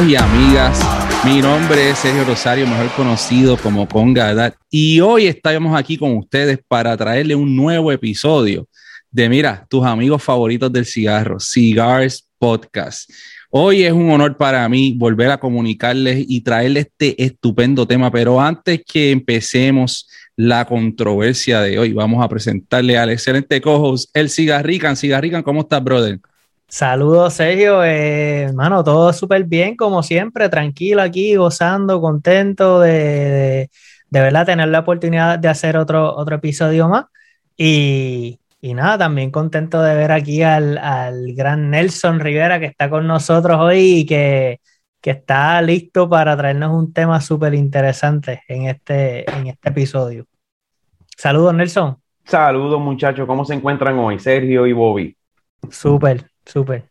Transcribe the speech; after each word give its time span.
Amigos 0.00 0.12
y 0.18 0.24
amigas. 0.24 1.26
Mi 1.26 1.42
nombre 1.42 1.90
es 1.90 1.98
Sergio 1.98 2.24
Rosario, 2.24 2.66
mejor 2.66 2.88
conocido 2.96 3.58
como 3.58 3.86
Conga 3.86 4.56
y 4.70 4.98
hoy 5.00 5.26
estamos 5.26 5.78
aquí 5.78 5.98
con 5.98 6.16
ustedes 6.16 6.58
para 6.66 6.96
traerle 6.96 7.34
un 7.34 7.54
nuevo 7.54 7.92
episodio 7.92 8.66
de 9.10 9.28
Mira, 9.28 9.66
tus 9.68 9.84
amigos 9.84 10.22
favoritos 10.22 10.72
del 10.72 10.86
cigarro, 10.86 11.38
Cigars 11.38 12.26
Podcast. 12.38 13.10
Hoy 13.50 13.82
es 13.82 13.92
un 13.92 14.10
honor 14.10 14.38
para 14.38 14.66
mí 14.70 14.94
volver 14.96 15.30
a 15.32 15.38
comunicarles 15.38 16.24
y 16.26 16.40
traerles 16.40 16.86
este 16.86 17.22
estupendo 17.22 17.86
tema, 17.86 18.10
pero 18.10 18.40
antes 18.40 18.80
que 18.90 19.10
empecemos 19.10 20.08
la 20.34 20.64
controversia 20.64 21.60
de 21.60 21.78
hoy, 21.78 21.92
vamos 21.92 22.24
a 22.24 22.28
presentarle 22.28 22.96
al 22.96 23.10
excelente 23.10 23.60
cojos, 23.60 24.08
el 24.14 24.30
Cigarrican. 24.30 24.96
Cigarrican, 24.96 25.42
¿cómo 25.42 25.60
estás, 25.60 25.84
brother? 25.84 26.20
Saludos, 26.70 27.34
Sergio. 27.34 27.82
Eh, 27.82 28.42
hermano, 28.42 28.84
todo 28.84 29.12
súper 29.12 29.42
bien, 29.44 29.76
como 29.76 30.04
siempre, 30.04 30.48
tranquilo 30.48 31.02
aquí, 31.02 31.34
gozando, 31.34 32.00
contento 32.00 32.78
de, 32.78 33.68
de, 34.08 34.20
verdad 34.20 34.46
tener 34.46 34.68
la 34.68 34.78
oportunidad 34.78 35.36
de 35.40 35.48
hacer 35.48 35.76
otro, 35.76 36.14
otro 36.14 36.36
episodio 36.36 36.88
más. 36.88 37.06
Y, 37.56 38.38
y 38.60 38.74
nada, 38.74 38.98
también 38.98 39.32
contento 39.32 39.82
de 39.82 39.96
ver 39.96 40.12
aquí 40.12 40.42
al, 40.42 40.78
al, 40.78 41.34
gran 41.34 41.70
Nelson 41.70 42.20
Rivera 42.20 42.60
que 42.60 42.66
está 42.66 42.88
con 42.88 43.04
nosotros 43.04 43.58
hoy 43.58 43.78
y 44.00 44.06
que, 44.06 44.60
que 45.00 45.10
está 45.10 45.60
listo 45.62 46.08
para 46.08 46.36
traernos 46.36 46.72
un 46.72 46.92
tema 46.92 47.20
súper 47.20 47.54
interesante 47.54 48.42
en 48.46 48.68
este, 48.68 49.28
en 49.28 49.48
este 49.48 49.70
episodio. 49.70 50.24
Saludos, 51.16 51.52
Nelson. 51.52 51.98
Saludos, 52.24 52.80
muchachos. 52.80 53.26
¿Cómo 53.26 53.44
se 53.44 53.54
encuentran 53.54 53.98
hoy, 53.98 54.20
Sergio 54.20 54.68
y 54.68 54.72
Bobby? 54.72 55.16
Súper, 55.68 56.29
Súper. 56.50 56.82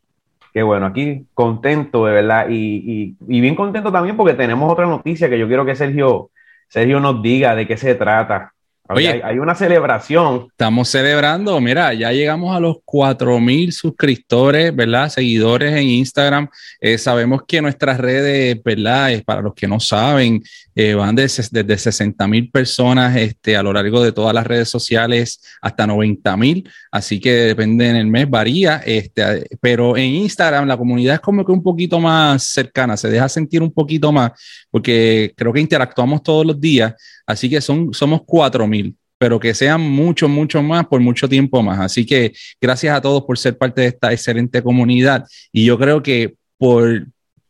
Qué 0.53 0.63
bueno, 0.63 0.85
aquí 0.85 1.27
contento 1.33 2.05
de 2.05 2.13
verdad 2.13 2.47
y, 2.49 3.17
y, 3.27 3.41
bien 3.41 3.55
contento 3.55 3.91
también 3.91 4.15
porque 4.15 4.33
tenemos 4.33 4.71
otra 4.71 4.85
noticia 4.85 5.29
que 5.29 5.38
yo 5.38 5.47
quiero 5.47 5.65
que 5.65 5.75
Sergio, 5.75 6.31
Sergio 6.69 6.99
nos 7.02 7.21
diga 7.21 7.55
de 7.55 7.67
qué 7.67 7.75
se 7.75 7.93
trata. 7.95 8.53
Oye, 8.92 9.22
hay, 9.23 9.38
una 9.38 9.54
celebración. 9.54 10.48
Estamos 10.50 10.90
celebrando, 10.90 11.62
mira, 11.62 11.94
ya 11.94 12.12
llegamos 12.12 12.58
a 12.58 12.59
los 12.59 12.78
4000 12.84 13.72
suscriptores, 13.72 14.76
¿verdad? 14.76 15.09
Seguidores 15.09 15.73
en 15.73 15.84
Instagram. 15.84 16.50
Eh, 16.82 16.98
sabemos 16.98 17.44
que 17.48 17.62
nuestras 17.62 18.00
redes, 18.00 18.60
¿verdad? 18.64 19.12
para 19.23 19.42
los 19.42 19.54
que 19.54 19.67
no 19.67 19.80
saben, 19.80 20.42
eh, 20.73 20.95
van 20.95 21.14
desde, 21.14 21.44
desde 21.52 21.78
60 21.78 22.28
mil 22.28 22.50
personas 22.50 23.16
este, 23.16 23.56
a 23.56 23.62
lo 23.62 23.73
largo 23.73 24.02
de 24.02 24.12
todas 24.12 24.34
las 24.34 24.48
redes 24.48 24.70
sociales 24.70 25.40
hasta 25.62 25.86
90 25.86 26.38
mil. 26.38 26.67
Así 26.92 27.20
que 27.20 27.32
depende 27.32 27.90
en 27.90 27.95
el 27.95 28.08
mes, 28.08 28.28
varía. 28.28 28.82
Este, 28.84 29.45
pero 29.62 29.98
en 29.98 30.06
Instagram 30.06 30.67
la 30.67 30.78
comunidad 30.78 31.16
es 31.16 31.22
como 31.22 31.45
que 31.45 31.52
un 31.52 31.62
poquito 31.62 32.00
más 32.00 32.42
cercana, 32.42 32.98
se 32.98 33.10
deja 33.10 33.30
sentir 33.30 33.62
un 33.62 33.72
poquito 33.72 34.12
más, 34.12 34.32
porque 34.72 35.32
creo 35.36 35.54
que 35.54 35.60
interactuamos 35.60 36.23
todos 36.23 36.44
los 36.44 36.60
días. 36.60 36.95
Así 37.30 37.47
que 37.47 37.61
son, 37.61 37.94
somos 37.94 38.22
4.000, 38.22 38.95
pero 39.19 39.39
que 39.39 39.53
sean 39.53 39.81
mucho, 39.81 40.27
mucho 40.27 40.63
más 40.63 40.88
por 40.88 40.99
mucho 40.99 41.30
tiempo 41.30 41.61
más. 41.61 41.80
Así 41.80 42.03
que 42.03 42.33
gracias 42.59 42.97
a 42.97 43.02
todos 43.02 43.23
por 43.23 43.38
ser 43.38 43.55
parte 43.55 43.81
de 43.81 43.88
esta 43.89 44.11
excelente 44.11 44.63
comunidad. 44.63 45.27
Y 45.52 45.63
yo 45.63 45.77
creo 45.77 46.02
que 46.02 46.33
por, 46.58 47.05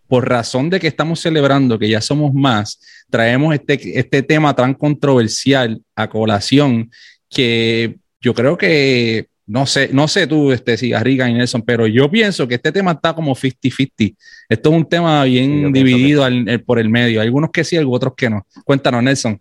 por 0.06 0.28
razón 0.28 0.70
de 0.70 0.82
que 0.82 0.88
estamos 0.88 1.22
celebrando 1.22 1.80
que 1.80 1.88
ya 1.88 2.02
somos 2.02 2.34
más, 2.34 2.82
traemos 3.10 3.56
este, 3.56 3.98
este 3.98 4.22
tema 4.22 4.54
tan 4.54 4.74
controversial 4.74 5.82
a 5.96 6.10
colación 6.10 6.92
que 7.30 8.00
yo 8.20 8.34
creo 8.34 8.58
que 8.58 9.28
no 9.48 9.66
sé, 9.66 9.92
no 9.94 10.10
sé 10.10 10.28
tú, 10.28 10.52
este, 10.52 10.76
Cigarriga 10.76 11.30
y 11.30 11.34
Nelson, 11.34 11.62
pero 11.62 11.88
yo 11.88 12.12
pienso 12.12 12.50
que 12.50 12.56
este 12.56 12.74
tema 12.74 12.92
está 12.92 13.16
como 13.16 13.34
50-50. 13.34 14.14
Esto 14.50 14.70
es 14.70 14.76
un 14.76 14.90
tema 14.90 15.24
bien 15.24 15.72
dividido 15.72 16.28
por 16.66 16.80
el 16.80 16.90
medio. 16.90 17.22
algunos 17.22 17.50
que 17.50 17.64
sí, 17.64 17.78
otros 17.78 18.14
que 18.18 18.30
no. 18.30 18.46
Cuéntanos, 18.66 19.02
Nelson. 19.02 19.40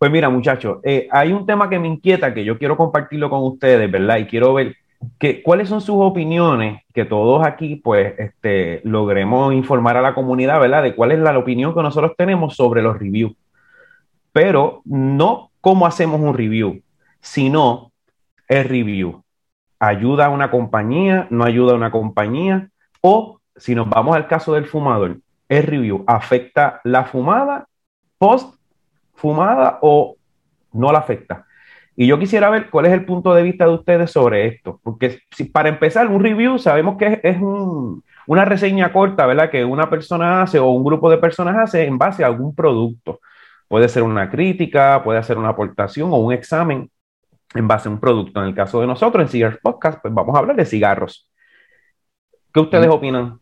Pues 0.00 0.10
mira, 0.10 0.30
muchachos, 0.30 0.78
eh, 0.82 1.08
hay 1.10 1.30
un 1.30 1.44
tema 1.44 1.68
que 1.68 1.78
me 1.78 1.86
inquieta 1.86 2.32
que 2.32 2.42
yo 2.42 2.56
quiero 2.56 2.74
compartirlo 2.74 3.28
con 3.28 3.42
ustedes, 3.42 3.92
¿verdad? 3.92 4.16
Y 4.16 4.24
quiero 4.24 4.54
ver 4.54 4.74
que, 5.18 5.42
cuáles 5.42 5.68
son 5.68 5.82
sus 5.82 5.96
opiniones, 5.96 6.82
que 6.94 7.04
todos 7.04 7.46
aquí, 7.46 7.76
pues, 7.76 8.14
este, 8.18 8.80
logremos 8.84 9.52
informar 9.52 9.98
a 9.98 10.00
la 10.00 10.14
comunidad, 10.14 10.58
¿verdad? 10.58 10.84
De 10.84 10.94
cuál 10.94 11.12
es 11.12 11.18
la, 11.18 11.36
opinión 11.36 11.74
que 11.74 11.82
nosotros 11.82 12.12
tenemos 12.16 12.56
sobre 12.56 12.80
los 12.80 12.98
reviews. 12.98 13.34
Pero 14.32 14.80
no 14.86 15.50
cómo 15.60 15.86
hacemos 15.86 16.18
un 16.18 16.34
review, 16.34 16.80
sino 17.20 17.92
el 18.48 18.64
review. 18.64 19.22
¿Ayuda 19.80 20.26
a 20.26 20.30
una 20.30 20.50
compañía? 20.50 21.26
¿No 21.28 21.44
ayuda 21.44 21.72
a 21.72 21.76
una 21.76 21.90
compañía? 21.90 22.70
O 23.02 23.38
si 23.54 23.74
nos 23.74 23.90
vamos 23.90 24.16
al 24.16 24.28
caso 24.28 24.54
del 24.54 24.64
fumador, 24.64 25.18
¿el 25.50 25.62
review 25.62 26.04
afecta 26.06 26.80
la 26.84 27.04
fumada 27.04 27.68
post 28.16 28.59
fumada 29.20 29.78
o 29.82 30.16
no 30.72 30.92
la 30.92 31.00
afecta. 31.00 31.46
Y 31.96 32.06
yo 32.06 32.18
quisiera 32.18 32.48
ver 32.48 32.70
cuál 32.70 32.86
es 32.86 32.92
el 32.92 33.04
punto 33.04 33.34
de 33.34 33.42
vista 33.42 33.66
de 33.66 33.74
ustedes 33.74 34.10
sobre 34.10 34.46
esto, 34.46 34.80
porque 34.82 35.18
si, 35.30 35.44
para 35.44 35.68
empezar, 35.68 36.08
un 36.08 36.22
review 36.22 36.58
sabemos 36.58 36.96
que 36.96 37.20
es, 37.22 37.36
una 38.26 38.44
reseña 38.44 38.92
corta, 38.92 39.26
¿verdad? 39.26 39.50
Que 39.50 39.64
una 39.64 39.90
persona 39.90 40.42
hace 40.42 40.58
o 40.58 40.70
un 40.70 40.84
grupo 40.84 41.10
de 41.10 41.18
personas 41.18 41.56
hace 41.58 41.84
en 41.84 41.98
base 41.98 42.24
a 42.24 42.28
algún 42.28 42.54
producto. 42.54 43.20
Puede 43.68 43.88
ser 43.88 44.02
una 44.02 44.30
crítica, 44.30 45.02
puede 45.04 45.22
ser 45.22 45.36
una 45.36 45.50
aportación 45.50 46.10
o 46.12 46.16
un 46.16 46.32
examen 46.32 46.90
en 47.54 47.68
base 47.68 47.88
a 47.88 47.92
un 47.92 48.00
producto. 48.00 48.40
En 48.40 48.48
el 48.48 48.54
caso 48.54 48.80
de 48.80 48.86
nosotros, 48.86 49.22
en 49.22 49.28
Cigars 49.28 49.58
Podcast, 49.62 50.00
pues 50.00 50.14
vamos 50.14 50.34
a 50.34 50.38
hablar 50.38 50.56
de 50.56 50.64
cigarros. 50.64 51.28
¿Qué 52.52 52.60
ustedes 52.60 52.88
mm. 52.88 52.92
opinan? 52.92 53.40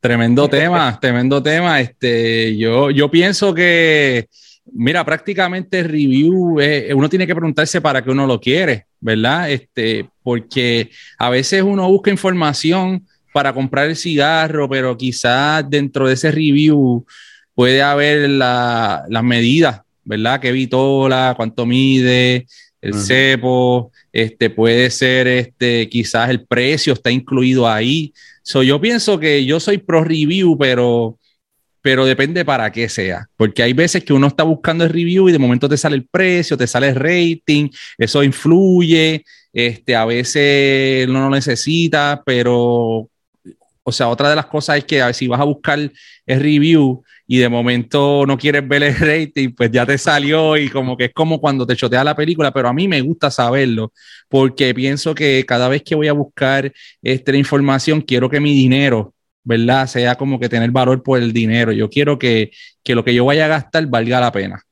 Tremendo 0.00 0.48
tema, 0.50 0.98
tremendo 0.98 1.42
tema. 1.42 1.80
Este, 1.80 2.56
yo, 2.56 2.90
yo 2.90 3.10
pienso 3.10 3.54
que 3.54 4.28
Mira, 4.72 5.04
prácticamente 5.04 5.82
review, 5.82 6.58
eh, 6.60 6.92
uno 6.94 7.08
tiene 7.08 7.26
que 7.26 7.34
preguntarse 7.34 7.80
para 7.80 8.02
qué 8.02 8.10
uno 8.10 8.26
lo 8.26 8.40
quiere, 8.40 8.86
¿verdad? 9.00 9.50
Este, 9.50 10.08
porque 10.22 10.90
a 11.18 11.30
veces 11.30 11.62
uno 11.62 11.88
busca 11.88 12.10
información 12.10 13.06
para 13.32 13.52
comprar 13.52 13.88
el 13.88 13.96
cigarro, 13.96 14.68
pero 14.68 14.96
quizás 14.96 15.68
dentro 15.68 16.08
de 16.08 16.14
ese 16.14 16.30
review 16.30 17.04
puede 17.54 17.82
haber 17.82 18.28
las 18.30 19.22
medidas, 19.22 19.82
¿verdad? 20.04 20.40
¿Qué 20.40 20.50
vitola, 20.50 21.34
cuánto 21.36 21.66
mide, 21.66 22.46
el 22.80 22.94
cepo, 22.94 23.92
este, 24.12 24.50
puede 24.50 24.90
ser, 24.90 25.26
este, 25.26 25.88
quizás 25.88 26.28
el 26.28 26.44
precio 26.44 26.92
está 26.92 27.10
incluido 27.10 27.68
ahí. 27.68 28.12
So, 28.42 28.62
yo 28.62 28.78
pienso 28.80 29.18
que 29.18 29.44
yo 29.44 29.58
soy 29.58 29.78
pro 29.78 30.04
review, 30.04 30.58
pero 30.58 31.18
pero 31.84 32.06
depende 32.06 32.46
para 32.46 32.72
qué 32.72 32.88
sea, 32.88 33.28
porque 33.36 33.62
hay 33.62 33.74
veces 33.74 34.02
que 34.02 34.14
uno 34.14 34.28
está 34.28 34.42
buscando 34.42 34.84
el 34.84 34.90
review 34.90 35.28
y 35.28 35.32
de 35.32 35.38
momento 35.38 35.68
te 35.68 35.76
sale 35.76 35.96
el 35.96 36.06
precio, 36.06 36.56
te 36.56 36.66
sale 36.66 36.88
el 36.88 36.94
rating, 36.94 37.68
eso 37.98 38.22
influye, 38.24 39.22
este, 39.52 39.94
a 39.94 40.06
veces 40.06 41.06
no 41.08 41.20
lo 41.20 41.28
necesita, 41.28 42.22
pero, 42.24 43.10
o 43.82 43.92
sea, 43.92 44.08
otra 44.08 44.30
de 44.30 44.36
las 44.36 44.46
cosas 44.46 44.78
es 44.78 44.84
que 44.86 45.02
a 45.02 45.06
ver, 45.06 45.14
si 45.14 45.28
vas 45.28 45.38
a 45.38 45.44
buscar 45.44 45.78
el 45.78 46.40
review 46.40 47.04
y 47.26 47.36
de 47.36 47.50
momento 47.50 48.24
no 48.26 48.38
quieres 48.38 48.66
ver 48.66 48.82
el 48.82 48.96
rating, 48.96 49.50
pues 49.54 49.70
ya 49.70 49.84
te 49.84 49.98
salió 49.98 50.56
y 50.56 50.70
como 50.70 50.96
que 50.96 51.04
es 51.04 51.12
como 51.12 51.38
cuando 51.38 51.66
te 51.66 51.76
chotea 51.76 52.02
la 52.02 52.16
película, 52.16 52.50
pero 52.50 52.68
a 52.68 52.72
mí 52.72 52.88
me 52.88 53.02
gusta 53.02 53.30
saberlo, 53.30 53.92
porque 54.30 54.72
pienso 54.72 55.14
que 55.14 55.44
cada 55.46 55.68
vez 55.68 55.82
que 55.82 55.94
voy 55.94 56.08
a 56.08 56.14
buscar 56.14 56.72
esta 57.02 57.36
información, 57.36 58.00
quiero 58.00 58.30
que 58.30 58.40
mi 58.40 58.54
dinero 58.54 59.13
¿verdad? 59.44 59.86
Sea 59.86 60.16
como 60.16 60.40
que 60.40 60.48
tener 60.48 60.70
valor 60.70 61.02
por 61.02 61.18
el 61.18 61.32
dinero. 61.32 61.72
Yo 61.72 61.88
quiero 61.90 62.18
que, 62.18 62.50
lo 62.86 63.04
que 63.04 63.14
yo 63.14 63.24
vaya 63.24 63.44
a 63.44 63.48
gastar 63.48 63.86
valga 63.86 64.20
la 64.20 64.32
pena. 64.32 64.62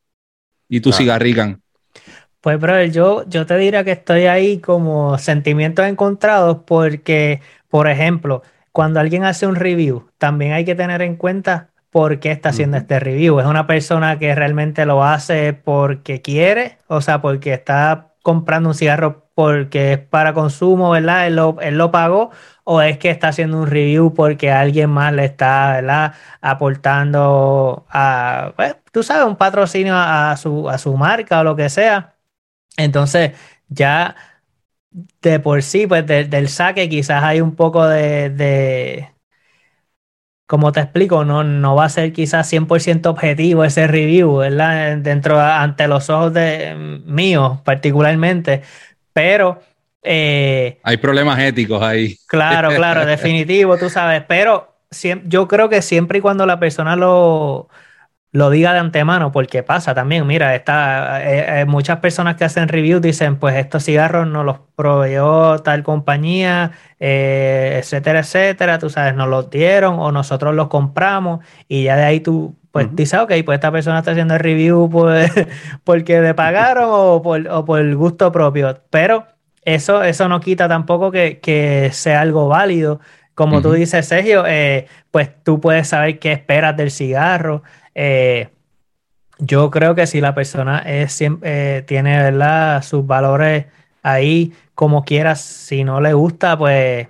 Y 0.69 0.81
tú, 0.81 0.93
cigarrican. 0.93 1.61
Pues, 2.41 2.59
brother, 2.59 2.91
yo, 2.91 3.29
yo 3.29 3.47
te 3.47 3.57
diría 3.57 3.85
que 3.85 3.93
estoy 3.93 4.23
ahí 4.27 4.59
como 4.59 5.19
sentimientos 5.19 5.87
encontrados 5.87 6.59
porque, 6.67 7.41
por 7.69 7.89
ejemplo, 7.89 8.43
cuando 8.73 8.99
alguien 8.99 9.25
hace 9.25 9.47
un 9.47 9.55
review, 9.55 10.09
también 10.19 10.53
hay 10.53 10.65
que 10.65 10.75
tener 10.75 11.03
en 11.03 11.17
cuenta 11.17 11.69
por 11.91 12.21
qué 12.21 12.33
está 12.33 12.49
haciendo 12.49 12.79
este 12.79 12.99
review. 12.99 13.39
Es 13.39 13.47
una 13.47 13.67
persona 13.67 14.19
que 14.19 14.35
realmente 14.35 14.87
lo 14.87 15.05
hace 15.05 15.53
porque 15.53 16.23
quiere, 16.23 16.79
o 16.87 17.03
sea, 17.03 17.21
porque 17.21 17.53
está 17.53 18.12
comprando 18.23 18.71
un 18.71 18.75
cigarro 18.75 19.29
porque 19.35 19.93
es 19.95 19.99
para 19.99 20.35
consumo, 20.35 20.91
¿verdad? 20.91 21.27
Él 21.27 21.37
lo, 21.37 21.61
él 21.61 21.79
lo 21.79 21.91
pagó, 21.91 22.31
o 22.65 22.81
es 22.83 22.99
que 22.99 23.11
está 23.11 23.29
haciendo 23.29 23.59
un 23.59 23.67
review 23.69 24.15
porque 24.15 24.51
alguien 24.51 24.91
más 24.91 25.13
le 25.13 25.25
está 25.25 25.73
¿verdad? 25.75 26.15
aportando 26.41 27.87
a, 27.91 28.53
pues, 28.57 28.77
tú 28.93 29.03
sabes, 29.03 29.27
un 29.27 29.37
patrocinio 29.37 29.95
a, 29.97 30.37
su, 30.37 30.69
a 30.69 30.79
su 30.79 30.97
marca 30.97 31.41
o 31.41 31.45
lo 31.45 31.57
que 31.57 31.69
sea. 31.71 32.17
Entonces, 32.77 33.33
ya 33.69 34.17
de 35.23 35.41
por 35.41 35.63
sí, 35.63 35.87
pues 35.87 36.07
del 36.07 36.49
saque 36.49 36.89
quizás 36.89 37.23
hay 37.25 37.41
un 37.41 37.55
poco 37.57 37.87
de, 37.87 38.31
de, 38.31 39.12
como 40.47 40.73
te 40.73 40.81
explico, 40.81 41.25
no, 41.25 41.45
no 41.45 41.75
va 41.75 41.87
a 41.87 41.89
ser 41.89 42.13
quizás 42.13 42.53
100% 42.53 43.07
objetivo 43.07 43.65
ese 43.65 43.87
review, 43.87 44.37
¿verdad? 44.37 44.99
Dentro, 44.99 45.41
ante 45.41 45.89
los 45.89 46.11
ojos 46.11 46.33
de 46.35 46.75
míos 47.07 47.61
particularmente, 47.65 48.63
pero 49.13 49.61
eh, 50.03 50.81
Hay 50.83 50.97
problemas 50.99 51.39
éticos 51.39 51.83
ahí. 51.83 52.17
Claro, 52.27 52.71
claro, 52.75 53.07
definitivo, 53.07 53.77
tú 53.79 53.89
sabes, 53.89 54.25
pero 54.29 54.77
yo 55.25 55.49
creo 55.49 55.69
que 55.69 55.81
siempre 55.81 56.19
y 56.19 56.21
cuando 56.21 56.45
la 56.45 56.59
persona 56.59 56.97
lo, 56.97 57.69
lo 58.33 58.49
diga 58.49 58.73
de 58.73 58.79
antemano, 58.79 59.31
porque 59.31 59.63
pasa 59.63 59.95
también, 59.95 60.27
mira, 60.27 60.55
está, 60.55 61.23
eh, 61.23 61.61
eh, 61.61 61.65
muchas 61.67 61.99
personas 61.99 62.37
que 62.37 62.45
hacen 62.45 62.67
reviews 62.69 63.03
dicen, 63.03 63.37
pues 63.37 63.57
estos 63.57 63.85
cigarros 63.85 64.27
nos 64.27 64.47
los 64.47 64.57
proveyó 64.75 65.59
tal 65.59 65.83
compañía, 65.83 66.73
eh, 66.99 67.77
etcétera, 67.79 68.21
etcétera, 68.21 68.79
tú 68.79 68.89
sabes, 68.89 69.15
nos 69.15 69.29
los 69.29 69.51
dieron 69.51 69.99
o 69.99 70.11
nosotros 70.13 70.55
los 70.55 70.69
compramos. 70.69 71.45
Y 71.69 71.85
ya 71.85 71.97
de 71.97 72.05
ahí 72.05 72.21
tú, 72.21 72.57
pues 72.71 72.89
dices, 72.97 73.21
ok, 73.21 73.33
pues 73.45 73.57
esta 73.57 73.71
persona 73.71 73.99
está 73.99 74.13
haciendo 74.13 74.35
el 74.35 74.41
review 74.41 74.89
pues, 74.91 75.31
porque 75.85 76.23
le 76.23 76.33
pagaron 76.33 76.87
o 76.89 77.21
por, 77.23 77.47
o 77.49 77.65
por 77.67 77.95
gusto 77.95 78.33
propio, 78.33 78.81
pero 78.89 79.27
eso, 79.63 80.03
eso 80.03 80.27
no 80.29 80.41
quita 80.41 80.69
tampoco 80.69 81.11
que, 81.11 81.39
que 81.41 81.91
sea 81.93 82.23
algo 82.23 82.49
válido. 82.49 82.99
Como 83.35 83.63
tú 83.63 83.73
dices, 83.73 84.07
Sergio, 84.07 84.45
pues 85.11 85.31
tú 85.43 85.59
puedes 85.61 85.89
saber 85.89 86.19
qué 86.19 86.33
esperas 86.33 86.77
del 86.77 86.91
cigarro. 86.91 87.63
Eh, 87.95 88.49
yo 89.39 89.71
creo 89.71 89.95
que 89.95 90.07
si 90.07 90.21
la 90.21 90.35
persona 90.35 90.79
es, 90.79 91.21
eh, 91.21 91.85
tiene 91.87 92.23
¿verdad? 92.23 92.83
sus 92.83 93.07
valores 93.07 93.67
ahí 94.03 94.53
como 94.75 95.05
quieras, 95.05 95.41
si 95.41 95.85
no 95.85 96.01
le 96.01 96.13
gusta, 96.13 96.57
pues, 96.57 97.09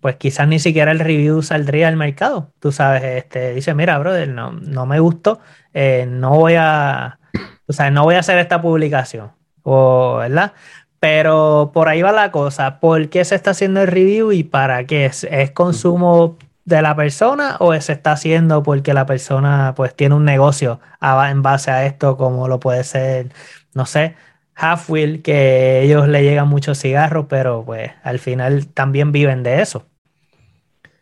pues 0.00 0.16
quizás 0.16 0.48
ni 0.48 0.58
siquiera 0.58 0.92
el 0.92 1.00
review 1.00 1.42
saldría 1.42 1.88
al 1.88 1.96
mercado. 1.96 2.52
Tú 2.60 2.72
sabes, 2.72 3.02
este, 3.02 3.54
dice, 3.54 3.74
mira, 3.74 3.98
brother, 3.98 4.28
no, 4.28 4.52
no 4.52 4.86
me 4.86 5.00
gustó, 5.00 5.40
eh, 5.74 6.06
no 6.08 6.30
voy 6.30 6.54
a, 6.56 7.18
o 7.66 7.72
sea, 7.72 7.90
no 7.90 8.04
voy 8.04 8.16
a 8.16 8.20
hacer 8.20 8.38
esta 8.38 8.60
publicación, 8.60 9.32
o, 9.62 10.16
¿verdad? 10.18 10.52
Pero 11.00 11.72
por 11.74 11.88
ahí 11.88 12.02
va 12.02 12.12
la 12.12 12.30
cosa, 12.30 12.80
¿por 12.80 13.08
qué 13.08 13.24
se 13.24 13.34
está 13.34 13.50
haciendo 13.52 13.82
el 13.82 13.88
review 13.88 14.32
y 14.32 14.44
para 14.44 14.84
qué? 14.86 15.06
¿Es, 15.06 15.24
es 15.24 15.50
consumo 15.50 16.36
de 16.64 16.82
la 16.82 16.94
persona 16.94 17.56
o 17.58 17.78
se 17.80 17.92
está 17.92 18.12
haciendo 18.12 18.62
porque 18.62 18.94
la 18.94 19.06
persona 19.06 19.74
pues 19.76 19.94
tiene 19.94 20.14
un 20.14 20.24
negocio 20.24 20.80
en 21.00 21.42
base 21.42 21.70
a 21.70 21.86
esto 21.86 22.16
como 22.16 22.48
lo 22.48 22.60
puede 22.60 22.84
ser, 22.84 23.32
no 23.74 23.86
sé, 23.86 24.14
Half 24.54 24.90
Wheel, 24.90 25.22
que 25.22 25.82
ellos 25.82 26.08
le 26.08 26.22
llegan 26.22 26.48
muchos 26.48 26.78
cigarros, 26.78 27.26
pero 27.28 27.64
pues 27.64 27.90
al 28.02 28.18
final 28.18 28.68
también 28.68 29.10
viven 29.10 29.42
de 29.42 29.62
eso. 29.62 29.86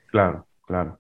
Claro, 0.06 0.46
claro. 0.66 0.98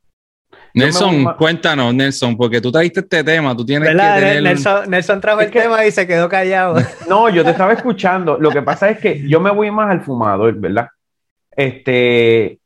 Nelson, 0.74 1.34
cuéntanos, 1.36 1.92
Nelson, 1.94 2.36
porque 2.36 2.60
tú 2.60 2.70
trajiste 2.70 3.00
este 3.00 3.24
tema, 3.24 3.56
tú 3.56 3.64
tienes 3.64 3.88
que 3.88 3.96
tener... 3.96 4.42
Nelson, 4.42 4.88
Nelson 4.88 5.20
trajo 5.20 5.40
el 5.40 5.50
tema 5.50 5.84
y 5.84 5.90
se 5.90 6.06
quedó 6.06 6.28
callado. 6.28 6.76
No, 7.08 7.28
yo 7.28 7.42
te 7.42 7.50
estaba 7.50 7.72
escuchando. 7.72 8.38
Lo 8.38 8.50
que 8.50 8.62
pasa 8.62 8.88
es 8.90 8.98
que 8.98 9.26
yo 9.28 9.40
me 9.40 9.50
voy 9.50 9.70
más 9.70 9.90
al 9.90 10.02
fumador, 10.02 10.54
¿verdad? 10.54 10.88
Este, 11.50 12.59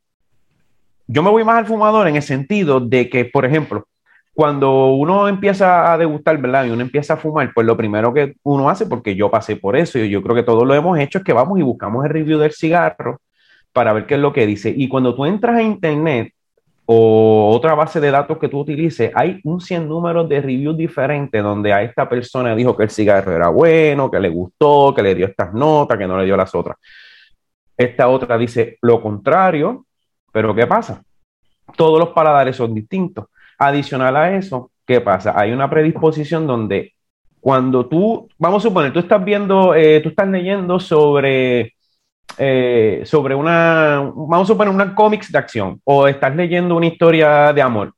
yo 1.07 1.23
me 1.23 1.29
voy 1.29 1.43
más 1.43 1.57
al 1.57 1.65
fumador 1.65 2.07
en 2.07 2.15
el 2.15 2.21
sentido 2.21 2.79
de 2.79 3.09
que, 3.09 3.25
por 3.25 3.45
ejemplo, 3.45 3.87
cuando 4.33 4.87
uno 4.87 5.29
empieza 5.29 5.93
a 5.93 5.97
degustar, 5.97 6.37
¿verdad? 6.39 6.65
Y 6.65 6.71
uno 6.71 6.81
empieza 6.81 7.13
a 7.13 7.17
fumar, 7.17 7.51
pues 7.53 7.65
lo 7.65 7.77
primero 7.77 8.13
que 8.13 8.35
uno 8.43 8.69
hace, 8.69 8.85
porque 8.85 9.15
yo 9.15 9.31
pasé 9.31 9.55
por 9.55 9.77
eso, 9.77 9.97
y 9.97 10.09
yo 10.09 10.21
creo 10.21 10.35
que 10.35 10.43
todos 10.43 10.67
lo 10.67 10.73
hemos 10.73 10.99
hecho, 10.99 11.19
es 11.19 11.23
que 11.23 11.31
vamos 11.33 11.57
y 11.57 11.61
buscamos 11.61 12.03
el 12.03 12.11
review 12.11 12.39
del 12.39 12.51
cigarro 12.51 13.21
para 13.71 13.93
ver 13.93 14.05
qué 14.05 14.15
es 14.15 14.19
lo 14.19 14.33
que 14.33 14.45
dice. 14.45 14.73
Y 14.75 14.89
cuando 14.89 15.15
tú 15.15 15.25
entras 15.25 15.55
a 15.57 15.61
internet 15.61 16.33
o 16.85 17.51
otra 17.55 17.75
base 17.75 17.99
de 17.99 18.11
datos 18.11 18.37
que 18.37 18.49
tú 18.49 18.59
utilices, 18.59 19.11
hay 19.15 19.39
un 19.43 19.61
100 19.61 19.87
números 19.87 20.27
de 20.27 20.41
reviews 20.41 20.77
diferentes 20.77 21.41
donde 21.41 21.71
a 21.73 21.81
esta 21.81 22.07
persona 22.07 22.55
dijo 22.55 22.75
que 22.75 22.83
el 22.83 22.89
cigarro 22.89 23.31
era 23.31 23.47
bueno, 23.49 24.11
que 24.11 24.19
le 24.19 24.29
gustó, 24.29 24.93
que 24.93 25.01
le 25.01 25.15
dio 25.15 25.27
estas 25.27 25.53
notas, 25.53 25.97
que 25.97 26.07
no 26.07 26.17
le 26.17 26.25
dio 26.25 26.35
las 26.35 26.53
otras. 26.53 26.77
Esta 27.77 28.07
otra 28.07 28.37
dice 28.37 28.77
lo 28.81 29.01
contrario, 29.01 29.85
pero 30.35 30.53
¿qué 30.53 30.67
pasa? 30.67 31.01
Todos 31.77 31.97
los 31.97 32.09
paladares 32.09 32.57
son 32.57 32.73
distintos. 32.73 33.27
Adicional 33.57 34.17
a 34.17 34.35
eso, 34.35 34.69
¿qué 34.85 34.99
pasa? 34.99 35.31
Hay 35.33 35.53
una 35.53 35.69
predisposición 35.69 36.45
donde 36.45 36.93
cuando 37.39 37.85
tú, 37.85 38.27
vamos 38.37 38.61
a 38.61 38.67
suponer, 38.67 38.91
tú 38.91 38.99
estás 38.99 39.23
viendo, 39.23 39.73
eh, 39.73 40.01
tú 40.01 40.09
estás 40.09 40.27
leyendo 40.27 40.77
sobre, 40.77 41.75
eh, 42.37 43.01
sobre 43.05 43.33
una, 43.33 44.11
vamos 44.13 44.49
a 44.49 44.51
suponer, 44.51 44.73
una 44.73 44.93
cómics 44.93 45.31
de 45.31 45.37
acción 45.37 45.79
o 45.85 46.05
estás 46.05 46.35
leyendo 46.35 46.75
una 46.75 46.87
historia 46.87 47.53
de 47.53 47.61
amor. 47.61 47.93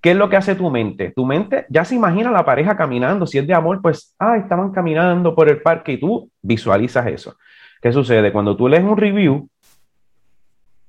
¿Qué 0.00 0.12
es 0.12 0.16
lo 0.16 0.30
que 0.30 0.36
hace 0.36 0.54
tu 0.54 0.70
mente? 0.70 1.12
Tu 1.14 1.26
mente 1.26 1.66
ya 1.68 1.84
se 1.84 1.94
imagina 1.94 2.30
la 2.30 2.46
pareja 2.46 2.74
caminando. 2.74 3.26
Si 3.26 3.36
es 3.36 3.46
de 3.46 3.52
amor, 3.52 3.82
pues, 3.82 4.16
ah, 4.18 4.38
estaban 4.38 4.72
caminando 4.72 5.34
por 5.34 5.50
el 5.50 5.60
parque 5.60 5.92
y 5.92 6.00
tú 6.00 6.30
visualizas 6.40 7.06
eso. 7.06 7.36
¿Qué 7.82 7.92
sucede? 7.92 8.32
Cuando 8.32 8.56
tú 8.56 8.66
lees 8.66 8.82
un 8.82 8.96
review, 8.96 9.46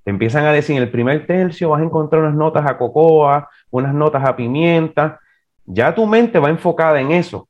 te 0.04 0.12
empiezan 0.12 0.46
a 0.46 0.52
decir 0.52 0.76
en 0.76 0.84
el 0.84 0.92
primer 0.92 1.26
tercio 1.26 1.70
vas 1.70 1.82
a 1.82 1.86
encontrar 1.86 2.24
unas 2.24 2.36
notas 2.36 2.66
a 2.66 2.78
cocoa, 2.78 3.50
unas 3.72 3.94
notas 3.94 4.24
a 4.26 4.36
pimienta. 4.36 5.20
Ya 5.66 5.96
tu 5.96 6.06
mente 6.06 6.40
va 6.40 6.50
enfocada 6.50 7.00
en 7.00 7.12
eso. 7.12 7.48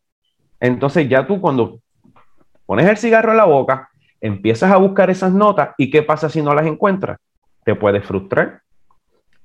Entonces 0.60 1.10
ya 1.10 1.26
tú 1.26 1.42
cuando 1.42 1.80
pones 2.66 2.88
el 2.88 2.98
cigarro 2.98 3.32
en 3.32 3.38
la 3.38 3.46
boca, 3.46 3.90
empiezas 4.22 4.72
a 4.72 4.78
buscar 4.78 5.10
esas 5.10 5.34
notas 5.34 5.70
y 5.78 5.90
qué 5.90 6.04
pasa 6.04 6.30
si 6.30 6.42
no 6.42 6.54
las 6.54 6.68
encuentras. 6.68 7.18
Te 7.66 7.76
puedes 7.76 8.06
frustrar, 8.06 8.62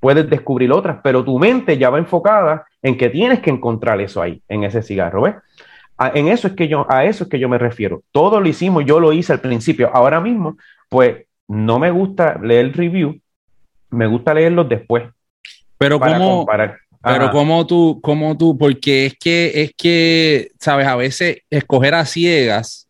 puedes 0.01 0.29
descubrir 0.29 0.71
otras, 0.71 0.99
pero 1.03 1.25
tu 1.25 1.39
mente 1.39 1.79
ya 1.79 1.89
va 1.91 1.99
enfocada 1.99 2.67
en 2.83 2.99
que 2.99 3.09
tienes 3.09 3.41
que 3.41 3.51
encontrar 3.51 4.01
eso 4.01 4.21
ahí, 4.21 4.43
en 4.49 4.65
ese 4.65 4.83
cigarro, 4.83 5.23
¿ves? 5.23 5.37
En 6.15 6.29
eso 6.29 6.47
es 6.47 6.55
que 6.55 6.69
yo, 6.69 6.87
a 6.89 7.05
eso 7.05 7.25
es 7.25 7.31
que 7.31 7.41
yo 7.41 7.49
me 7.49 7.59
refiero. 7.59 8.03
Todo 8.13 8.41
lo 8.41 8.49
hicimos, 8.49 8.85
yo 8.85 9.01
lo 9.01 9.13
hice 9.13 9.33
al 9.33 9.41
principio. 9.41 9.91
Ahora 9.93 10.21
mismo, 10.21 10.57
pues 10.89 11.25
no 11.49 11.79
me 11.79 11.91
gusta 11.91 12.39
leer 12.41 12.77
review, 12.77 13.21
me 13.91 14.07
gusta 14.07 14.35
leerlos 14.35 14.69
después. 14.69 15.05
Pero 15.79 15.99
como, 15.99 16.47
pero 17.03 17.31
como 17.31 17.67
tú, 17.67 18.01
como 18.03 18.37
tú, 18.37 18.59
porque 18.59 19.07
es 19.07 19.15
que, 19.19 19.63
es 19.63 19.73
que, 19.77 20.51
sabes, 20.59 20.87
a 20.87 20.97
veces 20.97 21.39
escoger 21.51 21.95
a 21.95 22.05
ciegas 22.05 22.88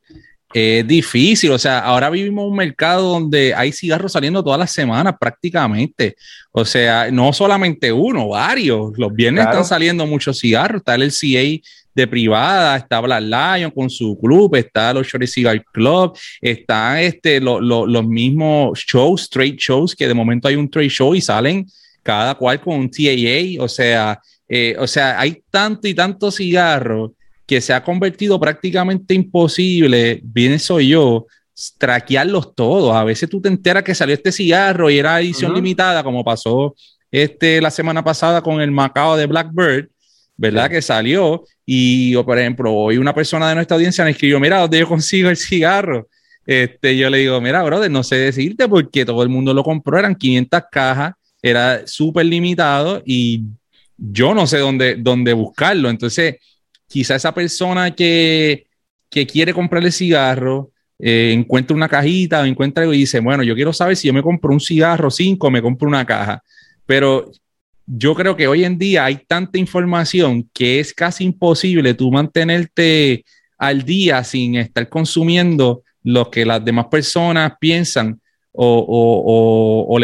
es 0.53 0.87
difícil. 0.87 1.51
O 1.53 1.59
sea, 1.59 1.81
ahora 1.81 2.11
vivimos 2.11 2.49
un 2.49 2.57
mercado 2.57 3.09
donde 3.09 3.55
hay 3.55 3.73
cigarros 3.73 4.13
saliendo 4.13 4.43
todas 4.43 4.59
las 4.59 4.73
semanas 4.73 5.15
prácticamente. 5.19 6.17
O 6.53 6.65
sea, 6.65 7.11
no 7.11 7.33
solamente 7.33 7.93
uno, 7.93 8.29
varios. 8.29 8.93
Los 8.97 9.13
viernes 9.13 9.47
están 9.47 9.65
saliendo 9.65 10.07
muchos 10.07 10.39
cigarros. 10.39 10.81
Está 10.81 10.95
el 10.95 11.13
CA 11.13 11.69
de 11.95 12.07
privada, 12.07 12.77
está 12.77 13.01
Black 13.01 13.23
Lion 13.23 13.71
con 13.73 13.91
su 13.91 14.17
club, 14.21 14.55
está 14.55 14.93
los 14.95 15.07
Shorty 15.07 15.27
Cigar 15.27 15.65
Club, 15.73 16.17
está 16.41 17.03
este, 17.03 17.41
los 17.41 18.07
mismos 18.07 18.79
shows, 18.79 19.29
trade 19.29 19.57
shows, 19.59 19.97
que 19.97 20.07
de 20.07 20.15
momento 20.15 20.47
hay 20.47 20.55
un 20.55 20.71
trade 20.71 20.89
show 20.89 21.15
y 21.15 21.21
salen 21.21 21.67
cada 22.05 22.37
cual 22.37 22.61
con 22.61 22.77
un 22.77 22.91
TAA, 22.91 23.63
o 23.63 23.69
sea, 23.69 24.21
eh, 24.49 24.77
o 24.79 24.87
sea, 24.87 25.21
hay 25.21 25.43
tanto 25.51 25.89
y 25.89 25.95
tanto 25.95 26.31
cigarro 26.31 27.15
que 27.49 27.63
se 27.63 27.73
ha 27.73 27.83
convertido 27.83 28.39
prácticamente 28.39 29.15
imposible, 29.15 30.21
bien 30.23 30.59
soy 30.59 30.89
yo, 30.89 31.27
traquearlos 31.79 32.55
todos. 32.55 32.95
A 32.95 33.05
veces 33.05 33.31
tú 33.31 33.41
te 33.41 33.49
enteras 33.49 33.83
que 33.83 33.95
salió 33.95 34.15
este 34.15 34.31
cigarro 34.31 34.91
y 34.91 34.99
era 34.99 35.19
edición 35.19 35.55
limitada, 35.55 36.05
como 36.05 36.23
pasó 36.23 36.77
este, 37.11 37.63
la 37.63 37.71
semana 37.71 38.05
pasada 38.05 38.43
con 38.43 38.61
el 38.61 38.71
Macao 38.71 39.17
de 39.17 39.25
Blackbird, 39.25 39.89
¿verdad? 40.37 40.69
Que 40.69 40.83
salió 40.83 41.43
y, 41.65 42.15
o 42.17 42.25
por 42.25 42.39
ejemplo, 42.39 42.75
hoy 42.75 42.99
una 42.99 43.15
persona 43.15 43.49
de 43.49 43.55
nuestra 43.55 43.77
audiencia 43.77 44.05
me 44.05 44.11
escribió, 44.11 44.39
mira, 44.39 44.61
¿dónde 44.61 44.81
yo 44.81 44.87
consigo 44.87 45.31
el 45.31 45.39
cigarro? 45.39 46.07
Este, 46.45 46.99
yo 46.99 47.09
le 47.09 47.17
digo, 47.17 47.41
mira, 47.41 47.63
brother, 47.63 47.91
no 47.91 48.03
sé 48.03 48.17
decirte 48.17 48.69
porque 48.69 49.07
todo 49.07 49.23
el 49.23 49.31
mundo 49.31 49.55
lo 49.55 49.65
compró, 49.65 49.99
eran 49.99 50.15
500 50.15 50.63
cajas, 50.71 51.15
era 51.41 51.87
súper 51.87 52.27
limitado 52.27 53.03
y 53.07 53.45
yo 53.97 54.35
no 54.35 54.47
sé 54.47 54.59
dónde, 54.59 54.97
dónde 54.97 55.33
buscarlo. 55.33 55.89
Entonces, 55.89 56.37
quizá 56.89 57.15
esa 57.15 57.33
persona 57.33 57.95
que, 57.95 58.67
que 59.09 59.27
quiere 59.27 59.55
comprar 59.55 59.85
el 59.85 59.93
cigarro, 59.93 60.73
eh, 60.99 61.33
encuentra 61.33 61.77
una 61.77 61.89
cajita 61.89 62.41
o 62.41 62.45
encuentra 62.45 62.85
y 62.87 62.99
dice, 62.99 63.21
bueno, 63.21 63.45
yo 63.45 63.55
quiero 63.55 63.73
saber 63.73 63.97
si 63.97 64.09
yo 64.09 64.15
me 64.15 64.23
compro 64.23 64.53
un 64.53 64.61
cigarro, 64.61 65.11
cinco, 65.11 65.51
me 65.51 65.63
compro 65.63 65.87
una 65.87 66.05
caja. 66.05 66.43
Pero 66.87 67.31
yo 67.87 68.15
creo 68.15 68.37
que 68.37 68.49
hoy 68.49 68.65
en 68.65 68.79
día 68.79 69.05
hay 69.05 69.19
tanta 69.27 69.59
información 69.59 70.49
que 70.53 70.81
es 70.81 70.93
casi 70.93 71.25
imposible 71.25 71.95
tú 71.95 72.11
mantenerte 72.11 73.25
al 73.57 73.83
día 73.85 74.25
sin 74.25 74.57
estar 74.57 74.89
consumiendo 74.89 75.83
lo 76.03 76.31
que 76.31 76.45
las 76.45 76.65
demás 76.65 76.87
personas 76.87 77.53
piensan 77.61 78.21
o, 78.53 79.99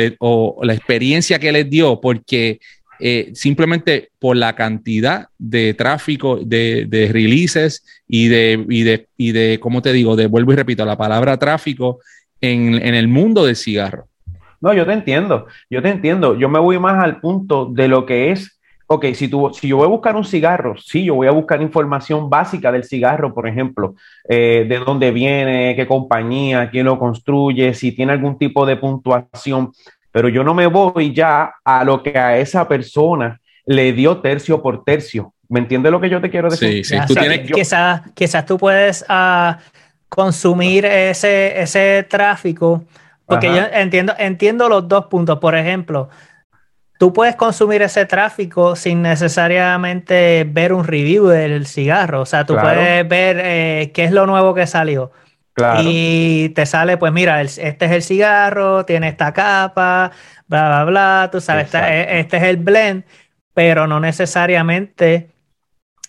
la 0.62 0.74
experiencia 0.74 1.38
que 1.38 1.50
les 1.50 1.68
dio, 1.68 2.00
porque 2.00 2.60
eh, 3.06 3.32
simplemente 3.34 4.08
por 4.18 4.34
la 4.34 4.54
cantidad 4.54 5.28
de 5.36 5.74
tráfico, 5.74 6.38
de, 6.38 6.88
releases 7.12 7.84
y 8.08 8.28
de, 8.28 8.64
y 8.66 8.82
de, 8.82 9.08
y 9.18 9.32
de, 9.32 9.60
¿cómo 9.60 9.82
te 9.82 9.92
digo? 9.92 10.16
De, 10.16 10.26
vuelvo 10.26 10.54
y 10.54 10.56
repito, 10.56 10.86
la 10.86 10.96
palabra 10.96 11.36
tráfico 11.36 11.98
en, 12.40 12.76
en 12.76 12.94
el 12.94 13.06
mundo 13.06 13.44
del 13.44 13.56
cigarro. 13.56 14.08
No, 14.62 14.72
yo 14.72 14.86
te 14.86 14.94
entiendo, 14.94 15.48
yo 15.68 15.82
te 15.82 15.90
entiendo. 15.90 16.38
Yo 16.38 16.48
me 16.48 16.58
voy 16.58 16.78
más 16.78 17.04
al 17.04 17.20
punto 17.20 17.66
de 17.66 17.88
lo 17.88 18.06
que 18.06 18.32
es, 18.32 18.58
ok, 18.86 19.04
si, 19.12 19.28
tú, 19.28 19.50
si 19.52 19.68
yo 19.68 19.76
voy 19.76 19.84
a 19.84 19.90
buscar 19.90 20.16
un 20.16 20.24
cigarro, 20.24 20.74
sí, 20.78 21.04
yo 21.04 21.14
voy 21.14 21.26
a 21.26 21.32
buscar 21.32 21.60
información 21.60 22.30
básica 22.30 22.72
del 22.72 22.84
cigarro, 22.84 23.34
por 23.34 23.46
ejemplo, 23.46 23.96
eh, 24.26 24.64
de 24.66 24.78
dónde 24.78 25.10
viene, 25.10 25.76
qué 25.76 25.86
compañía, 25.86 26.70
quién 26.70 26.86
lo 26.86 26.98
construye, 26.98 27.74
si 27.74 27.92
tiene 27.92 28.12
algún 28.12 28.38
tipo 28.38 28.64
de 28.64 28.78
puntuación. 28.78 29.72
Pero 30.14 30.28
yo 30.28 30.44
no 30.44 30.54
me 30.54 30.68
voy 30.68 31.12
ya 31.12 31.56
a 31.64 31.82
lo 31.82 32.00
que 32.00 32.16
a 32.16 32.38
esa 32.38 32.68
persona 32.68 33.40
le 33.66 33.92
dio 33.92 34.18
tercio 34.18 34.62
por 34.62 34.84
tercio. 34.84 35.34
¿Me 35.48 35.58
entiendes 35.58 35.90
lo 35.90 36.00
que 36.00 36.08
yo 36.08 36.20
te 36.20 36.30
quiero 36.30 36.48
decir? 36.48 36.84
Sí, 36.84 36.96
sí. 36.96 36.96
Tú 37.08 37.14
tienes... 37.14 37.50
quizás, 37.50 38.02
quizás 38.14 38.46
tú 38.46 38.56
puedes 38.56 39.04
uh, 39.10 39.56
consumir 40.08 40.84
ese, 40.84 41.60
ese 41.60 42.06
tráfico, 42.08 42.84
porque 43.26 43.48
yo 43.48 43.62
entiendo, 43.72 44.14
entiendo 44.16 44.68
los 44.68 44.86
dos 44.86 45.06
puntos. 45.06 45.40
Por 45.40 45.56
ejemplo, 45.56 46.08
tú 47.00 47.12
puedes 47.12 47.34
consumir 47.34 47.82
ese 47.82 48.06
tráfico 48.06 48.76
sin 48.76 49.02
necesariamente 49.02 50.46
ver 50.48 50.72
un 50.72 50.84
review 50.84 51.26
del 51.26 51.66
cigarro. 51.66 52.20
O 52.20 52.26
sea, 52.26 52.46
tú 52.46 52.54
puedes 52.54 53.08
ver 53.08 53.40
eh, 53.42 53.90
qué 53.92 54.04
es 54.04 54.12
lo 54.12 54.26
nuevo 54.26 54.54
que 54.54 54.68
salió. 54.68 55.10
Y 55.84 56.48
te 56.50 56.66
sale, 56.66 56.96
pues 56.96 57.12
mira, 57.12 57.40
este 57.40 57.84
es 57.84 57.92
el 57.92 58.02
cigarro, 58.02 58.84
tiene 58.84 59.08
esta 59.08 59.32
capa, 59.32 60.10
bla, 60.48 60.68
bla, 60.68 60.84
bla, 60.84 61.28
tú 61.30 61.40
sabes, 61.40 61.72
e, 61.74 62.18
este 62.18 62.38
es 62.38 62.42
el 62.42 62.56
blend, 62.56 63.04
pero 63.52 63.86
no 63.86 64.00
necesariamente 64.00 65.30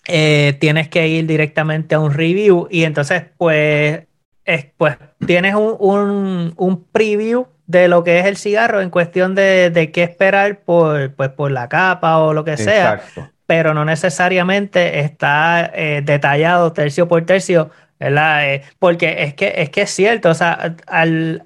eh, 0.08 0.56
tienes 0.60 0.88
que 0.88 1.08
ir 1.08 1.26
directamente 1.26 1.94
a 1.94 2.00
un 2.00 2.12
review. 2.12 2.66
Y 2.70 2.84
entonces 2.84 3.24
pues, 3.36 4.06
pues 4.76 4.96
tienes 5.24 5.54
un, 5.54 6.54
un, 6.56 6.84
preview 6.92 7.46
de 7.66 7.88
lo 7.88 8.04
que 8.04 8.18
es 8.18 8.26
el 8.26 8.36
cigarro 8.36 8.80
en 8.80 8.90
cuestión 8.90 9.34
de, 9.34 9.70
de 9.70 9.90
qué 9.92 10.02
esperar 10.02 10.60
por, 10.60 11.14
pues, 11.14 11.30
por 11.30 11.50
la 11.50 11.68
capa 11.68 12.18
o 12.18 12.32
lo 12.32 12.44
que 12.44 12.56
sea, 12.56 13.00
pero 13.46 13.74
no 13.74 13.84
necesariamente 13.84 15.00
está 15.00 15.70
eh, 15.74 16.02
detallado 16.04 16.72
tercio 16.72 17.06
por 17.06 17.24
tercio 17.24 17.70
¿verdad? 17.98 18.52
Eh, 18.52 18.62
porque 18.78 19.22
es 19.24 19.34
que, 19.34 19.52
es 19.56 19.70
que 19.70 19.82
es 19.82 19.90
cierto, 19.90 20.30
o 20.30 20.34
sea, 20.34 20.76
al, 20.86 21.44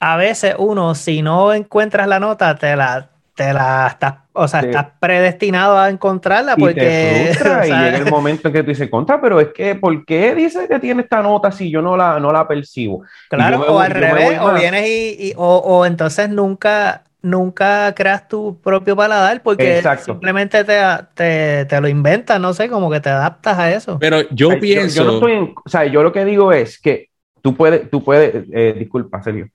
a 0.00 0.16
veces 0.16 0.54
uno, 0.58 0.94
si 0.94 1.22
no 1.22 1.52
encuentras 1.52 2.06
la 2.06 2.20
nota, 2.20 2.54
te 2.56 2.76
la, 2.76 3.10
te 3.34 3.52
la 3.52 3.88
estás, 3.88 4.14
o 4.32 4.48
sea, 4.48 4.60
estás 4.60 4.86
predestinado 4.98 5.78
a 5.78 5.88
encontrarla 5.88 6.56
porque... 6.56 7.32
Y, 7.38 7.66
llega 7.66 7.98
el 7.98 8.10
momento 8.10 8.48
en 8.48 8.54
que 8.54 8.62
tú 8.62 8.70
dices, 8.70 8.90
contra, 8.90 9.20
pero 9.20 9.40
es 9.40 9.48
que, 9.54 9.74
¿por 9.74 10.04
qué 10.04 10.34
dice 10.34 10.66
que 10.68 10.78
tiene 10.78 11.02
esta 11.02 11.22
nota 11.22 11.52
si 11.52 11.70
yo 11.70 11.82
no 11.82 11.96
la, 11.96 12.18
no 12.18 12.32
la 12.32 12.46
percibo? 12.46 13.02
Claro, 13.28 13.60
o 13.60 13.78
al 13.78 13.90
revés, 13.90 14.38
o 14.40 14.52
vienes 14.52 14.88
y, 14.88 15.32
o, 15.36 15.56
o 15.58 15.86
entonces 15.86 16.30
nunca 16.30 17.02
nunca 17.20 17.94
creas 17.94 18.28
tu 18.28 18.60
propio 18.60 18.94
paladar 18.94 19.42
porque 19.42 19.82
simplemente 20.04 20.64
te, 20.64 21.64
te, 21.64 21.80
lo 21.80 21.88
inventas, 21.88 22.40
no 22.40 22.52
sé, 22.54 22.68
como 22.68 22.90
que 22.90 23.00
te 23.00 23.10
adaptas 23.10 23.58
a 23.58 23.72
eso. 23.72 23.98
Pero 23.98 24.28
yo 24.30 24.58
pienso... 24.60 25.02
Yo, 25.02 25.04
no 25.04 25.14
estoy 25.14 25.32
en, 25.32 25.54
o 25.64 25.68
sea, 25.68 25.84
yo 25.86 26.02
lo 26.02 26.12
que 26.12 26.24
digo 26.24 26.52
es 26.52 26.80
que 26.80 27.10
tú 27.42 27.54
puedes, 27.54 27.90
tú 27.90 28.04
puedes, 28.04 28.44
eh, 28.52 28.74
disculpa, 28.78 29.22
Sergio, 29.22 29.48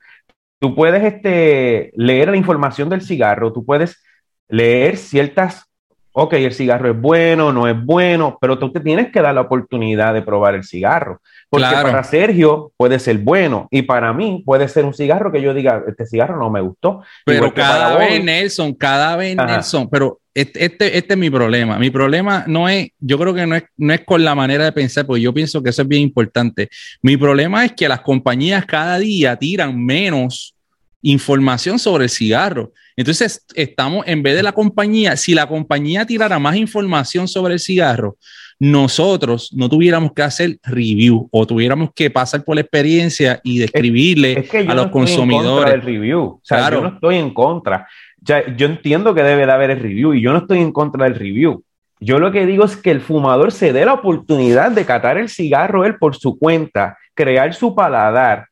tú 0.60 0.75
puedes 0.75 1.03
este, 1.03 1.91
leer 1.96 2.29
la 2.29 2.38
información 2.38 2.89
del 2.89 3.01
cigarro, 3.01 3.53
tú 3.53 3.65
puedes 3.65 4.03
leer 4.48 4.98
ciertas 4.98 5.65
ok, 6.13 6.34
el 6.34 6.53
cigarro 6.53 6.91
es 6.91 7.00
bueno, 7.00 7.51
no 7.51 7.67
es 7.67 7.75
bueno, 7.84 8.38
pero 8.39 8.58
tú 8.58 8.72
te 8.72 8.79
tienes 8.79 9.12
que 9.12 9.22
dar 9.22 9.34
la 9.34 9.41
oportunidad 9.41 10.13
de 10.13 10.22
probar 10.22 10.55
el 10.55 10.63
cigarro. 10.63 11.22
Porque 11.50 11.67
para 11.67 12.03
Sergio 12.03 12.72
puede 12.77 13.00
ser 13.00 13.17
bueno 13.17 13.67
y 13.70 13.82
para 13.82 14.13
mí 14.13 14.41
puede 14.46 14.67
ser 14.67 14.86
un 14.86 14.93
cigarro 14.93 15.32
que 15.32 15.41
yo 15.41 15.53
diga, 15.53 15.84
este 15.88 16.05
cigarro 16.05 16.38
no 16.38 16.50
me 16.50 16.62
gustó. 16.62 17.01
Pero 17.25 17.53
cada 17.53 17.98
vez, 17.98 18.24
Nelson, 18.24 18.74
cada 18.74 19.15
vez, 19.15 19.36
Nelson, 19.36 19.89
pero 19.89 20.20
este, 20.34 20.65
este, 20.65 20.98
este, 20.98 21.13
es 21.13 21.20
mi 21.20 21.29
problema. 21.29 21.77
Mi 21.77 21.89
problema 21.89 22.43
no 22.48 22.70
es, 22.70 22.89
yo 23.00 23.20
creo 23.20 23.34
que 23.34 23.46
no 23.46 23.55
es, 23.55 23.63
no 23.77 23.93
es 23.93 24.01
con 24.05 24.24
la 24.24 24.34
manera 24.34 24.65
de 24.65 24.72
pensar, 24.72 25.05
porque 25.05 25.22
yo 25.22 25.34
pienso 25.34 25.62
que 25.62 25.70
eso 25.70 25.82
es 25.82 25.88
bien 25.88 26.01
importante. 26.01 26.70
Mi 27.01 27.17
problema 27.17 27.65
es 27.65 27.74
que 27.74 27.88
las 27.88 28.01
compañías 28.01 28.65
cada 28.65 28.98
día 29.00 29.36
tiran 29.36 29.79
menos 29.84 30.55
información 31.03 31.77
sobre 31.77 32.05
el 32.05 32.10
cigarro. 32.10 32.72
Entonces, 32.95 33.45
estamos, 33.53 34.07
en 34.07 34.24
vez 34.24 34.36
de 34.36 34.43
la 34.43 34.53
compañía, 34.53 35.15
si 35.15 35.33
la 35.36 35.48
compañía 35.48 36.05
tirara 36.05 36.39
más 36.39 36.55
información 36.55 37.27
sobre 37.27 37.53
el 37.53 37.60
cigarro, 37.60 38.17
nosotros 38.60 39.51
no 39.53 39.67
tuviéramos 39.67 40.13
que 40.13 40.22
hacer 40.22 40.57
review 40.63 41.27
o 41.31 41.45
tuviéramos 41.45 41.91
que 41.93 42.10
pasar 42.10 42.43
por 42.43 42.55
la 42.55 42.62
experiencia 42.62 43.41
y 43.43 43.60
describirle 43.60 44.48
a 44.67 44.74
los 44.74 44.88
consumidores. 44.88 45.74
el 45.74 45.81
review. 45.81 46.39
Yo 46.50 46.81
no 46.81 46.88
estoy 46.88 47.17
en 47.17 47.33
contra. 47.33 47.88
yo 48.22 48.65
entiendo 48.65 49.13
que 49.13 49.24
debe 49.24 49.45
de 49.45 49.51
haber 49.51 49.72
el 49.72 49.79
review 49.79 50.13
y 50.13 50.22
yo 50.22 50.31
no 50.31 50.39
estoy 50.39 50.60
en 50.60 50.72
contra 50.72 51.03
del 51.03 51.15
review. 51.15 51.63
Yo 52.00 52.19
lo 52.19 52.31
que 52.31 52.45
digo 52.45 52.65
es 52.65 52.75
que 52.75 52.91
el 52.91 53.01
fumador 53.01 53.51
se 53.51 53.74
dé 53.74 53.86
la 53.86 53.93
oportunidad 53.93 54.72
de 54.72 54.86
catar 54.86 55.17
el 55.17 55.29
cigarro 55.29 55.86
él 55.86 55.95
por 55.98 56.15
su 56.15 56.38
cuenta, 56.38 56.98
crear 57.13 57.53
su 57.53 57.75
paladar 57.75 58.48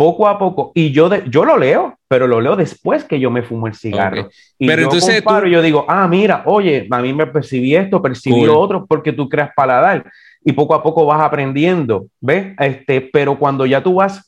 poco 0.00 0.26
a 0.26 0.38
poco. 0.38 0.72
Y 0.74 0.92
yo, 0.92 1.10
yo 1.26 1.44
lo 1.44 1.58
leo, 1.58 1.98
pero 2.08 2.26
lo 2.26 2.40
leo 2.40 2.56
después 2.56 3.04
que 3.04 3.20
yo 3.20 3.30
me 3.30 3.42
fumo 3.42 3.66
el 3.66 3.74
cigarro. 3.74 4.30
Y 4.58 4.66
pero 4.66 4.80
yo 4.80 4.84
entonces 4.84 5.20
comparo, 5.20 5.46
yo 5.46 5.60
digo, 5.60 5.84
ah, 5.88 6.08
mira, 6.08 6.42
oye, 6.46 6.88
a 6.90 7.02
mí 7.02 7.12
me 7.12 7.26
percibí 7.26 7.76
esto, 7.76 8.00
percibí 8.00 8.46
otro, 8.48 8.86
porque 8.86 9.12
tú 9.12 9.28
creas 9.28 9.50
paladar. 9.54 10.10
Y 10.42 10.52
poco 10.52 10.74
a 10.74 10.82
poco 10.82 11.04
vas 11.04 11.20
aprendiendo, 11.20 12.06
¿ves? 12.18 12.54
Este, 12.58 13.02
pero 13.12 13.38
cuando 13.38 13.66
ya 13.66 13.82
tú 13.82 13.96
vas 13.96 14.26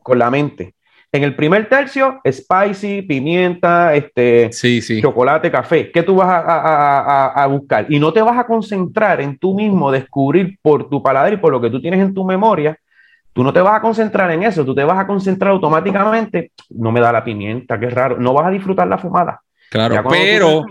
con 0.00 0.16
la 0.16 0.30
mente, 0.30 0.76
en 1.10 1.24
el 1.24 1.34
primer 1.34 1.68
tercio, 1.68 2.20
spicy, 2.24 3.02
pimienta, 3.02 3.96
este, 3.96 4.52
sí, 4.52 4.80
sí. 4.80 5.02
chocolate, 5.02 5.50
café. 5.50 5.90
¿Qué 5.90 6.04
tú 6.04 6.14
vas 6.14 6.28
a, 6.28 6.38
a, 6.38 7.26
a, 7.42 7.46
buscar? 7.48 7.86
Y 7.88 7.98
no 7.98 8.12
te 8.12 8.22
vas 8.22 8.38
a 8.38 8.46
concentrar 8.46 9.20
en 9.20 9.36
tú 9.36 9.56
mismo, 9.56 9.90
descubrir 9.90 10.56
por 10.62 10.88
tu 10.88 11.02
paladar 11.02 11.32
y 11.32 11.38
por 11.38 11.50
lo 11.50 11.60
que 11.60 11.68
tú 11.68 11.80
tienes 11.80 11.98
en 11.98 12.14
tu 12.14 12.24
memoria, 12.24 12.78
Tú 13.32 13.44
no 13.44 13.52
te 13.52 13.60
vas 13.60 13.78
a 13.78 13.80
concentrar 13.80 14.30
en 14.32 14.42
eso, 14.42 14.64
tú 14.64 14.74
te 14.74 14.82
vas 14.82 14.98
a 14.98 15.06
concentrar 15.06 15.52
automáticamente, 15.52 16.52
no 16.70 16.90
me 16.90 17.00
da 17.00 17.12
la 17.12 17.24
pimienta, 17.24 17.78
qué 17.78 17.88
raro, 17.88 18.18
no 18.18 18.32
vas 18.32 18.48
a 18.48 18.50
disfrutar 18.50 18.88
la 18.88 18.98
fumada. 18.98 19.40
Claro, 19.70 20.02
pero, 20.08 20.66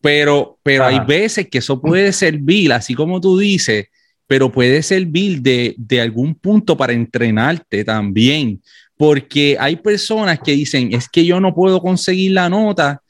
pero, 0.00 0.58
pero 0.62 0.84
hay 0.84 1.00
veces 1.00 1.48
que 1.48 1.58
eso 1.58 1.80
puede 1.80 2.12
servir, 2.12 2.72
así 2.72 2.94
como 2.94 3.20
tú 3.20 3.36
dices, 3.36 3.88
pero 4.28 4.50
puede 4.50 4.82
servir 4.82 5.42
de, 5.42 5.74
de 5.76 6.00
algún 6.00 6.36
punto 6.36 6.76
para 6.76 6.92
entrenarte 6.92 7.84
también, 7.84 8.62
porque 8.96 9.56
hay 9.58 9.76
personas 9.76 10.38
que 10.38 10.52
dicen, 10.52 10.94
es 10.94 11.08
que 11.08 11.24
yo 11.24 11.40
no 11.40 11.52
puedo 11.52 11.80
conseguir 11.80 12.30
la 12.30 12.48
nota 12.48 13.02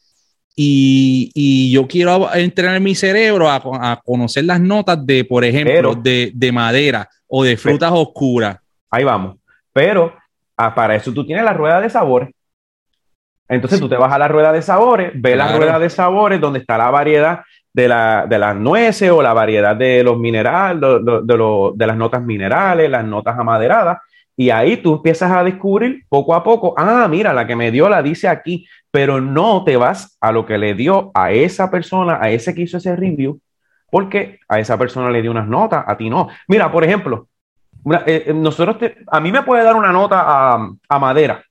y, 0.57 1.31
y, 1.35 1.73
yo 1.73 1.87
quiero 1.89 2.33
entrenar 2.33 2.81
mi 2.81 2.95
cerebro 2.95 3.51
a, 3.51 3.57
a, 3.57 4.01
conocer 4.03 4.45
las 4.45 4.61
notas 4.61 5.05
de, 5.05 5.25
por 5.25 5.45
ejemplo, 5.45 5.97
de, 5.97 6.31
de, 6.33 6.53
madera 6.53 7.09
o 7.27 7.43
de 7.43 7.57
frutas 7.57 7.91
oscuras 7.93 8.59
ahí 8.95 9.05
vamos. 9.05 9.37
Pero 9.73 10.13
ah, 10.57 10.75
para 10.75 10.95
eso 10.95 11.13
tú 11.13 11.25
tienes 11.27 11.45
la 11.45 11.53
rueda 11.53 11.81
de 11.81 11.91
sabores. 11.91 12.31
Entonces 13.49 13.79
tú 13.79 13.89
te 13.89 13.97
vas 13.97 14.13
a 14.13 14.19
la 14.19 14.29
rueda 14.29 14.53
de 14.53 14.63
sabores, 14.63 15.13
ve 15.15 15.37
la 15.37 15.57
rueda 15.57 15.79
de 15.79 15.91
sabores 15.91 16.41
donde 16.41 16.61
está 16.61 16.79
la 16.79 16.91
variedad 16.91 17.41
de, 17.75 17.89
la, 17.89 18.27
de 18.27 18.39
las 18.39 18.57
nueces 18.57 19.11
o 19.11 19.21
la 19.21 19.35
variedad 19.35 19.77
de 19.77 20.03
los 20.03 20.19
minerales, 20.19 20.81
de, 20.81 21.73
de 21.75 21.87
las 21.87 21.97
notas 21.97 22.23
minerales, 22.23 22.89
las 22.89 23.05
notas 23.05 23.39
amaderadas. 23.39 23.99
Y 24.37 24.51
ahí 24.51 24.79
tú 24.79 24.95
empiezas 24.95 25.31
a 25.31 25.45
descubrir 25.45 26.05
poco 26.09 26.35
a 26.35 26.43
poco, 26.43 26.75
ah, 26.77 27.07
mira, 27.09 27.33
la 27.33 27.47
que 27.47 27.55
me 27.55 27.71
dio 27.71 27.89
la 27.89 28.03
dice 28.03 28.29
aquí, 28.29 28.67
pero 28.91 29.21
no 29.21 29.63
te 29.65 29.77
vas 29.77 30.17
a 30.21 30.33
lo 30.33 30.47
que 30.47 30.59
le 30.59 30.75
dio 30.75 31.11
a 31.15 31.31
esa 31.31 31.71
persona, 31.71 32.19
a 32.21 32.31
ese 32.31 32.55
que 32.55 32.63
hizo 32.63 32.79
ese 32.79 32.97
review, 32.97 33.41
porque 33.91 34.41
a 34.49 34.59
esa 34.59 34.79
persona 34.79 35.11
le 35.11 35.23
dio 35.23 35.31
unas 35.31 35.47
notas, 35.47 35.85
a 35.87 35.97
ti 35.97 36.11
no. 36.11 36.29
Mira, 36.49 36.73
por 36.73 36.83
ejemplo, 36.83 37.29
eh, 38.07 38.25
eh, 38.27 38.35
nosotros 38.35 38.77
a 39.07 39.21
mí 39.21 39.31
me 39.31 39.43
puede 39.43 39.63
dar 39.63 39.77
una 39.77 39.93
nota 39.93 40.25
a, 40.89 40.99
madera, 40.99 41.45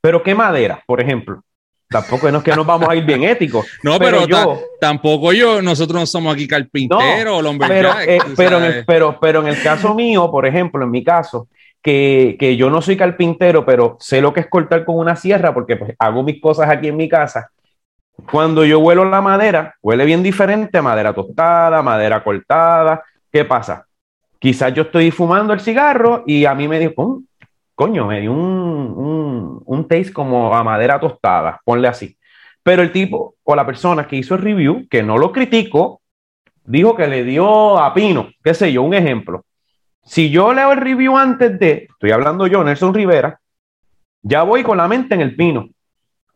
pero 0.00 0.22
¿qué 0.22 0.34
madera, 0.34 0.82
por 0.86 1.00
ejemplo? 1.00 1.42
Tampoco 1.88 2.28
es 2.28 2.42
que 2.42 2.56
nos 2.56 2.64
vamos 2.64 2.88
a 2.88 2.96
ir 2.96 3.04
bien 3.04 3.22
éticos. 3.22 3.66
No, 3.82 3.98
pero, 3.98 4.26
yo, 4.26 4.60
tampoco 4.80 5.32
yo, 5.32 5.60
nosotros 5.60 6.00
no 6.00 6.06
somos 6.06 6.34
aquí 6.34 6.48
carpinteros, 6.48 7.42
no, 7.42 7.58
pero, 7.58 8.00
eh, 8.00 8.18
pero, 8.36 8.58
en 8.58 8.64
el, 8.64 8.84
pero, 8.86 9.18
pero 9.20 9.40
en 9.40 9.48
el 9.48 9.62
caso 9.62 9.94
mío, 9.94 10.30
por 10.30 10.46
ejemplo, 10.46 10.84
en 10.84 10.90
mi 10.90 11.04
caso, 11.04 11.48
que, 11.82 12.36
que, 12.38 12.56
yo 12.56 12.70
no 12.70 12.80
soy 12.80 12.96
carpintero, 12.96 13.66
pero 13.66 13.96
sé 14.00 14.20
lo 14.20 14.32
que 14.32 14.40
es 14.40 14.46
cortar 14.48 14.84
con 14.84 14.96
una 14.96 15.16
sierra, 15.16 15.52
porque 15.52 15.76
pues, 15.76 15.94
hago 15.98 16.22
mis 16.22 16.40
cosas 16.40 16.70
aquí 16.70 16.88
en 16.88 16.96
mi 16.96 17.08
casa. 17.08 17.50
Cuando 18.30 18.64
yo 18.64 18.78
huelo 18.78 19.04
la 19.04 19.20
madera, 19.20 19.74
huele 19.82 20.04
bien 20.04 20.22
diferente, 20.22 20.80
madera 20.80 21.12
tostada, 21.12 21.82
madera 21.82 22.22
cortada. 22.22 23.02
¿Qué 23.30 23.44
pasa? 23.44 23.86
Quizás 24.42 24.74
yo 24.74 24.82
estoy 24.82 25.12
fumando 25.12 25.52
el 25.52 25.60
cigarro 25.60 26.24
y 26.26 26.46
a 26.46 26.54
mí 26.56 26.66
me 26.66 26.80
dijo, 26.80 27.22
coño, 27.76 28.08
me 28.08 28.22
dio 28.22 28.32
un, 28.32 29.62
un, 29.64 29.86
taste 29.86 30.12
como 30.12 30.52
a 30.52 30.64
madera 30.64 30.98
tostada, 30.98 31.60
ponle 31.64 31.86
así. 31.86 32.18
Pero 32.60 32.82
el 32.82 32.90
tipo 32.90 33.36
o 33.44 33.54
la 33.54 33.64
persona 33.64 34.04
que 34.04 34.16
hizo 34.16 34.34
el 34.34 34.42
review, 34.42 34.88
que 34.90 35.04
no 35.04 35.16
lo 35.16 35.30
critico, 35.30 36.02
dijo 36.64 36.96
que 36.96 37.06
le 37.06 37.22
dio 37.22 37.78
a 37.78 37.94
pino, 37.94 38.30
qué 38.42 38.52
sé 38.52 38.72
yo, 38.72 38.82
un 38.82 38.94
ejemplo. 38.94 39.44
Si 40.02 40.28
yo 40.28 40.52
leo 40.52 40.72
el 40.72 40.80
review 40.80 41.16
antes 41.16 41.56
de, 41.60 41.86
estoy 41.88 42.10
hablando 42.10 42.48
yo, 42.48 42.64
Nelson 42.64 42.92
Rivera, 42.92 43.38
ya 44.22 44.42
voy 44.42 44.64
con 44.64 44.76
la 44.76 44.88
mente 44.88 45.14
en 45.14 45.20
el 45.20 45.36
pino. 45.36 45.68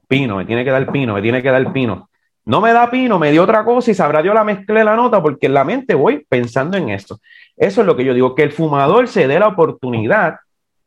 Pino, 0.07 0.37
me 0.37 0.45
tiene 0.45 0.65
que 0.65 0.71
dar 0.71 0.93
pino, 0.93 1.15
me 1.15 1.23
tiene 1.23 1.43
que 1.43 1.51
dar 1.51 1.73
pino. 1.73 2.09
No 2.47 2.61
me 2.61 2.73
da 2.73 2.91
pino, 2.91 3.19
me 3.19 3.33
dio 3.33 3.43
otra 3.43 3.65
cosa 3.65 3.91
y 3.91 3.95
sabrá 3.95 4.23
yo 4.23 4.33
la 4.33 4.45
mezclé 4.45 4.85
la 4.85 4.97
nota 4.97 5.21
porque 5.21 5.47
en 5.47 5.55
la 5.55 5.65
mente 5.65 5.95
voy 5.95 6.25
pensando 6.29 6.77
en 6.77 6.91
eso. 6.91 7.21
Eso 7.57 7.81
es 7.81 7.87
lo 7.87 7.97
que 7.97 8.05
yo 8.05 8.15
digo, 8.15 8.35
que 8.35 8.45
el 8.45 8.53
fumador 8.53 9.09
se 9.09 9.27
dé 9.27 9.39
la 9.39 9.49
oportunidad 9.49 10.37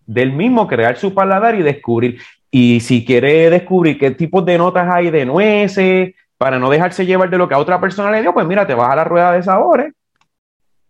del 0.06 0.32
mismo 0.32 0.68
crear 0.68 0.98
su 0.98 1.14
paladar 1.14 1.56
y 1.56 1.62
descubrir. 1.62 2.20
Y 2.50 2.80
si 2.80 3.06
quiere 3.06 3.50
descubrir 3.50 4.00
qué 4.00 4.12
tipos 4.12 4.44
de 4.46 4.58
notas 4.58 4.88
hay 4.90 5.12
de 5.12 5.26
nueces, 5.26 6.16
para 6.38 6.58
no 6.58 6.70
dejarse 6.70 7.06
llevar 7.06 7.30
de 7.30 7.38
lo 7.38 7.50
que 7.50 7.54
a 7.54 7.60
otra 7.60 7.82
persona 7.82 8.10
le 8.10 8.22
dio, 8.22 8.34
pues 8.34 8.48
mira, 8.48 8.66
te 8.66 8.74
vas 8.74 8.90
a 8.90 8.96
la 8.96 9.04
rueda 9.04 9.34
de 9.34 9.44
sabores 9.44 9.94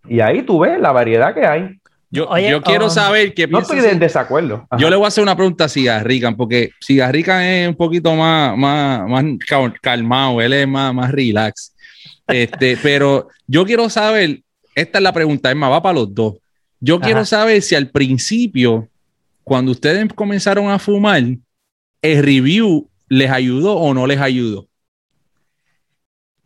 y 0.07 0.21
ahí 0.21 0.43
tú 0.43 0.59
ves 0.59 0.79
la 0.79 0.91
variedad 0.91 1.33
que 1.33 1.45
hay. 1.45 1.79
Yo, 2.11 2.35
yo 2.37 2.61
quiero 2.63 2.85
um, 2.85 2.89
saber 2.89 3.33
qué 3.35 3.47
No 3.47 3.59
estoy 3.59 3.79
en 3.85 3.99
desacuerdo. 3.99 4.67
Yo 4.79 4.89
le 4.89 4.95
voy 4.95 5.05
a 5.05 5.09
hacer 5.09 5.21
una 5.21 5.35
pregunta 5.35 5.65
a 5.65 5.69
Cigarrican, 5.69 6.35
porque 6.35 6.71
Cigarrican 6.83 7.43
es 7.43 7.69
un 7.69 7.75
poquito 7.75 8.15
más, 8.15 8.57
más, 8.57 9.07
más 9.07 9.25
calmado, 9.79 10.41
él 10.41 10.53
es 10.53 10.67
más, 10.67 10.93
más 10.93 11.11
relax. 11.11 11.75
Este, 12.27 12.77
pero 12.83 13.27
yo 13.45 13.63
quiero 13.63 13.89
saber, 13.89 14.41
esta 14.73 14.97
es 14.97 15.03
la 15.03 15.13
pregunta, 15.13 15.51
es 15.51 15.55
más, 15.55 15.71
va 15.71 15.83
para 15.83 15.99
los 15.99 16.13
dos. 16.13 16.35
Yo 16.79 16.99
quiero 16.99 17.25
saber 17.25 17.61
si 17.61 17.75
al 17.75 17.89
principio, 17.89 18.87
cuando 19.43 19.71
ustedes 19.71 20.11
comenzaron 20.13 20.69
a 20.69 20.79
fumar, 20.79 21.21
el 22.01 22.23
review 22.23 22.89
les 23.09 23.29
ayudó 23.29 23.75
o 23.75 23.93
no 23.93 24.07
les 24.07 24.19
ayudó. 24.19 24.67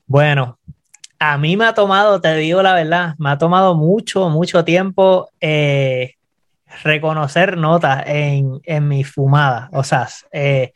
Bueno, 0.07 0.59
a 1.25 1.37
mí 1.37 1.55
me 1.55 1.63
ha 1.65 1.73
tomado, 1.73 2.19
te 2.19 2.35
digo 2.35 2.61
la 2.61 2.73
verdad, 2.73 3.15
me 3.17 3.29
ha 3.29 3.37
tomado 3.37 3.75
mucho, 3.75 4.29
mucho 4.29 4.65
tiempo 4.65 5.29
eh, 5.39 6.15
reconocer 6.83 7.55
notas 7.57 8.03
en, 8.07 8.59
en 8.65 8.87
mi 8.89 9.05
fumada. 9.05 9.69
O 9.71 9.85
sea, 9.85 10.09
eh, 10.33 10.73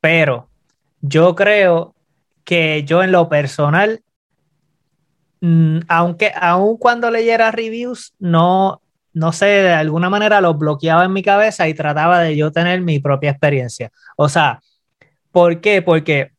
pero 0.00 0.48
yo 1.02 1.34
creo 1.34 1.94
que 2.44 2.84
yo 2.84 3.02
en 3.02 3.12
lo 3.12 3.28
personal, 3.28 4.00
mm, 5.42 5.80
aunque 5.86 6.32
aun 6.34 6.78
cuando 6.78 7.10
leyera 7.10 7.50
reviews, 7.50 8.14
no, 8.18 8.80
no 9.12 9.32
sé, 9.32 9.46
de 9.46 9.72
alguna 9.74 10.08
manera 10.08 10.40
lo 10.40 10.54
bloqueaba 10.54 11.04
en 11.04 11.12
mi 11.12 11.22
cabeza 11.22 11.68
y 11.68 11.74
trataba 11.74 12.20
de 12.20 12.36
yo 12.36 12.52
tener 12.52 12.80
mi 12.80 13.00
propia 13.00 13.32
experiencia. 13.32 13.92
O 14.16 14.30
sea, 14.30 14.62
¿por 15.30 15.60
qué? 15.60 15.82
Porque 15.82 16.35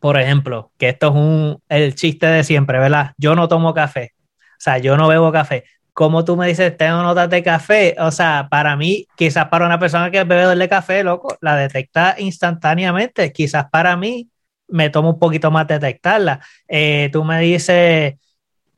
por 0.00 0.18
ejemplo, 0.18 0.72
que 0.78 0.88
esto 0.90 1.08
es 1.08 1.14
un, 1.14 1.62
el 1.68 1.94
chiste 1.94 2.26
de 2.26 2.44
siempre, 2.44 2.78
¿verdad? 2.78 3.12
Yo 3.18 3.34
no 3.34 3.48
tomo 3.48 3.74
café, 3.74 4.12
o 4.58 4.60
sea, 4.60 4.78
yo 4.78 4.96
no 4.96 5.08
bebo 5.08 5.32
café. 5.32 5.64
Como 5.92 6.24
tú 6.24 6.36
me 6.36 6.46
dices, 6.46 6.76
tengo 6.76 7.02
notas 7.02 7.28
de 7.30 7.42
café, 7.42 7.96
o 7.98 8.10
sea, 8.12 8.48
para 8.50 8.76
mí, 8.76 9.06
quizás 9.16 9.48
para 9.48 9.66
una 9.66 9.78
persona 9.80 10.10
que 10.10 10.20
es 10.20 10.28
bebedor 10.28 10.56
de 10.56 10.68
café, 10.68 11.02
loco, 11.02 11.36
la 11.40 11.56
detecta 11.56 12.14
instantáneamente. 12.18 13.32
Quizás 13.32 13.66
para 13.70 13.96
mí 13.96 14.28
me 14.68 14.90
toma 14.90 15.10
un 15.10 15.18
poquito 15.18 15.50
más 15.50 15.66
detectarla. 15.66 16.40
Eh, 16.68 17.10
tú 17.12 17.24
me 17.24 17.40
dices, 17.40 18.14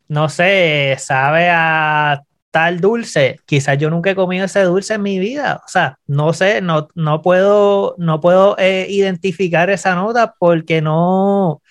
no 0.08 0.28
sé, 0.30 0.96
sabe 0.98 1.50
a 1.50 2.22
tal 2.50 2.80
dulce, 2.80 3.40
quizás 3.46 3.78
yo 3.78 3.90
nunca 3.90 4.10
he 4.10 4.14
comido 4.14 4.44
ese 4.44 4.62
dulce 4.62 4.94
en 4.94 5.02
mi 5.02 5.18
vida, 5.18 5.62
o 5.64 5.68
sea, 5.68 5.98
no 6.06 6.32
sé, 6.32 6.60
no, 6.60 6.88
no 6.94 7.22
puedo, 7.22 7.94
no 7.98 8.20
puedo 8.20 8.56
eh, 8.58 8.86
identificar 8.88 9.70
esa 9.70 9.94
nota 9.94 10.34
porque 10.38 10.82
no, 10.82 11.62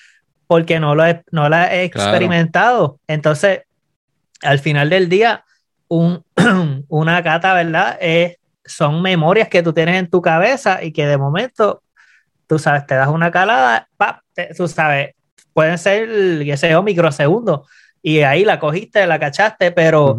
porque 0.47 0.79
no, 0.79 0.95
lo 0.95 1.05
he, 1.05 1.21
no 1.31 1.49
la 1.49 1.73
he 1.73 1.83
experimentado. 1.83 2.99
Entonces, 3.07 3.61
al 4.41 4.59
final 4.59 4.89
del 4.89 5.09
día, 5.09 5.43
un, 5.89 6.23
una 6.87 7.21
cata, 7.23 7.53
¿verdad? 7.53 7.97
Es, 7.99 8.37
son 8.65 9.01
memorias 9.01 9.49
que 9.49 9.63
tú 9.63 9.73
tienes 9.73 9.95
en 9.95 10.09
tu 10.09 10.21
cabeza 10.21 10.83
y 10.83 10.91
que 10.91 11.05
de 11.07 11.17
momento, 11.17 11.83
tú 12.47 12.57
sabes, 12.57 12.85
te 12.85 12.95
das 12.95 13.09
una 13.09 13.31
calada, 13.31 13.89
tú 14.55 14.67
sabes, 14.67 15.15
pueden 15.53 15.77
ser, 15.77 16.07
qué 16.45 16.55
sé 16.55 16.69
yo, 16.69 16.83
microsegundos, 16.83 17.67
y 18.01 18.19
ahí 18.21 18.45
la 18.45 18.59
cogiste, 18.59 19.05
la 19.07 19.19
cachaste, 19.19 19.71
pero 19.71 20.17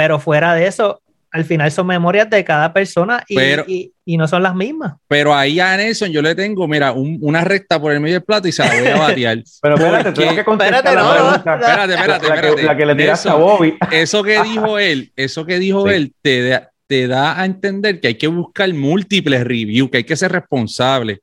pero 0.00 0.18
fuera 0.18 0.54
de 0.54 0.66
eso, 0.66 1.02
al 1.30 1.44
final 1.44 1.70
son 1.70 1.86
memorias 1.86 2.30
de 2.30 2.42
cada 2.42 2.72
persona 2.72 3.22
y, 3.28 3.92
y, 4.06 4.16
no 4.16 4.26
son 4.26 4.42
las 4.42 4.54
mismas. 4.54 4.94
Pero 5.08 5.34
ahí 5.34 5.60
a 5.60 5.76
Nelson 5.76 6.10
yo 6.10 6.22
le 6.22 6.34
tengo, 6.34 6.66
mira, 6.66 6.92
una 6.92 7.44
recta 7.44 7.78
por 7.78 7.92
el 7.92 8.00
medio 8.00 8.14
del 8.14 8.22
plato 8.22 8.48
y 8.48 8.52
se 8.52 8.64
la 8.64 8.80
voy 8.80 8.88
a 8.88 8.96
batear. 9.08 9.42
pero 9.60 9.74
espérate, 9.74 10.12
tengo 10.12 10.34
que 10.34 10.44
contestar 10.44 10.76
espérate, 10.76 11.06
la 11.06 11.12
pregunta. 11.12 11.54
Espérate, 11.54 11.92
espérate, 11.92 12.26
espérate. 12.26 12.62
La 12.62 12.76
que, 12.78 12.86
le 12.86 12.94
tiraste 12.94 13.28
a 13.28 13.34
Bobby. 13.34 13.76
Eso 13.92 14.22
que 14.22 14.42
dijo 14.42 14.78
él, 14.78 15.12
eso 15.16 15.44
que 15.44 15.58
dijo 15.58 15.86
él, 15.86 16.14
te 16.22 16.48
da, 16.48 16.70
te 16.86 17.06
da 17.06 17.38
a 17.38 17.44
entender 17.44 18.00
que 18.00 18.08
hay 18.08 18.14
que 18.14 18.26
buscar 18.26 18.72
múltiples 18.72 19.44
reviews, 19.44 19.90
que 19.90 19.98
hay 19.98 20.04
que 20.04 20.16
ser 20.16 20.32
responsable 20.32 21.20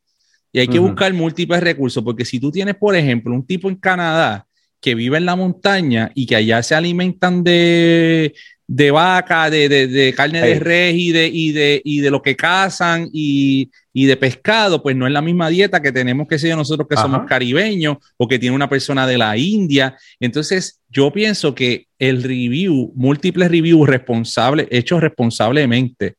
y 0.54 0.60
hay 0.60 0.68
que 0.68 0.78
buscar 0.78 1.12
múltiples 1.13 1.62
recursos, 1.62 2.04
porque 2.04 2.26
si 2.26 2.40
tú 2.40 2.52
tienes, 2.52 2.76
por 2.76 2.96
ejemplo, 2.96 3.34
un 3.34 3.44
tipo 3.44 3.70
en 3.70 3.76
Canadá 3.78 4.46
que 4.80 4.94
vive 4.94 5.18
en 5.18 5.26
la 5.26 5.36
montaña 5.36 6.12
y 6.13 6.28
que 6.28 6.36
allá 6.36 6.62
se 6.62 6.76
alimentan 6.76 7.44
de, 7.44 8.36
de 8.67 8.91
vaca, 8.91 9.49
de, 9.49 9.69
de, 9.69 10.13
carne 10.13 10.41
de 10.41 10.60
res 10.60 10.93
y 10.93 11.13
de, 11.13 11.27
y, 11.27 11.53
de, 11.53 11.82
y 11.86 12.01
de 12.01 12.12
lo 12.12 12.21
que 12.21 12.36
cazan 12.36 13.10
y, 13.13 13.69
de 13.93 14.17
pescado, 14.17 14.84
pues 14.84 14.95
no 14.95 15.08
es 15.08 15.13
la 15.13 15.21
misma 15.21 15.49
dieta 15.49 15.82
que 15.82 15.91
tenemos 15.91 16.27
que 16.27 16.38
ser 16.38 16.56
nosotros 16.56 16.88
que 16.88 16.97
somos 16.97 17.25
caribeños 17.25 17.97
o 18.17 18.27
que 18.27 18.38
tiene 18.38 18.56
una 18.56 18.69
persona 18.69 19.08
de 19.08 19.17
la 19.17 19.38
India. 19.38 19.97
Entonces, 20.19 20.82
yo 20.89 21.12
pienso 21.12 21.56
que 21.56 21.88
el 21.97 22.21
review, 22.21 22.91
múltiples 22.93 23.49
reviews 23.49 23.88
responsables, 23.88 24.67
hechos 24.69 25.01
responsablemente, 25.01 26.15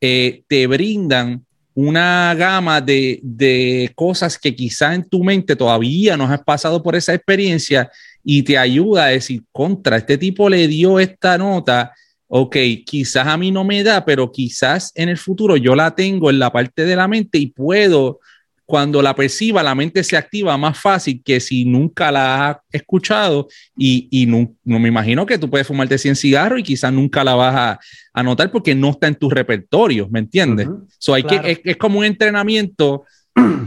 eh, 0.00 0.42
te 0.48 0.66
brindan 0.66 1.44
una 1.74 2.34
gama 2.34 2.80
de, 2.80 3.20
de 3.22 3.90
cosas 3.94 4.38
que 4.38 4.54
quizá 4.54 4.94
en 4.94 5.08
tu 5.08 5.24
mente 5.24 5.56
todavía 5.56 6.16
no 6.16 6.24
has 6.24 6.42
pasado 6.42 6.82
por 6.82 6.94
esa 6.94 7.14
experiencia 7.14 7.90
y 8.24 8.42
te 8.42 8.56
ayuda 8.56 9.04
a 9.04 9.08
decir, 9.08 9.42
contra, 9.52 9.98
este 9.98 10.16
tipo 10.16 10.48
le 10.48 10.66
dio 10.66 10.98
esta 10.98 11.36
nota, 11.36 11.92
ok, 12.26 12.56
quizás 12.86 13.26
a 13.26 13.36
mí 13.36 13.50
no 13.50 13.64
me 13.64 13.84
da, 13.84 14.04
pero 14.04 14.32
quizás 14.32 14.90
en 14.94 15.10
el 15.10 15.18
futuro 15.18 15.56
yo 15.56 15.76
la 15.76 15.94
tengo 15.94 16.30
en 16.30 16.38
la 16.38 16.50
parte 16.50 16.84
de 16.84 16.96
la 16.96 17.06
mente 17.06 17.38
y 17.38 17.48
puedo, 17.48 18.20
cuando 18.64 19.02
la 19.02 19.14
perciba, 19.14 19.62
la 19.62 19.74
mente 19.74 20.02
se 20.02 20.16
activa 20.16 20.56
más 20.56 20.78
fácil 20.78 21.22
que 21.22 21.38
si 21.38 21.66
nunca 21.66 22.10
la 22.10 22.48
has 22.48 22.56
escuchado 22.72 23.46
y, 23.76 24.08
y 24.10 24.24
no, 24.24 24.56
me 24.64 24.88
imagino 24.88 25.26
que 25.26 25.38
tú 25.38 25.50
puedes 25.50 25.66
fumarte 25.66 25.98
100 25.98 26.16
cigarros 26.16 26.60
y 26.60 26.62
quizás 26.62 26.90
nunca 26.90 27.22
la 27.22 27.34
vas 27.34 27.78
a, 28.14 28.22
notar 28.22 28.50
porque 28.50 28.74
no 28.74 28.90
está 28.90 29.06
en 29.06 29.16
tu 29.16 29.28
repertorio, 29.28 30.08
¿me 30.08 30.20
entiendes? 30.20 30.68
hay 31.12 31.24
que, 31.24 31.60
es, 31.62 31.76
como 31.76 31.98
un 31.98 32.06
entrenamiento, 32.06 33.04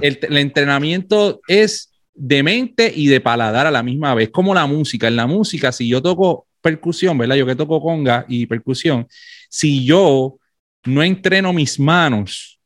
el, 0.02 0.20
el 0.22 0.38
entrenamiento 0.38 1.42
es 1.48 1.87
de 2.18 2.44
mente 2.44 2.92
y 2.94 3.08
de 3.08 3.22
paladar 3.22 3.68
a 3.68 3.72
la 3.72 3.84
misma 3.84 4.14
vez, 4.16 4.30
como 4.30 4.54
la 4.54 4.66
música. 4.66 5.08
En 5.08 5.16
la 5.16 5.28
música, 5.28 5.72
si 5.72 5.88
yo 5.88 6.02
toco 6.02 6.48
percusión, 6.62 7.18
¿verdad? 7.18 7.36
Yo 7.36 7.46
que 7.46 7.56
toco 7.56 7.82
conga 7.82 8.26
y 8.28 8.46
percusión, 8.48 9.08
si 9.50 9.86
yo 9.86 10.38
no 10.86 11.04
entreno 11.04 11.54
mis 11.54 11.80
manos 11.80 12.60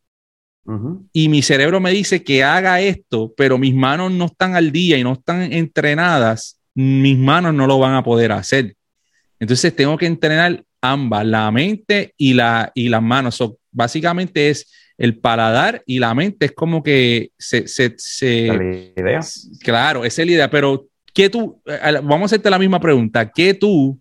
y 1.12 1.28
mi 1.28 1.42
cerebro 1.42 1.82
me 1.82 1.92
dice 1.92 2.24
que 2.24 2.44
haga 2.44 2.80
esto, 2.80 3.34
pero 3.36 3.58
mis 3.58 3.76
manos 3.76 4.12
no 4.12 4.26
están 4.26 4.56
al 4.56 4.72
día 4.72 4.98
y 4.98 5.04
no 5.04 5.14
están 5.14 5.52
entrenadas, 5.52 6.60
mis 6.74 7.18
manos 7.18 7.54
no 7.54 7.68
lo 7.68 7.78
van 7.78 7.96
a 7.96 8.04
poder 8.04 8.32
hacer. 8.32 8.76
Entonces 9.40 9.76
tengo 9.76 9.98
que 9.98 10.06
entrenar 10.06 10.64
ambas, 10.80 11.26
la 11.26 11.52
mente 11.52 12.14
y, 12.16 12.34
la, 12.34 12.72
y 12.74 12.90
las 12.90 13.02
manos. 13.02 13.44
básicamente 13.72 14.50
es 14.50 14.72
el 15.02 15.18
paladar 15.18 15.82
y 15.88 15.98
la 15.98 16.14
mente 16.14 16.46
es 16.46 16.52
como 16.52 16.84
que 16.84 17.32
se... 17.36 17.68
se, 17.68 17.96
se 17.98 18.94
idea. 18.96 19.20
Claro, 19.64 20.06
esa 20.06 20.22
es 20.22 20.28
la 20.28 20.34
idea, 20.34 20.50
pero 20.52 20.86
¿qué 21.12 21.28
tú? 21.28 21.60
Vamos 22.04 22.22
a 22.22 22.26
hacerte 22.26 22.52
la 22.52 22.60
misma 22.60 22.80
pregunta. 22.80 23.28
¿Qué 23.28 23.56
tú? 23.56 24.00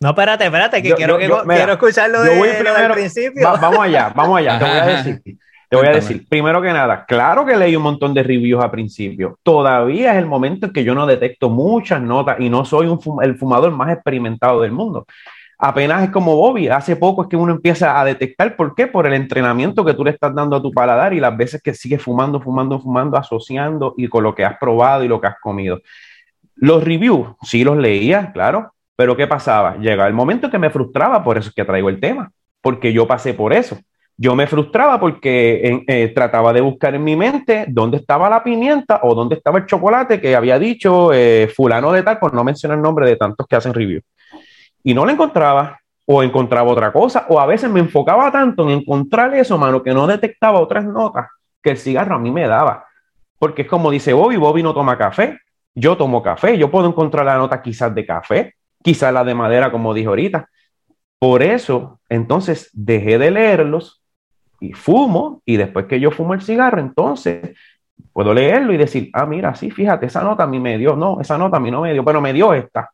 No, 0.00 0.08
espérate, 0.08 0.44
espérate, 0.44 0.82
que 0.82 0.92
quiero, 0.94 1.18
que, 1.18 1.26
quiero 1.28 1.72
escucharlo 1.72 2.20
de, 2.22 2.36
voy 2.36 2.48
primero, 2.58 2.94
principio. 2.94 3.48
vamos 3.60 3.78
allá, 3.78 4.12
vamos 4.14 4.38
allá, 4.38 4.58
te 4.58 4.64
voy 4.64 4.74
a 4.74 4.86
decir. 4.86 5.22
Te 5.70 5.76
voy 5.76 5.86
a 5.86 5.90
decir, 5.90 6.28
primero 6.28 6.60
que 6.60 6.72
nada, 6.72 7.04
claro 7.06 7.46
que 7.46 7.56
leí 7.56 7.74
un 7.74 7.84
montón 7.84 8.12
de 8.12 8.22
reviews 8.22 8.62
al 8.62 8.70
principio. 8.72 9.38
Todavía 9.42 10.12
es 10.12 10.18
el 10.18 10.26
momento 10.26 10.66
en 10.66 10.72
que 10.72 10.82
yo 10.82 10.94
no 10.94 11.06
detecto 11.06 11.48
muchas 11.48 12.02
notas 12.02 12.40
y 12.40 12.50
no 12.50 12.64
soy 12.64 12.88
un 12.88 12.98
el 13.22 13.36
fumador 13.36 13.70
más 13.70 13.92
experimentado 13.92 14.60
del 14.60 14.72
mundo 14.72 15.06
apenas 15.64 16.02
es 16.04 16.10
como 16.10 16.36
Bobby. 16.36 16.68
Hace 16.68 16.94
poco 16.94 17.22
es 17.22 17.28
que 17.28 17.36
uno 17.36 17.52
empieza 17.52 17.98
a 17.98 18.04
detectar 18.04 18.54
por 18.54 18.74
qué, 18.74 18.86
por 18.86 19.06
el 19.06 19.14
entrenamiento 19.14 19.82
que 19.82 19.94
tú 19.94 20.04
le 20.04 20.10
estás 20.10 20.34
dando 20.34 20.56
a 20.56 20.62
tu 20.62 20.70
paladar 20.70 21.14
y 21.14 21.20
las 21.20 21.34
veces 21.34 21.62
que 21.62 21.72
sigues 21.72 22.02
fumando, 22.02 22.38
fumando, 22.38 22.78
fumando, 22.78 23.16
asociando 23.16 23.94
y 23.96 24.08
con 24.08 24.22
lo 24.22 24.34
que 24.34 24.44
has 24.44 24.58
probado 24.58 25.04
y 25.04 25.08
lo 25.08 25.20
que 25.20 25.28
has 25.28 25.40
comido. 25.40 25.80
Los 26.56 26.84
reviews, 26.84 27.28
sí 27.42 27.64
los 27.64 27.78
leía, 27.78 28.30
claro, 28.32 28.74
pero 28.94 29.16
¿qué 29.16 29.26
pasaba? 29.26 29.76
Llegaba 29.78 30.06
el 30.06 30.14
momento 30.14 30.50
que 30.50 30.58
me 30.58 30.68
frustraba, 30.68 31.24
por 31.24 31.38
eso 31.38 31.48
es 31.48 31.54
que 31.54 31.64
traigo 31.64 31.88
el 31.88 31.98
tema, 31.98 32.30
porque 32.60 32.92
yo 32.92 33.06
pasé 33.06 33.32
por 33.32 33.54
eso. 33.54 33.78
Yo 34.16 34.36
me 34.36 34.46
frustraba 34.46 35.00
porque 35.00 35.82
eh, 35.88 36.12
trataba 36.14 36.52
de 36.52 36.60
buscar 36.60 36.94
en 36.94 37.02
mi 37.02 37.16
mente 37.16 37.64
dónde 37.68 37.96
estaba 37.96 38.28
la 38.28 38.44
pimienta 38.44 39.00
o 39.02 39.14
dónde 39.14 39.36
estaba 39.36 39.58
el 39.58 39.66
chocolate 39.66 40.20
que 40.20 40.36
había 40.36 40.58
dicho 40.58 41.12
eh, 41.12 41.50
fulano 41.52 41.90
de 41.90 42.02
tal, 42.02 42.18
por 42.18 42.34
no 42.34 42.44
mencionar 42.44 42.76
el 42.76 42.82
nombre 42.82 43.08
de 43.08 43.16
tantos 43.16 43.46
que 43.48 43.56
hacen 43.56 43.72
reviews 43.74 44.04
y 44.84 44.94
no 44.94 45.04
la 45.04 45.12
encontraba, 45.12 45.80
o 46.06 46.22
encontraba 46.22 46.70
otra 46.70 46.92
cosa, 46.92 47.26
o 47.28 47.40
a 47.40 47.46
veces 47.46 47.70
me 47.70 47.80
enfocaba 47.80 48.30
tanto 48.30 48.64
en 48.64 48.80
encontrar 48.80 49.34
eso, 49.34 49.56
mano, 49.56 49.82
que 49.82 49.94
no 49.94 50.06
detectaba 50.06 50.60
otras 50.60 50.84
notas 50.84 51.28
que 51.62 51.70
el 51.70 51.78
cigarro 51.78 52.16
a 52.16 52.18
mí 52.18 52.30
me 52.30 52.46
daba. 52.46 52.86
Porque 53.38 53.62
es 53.62 53.68
como 53.68 53.90
dice 53.90 54.12
Bobby, 54.12 54.36
Bobby 54.36 54.62
no 54.62 54.74
toma 54.74 54.98
café, 54.98 55.40
yo 55.74 55.96
tomo 55.96 56.22
café, 56.22 56.58
yo 56.58 56.70
puedo 56.70 56.86
encontrar 56.86 57.24
la 57.24 57.38
nota 57.38 57.62
quizás 57.62 57.94
de 57.94 58.04
café, 58.04 58.54
quizás 58.82 59.12
la 59.12 59.24
de 59.24 59.34
madera, 59.34 59.72
como 59.72 59.94
dijo 59.94 60.10
ahorita. 60.10 60.48
Por 61.18 61.42
eso, 61.42 62.00
entonces, 62.10 62.68
dejé 62.74 63.18
de 63.18 63.30
leerlos 63.30 64.04
y 64.60 64.74
fumo, 64.74 65.42
y 65.46 65.56
después 65.56 65.86
que 65.86 65.98
yo 65.98 66.10
fumo 66.10 66.34
el 66.34 66.42
cigarro, 66.42 66.80
entonces 66.80 67.56
puedo 68.12 68.34
leerlo 68.34 68.72
y 68.72 68.76
decir, 68.76 69.10
ah, 69.14 69.24
mira, 69.24 69.54
sí, 69.54 69.70
fíjate, 69.70 70.06
esa 70.06 70.22
nota 70.22 70.44
a 70.44 70.46
mí 70.46 70.60
me 70.60 70.76
dio, 70.76 70.96
no, 70.96 71.20
esa 71.20 71.38
nota 71.38 71.56
a 71.56 71.60
mí 71.60 71.70
no 71.70 71.80
me 71.80 71.92
dio, 71.92 72.04
pero 72.04 72.20
me 72.20 72.32
dio 72.32 72.52
esta. 72.52 72.90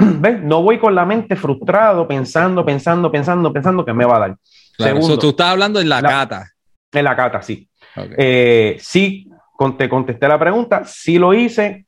¿Ves? 0.20 0.42
No 0.42 0.62
voy 0.62 0.78
con 0.78 0.94
la 0.94 1.04
mente 1.04 1.36
frustrado, 1.36 2.06
pensando, 2.06 2.64
pensando, 2.64 3.10
pensando, 3.10 3.52
pensando 3.52 3.84
que 3.84 3.92
me 3.92 4.04
va 4.04 4.16
a 4.16 4.20
dar. 4.20 4.36
Segundo, 4.78 5.18
tú 5.18 5.30
estás 5.30 5.48
hablando 5.50 5.80
en 5.80 5.88
la, 5.88 6.00
cata. 6.00 6.50
En 6.92 7.04
la 7.04 7.14
cata, 7.14 7.42
sí. 7.42 7.68
Eh, 8.16 8.78
sí, 8.80 9.30
te 9.76 9.88
contesté 9.88 10.26
la 10.26 10.38
pregunta, 10.38 10.84
sí 10.86 11.18
lo 11.18 11.34
hice 11.34 11.84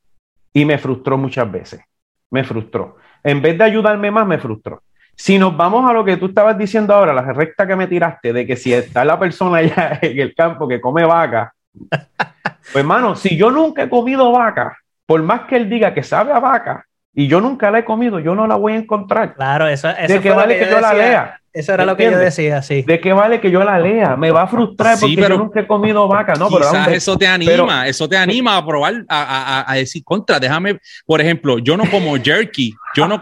y 0.53 0.65
me 0.65 0.77
frustró 0.77 1.17
muchas 1.17 1.51
veces. 1.51 1.81
Me 2.29 2.43
frustró. 2.43 2.97
En 3.23 3.41
vez 3.41 3.57
de 3.57 3.63
ayudarme 3.63 4.11
más, 4.11 4.27
me 4.27 4.37
frustró. 4.37 4.83
Si 5.15 5.39
nos 5.39 5.55
vamos 5.55 5.89
a 5.89 5.93
lo 5.93 6.03
que 6.03 6.17
tú 6.17 6.27
estabas 6.27 6.57
diciendo 6.57 6.93
ahora, 6.93 7.13
la 7.13 7.21
recta 7.21 7.65
que 7.65 7.75
me 7.75 7.87
tiraste 7.87 8.33
de 8.33 8.45
que 8.45 8.55
si 8.55 8.73
está 8.73 9.05
la 9.05 9.19
persona 9.19 9.57
allá 9.59 9.99
en 10.01 10.19
el 10.19 10.35
campo 10.35 10.67
que 10.67 10.81
come 10.81 11.05
vaca, 11.05 11.53
pues 11.89 12.75
hermano, 12.75 13.15
si 13.15 13.35
yo 13.35 13.49
nunca 13.49 13.83
he 13.83 13.89
comido 13.89 14.31
vaca, 14.31 14.77
por 15.05 15.21
más 15.23 15.41
que 15.41 15.55
él 15.55 15.69
diga 15.69 15.93
que 15.93 16.03
sabe 16.03 16.31
a 16.31 16.39
vaca 16.39 16.85
y 17.15 17.27
yo 17.27 17.41
nunca 17.41 17.69
la 17.69 17.79
he 17.79 17.85
comido, 17.85 18.19
yo 18.19 18.33
no 18.33 18.47
la 18.47 18.55
voy 18.55 18.73
a 18.73 18.77
encontrar. 18.77 19.35
Claro, 19.35 19.67
eso, 19.67 19.89
eso 19.89 20.13
¿De 20.13 20.19
qué 20.19 20.31
vale 20.31 20.57
que, 20.57 20.69
yo, 20.69 20.79
la 20.79 20.93
lea? 20.93 21.39
Eso 21.53 21.73
era 21.73 21.85
lo 21.85 21.95
que 21.95 22.05
yo 22.09 22.17
decía, 22.17 22.63
sí. 22.63 22.81
¿De 22.81 22.99
qué 22.99 23.13
vale 23.13 23.39
que 23.39 23.51
yo 23.51 23.63
la 23.63 23.77
lea? 23.79 24.15
Me 24.15 24.31
va 24.31 24.43
a 24.43 24.47
frustrar 24.47 24.97
porque 24.99 25.15
yo 25.15 25.37
nunca 25.37 25.59
he 25.59 25.67
comido 25.67 26.07
vaca. 26.07 26.33
No, 26.33 26.49
pero 26.49 26.65
eso 26.89 27.15
te 27.15 27.27
anima, 27.27 27.87
eso 27.87 28.09
te 28.09 28.17
anima 28.17 28.57
a 28.57 28.65
probar, 28.65 29.05
a, 29.07 29.61
a, 29.61 29.71
a, 29.71 29.75
decir 29.75 30.03
contra. 30.03 30.39
Déjame, 30.39 30.79
por 31.05 31.21
ejemplo, 31.21 31.59
yo 31.59 31.77
no 31.77 31.89
como 31.89 32.15
jerky, 32.17 32.73
yo 32.95 33.07
no, 33.07 33.21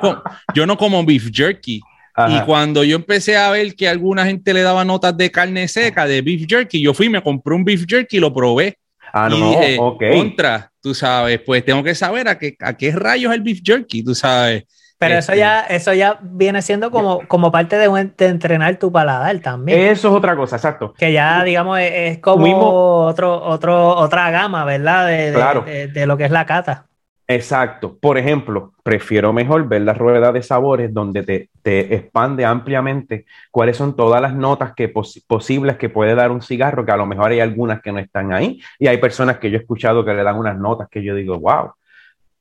yo 0.54 0.65
no 0.65 0.77
como 0.77 1.04
beef 1.04 1.30
jerky. 1.34 1.82
Y 2.30 2.39
cuando 2.41 2.84
yo 2.84 2.95
empecé 2.95 3.36
a 3.36 3.49
ver 3.51 3.75
que 3.75 3.89
alguna 3.89 4.25
gente 4.25 4.54
le 4.54 4.62
daba 4.62 4.86
notas 4.86 5.17
de 5.17 5.32
carne 5.32 5.67
seca, 5.67 6.06
de 6.06 6.21
beef 6.21 6.45
jerky, 6.47 6.82
yo 6.82 6.93
fui, 6.93 7.10
me 7.10 7.21
compré 7.21 7.56
un 7.56 7.65
beef 7.65 7.86
jerky 7.88 8.17
y 8.17 8.19
lo 8.19 8.34
probé. 8.34 8.77
Ah, 9.13 9.30
y 9.32 9.39
no, 9.39 9.50
dije, 9.50 9.78
contra, 9.78 10.71
tú 10.82 10.93
sabes, 10.93 11.39
pues 11.45 11.65
tengo 11.65 11.84
que 11.84 11.95
saber 11.95 12.28
a 12.28 12.38
qué, 12.38 12.56
a 12.60 12.76
qué 12.76 12.91
rayos 12.91 13.32
es 13.32 13.38
el 13.38 13.43
beef 13.43 13.60
jerky, 13.63 14.04
tú 14.04 14.15
sabes. 14.15 14.65
Pero 15.02 15.15
eso 15.15 15.32
este, 15.32 15.39
ya, 15.39 15.62
eso 15.62 15.93
ya 15.93 16.19
viene 16.21 16.62
siendo 16.62 16.91
como, 16.91 17.28
como 17.28 17.52
parte 17.52 17.76
de, 17.76 18.12
entrenar 18.19 18.78
tu 18.78 18.91
paladar 18.91 19.39
también. 19.39 19.80
Eso 19.80 20.10
es 20.10 20.13
otra 20.13 20.36
cosa, 20.36 20.58
exacto. 20.58 20.93
Que 20.95 21.12
ya, 21.12 21.43
digamos, 21.43 21.80
es, 21.80 22.19
como 22.19 23.06
otro, 23.08 23.43
otro, 23.43 23.95
otra 23.95 24.30
gama, 24.30 24.63
¿verdad? 24.63 25.08
De, 25.08 25.88
de, 25.88 26.06
lo 26.06 26.17
que 26.17 26.26
es 26.26 26.32
la 26.32 26.45
cata. 26.45 26.86
Exacto. 27.34 27.98
Por 27.98 28.17
ejemplo, 28.17 28.74
prefiero 28.84 29.32
mejor 29.32 29.67
ver 29.67 29.84
la 29.84 29.94
rueda 29.94 30.32
de 30.32 30.44
sabores 30.44 30.94
donde 30.94 31.24
te, 31.24 31.50
te 31.62 31.96
expande 31.96 32.44
ampliamente 32.44 33.26
cuáles 33.52 33.78
son 33.78 33.96
todas 33.96 34.22
las 34.22 34.36
notas 34.36 34.74
que 34.74 34.89
posibles 34.89 35.78
que 35.78 35.89
puede 35.89 36.13
dar 36.13 36.32
un 36.32 36.41
cigarro, 36.41 36.86
que 36.86 36.91
a 36.91 36.98
lo 36.98 37.06
mejor 37.06 37.32
hay 37.32 37.39
algunas 37.39 37.82
que 37.82 37.91
no 37.91 38.00
están 38.00 38.34
ahí. 38.34 38.60
Y 38.80 38.88
hay 38.88 38.98
personas 38.98 39.38
que 39.38 39.50
yo 39.50 39.58
he 39.58 39.62
escuchado 39.62 40.04
que 40.04 40.13
le 40.13 40.24
dan 40.24 40.38
unas 40.38 40.58
notas 40.58 40.89
que 40.89 41.04
yo 41.04 41.15
digo, 41.15 41.39
wow, 41.39 41.72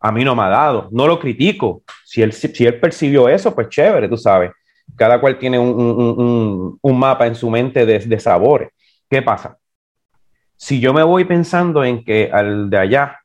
a 0.00 0.12
mí 0.12 0.24
no 0.24 0.34
me 0.34 0.42
ha 0.42 0.48
dado. 0.48 0.88
No 0.90 1.06
lo 1.06 1.20
critico. 1.20 1.82
Si 2.04 2.22
él, 2.22 2.32
si 2.32 2.66
él 2.66 2.80
percibió 2.80 3.28
eso, 3.28 3.54
pues 3.54 3.68
chévere, 3.68 4.08
tú 4.08 4.16
sabes. 4.16 4.50
Cada 4.96 5.20
cual 5.20 5.38
tiene 5.38 5.58
un, 5.58 6.78
mapa 6.82 7.26
en 7.26 7.36
su 7.36 7.48
mente 7.48 7.86
de, 7.86 8.00
de 8.00 8.20
sabores. 8.20 8.70
¿Qué 9.08 9.22
pasa? 9.22 9.56
Si 10.56 10.80
yo 10.80 10.92
me 10.92 11.02
voy 11.02 11.24
pensando 11.24 11.84
en 11.84 12.04
que 12.04 12.28
al 12.32 12.68
de 12.68 12.78
allá 12.78 13.19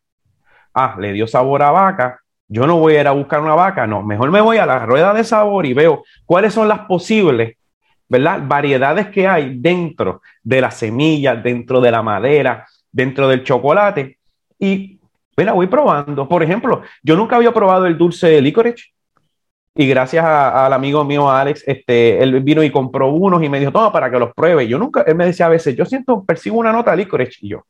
ah, 0.75 0.95
le 0.99 1.13
dio 1.13 1.25
sabor 1.27 1.63
a 1.63 1.71
vaca, 1.71 2.19
yo 2.47 2.67
no 2.67 2.77
voy 2.77 2.95
a 2.95 3.01
ir 3.01 3.07
a 3.07 3.11
buscar 3.11 3.41
una 3.41 3.55
vaca, 3.55 3.87
no, 3.87 4.03
mejor 4.03 4.29
me 4.29 4.41
voy 4.41 4.57
a 4.57 4.65
la 4.65 4.85
rueda 4.85 5.13
de 5.13 5.23
sabor 5.23 5.65
y 5.65 5.73
veo 5.73 6.03
cuáles 6.25 6.53
son 6.53 6.67
las 6.67 6.81
posibles, 6.81 7.57
¿verdad? 8.07 8.41
Variedades 8.45 9.07
que 9.07 9.27
hay 9.27 9.57
dentro 9.57 10.21
de 10.43 10.61
las 10.61 10.75
semillas, 10.75 11.41
dentro 11.41 11.81
de 11.81 11.91
la 11.91 12.03
madera, 12.03 12.67
dentro 12.91 13.27
del 13.27 13.43
chocolate 13.43 14.19
y 14.59 14.99
la 15.37 15.53
voy 15.53 15.67
probando. 15.67 16.27
Por 16.27 16.43
ejemplo, 16.43 16.81
yo 17.03 17.15
nunca 17.15 17.35
había 17.35 17.53
probado 17.53 17.85
el 17.87 17.97
dulce 17.97 18.27
de 18.27 18.41
licorice 18.41 18.85
y 19.77 19.87
gracias 19.87 20.23
al 20.23 20.71
amigo 20.71 21.03
mío 21.03 21.29
Alex, 21.29 21.63
este, 21.67 22.23
él 22.23 22.39
vino 22.41 22.63
y 22.63 22.71
compró 22.71 23.09
unos 23.09 23.43
y 23.43 23.49
me 23.49 23.59
dijo, 23.59 23.73
toma 23.73 23.91
para 23.91 24.09
que 24.09 24.17
los 24.17 24.33
pruebe. 24.33 24.67
Yo 24.67 24.77
nunca, 24.77 25.01
él 25.01 25.15
me 25.15 25.25
decía 25.25 25.47
a 25.47 25.49
veces, 25.49 25.75
yo 25.75 25.85
siento, 25.85 26.23
percibo 26.23 26.59
una 26.59 26.71
nota 26.71 26.91
de 26.91 26.97
licorice 26.97 27.39
y 27.41 27.49
yo, 27.49 27.65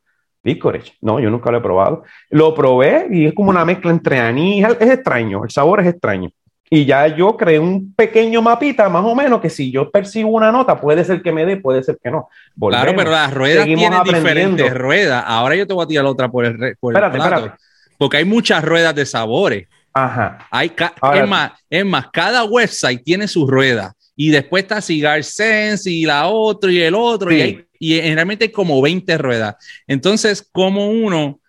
licorice. 0.46 0.92
No, 1.02 1.20
yo 1.20 1.28
nunca 1.28 1.50
lo 1.50 1.58
he 1.58 1.60
probado. 1.60 2.04
Lo 2.30 2.54
probé 2.54 3.08
y 3.10 3.26
es 3.26 3.34
como 3.34 3.50
una 3.50 3.64
mezcla 3.64 3.90
entre 3.90 4.18
anís. 4.18 4.64
Es 4.80 4.90
extraño, 4.90 5.44
el 5.44 5.50
sabor 5.50 5.80
es 5.80 5.88
extraño. 5.88 6.30
Y 6.68 6.84
ya 6.84 7.06
yo 7.06 7.36
creé 7.36 7.60
un 7.60 7.94
pequeño 7.94 8.42
mapita, 8.42 8.88
más 8.88 9.04
o 9.04 9.14
menos, 9.14 9.40
que 9.40 9.50
si 9.50 9.70
yo 9.70 9.88
percibo 9.90 10.30
una 10.30 10.50
nota, 10.50 10.80
puede 10.80 11.04
ser 11.04 11.22
que 11.22 11.30
me 11.30 11.46
dé, 11.46 11.58
puede 11.58 11.82
ser 11.82 11.96
que 12.02 12.10
no. 12.10 12.28
claro, 12.58 12.92
pero 12.96 13.10
las 13.10 13.32
ruedas 13.32 13.66
tienen 13.66 14.02
diferentes 14.02 14.74
ruedas. 14.74 15.22
Ahora 15.26 15.54
yo 15.54 15.66
te 15.66 15.74
voy 15.74 15.84
a 15.84 15.86
tirar 15.86 16.06
otra 16.06 16.28
por 16.28 16.44
el, 16.44 16.76
por 16.80 16.92
espérate, 16.92 17.18
espérate. 17.18 17.52
Porque 17.98 18.16
hay 18.16 18.24
muchas 18.24 18.64
ruedas 18.64 18.94
de 18.94 19.06
sabores. 19.06 19.68
Ajá. 19.94 20.38
Hay 20.50 20.72
es, 21.14 21.28
más, 21.28 21.52
es 21.70 21.84
más, 21.84 22.08
cada 22.12 22.44
website 22.44 23.02
tiene 23.02 23.28
su 23.28 23.46
rueda. 23.46 23.94
Y 24.16 24.30
después 24.30 24.64
está 24.64 24.80
Cigar 24.80 25.22
Sense 25.22 25.90
y 25.90 26.04
la 26.04 26.26
otra 26.26 26.70
y 26.70 26.80
el 26.82 26.94
otro. 26.94 27.30
Y 27.32 27.40
hay 27.40 27.65
y 27.78 27.94
generalmente 27.94 28.46
hay 28.46 28.52
como 28.52 28.80
20 28.80 29.18
ruedas. 29.18 29.56
Entonces, 29.86 30.46
como 30.52 30.90
uno, 30.90 31.40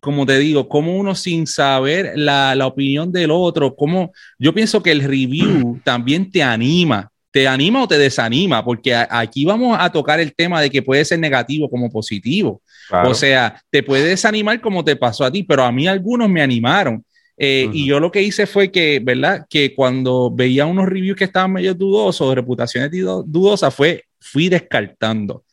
como 0.00 0.26
te 0.26 0.38
digo, 0.38 0.68
como 0.68 0.96
uno 0.96 1.14
sin 1.14 1.46
saber 1.46 2.12
la, 2.16 2.54
la 2.54 2.66
opinión 2.66 3.12
del 3.12 3.30
otro, 3.30 3.74
como 3.76 4.12
yo 4.38 4.52
pienso 4.52 4.82
que 4.82 4.90
el 4.92 5.02
review 5.02 5.80
también 5.84 6.30
te 6.30 6.42
anima, 6.42 7.12
te 7.30 7.48
anima 7.48 7.82
o 7.82 7.88
te 7.88 7.98
desanima, 7.98 8.64
porque 8.64 8.94
aquí 8.94 9.44
vamos 9.44 9.76
a 9.80 9.90
tocar 9.90 10.20
el 10.20 10.34
tema 10.34 10.60
de 10.60 10.70
que 10.70 10.82
puede 10.82 11.04
ser 11.04 11.18
negativo 11.18 11.68
como 11.68 11.90
positivo. 11.90 12.60
O 13.04 13.14
sea, 13.14 13.60
te 13.70 13.82
puede 13.82 14.04
desanimar 14.04 14.60
como 14.60 14.84
te 14.84 14.96
pasó 14.96 15.24
a 15.24 15.30
ti, 15.30 15.42
pero 15.42 15.64
a 15.64 15.72
mí 15.72 15.86
algunos 15.86 16.28
me 16.28 16.42
animaron. 16.42 17.02
Eh, 17.36 17.70
y 17.72 17.86
yo 17.86 17.98
lo 17.98 18.10
que 18.10 18.22
hice 18.22 18.46
fue 18.46 18.70
que, 18.70 19.00
¿verdad? 19.02 19.46
Que 19.48 19.74
cuando 19.74 20.30
veía 20.30 20.66
unos 20.66 20.86
reviews 20.86 21.16
que 21.16 21.24
estaban 21.24 21.52
medio 21.52 21.74
dudosos, 21.74 22.34
reputaciones 22.34 22.90
dudosas, 22.90 23.74
fue 23.74 24.04
fui 24.22 24.48
descartando. 24.48 25.44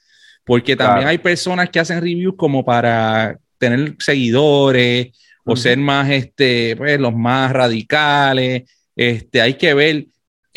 Porque 0.44 0.76
también 0.76 1.08
hay 1.08 1.20
personas 1.20 1.70
que 1.70 1.80
hacen 1.80 2.02
reviews 2.02 2.36
como 2.36 2.66
para 2.66 3.38
tener 3.60 3.96
seguidores 4.00 5.10
o 5.46 5.56
ser 5.56 5.78
más, 5.78 6.10
este, 6.10 6.76
pues, 6.76 7.00
los 7.00 7.14
más 7.14 7.52
radicales. 7.52 8.64
Este, 8.96 9.42
hay 9.42 9.54
que 9.56 9.74
ver. 9.74 10.06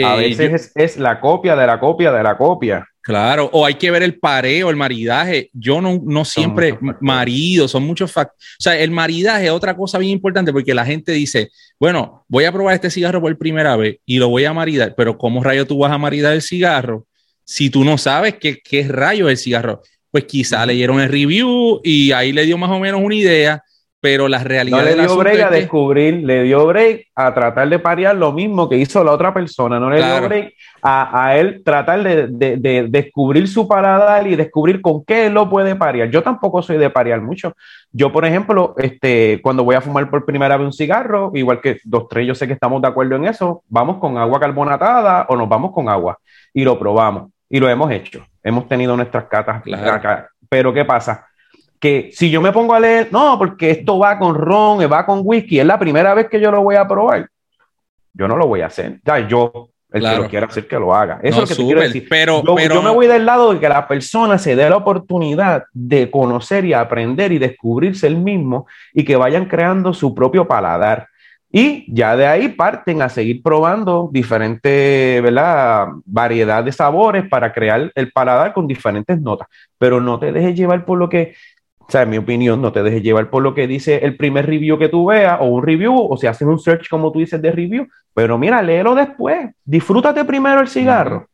a 0.03 0.16
eh, 0.16 0.35
veces 0.35 0.72
es, 0.75 0.96
la 0.96 1.20
copia 1.20 1.57
de 1.57 1.66
la 1.66 1.79
copia 1.79 2.11
de 2.11 2.22
la 2.22 2.37
copia. 2.37 2.87
Claro, 3.03 3.51
o 3.53 3.66
hay 3.66 3.75
que 3.75 3.90
ver 3.90 4.03
el 4.05 4.18
pareo, 4.18 4.70
el 4.70 4.77
maridaje. 4.77 5.51
Yo 5.53 5.81
no, 5.81 6.01
no 6.05 6.25
siempre 6.25 6.79
marido, 7.01 7.66
son 7.66 7.83
muchos 7.83 8.12
factores. 8.12 8.57
O 8.61 8.62
sea, 8.62 8.79
el 8.79 8.92
maridaje 8.92 9.46
es 9.46 9.51
otra 9.51 9.77
cosa 9.77 9.98
bien 9.98 10.12
importante 10.12 10.53
porque 10.53 10.72
la 10.72 10.85
gente 10.87 11.11
dice, 11.11 11.51
bueno, 11.81 12.25
voy 12.29 12.44
a 12.44 12.53
probar 12.53 12.75
este 12.75 12.90
cigarro 12.90 13.20
por 13.20 13.37
primera 13.37 13.77
vez 13.77 13.98
y 14.07 14.18
lo 14.18 14.29
voy 14.29 14.44
a 14.44 14.53
maridar, 14.53 14.94
pero 14.96 15.18
¿cómo 15.18 15.42
rayo 15.42 15.66
tú 15.66 15.79
vas 15.79 15.90
a 15.90 15.98
maridar 15.98 16.33
el 16.33 16.42
cigarro 16.42 17.07
si 17.52 17.68
tú 17.68 17.84
no 17.84 17.98
sabes 17.98 18.36
qué, 18.40 18.60
qué 18.64 18.88
rayo 18.88 19.28
es 19.28 19.32
el 19.32 19.36
cigarro, 19.36 19.82
pues 20.10 20.24
quizá 20.24 20.64
leyeron 20.64 21.00
el 21.00 21.10
review 21.10 21.82
y 21.84 22.10
ahí 22.12 22.32
le 22.32 22.46
dio 22.46 22.56
más 22.56 22.70
o 22.70 22.78
menos 22.78 23.02
una 23.02 23.14
idea, 23.14 23.62
pero 24.00 24.26
la 24.26 24.42
realidad 24.42 24.78
no 24.78 24.84
le 24.84 24.94
dio 24.94 25.16
break 25.18 25.40
a 25.40 25.50
descubrir, 25.50 26.14
le 26.24 26.44
dio 26.44 26.66
break 26.66 27.08
a 27.14 27.34
tratar 27.34 27.68
de 27.68 27.78
parear 27.78 28.16
lo 28.16 28.32
mismo 28.32 28.70
que 28.70 28.78
hizo 28.78 29.04
la 29.04 29.12
otra 29.12 29.34
persona, 29.34 29.78
no 29.78 29.90
le 29.90 29.98
dio 29.98 30.22
break 30.22 30.54
a, 30.80 31.26
a 31.26 31.36
él 31.36 31.62
tratar 31.62 32.02
de, 32.02 32.26
de, 32.28 32.56
de, 32.56 32.86
descubrir 32.88 33.46
su 33.46 33.68
paladar 33.68 34.26
y 34.26 34.34
descubrir 34.34 34.80
con 34.80 35.04
qué 35.04 35.26
él 35.26 35.34
lo 35.34 35.50
puede 35.50 35.76
parear. 35.76 36.08
Yo 36.10 36.22
tampoco 36.22 36.62
soy 36.62 36.78
de 36.78 36.88
parear 36.88 37.20
mucho. 37.20 37.54
Yo, 37.92 38.10
por 38.10 38.24
ejemplo, 38.24 38.74
este, 38.78 39.40
cuando 39.42 39.62
voy 39.62 39.76
a 39.76 39.82
fumar 39.82 40.08
por 40.08 40.24
primera 40.24 40.56
vez 40.56 40.64
un 40.64 40.72
cigarro, 40.72 41.30
igual 41.34 41.60
que 41.60 41.80
dos, 41.84 42.08
tres, 42.08 42.26
yo 42.26 42.34
sé 42.34 42.46
que 42.46 42.54
estamos 42.54 42.80
de 42.80 42.88
acuerdo 42.88 43.16
en 43.16 43.26
eso, 43.26 43.62
vamos 43.68 43.98
con 43.98 44.16
agua 44.16 44.40
carbonatada 44.40 45.26
o 45.28 45.36
nos 45.36 45.50
vamos 45.50 45.70
con 45.70 45.90
agua 45.90 46.18
y 46.54 46.64
lo 46.64 46.78
probamos 46.78 47.32
y 47.52 47.60
lo 47.60 47.68
hemos 47.68 47.92
hecho. 47.92 48.26
Hemos 48.42 48.66
tenido 48.66 48.96
nuestras 48.96 49.26
catas. 49.26 49.62
Pero 50.48 50.72
¿qué 50.72 50.86
pasa? 50.86 51.26
Que 51.78 52.08
si 52.10 52.30
yo 52.30 52.40
me 52.40 52.50
pongo 52.50 52.72
a 52.74 52.80
leer, 52.80 53.08
no, 53.12 53.38
porque 53.38 53.70
esto 53.70 53.98
va 53.98 54.18
con 54.18 54.34
ron, 54.34 54.80
va 54.90 55.04
con 55.04 55.20
whisky, 55.22 55.60
es 55.60 55.66
la 55.66 55.78
primera 55.78 56.14
vez 56.14 56.28
que 56.30 56.40
yo 56.40 56.50
lo 56.50 56.62
voy 56.62 56.76
a 56.76 56.88
probar. 56.88 57.28
Yo 58.14 58.26
no 58.26 58.38
lo 58.38 58.46
voy 58.46 58.62
a 58.62 58.66
hacer. 58.66 59.00
Ya, 59.04 59.28
yo, 59.28 59.68
el 59.92 60.02
que 60.02 60.16
lo 60.16 60.28
quiera 60.28 60.46
hacer, 60.46 60.66
que 60.66 60.78
lo 60.78 60.94
haga. 60.94 61.20
Eso 61.22 61.42
es 61.42 61.50
lo 61.50 61.56
que 61.56 61.62
quiero 61.62 61.80
decir. 61.82 62.06
Pero 62.08 62.42
yo, 62.42 62.54
pero... 62.54 62.76
yo 62.76 62.82
me 62.82 62.90
voy 62.90 63.06
del 63.06 63.26
lado 63.26 63.52
de 63.52 63.60
que 63.60 63.68
la 63.68 63.86
persona 63.86 64.38
se 64.38 64.56
dé 64.56 64.70
la 64.70 64.76
oportunidad 64.76 65.64
de 65.74 66.10
conocer 66.10 66.64
y 66.64 66.72
aprender 66.72 67.32
y 67.32 67.38
descubrirse 67.38 68.06
el 68.06 68.16
mismo 68.16 68.66
y 68.94 69.04
que 69.04 69.16
vayan 69.16 69.44
creando 69.44 69.92
su 69.92 70.14
propio 70.14 70.48
paladar. 70.48 71.06
Y 71.54 71.84
ya 71.92 72.16
de 72.16 72.26
ahí 72.26 72.48
parten 72.48 73.02
a 73.02 73.10
seguir 73.10 73.42
probando 73.42 74.08
diferentes, 74.10 75.22
¿verdad? 75.22 75.88
Variedad 76.06 76.64
de 76.64 76.72
sabores 76.72 77.28
para 77.28 77.52
crear 77.52 77.92
el 77.94 78.10
paladar 78.10 78.54
con 78.54 78.66
diferentes 78.66 79.20
notas. 79.20 79.48
Pero 79.76 80.00
no 80.00 80.18
te 80.18 80.32
dejes 80.32 80.54
llevar 80.56 80.86
por 80.86 80.98
lo 80.98 81.10
que, 81.10 81.34
O 81.78 81.90
sea, 81.90 82.02
en 82.02 82.10
mi 82.10 82.16
opinión, 82.16 82.62
no 82.62 82.72
te 82.72 82.82
dejes 82.82 83.02
llevar 83.02 83.28
por 83.28 83.42
lo 83.42 83.54
que 83.54 83.66
dice 83.66 83.98
el 84.02 84.16
primer 84.16 84.46
review 84.46 84.78
que 84.78 84.88
tú 84.88 85.06
veas 85.06 85.38
o 85.40 85.44
un 85.44 85.62
review 85.62 85.94
o 85.94 86.16
si 86.16 86.26
haces 86.26 86.48
un 86.48 86.58
search 86.58 86.88
como 86.88 87.12
tú 87.12 87.18
dices 87.18 87.42
de 87.42 87.52
review, 87.52 87.86
pero 88.14 88.38
mira, 88.38 88.62
léelo 88.62 88.94
después. 88.94 89.50
Disfrútate 89.62 90.24
primero 90.24 90.60
el 90.60 90.68
cigarro 90.68 91.28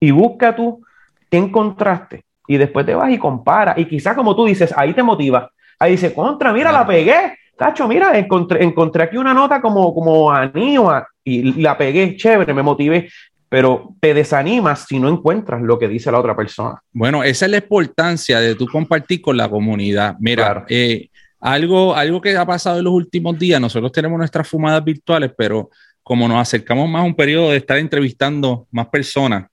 y 0.00 0.10
busca 0.12 0.56
tú 0.56 0.82
qué 1.30 1.36
encontraste 1.36 2.24
y 2.48 2.56
después 2.56 2.86
te 2.86 2.94
vas 2.94 3.10
y 3.10 3.18
compara 3.18 3.74
y 3.76 3.84
quizás 3.84 4.16
como 4.16 4.34
tú 4.34 4.46
dices, 4.46 4.72
ahí 4.76 4.94
te 4.94 5.02
motiva. 5.02 5.50
Ahí 5.78 5.92
dice, 5.92 6.14
contra, 6.14 6.52
mira, 6.52 6.72
la 6.72 6.86
pegué. 6.86 7.36
Cacho, 7.60 7.86
mira, 7.86 8.18
encontré, 8.18 8.64
encontré 8.64 9.02
aquí 9.02 9.18
una 9.18 9.34
nota 9.34 9.60
como, 9.60 9.92
como 9.92 10.32
anima 10.32 11.06
y 11.22 11.60
la 11.60 11.76
pegué, 11.76 12.16
chévere, 12.16 12.54
me 12.54 12.62
motivé 12.62 13.06
pero 13.50 13.96
te 14.00 14.14
desanimas 14.14 14.86
si 14.88 15.00
no 15.00 15.08
encuentras 15.08 15.60
lo 15.60 15.76
que 15.76 15.88
dice 15.88 16.12
la 16.12 16.20
otra 16.20 16.36
persona. 16.36 16.80
Bueno, 16.92 17.24
esa 17.24 17.46
es 17.46 17.50
la 17.50 17.56
importancia 17.56 18.38
de 18.38 18.54
tú 18.54 18.66
compartir 18.68 19.20
con 19.20 19.36
la 19.36 19.48
comunidad. 19.48 20.14
Mira, 20.20 20.64
eh, 20.68 21.08
algo, 21.40 21.96
algo 21.96 22.20
que 22.20 22.36
ha 22.36 22.46
pasado 22.46 22.78
en 22.78 22.84
los 22.84 22.94
últimos 22.94 23.36
días, 23.36 23.60
nosotros 23.60 23.90
tenemos 23.90 24.16
nuestras 24.16 24.48
fumadas 24.48 24.84
virtuales, 24.84 25.32
pero 25.36 25.68
como 26.00 26.28
nos 26.28 26.40
acercamos 26.40 26.88
más 26.88 27.02
a 27.02 27.04
un 27.04 27.14
periodo 27.14 27.50
de 27.50 27.56
estar 27.56 27.76
entrevistando 27.76 28.68
más 28.70 28.86
personas, 28.86 29.48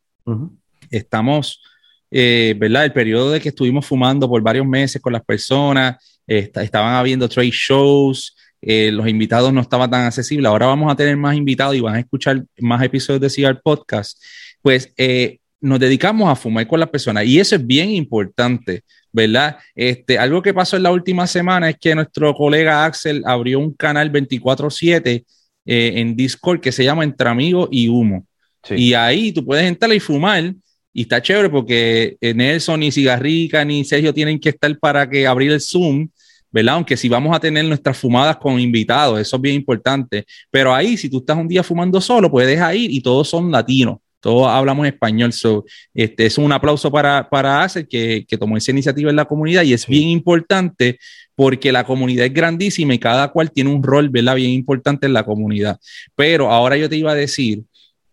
estamos, 0.91 1.63
eh, 2.11 2.55
¿verdad? 2.55 2.85
El 2.85 2.93
periodo 2.93 3.31
de 3.31 3.41
que 3.41 3.49
estuvimos 3.49 3.83
fumando 3.83 4.29
por 4.29 4.43
varios 4.43 4.67
meses 4.67 5.01
con 5.01 5.11
las 5.11 5.25
personas, 5.25 6.16
estaban 6.27 6.95
habiendo 6.95 7.29
trade 7.29 7.51
shows, 7.51 8.35
eh, 8.61 8.91
los 8.91 9.07
invitados 9.07 9.53
no 9.53 9.61
estaban 9.61 9.89
tan 9.89 10.05
accesibles, 10.05 10.49
ahora 10.49 10.65
vamos 10.65 10.91
a 10.91 10.95
tener 10.95 11.15
más 11.15 11.35
invitados 11.35 11.75
y 11.75 11.79
van 11.79 11.95
a 11.95 11.99
escuchar 11.99 12.43
más 12.59 12.83
episodios 12.83 13.21
de 13.21 13.29
Cigar 13.29 13.61
Podcast, 13.61 14.21
pues 14.61 14.91
eh, 14.97 15.37
nos 15.61 15.79
dedicamos 15.79 16.27
a 16.27 16.35
fumar 16.35 16.67
con 16.67 16.79
las 16.79 16.89
personas 16.89 17.25
y 17.25 17.39
eso 17.39 17.55
es 17.55 17.65
bien 17.65 17.91
importante, 17.91 18.83
¿verdad? 19.11 19.57
Este, 19.75 20.17
algo 20.17 20.41
que 20.41 20.53
pasó 20.53 20.75
en 20.75 20.83
la 20.83 20.91
última 20.91 21.27
semana 21.27 21.69
es 21.69 21.77
que 21.79 21.93
nuestro 21.93 22.33
colega 22.33 22.83
Axel 22.83 23.23
abrió 23.25 23.59
un 23.59 23.73
canal 23.73 24.11
24/7 24.11 25.23
eh, 25.65 25.93
en 25.95 26.15
Discord 26.15 26.59
que 26.59 26.71
se 26.71 26.83
llama 26.83 27.03
Entre 27.03 27.29
Amigos 27.29 27.69
y 27.71 27.87
Humo. 27.87 28.25
Y 28.69 28.93
ahí 28.95 29.31
tú 29.31 29.45
puedes 29.45 29.65
entrar 29.65 29.93
y 29.93 29.99
fumar 29.99 30.53
y 30.91 31.03
está 31.03 31.21
chévere 31.21 31.49
porque 31.49 32.17
Nelson 32.19 32.81
ni 32.81 32.91
Cigarrica 32.91 33.63
ni 33.63 33.85
Sergio 33.85 34.13
tienen 34.13 34.39
que 34.39 34.49
estar 34.49 34.77
para 34.77 35.09
que 35.09 35.25
abrir 35.25 35.51
el 35.51 35.61
Zoom 35.61 36.09
¿verdad? 36.57 36.73
Aunque 36.73 36.97
si 36.97 37.07
vamos 37.07 37.35
a 37.35 37.39
tener 37.39 37.63
nuestras 37.65 37.95
fumadas 37.95 38.37
con 38.37 38.59
invitados, 38.59 39.19
eso 39.19 39.35
es 39.35 39.41
bien 39.43 39.53
importante. 39.53 40.25
Pero 40.49 40.73
ahí, 40.73 40.97
si 40.97 41.07
tú 41.07 41.19
estás 41.19 41.37
un 41.37 41.47
día 41.47 41.61
fumando 41.61 42.01
solo, 42.01 42.31
puedes 42.31 42.59
ir 42.75 42.89
y 42.89 42.99
todos 42.99 43.29
son 43.29 43.51
latinos. 43.51 43.97
Todos 44.19 44.47
hablamos 44.47 44.87
español. 44.87 45.31
So, 45.33 45.65
este, 45.93 46.25
es 46.25 46.35
un 46.39 46.51
aplauso 46.51 46.91
para, 46.91 47.29
para 47.29 47.61
Acer 47.61 47.87
que, 47.87 48.25
que 48.27 48.39
tomó 48.39 48.57
esa 48.57 48.71
iniciativa 48.71 49.11
en 49.11 49.17
la 49.17 49.25
comunidad 49.25 49.61
y 49.61 49.73
es 49.73 49.85
bien 49.85 50.09
importante 50.09 50.97
porque 51.35 51.71
la 51.71 51.83
comunidad 51.83 52.25
es 52.25 52.33
grandísima 52.33 52.95
y 52.95 52.97
cada 52.97 53.27
cual 53.27 53.51
tiene 53.51 53.69
un 53.69 53.83
rol, 53.83 54.09
¿verdad? 54.09 54.33
Bien 54.33 54.49
importante 54.49 55.05
en 55.05 55.13
la 55.13 55.23
comunidad. 55.23 55.79
Pero 56.15 56.51
ahora 56.51 56.75
yo 56.75 56.89
te 56.89 56.95
iba 56.95 57.11
a 57.11 57.15
decir, 57.15 57.65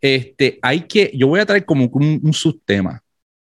este, 0.02 0.58
hay 0.60 0.80
que, 0.82 1.10
yo 1.14 1.28
voy 1.28 1.40
a 1.40 1.46
traer 1.46 1.64
como 1.64 1.86
un, 1.86 2.20
un 2.22 2.32
subtema, 2.34 3.02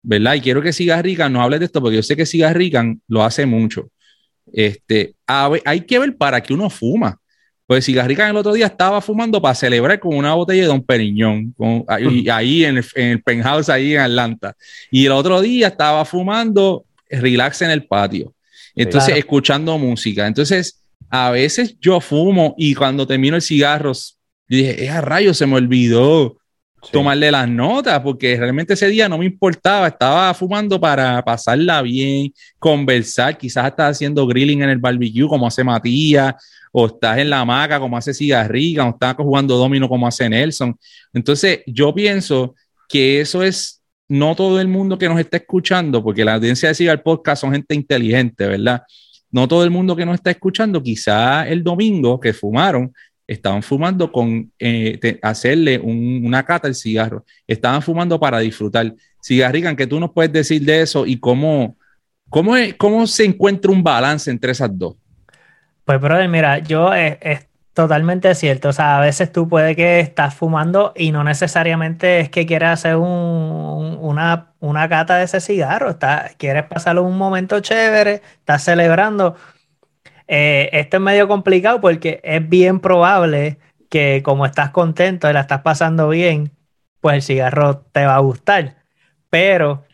¿verdad? 0.00 0.34
Y 0.34 0.40
quiero 0.42 0.62
que 0.62 0.72
Sigarrican 0.72 1.32
nos 1.32 1.42
hable 1.42 1.58
de 1.58 1.64
esto 1.64 1.80
porque 1.80 1.96
yo 1.96 2.04
sé 2.04 2.14
que 2.14 2.24
Sigarrican 2.24 3.02
lo 3.08 3.24
hace 3.24 3.46
mucho. 3.46 3.90
Este, 4.52 5.14
hay 5.26 5.80
que 5.82 5.98
ver 5.98 6.16
para 6.16 6.42
qué 6.42 6.54
uno 6.54 6.70
fuma. 6.70 7.18
Pues 7.66 7.84
Cigarrica 7.84 8.28
el 8.30 8.36
otro 8.36 8.52
día 8.52 8.66
estaba 8.66 9.00
fumando 9.00 9.42
para 9.42 9.54
celebrar 9.54 9.98
con 9.98 10.14
una 10.14 10.34
botella 10.34 10.62
de 10.62 10.68
Don 10.68 10.84
Periñón, 10.84 11.52
ahí, 11.88 12.64
en, 12.64 12.76
el, 12.94 13.22
penthouse, 13.22 13.68
ahí 13.68 13.94
en 13.94 14.00
Atlanta. 14.00 14.56
Y 14.90 15.06
el 15.06 15.12
otro 15.12 15.40
día 15.40 15.68
estaba 15.68 16.04
fumando 16.04 16.84
relax 17.10 17.62
en 17.62 17.70
el 17.70 17.84
patio. 17.84 18.32
Entonces, 18.76 19.16
escuchando 19.16 19.78
música. 19.78 20.26
Entonces, 20.26 20.82
a 21.08 21.30
veces 21.30 21.76
yo 21.80 22.00
fumo 22.00 22.54
y 22.56 22.74
cuando 22.74 23.06
termino 23.06 23.34
el 23.34 23.42
cigarro, 23.42 23.92
dije, 24.48 24.84
es 24.84 24.90
a 24.90 25.00
rayos, 25.00 25.36
se 25.36 25.46
me 25.46 25.56
olvidó 25.56 26.36
tomarle 26.90 27.30
las 27.30 27.48
notas, 27.48 28.00
porque 28.00 28.36
realmente 28.36 28.74
ese 28.74 28.88
día 28.88 29.08
no 29.08 29.18
me 29.18 29.26
importaba, 29.26 29.88
estaba 29.88 30.32
fumando 30.34 30.80
para 30.80 31.22
pasarla 31.24 31.82
bien, 31.82 32.32
conversar, 32.58 33.36
quizás 33.36 33.66
estás 33.66 33.96
haciendo 33.96 34.26
grilling 34.26 34.62
en 34.62 34.70
el 34.70 34.78
barbecue 34.78 35.28
como 35.28 35.46
hace 35.46 35.64
Matías, 35.64 36.34
o 36.72 36.86
estás 36.86 37.18
en 37.18 37.30
la 37.30 37.40
hamaca 37.40 37.80
como 37.80 37.96
hace 37.96 38.12
Cigarriga, 38.12 38.86
o 38.86 38.90
estás 38.90 39.14
jugando 39.16 39.56
domino 39.56 39.88
como 39.88 40.06
hace 40.06 40.28
Nelson. 40.28 40.76
Entonces, 41.12 41.60
yo 41.66 41.94
pienso 41.94 42.54
que 42.88 43.20
eso 43.20 43.42
es 43.42 43.82
no 44.08 44.36
todo 44.36 44.60
el 44.60 44.68
mundo 44.68 44.98
que 44.98 45.08
nos 45.08 45.18
está 45.18 45.38
escuchando, 45.38 46.02
porque 46.02 46.24
la 46.24 46.34
audiencia 46.34 46.68
de 46.68 46.74
Cigar 46.74 47.02
Podcast 47.02 47.40
son 47.40 47.52
gente 47.52 47.74
inteligente, 47.74 48.46
¿verdad? 48.46 48.82
No 49.30 49.48
todo 49.48 49.64
el 49.64 49.70
mundo 49.70 49.96
que 49.96 50.06
nos 50.06 50.14
está 50.14 50.30
escuchando, 50.30 50.82
quizá 50.82 51.48
el 51.48 51.64
domingo 51.64 52.20
que 52.20 52.32
fumaron, 52.32 52.92
estaban 53.26 53.62
fumando 53.62 54.12
con 54.12 54.52
eh, 54.58 55.18
hacerle 55.22 55.78
una 55.78 56.44
cata 56.44 56.68
al 56.68 56.74
cigarro, 56.74 57.24
estaban 57.46 57.82
fumando 57.82 58.18
para 58.18 58.38
disfrutar. 58.38 58.94
Cigarrican, 59.22 59.74
que 59.74 59.86
tú 59.86 59.98
nos 59.98 60.12
puedes 60.12 60.32
decir 60.32 60.62
de 60.62 60.82
eso 60.82 61.04
y 61.04 61.18
cómo, 61.18 61.76
cómo, 62.28 62.54
cómo 62.78 63.06
se 63.06 63.24
encuentra 63.24 63.72
un 63.72 63.82
balance 63.82 64.30
entre 64.30 64.52
esas 64.52 64.70
dos. 64.76 64.94
Pues, 65.84 66.00
brother, 66.00 66.28
mira, 66.28 66.58
yo 66.58 66.94
eh, 66.94 67.18
es, 67.20 67.46
totalmente 67.76 68.34
cierto. 68.34 68.70
O 68.70 68.72
sea, 68.72 68.96
a 68.96 69.00
veces 69.02 69.30
tú 69.30 69.48
puedes 69.50 69.76
que 69.76 70.00
estás 70.00 70.34
fumando 70.34 70.94
y 70.96 71.12
no 71.12 71.22
necesariamente 71.22 72.20
es 72.20 72.30
que 72.30 72.46
quieras 72.46 72.80
hacer 72.80 72.96
una, 72.96 74.52
una 74.60 74.88
cata 74.88 75.18
de 75.18 75.24
ese 75.24 75.42
cigarro. 75.42 75.98
Quieres 76.38 76.64
pasar 76.64 76.98
un 76.98 77.18
momento 77.18 77.60
chévere, 77.60 78.22
estás 78.38 78.64
celebrando 78.64 79.36
eh, 80.28 80.70
esto 80.72 80.96
es 80.96 81.02
medio 81.02 81.28
complicado 81.28 81.80
porque 81.80 82.20
es 82.24 82.48
bien 82.48 82.80
probable 82.80 83.58
que 83.88 84.22
como 84.24 84.46
estás 84.46 84.70
contento 84.70 85.30
y 85.30 85.32
la 85.32 85.40
estás 85.40 85.62
pasando 85.62 86.08
bien, 86.08 86.52
pues 87.00 87.16
el 87.16 87.22
cigarro 87.22 87.78
te 87.92 88.04
va 88.06 88.16
a 88.16 88.20
gustar. 88.20 88.76
Pero, 89.30 89.84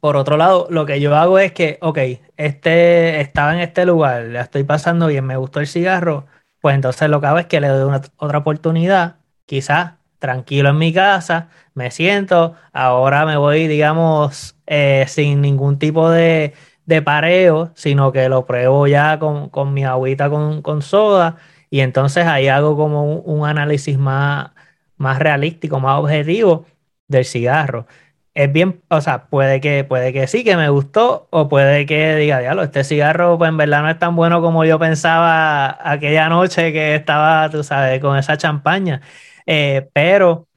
por 0.00 0.16
otro 0.16 0.36
lado, 0.36 0.66
lo 0.70 0.86
que 0.86 1.00
yo 1.00 1.16
hago 1.16 1.38
es 1.38 1.52
que, 1.52 1.78
ok, 1.82 1.98
este, 2.36 3.20
estaba 3.20 3.54
en 3.54 3.60
este 3.60 3.84
lugar, 3.84 4.22
la 4.24 4.42
estoy 4.42 4.64
pasando 4.64 5.08
bien, 5.08 5.24
me 5.26 5.36
gustó 5.36 5.60
el 5.60 5.66
cigarro, 5.66 6.26
pues 6.60 6.74
entonces 6.74 7.08
lo 7.08 7.20
que 7.20 7.26
hago 7.26 7.38
es 7.38 7.46
que 7.46 7.60
le 7.60 7.68
doy 7.68 8.00
otra 8.16 8.38
oportunidad, 8.38 9.16
quizás 9.46 9.94
tranquilo 10.18 10.70
en 10.70 10.78
mi 10.78 10.92
casa, 10.92 11.48
me 11.74 11.90
siento, 11.90 12.54
ahora 12.72 13.24
me 13.26 13.36
voy, 13.36 13.66
digamos, 13.66 14.56
eh, 14.66 15.04
sin 15.08 15.40
ningún 15.40 15.78
tipo 15.78 16.10
de, 16.10 16.54
de 16.86 17.02
pareo, 17.02 17.72
sino 17.74 18.12
que 18.12 18.28
lo 18.28 18.46
pruebo 18.46 18.86
ya 18.86 19.18
con, 19.18 19.74
mi 19.74 19.84
agüita 19.84 20.30
con, 20.30 20.82
soda 20.82 21.36
y 21.70 21.80
entonces 21.80 22.26
ahí 22.26 22.48
hago 22.48 22.76
como 22.76 23.04
un, 23.04 23.46
análisis 23.46 23.98
más, 23.98 24.50
más 24.96 25.18
realístico, 25.18 25.80
más 25.80 25.98
objetivo 26.00 26.66
del 27.08 27.24
cigarro. 27.24 27.86
Es 28.34 28.52
bien, 28.52 28.82
o 28.88 29.00
sea, 29.00 29.26
puede 29.26 29.60
que, 29.60 29.84
puede 29.84 30.12
que 30.12 30.26
sí, 30.26 30.44
que 30.44 30.56
me 30.56 30.68
gustó, 30.68 31.28
o 31.30 31.48
puede 31.48 31.84
que 31.86 32.16
diga, 32.16 32.38
diablo, 32.38 32.62
este 32.62 32.84
cigarro, 32.84 33.36
pues 33.38 33.48
en 33.48 33.56
verdad 33.56 33.82
no 33.82 33.90
es 33.90 33.98
tan 33.98 34.16
bueno 34.16 34.40
como 34.40 34.64
yo 34.64 34.78
pensaba 34.78 35.78
aquella 35.82 36.28
noche 36.28 36.72
que 36.72 36.94
estaba, 36.94 37.50
tú 37.50 37.64
sabes, 37.64 38.00
con 38.00 38.16
esa 38.16 38.36
champaña. 38.36 39.00
Eh, 39.46 39.88
pero 39.92 40.48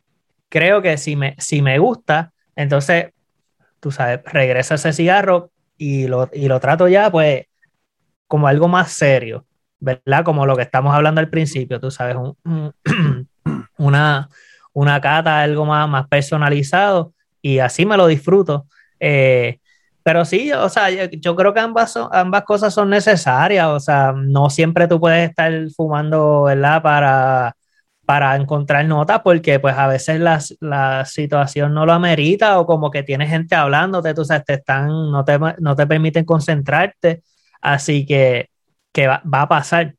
creo 0.50 0.82
que 0.82 0.98
si 0.98 1.16
me, 1.16 1.36
si 1.40 1.62
me 1.64 1.80
gusta, 1.80 2.34
entonces, 2.56 3.12
tú 3.80 3.92
sabes, 3.92 4.22
regresa 4.26 4.76
ese 4.76 4.94
cigarro, 4.94 5.52
y 5.84 6.08
lo, 6.08 6.60
trato 6.62 6.88
ya 6.88 7.12
pues 7.12 7.46
como 8.28 8.48
algo 8.48 8.70
más 8.70 8.92
serio, 8.92 9.46
¿verdad? 9.80 10.24
Como 10.24 10.46
lo 10.46 10.56
que 10.56 10.62
estamos 10.62 10.96
hablando 10.96 11.20
al 11.20 11.30
principio, 11.30 11.80
tú 11.80 11.92
sabes, 11.92 12.16
una, 13.78 14.30
una 14.72 15.02
cata, 15.02 15.42
algo 15.42 15.66
más, 15.66 15.90
más 15.90 16.08
personalizado 16.08 17.14
y 17.42 17.60
así 17.60 17.86
me 17.86 17.98
lo 17.98 18.08
disfruto. 18.08 18.66
Eh, 18.98 19.60
pero 20.04 20.24
sí, 20.24 20.54
o 20.54 20.70
sea, 20.70 20.90
yo, 20.90 21.36
creo 21.36 21.54
que 21.54 21.60
ambas, 21.60 21.98
ambas 22.12 22.44
cosas 22.44 22.74
son 22.74 22.90
necesarias, 22.90 23.68
o 23.68 23.80
sea, 23.80 24.14
no 24.16 24.50
siempre 24.50 24.88
tú 24.88 25.00
puedes 25.02 25.30
estar 25.30 25.52
fumando, 25.76 26.44
¿verdad? 26.44 26.82
Para, 26.82 27.56
para 28.06 28.36
encontrar 28.36 28.86
notas 28.86 29.22
porque 29.24 29.60
pues 29.60 29.76
a 29.78 29.88
veces 29.88 30.20
la, 30.20 31.06
situación 31.06 31.74
no 31.74 31.86
lo 31.86 31.94
amerita 31.94 32.60
o 32.60 32.66
como 32.66 32.92
que 32.92 33.04
tienes 33.04 33.30
gente 33.30 33.56
hablándote, 33.56 34.14
tú 34.14 34.26
sabes, 34.26 34.46
te 34.46 34.54
están, 34.54 34.88
no 34.88 35.24
te, 35.24 35.40
no 35.60 35.76
te 35.76 35.88
permiten 35.88 36.26
concentrarte, 36.26 37.24
así 37.62 38.06
que, 38.06 38.50
que 38.92 39.08
va, 39.08 39.22
a 39.32 39.48
pasar. 39.48 39.96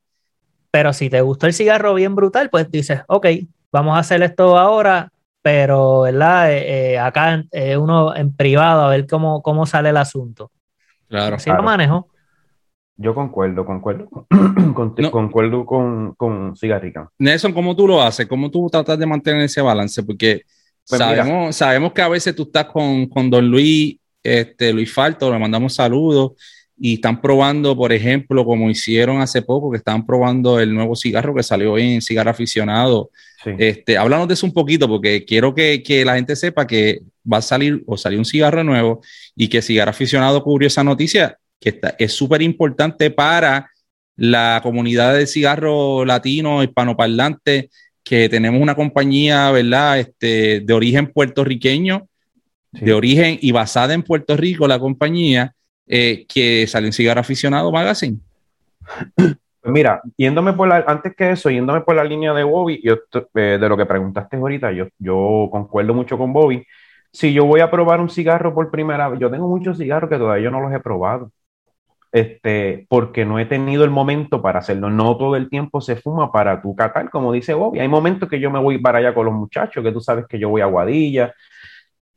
Pero 0.71 0.93
si 0.93 1.09
te 1.09 1.21
gustó 1.21 1.47
el 1.47 1.55
cigarro 1.55 1.95
bien 1.95 2.15
brutal, 2.15 2.51
pues 2.51 2.71
dices, 2.71 3.03
ok, 3.07 3.27
vamos 3.73 3.97
a 3.97 4.01
hacer 4.01 4.23
esto 4.23 4.59
ahora, 4.59 5.11
pero 5.41 6.03
¿verdad? 6.03 6.53
Eh, 6.53 6.93
eh, 6.93 6.99
acá 6.99 7.43
eh, 7.53 7.77
uno 7.77 8.15
en 8.15 8.35
privado 8.35 8.83
a 8.83 8.89
ver 8.89 9.07
cómo, 9.07 9.41
cómo 9.43 9.67
sale 9.67 9.91
el 9.91 9.97
asunto. 9.97 10.51
Claro. 11.09 11.37
Así 11.37 11.51
lo 11.51 11.63
manejo. 11.63 12.09
Yo 12.97 13.15
concuerdo, 13.15 13.65
concuerdo. 13.65 14.09
Concuerdo 15.11 15.67
con, 15.67 16.15
con 16.15 16.57
Cigarrica. 16.57 17.11
Nelson, 17.19 17.53
¿cómo 17.53 17.75
tú 17.75 17.89
lo 17.89 18.01
haces? 18.01 18.27
¿Cómo 18.27 18.51
tú 18.51 18.69
tratas 18.71 18.99
de 18.99 19.07
mantener 19.07 19.43
ese 19.43 19.61
balance? 19.61 20.03
Porque 20.03 20.43
pues 20.89 20.99
sabemos, 20.99 21.57
sabemos 21.57 21.93
que 21.93 22.03
a 22.03 22.09
veces 22.09 22.37
tú 22.37 22.43
estás 22.45 22.67
con, 22.67 23.31
Don 23.31 23.49
Luis, 23.49 23.97
este, 24.23 24.73
Luis 24.73 24.93
Falto, 24.93 25.33
le 25.33 25.39
mandamos 25.39 25.75
saludos. 25.75 26.33
y 26.77 26.95
están 26.95 27.21
probando, 27.21 27.77
por 27.77 27.93
ejemplo, 27.93 28.45
como 28.45 28.71
hicieron 28.71 29.21
hace 29.21 29.43
poco, 29.43 29.71
que 29.71 29.79
están 29.79 30.05
probando 30.05 30.61
el 30.61 30.75
nuevo 30.75 30.95
cigarro 30.95 31.35
que 31.35 31.43
salió 31.43 31.79
en 31.79 32.01
Cigarro 32.01 32.31
Aficionado. 32.31 33.11
Este, 33.59 33.99
háblanos 33.99 34.29
de 34.29 34.35
eso 34.35 34.47
un 34.47 34.53
poquito, 34.53 34.89
porque 34.89 35.25
quiero 35.25 35.55
que, 35.55 35.83
que, 35.83 36.05
la 36.05 36.15
gente 36.15 36.35
sepa 36.35 36.67
que 36.67 37.01
va 37.31 37.39
a 37.39 37.43
salir 37.43 37.83
o 37.87 37.97
salió 37.97 38.19
un 38.19 38.25
cigarro 38.25 38.65
nuevo 38.65 39.03
y 39.37 39.49
que 39.49 39.63
Cigarro 39.63 39.91
Aficionado 39.91 40.43
cubrió 40.43 40.67
esa 40.67 40.83
noticia, 40.83 41.39
que 41.65 41.71
está, 41.71 41.95
es 41.99 42.13
súper 42.13 42.43
importante 42.43 43.11
para 43.11 43.71
la 44.17 44.61
comunidad 44.63 45.15
de 45.15 45.27
cigarro 45.27 46.05
latino, 46.05 46.63
hispanoparlante, 46.63 47.71
que 48.05 48.29
tenemos 48.29 48.61
una 48.61 48.75
compañía, 48.75 49.51
¿verdad? 49.51 49.99
Este, 49.99 50.61
de 50.61 50.75
origen 50.75 51.11
puertorriqueño, 51.11 52.07
de 52.71 52.93
origen 52.93 53.39
y 53.41 53.51
basada 53.51 53.95
en 53.95 54.03
Puerto 54.03 54.37
Rico, 54.37 54.69
la 54.69 54.79
compañía, 54.79 55.55
eh, 55.87 56.27
que 56.29 56.67
sale 56.67 56.89
en 56.89 56.93
Cigarro 56.93 57.23
Aficionado 57.23 57.73
Magazine. 57.73 58.19
Mira, 59.65 60.03
yéndome 60.19 60.53
por 60.53 60.69
la, 60.69 60.85
antes 60.87 61.17
que 61.17 61.31
eso, 61.31 61.49
yéndome 61.49 61.81
por 61.81 61.97
la 61.97 62.05
línea 62.05 62.35
de 62.35 62.45
Bobby, 62.45 62.83
yo, 62.85 62.99
eh, 63.35 63.57
de 63.59 63.69
lo 63.71 63.77
que 63.79 63.87
preguntaste 63.87 64.37
ahorita, 64.37 64.71
yo, 64.73 64.89
yo 64.99 65.49
concuerdo 65.51 65.95
mucho 65.95 66.19
con 66.19 66.35
Bobby. 66.35 66.63
Si 67.11 67.33
yo 67.33 67.47
voy 67.47 67.61
a 67.61 67.71
probar 67.71 68.03
un 68.03 68.11
cigarro 68.11 68.53
por 68.55 68.71
primera 68.71 69.09
vez, 69.09 69.19
yo 69.19 69.31
tengo 69.31 69.49
muchos 69.49 69.79
cigarros 69.79 70.11
que 70.11 70.19
todavía 70.19 70.45
yo 70.45 70.51
no 70.51 70.61
los 70.61 70.71
he 70.75 70.81
probado 70.81 71.31
este, 72.15 72.87
porque 72.89 73.25
no 73.25 73.41
he 73.41 73.45
tenido 73.45 73.83
el 73.83 73.91
momento 73.91 74.41
para 74.41 74.61
hacerlo. 74.61 74.89
No 74.89 75.17
todo 75.17 75.35
el 75.35 75.51
tiempo 75.51 75.81
se 75.81 75.97
fuma 75.97 76.31
para 76.31 76.63
tu 76.63 76.77
catar, 76.77 77.11
como 77.11 77.33
dice 77.33 77.55
Bobby. 77.55 77.81
Hay 77.81 77.89
momentos 77.89 78.29
que 78.29 78.39
yo 78.39 78.53
me 78.53 78.61
voy 78.61 78.79
para 78.79 78.99
allá 78.99 79.13
con 79.13 79.27
los 79.27 79.35
muchachos, 79.35 79.83
que 79.83 79.91
tú 79.91 80.01
sabes 80.01 80.25
que 80.29 80.39
yo 80.39 80.49
voy 80.49 80.61
a 80.61 80.67
Guadilla. 80.67 81.35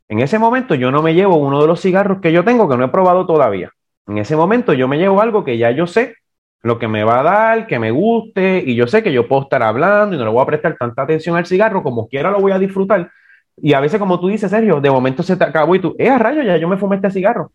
En 0.08 0.20
ese 0.20 0.38
momento 0.38 0.76
yo 0.76 0.92
no 0.92 1.02
me 1.02 1.16
llevo 1.16 1.38
uno 1.38 1.60
de 1.60 1.66
los 1.66 1.82
cigarros 1.82 2.22
que 2.22 2.32
yo 2.32 2.44
tengo 2.44 2.70
que 2.70 2.78
no 2.78 2.86
he 2.86 2.90
probado 2.90 3.26
todavía. 3.26 3.72
En 4.06 4.20
ese 4.20 4.36
momento 4.36 4.72
yo 4.74 4.88
me 4.88 5.00
llevo 5.00 5.20
algo 5.20 5.44
que 5.44 5.58
ya 5.58 5.72
yo 5.72 5.88
sé 5.88 6.14
lo 6.62 6.78
que 6.78 6.88
me 6.88 7.04
va 7.04 7.22
a 7.22 7.24
dar, 7.24 7.66
que 7.66 7.80
me 7.80 7.90
guste, 7.90 8.64
y 8.64 8.76
yo 8.76 8.86
sé 8.86 9.02
que 9.02 9.12
yo 9.12 9.28
puedo 9.28 9.44
estar 9.44 9.64
hablando 9.64 10.16
y 10.16 10.20
no 10.20 10.26
le 10.26 10.32
voy 10.32 10.44
a 10.44 10.46
prestar 10.46 10.78
tanta 10.78 11.02
atención 11.02 11.36
al 11.38 11.48
cigarro, 11.48 11.82
como 11.82 12.08
quiera 12.08 12.30
lo 12.30 12.40
voy 12.40 12.52
a 12.52 12.60
disfrutar. 12.60 13.10
Y 13.56 13.74
a 13.74 13.80
veces, 13.80 14.00
como 14.00 14.20
tú 14.20 14.28
dices, 14.28 14.52
Sergio, 14.52 14.80
de 14.80 14.92
momento 14.92 15.24
se 15.24 15.36
te 15.36 15.44
acabó 15.44 15.74
y 15.76 15.80
tú, 15.80 15.96
eh, 15.98 16.10
a 16.10 16.20
rayo, 16.20 16.44
ya 16.44 16.58
yo 16.58 16.68
me 16.68 16.78
fumé 16.78 16.98
este 16.98 17.10
cigarro. 17.10 17.52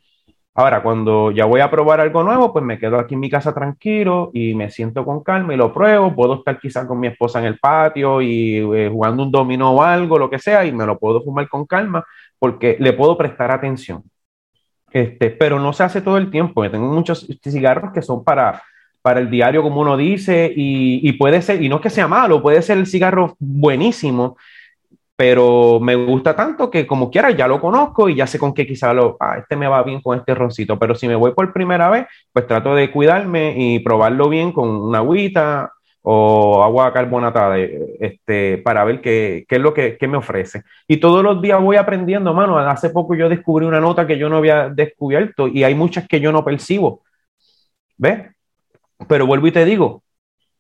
Ahora, 0.55 0.83
cuando 0.83 1.31
ya 1.31 1.47
voy 1.47 1.61
a 1.61 1.71
probar 1.71 2.01
algo 2.01 2.23
nuevo, 2.23 2.53
pues 2.53 2.63
me 2.63 2.79
quedo 2.79 2.99
aquí 2.99 3.15
en 3.15 3.21
mi 3.21 3.31
casa 3.31 3.55
tranquilo 3.55 4.31
y 4.35 4.55
me 4.55 4.69
siento 4.71 5.03
con 5.03 5.23
calma 5.23 5.55
y 5.55 5.57
lo 5.57 5.73
pruebo. 5.73 6.15
Puedo 6.15 6.35
estar 6.35 6.61
quizás 6.61 6.87
con 6.87 7.01
mi 7.01 7.07
esposa 7.07 7.39
en 7.39 7.47
el 7.47 7.59
patio 7.59 8.21
y 8.21 8.59
eh, 8.59 8.91
jugando 8.93 9.23
un 9.23 9.31
dominó 9.31 9.73
o 9.73 9.83
algo, 9.83 10.19
lo 10.19 10.29
que 10.29 10.39
sea, 10.39 10.67
y 10.67 10.73
me 10.73 10.85
lo 10.85 10.99
puedo 10.99 11.23
fumar 11.23 11.49
con 11.49 11.65
calma 11.65 12.05
porque 12.39 12.77
le 12.79 12.93
puedo 12.93 13.17
prestar 13.17 13.51
atención. 13.51 14.03
Este, 14.93 15.31
pero 15.31 15.59
no 15.59 15.73
se 15.73 15.85
hace 15.85 16.03
todo 16.03 16.19
el 16.19 16.31
tiempo. 16.31 16.63
Yo 16.63 16.71
tengo 16.71 16.93
muchos 16.93 17.27
cigarros 17.43 17.93
que 17.95 18.03
son 18.03 18.23
para, 18.23 18.63
para 19.01 19.21
el 19.21 19.31
diario, 19.31 19.63
como 19.63 19.81
uno 19.81 19.97
dice, 19.97 20.53
y, 20.55 21.09
y 21.09 21.15
puede 21.15 21.41
ser, 21.41 21.63
y 21.63 21.71
no 21.71 21.77
es 21.77 21.83
que 21.83 21.91
sea 21.91 22.09
malo, 22.09 22.43
puede 22.43 22.61
ser 22.61 22.77
el 22.77 22.87
cigarro 22.87 23.37
buenísimo, 23.39 24.37
pero 25.23 25.79
me 25.79 25.95
gusta 25.95 26.35
tanto 26.35 26.69
que 26.69 26.85
como 26.85 27.09
quiera 27.09 27.31
ya 27.31 27.47
lo 27.47 27.61
conozco 27.61 28.09
y 28.09 28.17
ya 28.17 28.27
sé 28.27 28.41
con 28.41 28.53
qué 28.53 28.67
quizá 28.67 28.93
lo, 28.93 29.17
ah, 29.21 29.39
este 29.39 29.55
me 29.55 29.69
va 29.69 29.85
bien 29.85 30.01
con 30.01 30.19
este 30.19 30.35
roncito, 30.35 30.81
pero 30.81 30.97
si 30.97 31.07
me 31.07 31.15
voy 31.15 31.31
por 31.31 31.53
primera 31.53 31.89
vez, 31.91 32.07
pues 32.33 32.45
trato 32.49 32.75
de 32.75 32.91
cuidarme 32.91 33.55
y 33.57 33.79
probarlo 33.79 34.29
bien 34.29 34.51
con 34.51 34.69
una 34.69 34.99
agüita 34.99 35.75
o 36.01 36.65
agua 36.65 36.93
carbonatada 36.93 37.57
este, 37.57 38.59
para 38.59 38.83
ver 38.83 39.01
qué, 39.01 39.45
qué 39.49 39.55
es 39.55 39.63
lo 39.63 39.73
que, 39.73 39.97
me 40.09 40.17
ofrece. 40.17 40.65
Y 40.89 40.97
todos 40.97 41.23
los 41.23 41.41
días 41.41 41.63
voy 41.63 41.77
aprendiendo, 41.77 42.35
mano. 42.35 42.59
Hace 42.59 42.91
poco 42.91 43.15
yo 43.15 43.29
descubrí 43.29 43.65
una 43.65 43.79
nota 43.79 44.09
que 44.09 44.19
yo 44.19 44.29
no 44.29 44.39
había 44.39 44.71
descubierto 44.71 45.47
y 45.47 45.63
hay 45.63 45.77
muchas 45.77 46.09
que 46.09 46.19
yo 46.19 46.33
no 46.33 46.45
percibo. 46.45 47.03
¿Ves? 47.97 48.23
Pero 49.07 49.25
vuelvo 49.25 49.47
y 49.47 49.53
te 49.53 49.65
digo, 49.65 50.03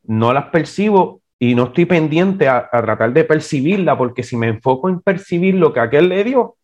no 0.05 0.33
las 0.33 0.51
percibo 0.51 1.22
y 1.43 1.57
no 1.57 1.65
estoy 1.65 1.87
pendiente 1.87 2.49
a, 2.49 2.71
tratar 2.71 3.13
de 3.13 3.25
percibirla, 3.25 3.99
porque 3.99 4.23
si 4.23 4.37
me 4.37 4.47
enfoco 4.47 4.89
en 4.89 5.01
percibir 5.01 5.57
lo 5.57 5.73
que 5.73 5.81
aquel 5.81 6.09
le 6.09 6.23
dio, 6.23 6.55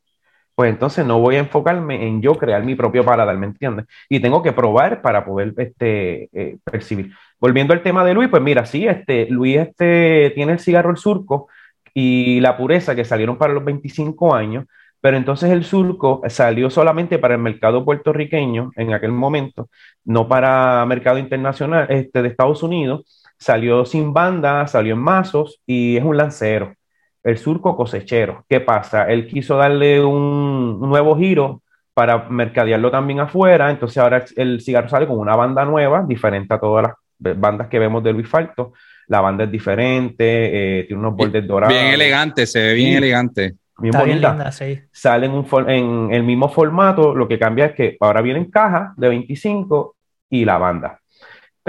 pues 0.54 0.70
entonces 0.70 1.04
no 1.04 1.18
voy 1.18 1.34
a 1.34 1.40
enfocarme 1.40 2.06
en 2.06 2.22
yo 2.22 2.36
crear 2.36 2.62
mi 2.62 2.76
propio 2.76 3.04
paladar, 3.04 3.36
¿me 3.38 3.46
entiendes? 3.46 3.86
Y 4.08 4.20
tengo 4.20 4.40
que 4.40 4.52
probar 4.52 5.02
para 5.02 5.24
poder 5.24 5.52
este, 5.56 6.28
eh, 6.32 6.58
percibir. 6.62 7.10
Volviendo 7.40 7.74
al 7.74 7.82
tema 7.82 8.04
de 8.04 8.14
Luis, 8.14 8.28
pues 8.28 8.40
mira, 8.40 8.64
sí, 8.66 8.86
este, 8.86 9.26
Luis 9.28 9.56
este, 9.56 10.30
tiene 10.36 10.52
el 10.52 10.60
cigarro 10.60 10.90
El 10.90 10.96
Surco 10.96 11.48
y 11.92 12.38
la 12.38 12.56
pureza 12.56 12.94
que 12.94 13.04
salieron 13.04 13.36
para 13.36 13.54
los 13.54 13.64
25 13.64 14.32
años, 14.32 14.64
pero 15.00 15.16
entonces 15.16 15.50
el 15.50 15.64
surco 15.64 16.22
salió 16.28 16.70
solamente 16.70 17.18
para 17.18 17.34
el 17.34 17.40
mercado 17.40 17.84
puertorriqueño 17.84 18.70
en 18.76 18.94
aquel 18.94 19.10
momento, 19.10 19.70
no 20.04 20.28
para 20.28 20.86
mercado 20.86 21.18
internacional 21.18 21.86
este, 21.90 22.22
de 22.22 22.28
Estados 22.28 22.62
Unidos, 22.62 23.27
salió 23.38 23.84
sin 23.84 24.12
banda, 24.12 24.66
salió 24.66 24.94
en 24.94 25.00
mazos 25.00 25.60
y 25.66 25.96
es 25.96 26.04
un 26.04 26.16
lancero, 26.16 26.74
el 27.22 27.38
surco 27.38 27.76
cosechero. 27.76 28.44
¿Qué 28.48 28.60
pasa? 28.60 29.04
Él 29.04 29.26
quiso 29.26 29.56
darle 29.56 30.02
un, 30.04 30.80
nuevo 30.80 31.16
giro 31.16 31.62
para 31.94 32.28
mercadearlo 32.28 32.90
también 32.90 33.20
afuera, 33.20 33.70
entonces 33.70 33.98
ahora 33.98 34.24
el 34.36 34.60
cigarro 34.60 34.88
sale 34.88 35.06
con 35.06 35.18
una 35.18 35.36
banda 35.36 35.64
nueva, 35.64 36.04
diferente 36.06 36.54
a 36.54 36.60
todas 36.60 36.94
las 37.18 37.38
bandas 37.38 37.68
que 37.68 37.78
vemos 37.78 38.02
de 38.02 38.12
Luis 38.12 38.28
Falto. 38.28 38.72
La 39.08 39.20
banda 39.20 39.44
es 39.44 39.50
diferente, 39.50 40.80
eh, 40.80 40.84
tiene 40.84 41.00
unos 41.00 41.16
bordes 41.16 41.46
dorados. 41.46 41.74
Bien 41.74 41.92
elegante, 41.94 42.46
se 42.46 42.60
ve 42.60 42.74
bien 42.74 42.96
elegante. 42.96 43.54
Bien 43.78 43.94
bonita. 43.96 44.50
Sale 44.92 45.26
en, 45.26 45.70
en 45.70 46.12
el 46.12 46.22
mismo 46.24 46.48
formato, 46.48 47.14
lo 47.14 47.26
que 47.26 47.38
cambia 47.38 47.66
es 47.66 47.72
que 47.72 47.96
ahora 48.00 48.20
viene 48.20 48.40
en 48.40 48.50
caja 48.50 48.92
de 48.96 49.08
25 49.08 49.96
y 50.30 50.44
la 50.44 50.58
banda. 50.58 51.00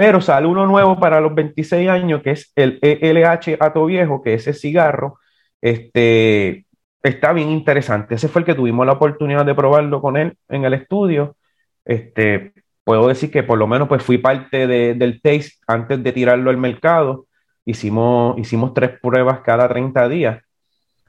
Pero 0.00 0.22
sale 0.22 0.46
uno 0.46 0.66
nuevo 0.66 0.98
para 0.98 1.20
los 1.20 1.34
26 1.34 1.90
años, 1.90 2.22
que 2.22 2.30
es 2.30 2.50
el 2.56 2.78
ELH 2.80 3.58
Ato 3.60 3.84
Viejo, 3.84 4.22
que 4.22 4.32
ese 4.32 4.54
cigarro 4.54 5.18
este, 5.60 6.64
está 7.02 7.34
bien 7.34 7.50
interesante. 7.50 8.14
Ese 8.14 8.28
fue 8.28 8.40
el 8.40 8.46
que 8.46 8.54
tuvimos 8.54 8.86
la 8.86 8.94
oportunidad 8.94 9.44
de 9.44 9.54
probarlo 9.54 10.00
con 10.00 10.16
él 10.16 10.38
en 10.48 10.64
el 10.64 10.72
estudio. 10.72 11.36
Este, 11.84 12.54
puedo 12.82 13.08
decir 13.08 13.30
que 13.30 13.42
por 13.42 13.58
lo 13.58 13.66
menos 13.66 13.88
pues 13.88 14.02
fui 14.02 14.16
parte 14.16 14.66
del 14.66 15.20
taste 15.20 15.58
antes 15.66 16.02
de 16.02 16.12
tirarlo 16.12 16.48
al 16.48 16.56
mercado. 16.56 17.26
Hicimos, 17.66 18.38
hicimos 18.38 18.72
tres 18.72 18.98
pruebas 19.02 19.40
cada 19.40 19.68
30 19.68 20.08
días. 20.08 20.42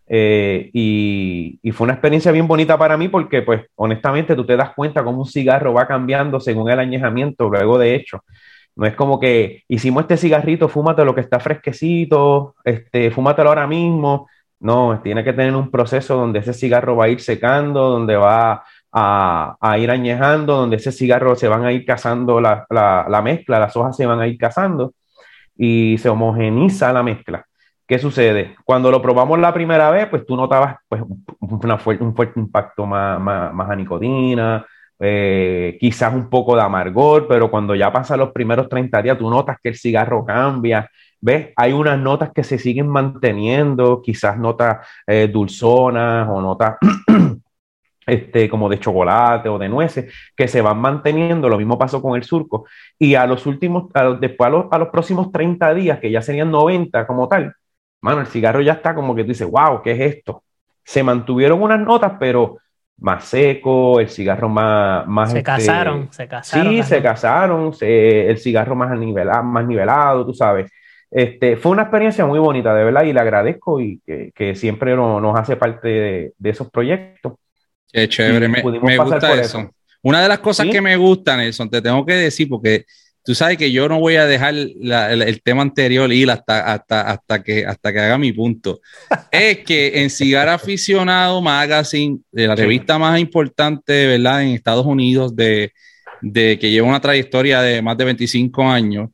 Eh, 0.05 0.69
y, 0.73 1.59
y, 1.63 1.71
fue 1.71 1.85
una 1.85 1.93
experiencia 1.93 2.33
bien 2.33 2.45
bonita 2.45 2.77
para 2.77 2.97
mí 2.97 3.07
porque, 3.07 3.41
pues, 3.41 3.61
honestamente, 3.75 4.35
tú 4.35 4.45
te 4.45 4.57
das 4.57 4.73
cuenta 4.75 5.01
cómo 5.01 5.19
un 5.19 5.25
cigarro 5.25 5.71
va 5.73 5.87
cambiando 5.87 6.41
según 6.41 6.69
el 6.69 6.79
añejamiento 6.79 7.47
luego 7.47 7.77
de 7.77 7.95
hecho. 7.95 8.21
No 8.75 8.85
es 8.85 8.95
como 8.95 9.19
que 9.19 9.63
hicimos 9.67 10.03
este 10.03 10.17
cigarrito, 10.17 10.69
fúmate 10.69 11.03
lo 11.05 11.13
que 11.13 11.21
está 11.21 11.39
fresquecito, 11.39 12.55
este, 12.63 13.11
fúmatelo 13.11 13.49
ahora 13.49 13.67
mismo. 13.67 14.27
No, 14.59 14.99
tiene 15.03 15.23
que 15.23 15.33
tener 15.33 15.55
un 15.55 15.71
proceso 15.71 16.15
donde 16.15 16.39
ese 16.39 16.53
cigarro 16.53 16.95
va 16.95 17.05
a 17.05 17.09
ir 17.09 17.19
secando, 17.19 17.89
donde 17.89 18.15
va 18.15 18.63
a, 18.91 19.77
ir 19.79 19.89
añejando, 19.89 20.55
donde 20.57 20.75
ese 20.75 20.91
cigarro 20.91 21.35
se 21.35 21.47
van 21.47 21.65
a 21.65 21.71
ir 21.71 21.85
cazando 21.85 22.39
la, 22.39 23.21
mezcla, 23.23 23.59
las 23.59 23.75
hojas 23.75 23.97
se 23.97 24.05
van 24.05 24.19
a 24.19 24.27
ir 24.27 24.37
cazando 24.37 24.93
y 25.57 25.97
se 25.97 26.09
homogeniza 26.09 26.93
la 26.93 27.03
mezcla. 27.03 27.45
¿Qué 27.87 27.99
sucede? 27.99 28.55
Cuando 28.63 28.89
lo 28.91 29.01
probamos 29.01 29.39
la 29.39 29.53
primera 29.53 29.89
vez, 29.89 30.07
pues 30.07 30.25
tú 30.25 30.35
notabas 30.35 30.77
pues, 30.87 31.01
una 31.39 31.79
un 31.99 32.15
fuerte 32.15 32.39
impacto 32.39 32.85
más, 32.85 33.19
más, 33.19 33.53
más 33.53 33.69
a 33.69 33.75
nicotina, 33.75 34.65
eh, 35.03 35.77
quizás 35.79 36.13
un 36.13 36.29
poco 36.29 36.55
de 36.55 36.61
amargor, 36.61 37.27
pero 37.27 37.49
cuando 37.49 37.73
ya 37.73 37.91
pasan 37.91 38.19
los 38.19 38.31
primeros 38.31 38.69
30 38.69 39.01
días, 39.01 39.17
tú 39.17 39.29
notas 39.29 39.57
que 39.61 39.69
el 39.69 39.75
cigarro 39.75 40.23
cambia, 40.23 40.89
¿ves? 41.19 41.49
Hay 41.55 41.73
unas 41.73 41.97
notas 41.99 42.31
que 42.33 42.43
se 42.43 42.59
siguen 42.59 42.87
manteniendo, 42.87 44.01
quizás 44.01 44.37
notas 44.37 44.87
eh, 45.07 45.27
dulzonas 45.27 46.29
o 46.29 46.39
notas 46.39 46.77
este, 48.05 48.47
como 48.47 48.69
de 48.69 48.79
chocolate 48.79 49.49
o 49.49 49.57
de 49.57 49.69
nueces, 49.69 50.13
que 50.35 50.47
se 50.47 50.61
van 50.61 50.79
manteniendo, 50.79 51.49
lo 51.49 51.57
mismo 51.57 51.79
pasó 51.79 51.99
con 52.01 52.15
el 52.15 52.23
surco, 52.23 52.65
y 52.99 53.15
a 53.15 53.25
los 53.25 53.47
últimos, 53.47 53.85
después 54.19 54.47
a 54.47 54.49
los, 54.51 54.65
a 54.71 54.77
los 54.77 54.89
próximos 54.89 55.31
30 55.31 55.73
días, 55.73 55.99
que 55.99 56.11
ya 56.11 56.21
serían 56.21 56.51
90 56.51 57.07
como 57.07 57.27
tal, 57.27 57.55
mano, 58.01 58.21
el 58.21 58.27
cigarro 58.27 58.61
ya 58.61 58.73
está 58.73 58.93
como 58.95 59.15
que 59.15 59.23
tú 59.23 59.29
dices, 59.29 59.49
wow, 59.49 59.81
¿qué 59.81 59.93
es 59.93 60.15
esto? 60.17 60.43
Se 60.83 61.03
mantuvieron 61.03 61.61
unas 61.61 61.79
notas, 61.79 62.13
pero 62.19 62.57
más 63.01 63.25
seco, 63.25 63.99
el 63.99 64.09
cigarro 64.09 64.47
más... 64.47 65.07
más 65.07 65.31
se 65.31 65.39
este, 65.39 65.43
casaron, 65.43 66.07
se 66.11 66.27
casaron. 66.27 66.73
Sí, 66.73 66.83
se 66.83 67.01
casaron, 67.01 67.73
el 67.81 68.37
cigarro 68.37 68.75
más 68.75 68.97
nivelado, 68.97 69.43
más 69.43 69.65
nivelado, 69.65 70.25
tú 70.25 70.33
sabes. 70.33 70.71
Este, 71.09 71.57
fue 71.57 71.71
una 71.71 71.81
experiencia 71.81 72.25
muy 72.25 72.37
bonita, 72.37 72.73
de 72.75 72.83
verdad, 72.83 73.03
y 73.03 73.11
le 73.11 73.19
agradezco 73.19 73.81
y 73.81 73.99
que, 74.05 74.55
siempre 74.55 74.95
nos 74.95 75.37
hace 75.37 75.57
parte 75.57 76.33
de, 76.37 76.49
esos 76.49 76.69
proyectos. 76.69 77.33
Qué 77.91 78.07
chévere, 78.07 78.47
me, 78.47 78.61
gusta 78.61 79.33
eso. 79.33 79.69
Una 80.03 80.21
de 80.21 80.27
las 80.27 80.39
cosas 80.39 80.67
que 80.67 80.79
me 80.79 80.95
gustan, 80.95 81.39
Nelson, 81.39 81.69
te 81.69 81.81
tengo 81.81 82.05
que 82.05 82.13
decir, 82.13 82.47
porque 82.47 82.85
tú 83.23 83.35
sabes 83.35 83.57
que 83.57 83.71
yo 83.71 83.87
no 83.87 83.99
voy 83.99 84.15
a 84.15 84.25
dejar 84.25 84.53
el, 84.55 85.41
tema 85.43 85.61
anterior 85.61 86.11
ir 86.11 86.29
hasta, 86.31 86.73
hasta, 86.73 87.01
hasta, 87.01 87.43
que, 87.43 87.65
hasta 87.65 87.93
que 87.93 87.99
haga 87.99 88.17
mi 88.17 88.33
punto. 88.33 88.81
es 89.31 89.59
que 89.59 90.01
en 90.01 90.09
Cigar 90.09 90.49
Aficionado 90.49 91.41
Magazine, 91.41 92.19
de 92.31 92.47
la 92.47 92.55
revista 92.55 92.97
más 92.97 93.19
importante, 93.19 94.07
¿verdad? 94.07 94.43
En 94.43 94.49
Estados 94.49 94.85
Unidos 94.85 95.35
de, 95.35 95.71
de 96.21 96.57
que 96.59 96.71
lleva 96.71 96.87
una 96.87 97.01
trayectoria 97.01 97.61
de 97.61 97.81
más 97.81 97.97
de 97.97 98.05
25 98.05 98.63
años, 98.63 99.09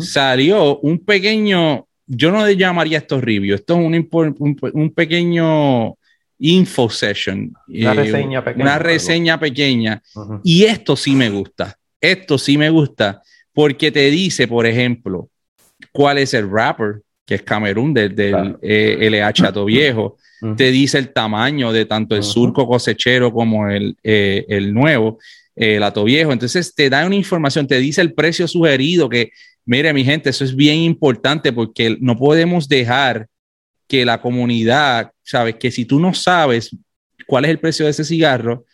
salió 0.00 0.78
un 0.80 0.98
pequeño, 0.98 1.86
yo 2.06 2.30
no 2.30 2.44
le 2.44 2.56
llamaría 2.56 2.98
esto 2.98 3.20
review, 3.20 3.54
esto 3.54 3.74
es 3.74 3.80
un, 3.80 4.56
un, 4.72 4.90
pequeño 4.90 5.94
info 6.38 6.90
session. 6.90 7.52
Una 7.68 7.92
eh, 7.92 7.94
reseña 7.94 8.44
pequeña. 8.44 8.64
Una 8.64 8.78
reseña 8.78 9.40
pequeña. 9.40 10.02
Y 10.42 10.64
esto 10.64 10.96
sí 10.96 11.14
me 11.14 11.30
gusta. 11.30 11.78
Esto 12.00 12.38
sí 12.38 12.58
me 12.58 12.70
gusta 12.70 13.22
porque 13.58 13.90
te 13.90 14.08
dice, 14.08 14.46
por 14.46 14.68
ejemplo, 14.68 15.30
cuál 15.90 16.18
es 16.18 16.32
el 16.32 16.48
rapper, 16.48 17.02
que 17.26 17.34
es 17.34 17.42
Camerún 17.42 17.92
del, 17.92 18.14
del 18.14 18.56
eh, 18.62 19.10
LH 19.10 19.46
Ato 19.48 19.64
Viejo. 19.64 20.16
Te 20.56 20.70
dice 20.70 20.96
el 20.98 21.12
tamaño 21.12 21.72
de 21.72 21.84
tanto 21.84 22.14
el 22.14 22.22
surco 22.22 22.68
cosechero 22.68 23.32
como 23.32 23.68
el, 23.68 23.96
eh, 24.04 24.46
el 24.48 24.72
nuevo, 24.72 25.18
el 25.56 25.82
Ato 25.82 26.04
Viejo. 26.04 26.32
Entonces 26.32 26.72
te 26.72 26.88
da 26.88 27.04
una 27.04 27.16
información, 27.16 27.66
te 27.66 27.80
dice 27.80 28.00
el 28.00 28.14
precio 28.14 28.46
sugerido 28.46 29.08
que, 29.08 29.32
mire 29.64 29.92
mi 29.92 30.04
gente, 30.04 30.30
eso 30.30 30.44
es 30.44 30.54
bien 30.54 30.76
importante 30.76 31.52
porque 31.52 31.96
no 32.00 32.16
podemos 32.16 32.68
dejar 32.68 33.26
que 33.88 34.04
la 34.04 34.20
comunidad, 34.20 35.10
sabes, 35.24 35.56
que 35.56 35.72
si 35.72 35.84
tú 35.84 35.98
no 35.98 36.14
sabes 36.14 36.70
cuál 37.26 37.44
es 37.44 37.50
el 37.50 37.58
precio 37.58 37.86
de 37.86 37.90
ese 37.90 38.04
cigarro, 38.04 38.66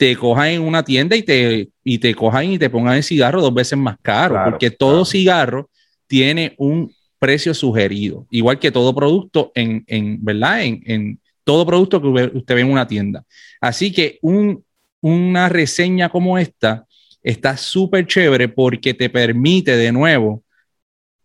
te 0.00 0.16
cojan 0.16 0.48
en 0.48 0.62
una 0.62 0.82
tienda 0.82 1.14
y 1.14 1.22
te, 1.22 1.68
y 1.84 1.98
te 1.98 2.14
cojan 2.14 2.52
y 2.52 2.58
te 2.58 2.70
pongan 2.70 2.96
el 2.96 3.02
cigarro 3.02 3.42
dos 3.42 3.52
veces 3.52 3.78
más 3.78 3.98
caro, 4.00 4.40
porque 4.46 4.70
todo 4.70 5.04
cigarro 5.04 5.68
tiene 6.06 6.54
un 6.56 6.90
precio 7.18 7.52
sugerido, 7.52 8.26
igual 8.30 8.58
que 8.58 8.72
todo 8.72 8.94
producto 8.94 9.52
en, 9.54 9.84
en 9.86 10.24
¿verdad? 10.24 10.62
En, 10.62 10.82
en, 10.86 11.20
todo 11.44 11.66
producto 11.66 12.00
que 12.00 12.08
usted 12.08 12.54
ve 12.54 12.62
en 12.62 12.70
una 12.70 12.86
tienda. 12.86 13.24
Así 13.60 13.92
que 13.92 14.18
un, 14.22 14.64
una 15.02 15.50
reseña 15.50 16.08
como 16.08 16.38
esta 16.38 16.86
está 17.22 17.58
súper 17.58 18.06
chévere 18.06 18.48
porque 18.48 18.94
te 18.94 19.10
permite 19.10 19.76
de 19.76 19.92
nuevo 19.92 20.42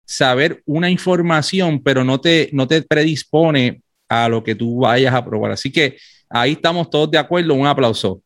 saber 0.04 0.62
una 0.66 0.90
información, 0.90 1.82
pero 1.82 2.04
no 2.04 2.20
te, 2.20 2.50
no 2.52 2.68
te 2.68 2.82
predispone 2.82 3.82
a 4.10 4.28
lo 4.28 4.44
que 4.44 4.54
tú 4.54 4.80
vayas 4.80 5.14
a 5.14 5.24
probar. 5.24 5.52
Así 5.52 5.72
que 5.72 5.96
ahí 6.30 6.54
estamos 6.54 6.90
todos 6.90 7.10
de 7.10 7.18
acuerdo. 7.18 7.54
Un 7.54 7.68
aplauso. 7.68 8.22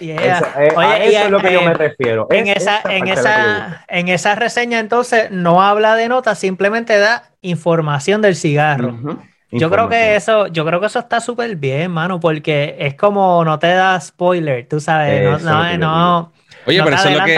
Eh, 0.00 0.32
Oye, 0.76 1.08
eso 1.08 1.24
es 1.24 1.30
lo 1.30 1.40
que 1.40 1.52
yo 1.52 1.62
me 1.62 1.74
refiero. 1.74 2.26
En, 2.30 2.46
esa, 2.48 2.80
en, 2.88 3.08
esa, 3.08 3.84
en 3.88 4.08
esa 4.08 4.34
reseña 4.34 4.78
entonces 4.78 5.30
no 5.30 5.62
habla 5.62 5.94
de 5.96 6.08
notas, 6.08 6.38
simplemente 6.38 6.98
da 6.98 7.30
información 7.40 8.22
del 8.22 8.36
cigarro. 8.36 8.98
Yo 9.50 9.70
creo 9.70 9.88
que 9.88 10.14
eso, 10.14 10.46
yo 10.48 10.64
creo 10.66 10.78
que 10.78 10.86
eso 10.86 10.98
está 10.98 11.20
súper 11.20 11.56
bien, 11.56 11.90
mano, 11.90 12.20
porque 12.20 12.76
es 12.78 12.94
como 12.94 13.44
no 13.44 13.58
te 13.58 13.68
da 13.68 13.98
spoiler, 13.98 14.68
tú 14.68 14.78
sabes, 14.78 15.42
no, 15.42 15.76
no, 15.76 15.78
no, 15.78 16.32
Oye, 16.66 16.82
pero 16.82 16.96
eso 16.96 17.08
es, 17.08 17.16
lo 17.16 17.24
que, 17.24 17.34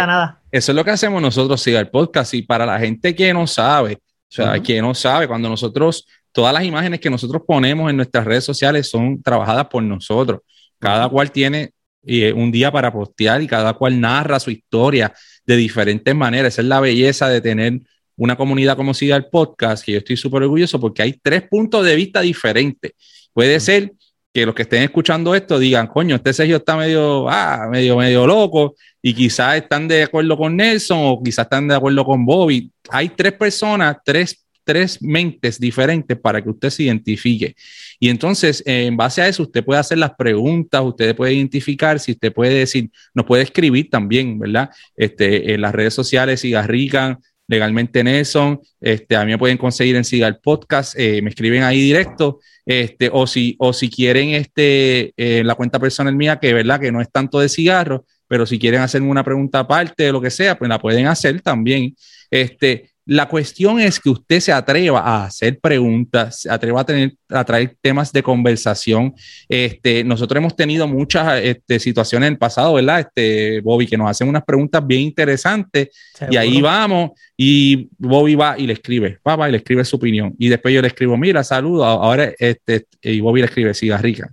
eso 0.50 0.72
es 0.72 0.76
lo 0.76 0.84
que 0.84 0.90
hacemos 0.90 1.22
nosotros, 1.22 1.62
Cigar 1.62 1.88
Podcast, 1.88 2.34
y 2.34 2.42
para 2.42 2.66
la 2.66 2.80
gente 2.80 3.14
que 3.14 3.32
no 3.32 3.46
sabe, 3.46 3.94
o 3.94 4.32
sea, 4.32 4.60
que 4.60 4.82
no 4.82 4.92
sabe, 4.92 5.28
cuando 5.28 5.48
nosotros, 5.48 6.04
todas 6.32 6.52
las 6.52 6.64
imágenes 6.64 6.98
que 6.98 7.10
nosotros 7.10 7.42
ponemos 7.46 7.88
en 7.90 7.96
nuestras 7.96 8.24
redes 8.24 8.44
sociales 8.44 8.90
son 8.90 9.22
trabajadas 9.22 9.66
por 9.66 9.82
nosotros. 9.82 10.40
Cada 10.80 11.08
cual 11.08 11.30
tiene 11.30 11.72
y 12.02 12.24
un 12.30 12.50
día 12.50 12.70
para 12.72 12.92
postear 12.92 13.42
y 13.42 13.46
cada 13.46 13.74
cual 13.74 14.00
narra 14.00 14.40
su 14.40 14.50
historia 14.50 15.12
de 15.44 15.56
diferentes 15.56 16.14
maneras. 16.14 16.54
Esa 16.54 16.62
es 16.62 16.68
la 16.68 16.80
belleza 16.80 17.28
de 17.28 17.40
tener 17.40 17.80
una 18.16 18.36
comunidad 18.36 18.76
como 18.76 18.94
siga 18.94 19.16
el 19.16 19.26
podcast, 19.26 19.84
que 19.84 19.92
yo 19.92 19.98
estoy 19.98 20.16
súper 20.16 20.42
orgulloso 20.42 20.78
porque 20.78 21.02
hay 21.02 21.14
tres 21.22 21.42
puntos 21.48 21.84
de 21.84 21.94
vista 21.94 22.20
diferentes. 22.20 22.92
Puede 23.32 23.58
ser 23.60 23.92
que 24.32 24.46
los 24.46 24.54
que 24.54 24.62
estén 24.62 24.82
escuchando 24.82 25.34
esto 25.34 25.58
digan, 25.58 25.86
coño, 25.86 26.16
este 26.16 26.32
Sergio 26.32 26.56
está 26.56 26.76
medio, 26.76 27.28
ah, 27.28 27.66
medio, 27.70 27.96
medio 27.96 28.26
loco 28.26 28.76
y 29.02 29.14
quizás 29.14 29.56
están 29.56 29.88
de 29.88 30.04
acuerdo 30.04 30.36
con 30.36 30.56
Nelson 30.56 30.98
o 31.00 31.22
quizás 31.22 31.46
están 31.46 31.66
de 31.66 31.74
acuerdo 31.74 32.04
con 32.04 32.24
Bobby. 32.24 32.70
Hay 32.90 33.08
tres 33.08 33.32
personas, 33.32 33.96
tres, 34.04 34.44
tres 34.70 35.02
mentes 35.02 35.58
diferentes 35.58 36.16
para 36.16 36.40
que 36.40 36.48
usted 36.48 36.70
se 36.70 36.84
identifique. 36.84 37.56
Y 37.98 38.08
entonces, 38.08 38.62
en 38.64 38.96
base 38.96 39.20
a 39.20 39.26
eso, 39.26 39.42
usted 39.42 39.64
puede 39.64 39.80
hacer 39.80 39.98
las 39.98 40.12
preguntas, 40.14 40.80
usted 40.84 41.16
puede 41.16 41.34
identificar, 41.34 41.98
si 41.98 42.12
usted 42.12 42.32
puede 42.32 42.54
decir, 42.54 42.88
nos 43.12 43.26
puede 43.26 43.42
escribir 43.42 43.90
también, 43.90 44.38
¿verdad? 44.38 44.70
Este, 44.96 45.52
en 45.52 45.60
las 45.60 45.74
redes 45.74 45.92
sociales, 45.92 46.40
Cigarrican, 46.40 47.18
legalmente 47.48 48.04
Nelson, 48.04 48.60
este, 48.80 49.16
a 49.16 49.24
mí 49.24 49.32
me 49.32 49.38
pueden 49.38 49.58
conseguir 49.58 49.96
en 49.96 50.04
Cigar 50.04 50.38
Podcast, 50.40 50.94
eh, 50.96 51.20
me 51.20 51.30
escriben 51.30 51.64
ahí 51.64 51.80
directo, 51.80 52.38
este, 52.64 53.10
o 53.12 53.26
si, 53.26 53.56
o 53.58 53.72
si 53.72 53.90
quieren 53.90 54.30
este, 54.30 55.12
eh, 55.16 55.42
la 55.42 55.56
cuenta 55.56 55.80
personal 55.80 56.14
mía, 56.14 56.38
que 56.38 56.54
verdad 56.54 56.78
que 56.78 56.92
no 56.92 57.00
es 57.00 57.10
tanto 57.10 57.40
de 57.40 57.48
cigarros, 57.48 58.02
pero 58.28 58.46
si 58.46 58.56
quieren 58.60 58.82
hacerme 58.82 59.08
una 59.08 59.24
pregunta 59.24 59.58
aparte 59.58 60.04
de 60.04 60.12
lo 60.12 60.20
que 60.20 60.30
sea, 60.30 60.56
pues 60.56 60.68
la 60.68 60.78
pueden 60.78 61.08
hacer 61.08 61.40
también. 61.40 61.96
Este, 62.30 62.89
la 63.10 63.26
cuestión 63.26 63.80
es 63.80 63.98
que 63.98 64.08
usted 64.08 64.38
se 64.38 64.52
atreva 64.52 65.00
a 65.00 65.24
hacer 65.24 65.58
preguntas, 65.58 66.42
se 66.42 66.48
atreva 66.48 66.82
a, 66.82 66.86
tener, 66.86 67.14
a 67.28 67.44
traer 67.44 67.76
temas 67.80 68.12
de 68.12 68.22
conversación. 68.22 69.12
Este, 69.48 70.04
nosotros 70.04 70.38
hemos 70.38 70.54
tenido 70.54 70.86
muchas 70.86 71.40
este, 71.42 71.80
situaciones 71.80 72.28
en 72.28 72.34
el 72.34 72.38
pasado, 72.38 72.74
¿verdad? 72.74 73.00
Este, 73.00 73.62
Bobby, 73.62 73.88
que 73.88 73.98
nos 73.98 74.08
hacen 74.08 74.28
unas 74.28 74.44
preguntas 74.44 74.86
bien 74.86 75.00
interesantes 75.00 75.88
y 76.30 76.36
ahí 76.36 76.60
vamos 76.60 77.10
y 77.36 77.88
Bobby 77.98 78.36
va 78.36 78.56
y 78.56 78.68
le 78.68 78.74
escribe, 78.74 79.18
papá, 79.20 79.48
y 79.48 79.52
le 79.52 79.58
escribe 79.58 79.84
su 79.84 79.96
opinión. 79.96 80.36
Y 80.38 80.48
después 80.48 80.72
yo 80.72 80.80
le 80.80 80.86
escribo, 80.86 81.16
mira, 81.16 81.42
saludo, 81.42 81.84
ahora, 81.84 82.32
este, 82.38 82.86
y 83.02 83.18
Bobby 83.18 83.40
le 83.40 83.46
escribe, 83.46 83.72
rica. 83.98 84.30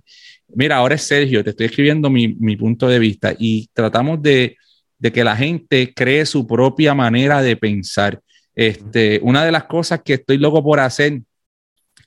Mira, 0.54 0.76
ahora 0.76 0.94
es 0.94 1.02
Sergio, 1.02 1.42
te 1.42 1.50
estoy 1.50 1.66
escribiendo 1.66 2.10
mi, 2.10 2.28
mi 2.28 2.56
punto 2.56 2.86
de 2.86 3.00
vista 3.00 3.34
y 3.36 3.68
tratamos 3.72 4.22
de, 4.22 4.56
de 5.00 5.10
que 5.10 5.24
la 5.24 5.34
gente 5.34 5.92
cree 5.92 6.24
su 6.24 6.46
propia 6.46 6.94
manera 6.94 7.42
de 7.42 7.56
pensar 7.56 8.20
este, 8.58 9.20
una 9.22 9.44
de 9.44 9.52
las 9.52 9.64
cosas 9.64 10.00
que 10.04 10.14
estoy 10.14 10.36
loco 10.36 10.64
por 10.64 10.80
hacer, 10.80 11.20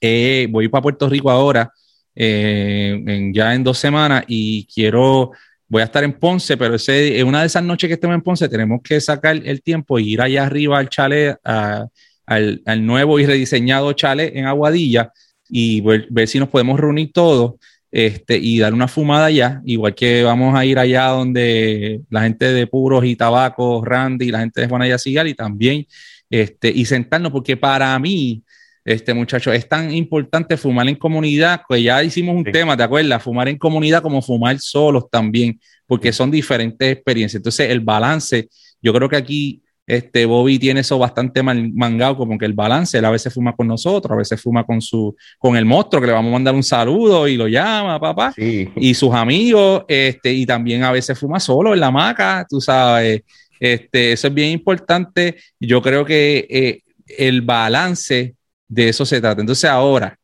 eh, 0.01 0.47
voy 0.49 0.67
para 0.67 0.81
Puerto 0.81 1.07
Rico 1.07 1.31
ahora, 1.31 1.71
eh, 2.13 3.31
ya 3.33 3.55
en 3.55 3.63
dos 3.63 3.77
semanas, 3.77 4.25
y 4.27 4.65
quiero, 4.65 5.31
voy 5.69 5.81
a 5.81 5.85
estar 5.85 6.03
en 6.03 6.11
Ponce, 6.11 6.57
pero 6.57 6.75
ese, 6.75 7.17
en 7.17 7.25
una 7.25 7.39
de 7.39 7.47
esas 7.47 7.63
noches 7.63 7.87
que 7.87 7.93
estemos 7.93 8.15
en 8.15 8.21
Ponce, 8.21 8.49
tenemos 8.49 8.81
que 8.83 8.99
sacar 8.99 9.37
el 9.37 9.61
tiempo 9.61 9.97
e 9.97 10.01
ir 10.01 10.19
allá 10.19 10.45
arriba 10.45 10.77
al 10.77 10.89
chalet, 10.89 11.37
al, 11.45 12.85
nuevo 12.85 13.17
y 13.17 13.25
rediseñado 13.25 13.93
chalet 13.93 14.35
en 14.35 14.45
Aguadilla, 14.45 15.13
y 15.47 15.79
ver, 15.79 16.27
si 16.27 16.37
nos 16.37 16.49
podemos 16.49 16.77
reunir 16.77 17.13
todos. 17.13 17.53
Este, 17.93 18.37
y 18.37 18.57
dar 18.57 18.73
una 18.73 18.87
fumada 18.87 19.25
allá, 19.25 19.61
igual 19.65 19.93
que 19.93 20.23
vamos 20.23 20.55
a 20.55 20.65
ir 20.65 20.79
allá 20.79 21.07
donde 21.07 21.99
la 22.09 22.21
gente 22.23 22.53
de 22.53 22.65
puros 22.65 23.03
y 23.03 23.17
tabacos, 23.17 23.85
Randy, 23.85 24.31
la 24.31 24.39
gente 24.39 24.61
de 24.61 24.67
Juana 24.67 24.87
Yacigal, 24.87 25.27
y 25.27 25.33
también 25.33 25.85
este, 26.31 26.69
y 26.69 26.85
sentarnos, 26.85 27.31
porque 27.31 27.57
para 27.57 27.97
mí, 27.99 28.41
este 28.83 29.13
muchacho, 29.13 29.53
es 29.53 29.67
tan 29.67 29.93
importante 29.93 30.57
fumar 30.57 30.87
en 30.87 30.95
comunidad, 30.95 31.61
que 31.69 31.83
ya 31.83 32.03
hicimos 32.03 32.35
un 32.35 32.45
tema, 32.45 32.75
¿te 32.75 32.83
acuerdas? 32.83 33.21
Fumar 33.21 33.49
en 33.49 33.57
comunidad 33.57 34.01
como 34.01 34.21
fumar 34.21 34.57
solos 34.59 35.05
también, 35.11 35.59
porque 35.85 36.11
son 36.11 36.31
diferentes 36.31 36.93
experiencias. 36.93 37.39
Entonces, 37.39 37.69
el 37.69 37.81
balance, 37.81 38.49
yo 38.81 38.93
creo 38.93 39.07
que 39.07 39.17
aquí 39.17 39.61
este 39.85 40.25
Bobby 40.25 40.57
tiene 40.57 40.79
eso 40.79 40.97
bastante 40.97 41.43
mangado, 41.43 42.15
como 42.15 42.37
que 42.37 42.45
el 42.45 42.53
balance, 42.53 42.97
él 42.97 43.03
a 43.03 43.09
veces 43.11 43.33
fuma 43.33 43.53
con 43.53 43.67
nosotros, 43.67 44.11
a 44.13 44.15
veces 44.15 44.41
fuma 44.41 44.63
con 44.63 44.81
su, 44.81 45.13
con 45.37 45.57
el 45.57 45.65
monstruo, 45.65 45.99
que 45.99 46.07
le 46.07 46.13
vamos 46.13 46.29
a 46.29 46.33
mandar 46.33 46.55
un 46.55 46.63
saludo 46.63 47.27
y 47.27 47.35
lo 47.35 47.47
llama, 47.47 47.99
papá, 47.99 48.33
y 48.37 48.93
sus 48.93 49.13
amigos, 49.13 49.83
este, 49.89 50.31
y 50.31 50.45
también 50.45 50.83
a 50.83 50.91
veces 50.91 51.19
fuma 51.19 51.41
solo 51.41 51.73
en 51.73 51.81
la 51.81 51.87
hamaca, 51.87 52.45
tú 52.49 52.61
sabes, 52.61 53.23
este, 53.61 54.11
eso 54.13 54.27
es 54.27 54.33
bien 54.33 54.49
importante. 54.49 55.37
Yo 55.59 55.83
creo 55.83 56.03
que 56.03 56.47
eh, 56.49 56.81
el 57.05 57.41
balance 57.41 58.35
de 58.67 58.89
eso 58.89 59.05
se 59.05 59.21
trata. 59.21 59.39
Entonces 59.39 59.69
ahora 59.69 60.17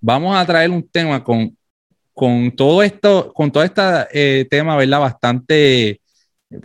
vamos 0.00 0.36
a 0.36 0.44
traer 0.44 0.70
un 0.70 0.86
tema 0.88 1.22
con, 1.22 1.56
con 2.12 2.50
todo 2.50 2.82
esto, 2.82 3.32
con 3.32 3.52
este 3.54 3.82
eh, 4.12 4.44
tema, 4.50 4.76
¿verdad? 4.76 4.98
Bastante 4.98 6.00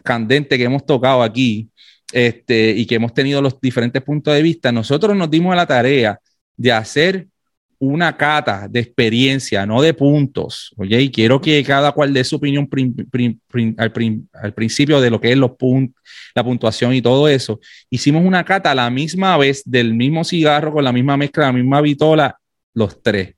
candente 0.04 0.58
que 0.58 0.64
hemos 0.64 0.86
tocado 0.86 1.22
aquí 1.22 1.70
este, 2.12 2.72
y 2.72 2.88
que 2.88 2.96
hemos 2.96 3.14
tenido 3.14 3.40
los 3.40 3.62
diferentes 3.62 4.02
puntos 4.02 4.34
de 4.34 4.42
vista. 4.42 4.72
Nosotros 4.72 5.16
nos 5.16 5.30
dimos 5.30 5.54
a 5.54 5.58
la 5.58 5.68
tarea 5.68 6.20
de 6.58 6.72
hacer 6.72 7.28
una 7.82 8.16
cata 8.16 8.68
de 8.70 8.80
experiencia, 8.80 9.66
no 9.66 9.82
de 9.82 9.96
puntos, 9.96 10.72
oye, 10.78 11.02
y 11.02 11.10
quiero 11.10 11.42
que 11.42 11.64
cada 11.64 11.92
cual 11.94 12.14
dé 12.14 12.24
su 12.24 12.36
opinión 12.36 12.70
al, 13.76 14.54
principio 14.54 15.02
de 15.02 15.10
lo 15.10 15.20
que 15.20 15.32
es 15.32 15.38
los 15.38 15.54
puntos, 15.58 16.00
la 16.36 16.44
puntuación 16.44 16.94
y 16.94 17.02
todo 17.02 17.28
eso. 17.28 17.60
Hicimos 17.90 18.24
una 18.24 18.46
cata 18.46 18.70
a 18.70 18.76
la 18.76 18.92
misma 18.92 19.36
vez 19.36 19.64
del 19.66 19.96
mismo 19.96 20.24
cigarro 20.24 20.72
con 20.72 20.84
la 20.84 20.94
misma 20.94 21.18
mezcla, 21.18 21.48
la 21.48 21.54
misma 21.54 21.82
vitola, 21.82 22.38
los 22.76 23.02
tres. 23.02 23.34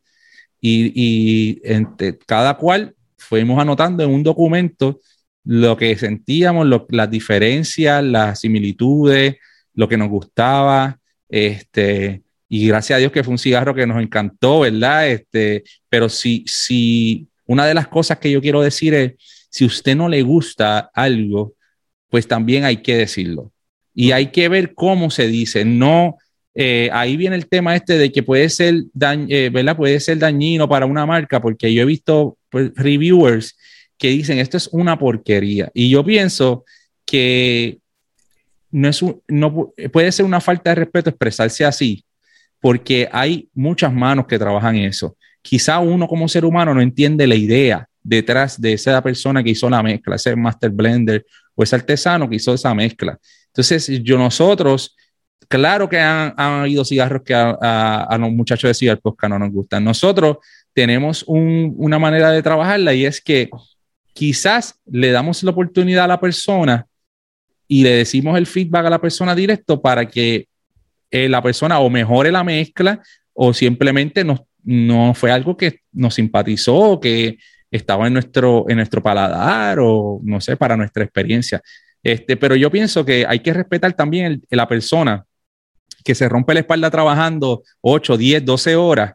Y, 0.60 1.62
entre, 1.64 2.18
cada 2.18 2.58
cual 2.58 2.94
fuimos 3.18 3.62
anotando 3.62 4.04
en 4.04 4.10
un 4.10 4.24
documento 4.24 5.00
lo 5.46 5.78
que 5.78 5.98
sentíamos, 5.98 6.68
las 6.90 7.10
diferencias, 7.10 8.04
las 8.04 8.42
similitudes, 8.42 9.38
lo 9.74 9.88
que 9.88 9.98
nos 9.98 10.10
gustaba, 10.10 11.00
este, 11.30 12.23
y 12.56 12.68
gracias 12.68 12.98
a 12.98 13.00
Dios 13.00 13.12
que 13.12 13.24
fue 13.24 13.32
un 13.32 13.40
cigarro 13.40 13.74
que 13.74 13.88
nos 13.88 14.00
encantó, 14.00 14.60
¿verdad? 14.60 15.10
Este, 15.10 15.64
pero 15.90 16.08
si, 16.08 16.44
si 16.46 17.26
una 17.48 17.66
de 17.66 17.74
las 17.74 17.88
cosas 17.88 18.20
que 18.20 18.30
yo 18.30 18.42
quiero 18.42 18.62
decir 18.62 18.94
es, 18.94 19.14
si 19.50 19.66
usted 19.66 19.96
no 19.96 20.08
le 20.08 20.22
gusta 20.22 20.92
algo, 20.94 21.56
pues 22.10 22.28
también 22.28 22.64
hay 22.64 22.78
que 22.78 22.96
decirlo. 22.96 23.52
Y 23.96 24.12
hay 24.12 24.28
que 24.28 24.50
ver 24.50 24.76
cómo 24.76 25.10
se 25.10 25.26
dice, 25.26 25.66
no, 25.66 26.18
eh, 26.54 26.92
ahí 26.94 27.18
viene 27.18 27.38
el 27.38 27.48
tema 27.48 27.76
este 27.76 27.98
de 27.98 28.12
que 28.12 28.22
puede 28.22 28.48
ser, 28.50 28.84
eh, 29.02 29.50
¿verdad? 29.52 29.76
puede 29.76 30.00
ser 30.00 30.20
dañino 30.20 30.70
para 30.70 30.86
una 30.86 31.08
marca, 31.08 31.42
porque 31.42 31.74
yo 31.74 31.82
he 31.82 31.86
visto 31.86 32.38
pues, 32.52 32.72
reviewers 32.76 33.58
que 33.98 34.10
dicen, 34.10 34.38
esto 34.38 34.58
es 34.58 34.70
una 34.72 35.00
porquería. 35.00 35.72
Y 35.74 35.90
yo 35.90 36.06
pienso 36.06 36.66
que 37.04 37.80
no 38.70 38.90
es 38.90 39.04
no, 39.28 39.74
puede 39.92 40.12
ser 40.12 40.24
una 40.24 40.40
falta 40.40 40.70
de 40.70 40.76
respeto 40.76 41.10
expresarse 41.10 41.66
así, 41.66 42.06
porque 42.64 43.10
hay 43.12 43.50
muchas 43.54 43.92
manos 43.92 44.26
que 44.26 44.40
trabajan 44.40 44.78
eso. 44.78 45.18
Quizá 45.42 45.80
uno 45.80 46.08
como 46.08 46.30
ser 46.30 46.46
humano 46.46 46.74
no 46.74 46.80
entiende 46.80 47.28
la 47.28 47.36
idea 47.36 47.90
detrás 48.02 48.60
de 48.62 48.72
esa 48.72 49.04
persona 49.04 49.44
que 49.44 49.50
hizo 49.50 49.70
la 49.70 49.84
mezcla, 49.84 50.16
ese 50.16 50.34
master 50.34 50.70
blender 50.70 51.26
o 51.56 51.64
ese 51.64 51.76
artesano 51.76 52.30
que 52.30 52.38
hizo 52.38 52.54
esa 52.54 52.74
mezcla. 52.74 53.20
Entonces, 53.48 54.02
yo 54.02 54.18
nosotros, 54.18 54.96
claro 55.50 55.90
que 55.90 56.00
han, 56.00 56.34
habido 56.38 56.86
cigarros 56.86 57.24
que 57.24 57.34
a, 57.36 58.18
los 58.18 58.32
muchachos 58.32 58.70
de 58.70 58.74
Cigar 58.76 59.02
no 59.28 59.40
nos 59.40 59.52
gustan. 59.52 59.84
Nosotros 59.84 60.38
tenemos 60.72 61.26
una 61.28 62.00
manera 62.00 62.32
de 62.32 62.42
trabajarla 62.42 62.94
y 62.94 63.06
es 63.06 63.20
que 63.20 63.50
quizás 64.14 64.80
le 64.86 65.12
damos 65.12 65.44
la 65.44 65.52
oportunidad 65.52 66.06
a 66.06 66.08
la 66.08 66.20
persona 66.22 66.88
y 67.68 67.84
le 67.84 67.90
decimos 67.90 68.38
el 68.38 68.48
feedback 68.48 68.86
a 68.86 68.90
la 68.90 69.02
persona 69.02 69.36
directo 69.36 69.82
para 69.82 70.08
que 70.08 70.48
eh, 71.14 71.30
la 71.30 71.44
persona 71.44 71.80
o 71.80 71.92
mejore 71.92 72.32
la 72.32 72.44
mezcla 72.44 73.00
o 73.34 73.54
simplemente 73.54 74.26
no 74.26 75.14
fue 75.14 75.32
algo 75.32 75.56
que 75.56 75.82
nos 75.92 76.16
simpatizó, 76.16 77.00
que 77.00 77.38
estaba 77.70 78.08
en 78.08 78.14
nuestro, 78.14 78.66
en 78.68 78.78
nuestro 78.78 79.04
paladar 79.04 79.78
o 79.80 80.20
no 80.24 80.42
sé, 80.42 80.58
para 80.58 80.76
nuestra 80.76 81.04
experiencia. 81.04 81.62
Este, 82.02 82.36
pero 82.36 82.56
yo 82.56 82.72
pienso 82.72 83.06
que 83.06 83.28
hay 83.28 83.42
que 83.42 83.54
respetar 83.54 83.94
también 83.94 84.42
la 84.50 84.68
persona 84.68 85.24
que 86.04 86.16
se 86.16 86.28
rompe 86.28 86.56
la 86.56 86.62
espalda 86.62 86.90
trabajando 86.90 87.62
8, 87.82 88.18
10, 88.18 88.46
12 88.46 88.76
horas 88.76 89.14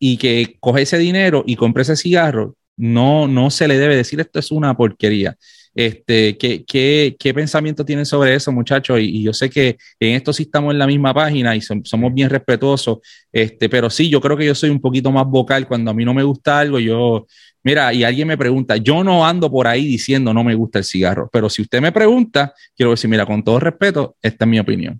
y 0.00 0.16
que 0.16 0.56
coge 0.58 0.82
ese 0.82 0.98
dinero 0.98 1.44
y 1.46 1.54
compre 1.54 1.82
ese 1.82 1.94
cigarro. 1.94 2.56
No, 2.76 3.28
no 3.28 3.50
se 3.50 3.68
le 3.68 3.78
debe 3.78 3.94
decir 3.94 4.18
esto 4.18 4.40
es 4.40 4.50
una 4.50 4.76
porquería. 4.76 5.36
Este, 5.76 6.38
¿qué, 6.38 6.64
qué, 6.64 7.16
qué 7.18 7.34
pensamiento 7.34 7.84
tienen 7.84 8.06
sobre 8.06 8.34
eso, 8.34 8.50
muchachos? 8.50 8.98
Y, 8.98 9.22
yo 9.22 9.34
sé 9.34 9.50
que 9.50 9.76
en 10.00 10.14
esto 10.14 10.32
sí 10.32 10.44
estamos 10.44 10.72
en 10.72 10.78
la 10.78 10.86
misma 10.86 11.12
página 11.12 11.54
y 11.54 11.60
somos 11.60 12.14
bien 12.14 12.30
respetuosos, 12.30 13.00
este, 13.30 13.68
pero 13.68 13.90
sí, 13.90 14.08
yo 14.08 14.18
creo 14.22 14.38
que 14.38 14.46
yo 14.46 14.54
soy 14.54 14.70
un 14.70 14.80
poquito 14.80 15.12
más 15.12 15.26
vocal. 15.26 15.68
Cuando 15.68 15.90
a 15.90 15.94
mí 15.94 16.02
no 16.02 16.14
me 16.14 16.22
gusta 16.22 16.60
algo, 16.60 16.78
yo, 16.78 17.26
mira, 17.62 17.92
y 17.92 18.04
alguien 18.04 18.26
me 18.26 18.38
pregunta, 18.38 18.78
yo 18.78 19.04
no 19.04 19.26
ando 19.26 19.50
por 19.50 19.66
ahí 19.66 19.84
diciendo 19.84 20.32
no 20.32 20.42
me 20.42 20.54
gusta 20.54 20.78
el 20.78 20.84
cigarro, 20.86 21.28
pero 21.30 21.50
si 21.50 21.60
usted 21.60 21.82
me 21.82 21.92
pregunta, 21.92 22.54
quiero 22.74 22.92
decir, 22.92 23.10
mira, 23.10 23.26
con 23.26 23.44
todo 23.44 23.60
respeto, 23.60 24.16
esta 24.22 24.46
es 24.46 24.48
mi 24.48 24.58
opinión. 24.58 24.98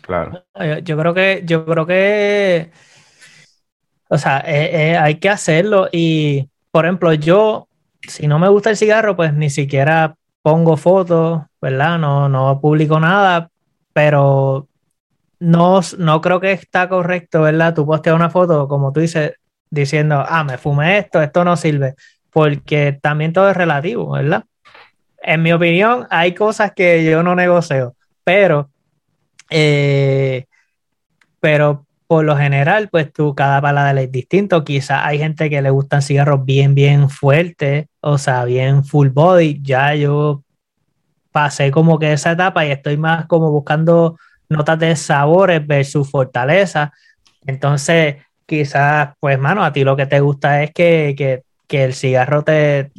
Claro. 0.00 0.46
Yo 0.82 0.96
creo 0.96 1.12
que, 1.12 1.42
yo 1.44 1.66
creo 1.66 1.84
que, 1.84 2.70
o 4.08 4.16
sea, 4.16 4.38
eh, 4.46 4.92
eh, 4.92 4.96
hay 4.96 5.16
que 5.16 5.28
hacerlo 5.28 5.90
y, 5.92 6.48
por 6.70 6.86
ejemplo, 6.86 7.12
yo 7.12 7.67
si 8.06 8.26
no 8.26 8.38
me 8.38 8.48
gusta 8.48 8.70
el 8.70 8.76
cigarro, 8.76 9.16
pues 9.16 9.34
ni 9.34 9.50
siquiera 9.50 10.14
pongo 10.42 10.76
fotos, 10.76 11.42
¿verdad? 11.60 11.98
No, 11.98 12.28
no 12.28 12.60
publico 12.60 13.00
nada, 13.00 13.50
pero 13.92 14.68
no, 15.40 15.80
no 15.98 16.20
creo 16.20 16.40
que 16.40 16.52
está 16.52 16.88
correcto, 16.88 17.42
¿verdad? 17.42 17.74
Tú 17.74 17.86
posteas 17.86 18.16
una 18.16 18.30
foto, 18.30 18.68
como 18.68 18.92
tú 18.92 19.00
dices, 19.00 19.32
diciendo, 19.70 20.24
ah, 20.26 20.44
me 20.44 20.58
fumé 20.58 20.98
esto, 20.98 21.22
esto 21.22 21.44
no 21.44 21.56
sirve, 21.56 21.94
porque 22.30 22.98
también 23.00 23.32
todo 23.32 23.50
es 23.50 23.56
relativo, 23.56 24.12
¿verdad? 24.12 24.44
En 25.22 25.42
mi 25.42 25.52
opinión, 25.52 26.06
hay 26.10 26.34
cosas 26.34 26.72
que 26.72 27.04
yo 27.04 27.22
no 27.22 27.34
negocio, 27.34 27.94
pero, 28.24 28.70
eh, 29.50 30.46
pero 31.40 31.86
por 32.08 32.24
lo 32.24 32.38
general, 32.38 32.88
pues 32.88 33.12
tú, 33.12 33.34
cada 33.34 33.60
paladar 33.60 33.98
es 33.98 34.10
distinto. 34.10 34.64
Quizá 34.64 35.06
hay 35.06 35.18
gente 35.18 35.50
que 35.50 35.60
le 35.60 35.68
gustan 35.68 36.00
cigarros 36.00 36.42
bien, 36.42 36.74
bien 36.74 37.10
fuertes, 37.10 37.86
o 38.00 38.16
sea, 38.16 38.46
bien 38.46 38.82
full 38.82 39.08
body. 39.10 39.60
Ya 39.62 39.94
yo 39.94 40.42
pasé 41.32 41.70
como 41.70 41.98
que 41.98 42.14
esa 42.14 42.32
etapa 42.32 42.64
y 42.64 42.70
estoy 42.70 42.96
más 42.96 43.26
como 43.26 43.50
buscando 43.50 44.18
notas 44.48 44.78
de 44.78 44.96
sabores 44.96 45.66
versus 45.66 46.10
fortaleza. 46.10 46.94
Entonces, 47.46 48.16
quizás, 48.46 49.10
pues, 49.20 49.38
mano, 49.38 49.62
a 49.62 49.74
ti 49.74 49.84
lo 49.84 49.94
que 49.94 50.06
te 50.06 50.20
gusta 50.20 50.62
es 50.62 50.72
que, 50.72 51.42
el 51.68 51.92
cigarro 51.92 52.42
te, 52.42 52.90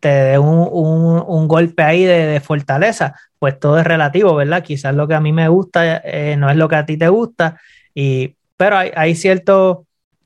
te 0.00 0.08
dé 0.08 0.38
un, 0.40 1.46
golpe 1.46 1.84
ahí 1.84 2.04
de, 2.04 2.40
fortaleza. 2.40 3.14
Pues 3.38 3.60
todo 3.60 3.78
es 3.78 3.86
relativo, 3.86 4.34
¿verdad? 4.34 4.64
Quizás 4.64 4.92
lo 4.92 5.06
que 5.06 5.14
a 5.14 5.20
mí 5.20 5.32
me 5.32 5.46
gusta 5.46 5.98
eh, 5.98 6.36
no 6.36 6.50
es 6.50 6.56
lo 6.56 6.68
que 6.68 6.76
a 6.76 6.84
ti 6.84 6.96
te 6.96 7.08
gusta. 7.08 7.60
Y 7.94 8.34
pero 8.56 8.78
hay, 8.78 9.14
ciertos 9.14 9.78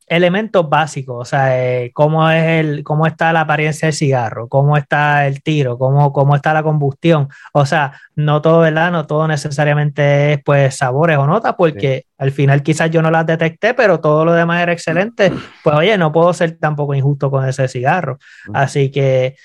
elementos 0.07 0.68
básicos, 0.68 1.16
o 1.20 1.24
sea, 1.24 1.57
eh, 1.64 1.93
cómo, 1.93 2.28
es 2.31 2.45
el, 2.45 2.83
cómo 2.83 3.07
está 3.07 3.33
la 3.33 3.43
apariencia 3.43 3.87
del 3.87 3.95
cigarro, 3.95 4.49
cómo 4.49 4.76
está 4.76 5.26
el 5.28 5.41
tiro, 5.41 5.78
cómo, 5.78 6.12
cómo 6.12 6.35
está 6.35 6.53
la 6.53 6.64
combustión. 6.64 7.28
O 7.53 7.64
sea, 7.64 7.93
no 8.16 8.43
todo, 8.43 8.61
¿verdad? 8.61 8.91
No 8.91 9.07
todo 9.07 9.28
necesariamente 9.28 10.33
es 10.33 10.41
pues 10.45 10.76
sabores 10.76 11.16
o 11.16 11.26
notas, 11.26 11.55
porque 11.57 12.07
al 12.18 12.33
final 12.33 12.62
quizás 12.64 12.91
yo 12.91 13.03
no 13.03 13.11
las 13.11 13.24
detecté, 13.24 13.72
pero 13.72 14.01
todo 14.01 14.24
lo 14.24 14.33
demás 14.33 14.62
era 14.62 14.72
excelente. 14.72 15.33
Pues 15.62 15.76
oye, 15.76 15.97
no 15.97 16.11
puedo 16.11 16.33
ser 16.33 16.59
tampoco 16.59 16.95
injusto 16.95 17.31
con 17.31 17.49
ese 17.49 17.68
cigarro. 17.68 18.18
Así 18.53 18.91
que 18.91 19.37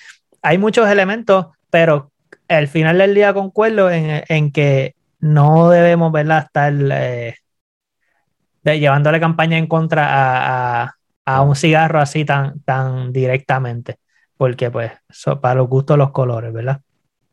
hay 0.41 0.57
muchos 0.57 0.89
elementos, 0.89 1.47
pero 1.69 2.11
al 2.47 2.67
final 2.67 2.97
del 2.97 3.13
día 3.13 3.33
concuerdo 3.33 3.91
en, 3.91 4.23
en 4.27 4.51
que 4.51 4.95
no 5.19 5.69
debemos, 5.69 6.11
¿verdad? 6.11 6.45
Estar... 6.45 6.73
Eh, 6.73 7.35
de, 8.65 8.79
llevándole 8.79 9.19
campaña 9.19 9.57
en 9.57 9.67
contra 9.67 10.91
a, 11.25 11.41
un 11.41 11.55
cigarro 11.55 11.99
así 11.99 12.25
tan, 12.25 12.59
tan 12.61 13.11
directamente, 13.11 13.97
porque 14.37 14.69
pues 14.69 14.91
para 15.41 15.55
los 15.55 15.67
gustos 15.67 15.97
los 15.97 16.11
colores, 16.11 16.51
¿verdad? 16.53 16.81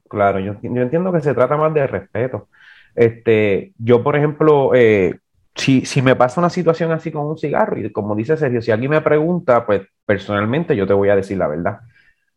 Claro, 0.09 0.39
yo, 0.39 0.55
entiendo 0.63 1.13
que 1.13 1.21
se 1.21 1.35
trata 1.35 1.57
más 1.57 1.75
de 1.75 1.87
respeto. 1.87 2.49
Este, 2.95 3.73
yo, 3.79 4.03
por 4.03 4.17
ejemplo, 4.17 4.75
eh, 4.75 5.19
si, 5.55 5.85
si, 5.85 6.03
me 6.03 6.17
pasa 6.17 6.41
una 6.41 6.51
situación 6.51 6.93
así 6.93 7.11
con 7.11 7.27
un 7.27 7.39
cigarro, 7.39 7.79
y 7.79 7.91
como 7.91 8.15
dice 8.15 8.37
Sergio, 8.37 8.63
si 8.63 8.71
alguien 8.71 8.91
me 8.91 9.01
pregunta, 9.01 9.67
pues 9.67 9.83
personalmente 10.05 10.77
yo 10.77 10.87
te 10.87 10.93
voy 10.93 11.09
a 11.09 11.17
decir 11.17 11.39
la 11.39 11.49
verdad. 11.49 11.81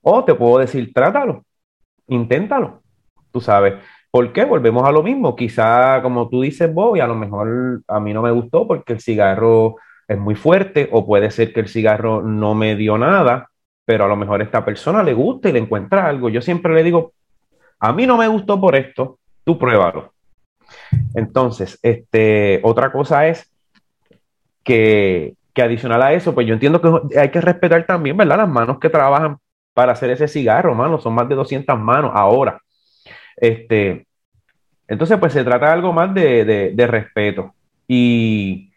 O 0.01 0.23
te 0.23 0.35
puedo 0.35 0.59
decir, 0.59 0.93
trátalo, 0.93 1.45
inténtalo, 2.07 2.81
tú 3.31 3.41
sabes. 3.41 3.75
¿Por 4.15 4.31
qué? 4.31 4.45
Volvemos 4.45 4.87
a 4.87 4.93
lo 4.93 5.03
mismo. 5.03 5.35
Quizá, 5.35 6.01
como 6.01 6.29
tú 6.29 6.39
dices, 6.39 6.73
Bobby, 6.73 7.01
a 7.01 7.05
lo 7.05 7.15
mejor 7.15 7.81
a 7.85 7.99
mí 7.99 8.13
no 8.13 8.21
me 8.21 8.31
gustó 8.31 8.65
porque 8.65 8.93
el 8.93 9.01
cigarro 9.01 9.75
es 10.07 10.17
muy 10.17 10.35
fuerte 10.35 10.87
o 10.93 11.05
puede 11.05 11.29
ser 11.31 11.51
que 11.51 11.59
el 11.59 11.67
cigarro 11.67 12.21
no 12.21 12.55
me 12.55 12.77
dio 12.77 12.97
nada, 12.97 13.49
pero 13.83 14.05
a 14.05 14.07
lo 14.07 14.15
mejor 14.15 14.39
a 14.39 14.45
esta 14.45 14.63
persona 14.63 15.03
le 15.03 15.13
gusta 15.13 15.49
y 15.49 15.51
le 15.51 15.59
encuentra 15.59 16.07
algo. 16.07 16.29
Yo 16.29 16.41
siempre 16.41 16.73
le 16.73 16.83
digo, 16.83 17.11
a 17.77 17.91
mí 17.91 18.07
no 18.07 18.15
me 18.15 18.29
gustó 18.29 18.57
por 18.57 18.77
esto, 18.77 19.19
tú 19.43 19.59
pruébalo. 19.59 20.13
Entonces, 21.13 21.77
este, 21.83 22.61
otra 22.63 22.93
cosa 22.93 23.27
es 23.27 23.51
que, 24.63 25.33
que 25.53 25.61
adicional 25.61 26.01
a 26.01 26.13
eso, 26.13 26.33
pues 26.33 26.47
yo 26.47 26.53
entiendo 26.53 26.79
que 26.79 27.19
hay 27.19 27.31
que 27.31 27.41
respetar 27.41 27.85
también, 27.85 28.15
¿verdad? 28.15 28.37
Las 28.37 28.49
manos 28.49 28.79
que 28.79 28.89
trabajan 28.89 29.39
para 29.73 29.91
hacer 29.91 30.09
ese 30.11 30.29
cigarro, 30.29 30.73
mano, 30.73 31.01
son 31.01 31.13
más 31.13 31.27
de 31.27 31.35
200 31.35 31.77
manos 31.77 32.11
ahora. 32.13 32.61
Este, 33.35 34.04
entonces, 34.87 35.17
pues 35.17 35.33
se 35.33 35.43
trata 35.43 35.67
de 35.67 35.73
algo 35.73 35.93
más 35.93 36.13
de, 36.13 36.85
respeto. 36.87 37.53
Y, 37.87 38.71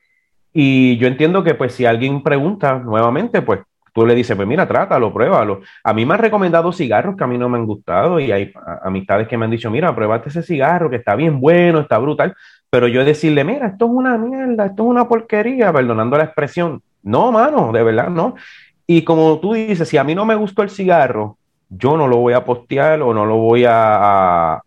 yo 0.54 1.06
entiendo 1.06 1.44
que, 1.44 1.54
pues, 1.54 1.74
si 1.74 1.84
alguien 1.84 2.22
pregunta 2.22 2.78
nuevamente, 2.78 3.42
pues 3.42 3.60
tú 3.94 4.06
le 4.06 4.14
dices, 4.14 4.36
pues 4.36 4.46
mira, 4.46 4.66
trátalo, 4.66 5.12
pruébalo. 5.12 5.60
A 5.84 5.92
mí 5.92 6.06
me 6.06 6.14
han 6.14 6.20
recomendado 6.20 6.72
cigarros 6.72 7.16
que 7.16 7.24
a 7.24 7.26
mí 7.26 7.38
no 7.38 7.48
me 7.48 7.58
han 7.58 7.66
gustado 7.66 8.20
y 8.20 8.32
hay 8.32 8.52
amistades 8.82 9.28
que 9.28 9.36
me 9.36 9.44
han 9.44 9.50
dicho, 9.50 9.70
mira, 9.70 9.94
pruébate 9.94 10.28
ese 10.28 10.42
cigarro 10.42 10.90
que 10.90 10.96
está 10.96 11.14
bien 11.16 11.40
bueno, 11.40 11.80
está 11.80 11.98
brutal. 11.98 12.34
Pero 12.70 12.88
yo 12.88 13.04
decirle, 13.04 13.44
mira, 13.44 13.68
esto 13.68 13.86
es 13.86 13.90
una 13.90 14.18
mierda, 14.18 14.66
esto 14.66 14.82
es 14.84 14.88
una 14.88 15.08
porquería, 15.08 15.72
perdonando 15.72 16.16
la 16.16 16.24
expresión. 16.24 16.82
No, 17.02 17.32
mano, 17.32 17.72
de 17.72 17.82
verdad, 17.82 18.08
no. 18.08 18.34
Y 18.86 19.02
como 19.02 19.38
tú 19.40 19.54
dices, 19.54 19.88
si 19.88 19.96
a 19.96 20.04
mí 20.04 20.14
no 20.14 20.24
me 20.24 20.34
gustó 20.34 20.62
el 20.62 20.70
cigarro, 20.70 21.38
yo 21.68 21.96
no 21.96 22.08
lo 22.08 22.18
voy 22.18 22.32
a 22.32 22.44
postear 22.44 23.02
o 23.02 23.12
no 23.12 23.26
lo 23.26 23.36
voy 23.36 23.64
a, 23.68 24.60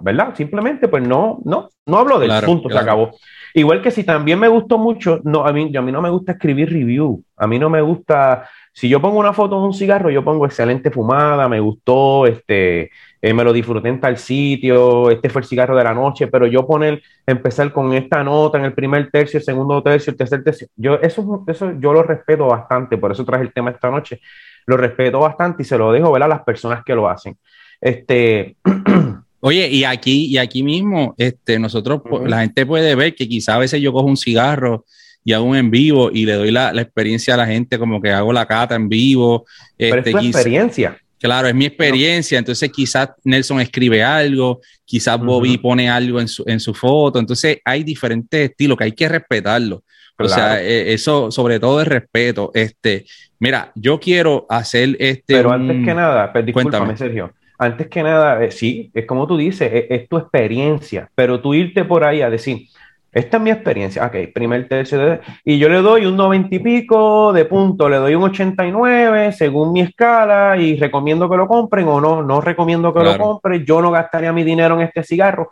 ¿verdad? 0.00 0.34
Simplemente, 0.34 0.88
pues 0.88 1.06
no, 1.06 1.40
no, 1.44 1.68
no 1.86 1.98
hablo 1.98 2.18
del 2.18 2.32
punto, 2.44 2.70
se 2.70 2.78
acabó. 2.78 3.12
Igual 3.54 3.82
que 3.82 3.90
si 3.90 4.02
también 4.02 4.38
me 4.38 4.48
gustó 4.48 4.78
mucho, 4.78 5.20
no, 5.24 5.44
a 5.44 5.52
mí, 5.52 5.70
a 5.76 5.82
mí 5.82 5.92
no 5.92 6.00
me 6.00 6.08
gusta 6.08 6.32
escribir 6.32 6.72
review, 6.72 7.22
a 7.36 7.46
mí 7.46 7.58
no 7.58 7.68
me 7.68 7.82
gusta, 7.82 8.48
si 8.72 8.88
yo 8.88 8.98
pongo 8.98 9.18
una 9.18 9.34
foto 9.34 9.60
de 9.60 9.66
un 9.66 9.74
cigarro, 9.74 10.08
yo 10.08 10.24
pongo 10.24 10.46
excelente 10.46 10.90
fumada, 10.90 11.48
me 11.50 11.60
gustó, 11.60 12.26
este, 12.26 12.90
eh, 13.20 13.34
me 13.34 13.44
lo 13.44 13.52
disfruté 13.52 13.90
en 13.90 14.00
tal 14.00 14.16
sitio, 14.16 15.10
este 15.10 15.28
fue 15.28 15.42
el 15.42 15.48
cigarro 15.48 15.76
de 15.76 15.84
la 15.84 15.92
noche, 15.92 16.28
pero 16.28 16.46
yo 16.46 16.66
poner, 16.66 17.02
empezar 17.26 17.70
con 17.72 17.92
esta 17.92 18.24
nota 18.24 18.56
en 18.56 18.64
el 18.64 18.72
primer 18.72 19.10
tercio, 19.10 19.36
el 19.36 19.44
segundo 19.44 19.82
tercio, 19.82 20.12
el 20.12 20.16
tercer 20.16 20.42
tercio, 20.42 20.68
yo, 20.74 20.94
eso, 21.02 21.44
eso 21.46 21.72
yo 21.78 21.92
lo 21.92 22.02
respeto 22.02 22.46
bastante, 22.46 22.96
por 22.96 23.12
eso 23.12 23.22
traje 23.22 23.44
el 23.44 23.52
tema 23.52 23.70
esta 23.70 23.90
noche, 23.90 24.18
lo 24.64 24.78
respeto 24.78 25.20
bastante 25.20 25.62
y 25.62 25.66
se 25.66 25.76
lo 25.76 25.92
dejo 25.92 26.10
ver 26.10 26.22
a 26.22 26.28
las 26.28 26.42
personas 26.42 26.82
que 26.84 26.94
lo 26.94 27.06
hacen. 27.06 27.36
Este, 27.82 28.56
Oye, 29.44 29.68
y 29.68 29.82
aquí, 29.82 30.26
y 30.26 30.38
aquí 30.38 30.62
mismo, 30.62 31.16
este, 31.18 31.58
nosotros, 31.58 32.02
la 32.24 32.42
gente 32.42 32.64
puede 32.64 32.94
ver 32.94 33.16
que 33.16 33.28
quizá 33.28 33.56
a 33.56 33.58
veces 33.58 33.80
yo 33.80 33.92
cojo 33.92 34.06
un 34.06 34.16
cigarro 34.16 34.84
y 35.24 35.32
hago 35.32 35.46
un 35.46 35.56
en 35.56 35.68
vivo 35.68 36.12
y 36.12 36.26
le 36.26 36.34
doy 36.34 36.52
la, 36.52 36.70
experiencia 36.80 37.34
a 37.34 37.38
la 37.38 37.46
gente, 37.46 37.76
como 37.76 38.00
que 38.00 38.12
hago 38.12 38.32
la 38.32 38.46
cata 38.46 38.76
en 38.76 38.88
vivo. 38.88 39.44
Pero 39.76 39.96
este, 39.96 40.10
es 40.10 40.16
tu 40.16 40.26
experiencia. 40.26 40.96
Claro, 41.18 41.48
es 41.48 41.56
mi 41.56 41.66
experiencia. 41.66 42.38
Entonces, 42.38 42.70
quizás 42.70 43.10
Nelson 43.24 43.60
escribe 43.60 44.04
algo, 44.04 44.60
quizás 44.84 45.18
Bobby 45.18 45.58
pone 45.58 45.90
algo 45.90 46.20
en 46.20 46.28
su, 46.28 46.44
en 46.46 46.60
su 46.60 46.72
foto. 46.72 47.18
Entonces, 47.18 47.58
hay 47.64 47.82
diferentes 47.82 48.48
estilos 48.48 48.78
que 48.78 48.84
hay 48.84 48.92
que 48.92 49.08
respetarlo. 49.08 49.82
O 50.20 50.28
sea, 50.28 50.62
eh, 50.62 50.92
eso 50.92 51.32
sobre 51.32 51.58
todo 51.58 51.80
es 51.80 51.88
respeto. 51.88 52.52
Este, 52.54 53.06
mira, 53.40 53.72
yo 53.74 53.98
quiero 53.98 54.46
hacer 54.48 54.96
este. 55.00 55.34
Pero 55.34 55.50
antes 55.50 55.84
que 55.84 55.94
nada, 55.94 56.32
pues, 56.32 56.46
discúlpame, 56.46 56.96
Sergio. 56.96 57.32
Antes 57.62 57.86
que 57.86 58.02
nada, 58.02 58.42
eh, 58.42 58.50
sí, 58.50 58.90
es 58.92 59.06
como 59.06 59.24
tú 59.24 59.36
dices, 59.36 59.70
es, 59.88 60.08
tu 60.08 60.18
experiencia, 60.18 61.08
pero 61.14 61.40
tú 61.40 61.54
irte 61.54 61.84
por 61.84 62.02
ahí 62.02 62.20
a 62.20 62.28
decir, 62.28 62.66
esta 63.12 63.36
es 63.36 63.42
mi 63.42 63.50
experiencia, 63.50 64.04
ok, 64.04 64.32
primer 64.34 64.66
tercio, 64.66 65.20
y 65.44 65.58
yo 65.58 65.68
le 65.68 65.76
doy 65.76 66.06
un 66.06 66.16
90 66.16 66.56
y 66.56 66.58
pico 66.58 67.32
de 67.32 67.44
punto, 67.44 67.88
le 67.88 67.98
doy 67.98 68.16
un 68.16 68.24
89 68.24 69.30
según 69.30 69.72
mi 69.72 69.82
escala 69.82 70.56
y 70.56 70.76
recomiendo 70.76 71.30
que 71.30 71.36
lo 71.36 71.46
compren 71.46 71.86
o 71.86 72.00
no, 72.00 72.20
no 72.20 72.40
recomiendo 72.40 72.92
que 72.92 73.04
lo 73.04 73.16
compren, 73.16 73.64
yo 73.64 73.80
no 73.80 73.92
gastaría 73.92 74.32
mi 74.32 74.42
dinero 74.42 74.74
en 74.74 74.88
este 74.88 75.04
cigarro. 75.04 75.50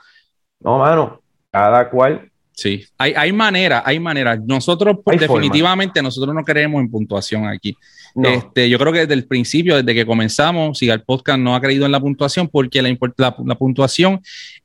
No, 0.58 0.78
mano, 0.78 1.20
cada 1.52 1.88
cual 1.88 2.30
Sí, 2.61 2.84
hay, 2.98 3.14
hay 3.16 3.32
manera, 3.32 3.82
hay 3.86 3.98
manera. 3.98 4.36
Nosotros, 4.36 4.98
definitivamente, 5.06 6.02
nosotros 6.02 6.34
no 6.34 6.44
creemos 6.44 6.82
en 6.82 6.90
puntuación 6.90 7.46
aquí. 7.46 7.74
Este, 8.22 8.68
yo 8.68 8.78
creo 8.78 8.92
que 8.92 9.00
desde 9.00 9.14
el 9.14 9.26
principio, 9.26 9.76
desde 9.76 9.94
que 9.94 10.06
comenzamos, 10.06 10.78
si 10.78 10.88
el 10.88 11.02
podcast 11.02 11.38
no 11.38 11.54
ha 11.54 11.61
creído 11.61 11.86
en 11.86 11.92
la 11.92 12.00
puntuación, 12.00 12.48
porque 12.48 12.82
la, 12.82 12.96
la, 13.16 13.54
puntuación 13.56 14.20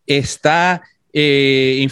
está 0.06 0.82
eh, 1.14 1.86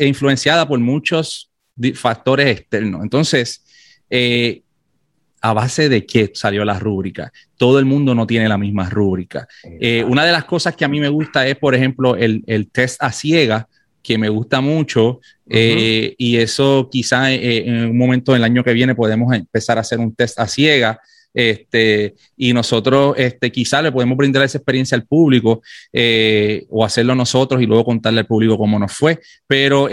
influenciada 0.00 0.66
por 0.66 0.78
muchos 0.78 1.50
factores 1.94 2.46
externos. 2.46 3.02
Entonces, 3.02 3.64
eh, 4.08 4.62
¿a 5.40 5.52
base 5.52 5.88
de 5.88 6.04
qué 6.04 6.30
salió 6.34 6.64
la 6.64 6.78
rúbrica? 6.78 7.32
Todo 7.56 7.78
el 7.78 7.84
mundo 7.84 8.14
no 8.14 8.26
tiene 8.26 8.48
la 8.48 8.58
misma 8.58 8.88
rúbrica. 8.88 9.46
Eh, 9.80 10.04
una 10.04 10.24
de 10.24 10.32
las 10.32 10.44
cosas 10.44 10.76
que 10.76 10.84
a 10.84 10.88
mí 10.88 11.00
me 11.00 11.08
gusta 11.08 11.46
es, 11.46 11.56
por 11.56 11.74
ejemplo, 11.74 12.16
el, 12.16 12.42
el 12.46 12.70
test 12.70 13.02
a 13.02 13.12
ciega 13.12 13.68
que 14.02 14.18
me 14.18 14.28
gusta 14.28 14.60
mucho 14.60 15.20
eh, 15.48 16.14
y 16.16 16.36
eso 16.36 16.88
quizá 16.90 17.32
eh, 17.32 17.66
en 17.66 17.90
un 17.90 17.98
momento 17.98 18.32
del 18.32 18.44
año 18.44 18.64
que 18.64 18.72
viene 18.72 18.94
podemos 18.94 19.34
empezar 19.34 19.78
a 19.78 19.82
hacer 19.82 19.98
un 19.98 20.14
test 20.14 20.38
a 20.38 20.46
ciega. 20.46 21.00
Este, 21.32 22.16
y 22.36 22.52
nosotros 22.52 23.14
este, 23.16 23.52
quizá 23.52 23.80
le 23.80 23.92
podemos 23.92 24.16
brindar 24.16 24.42
esa 24.42 24.58
experiencia 24.58 24.96
al 24.96 25.06
público 25.06 25.62
eh, 25.92 26.66
o 26.68 26.84
hacerlo 26.84 27.14
nosotros 27.14 27.62
y 27.62 27.66
luego 27.66 27.84
contarle 27.84 28.20
al 28.20 28.26
público 28.26 28.58
cómo 28.58 28.80
nos 28.80 28.92
fue. 28.92 29.20
Pero 29.46 29.88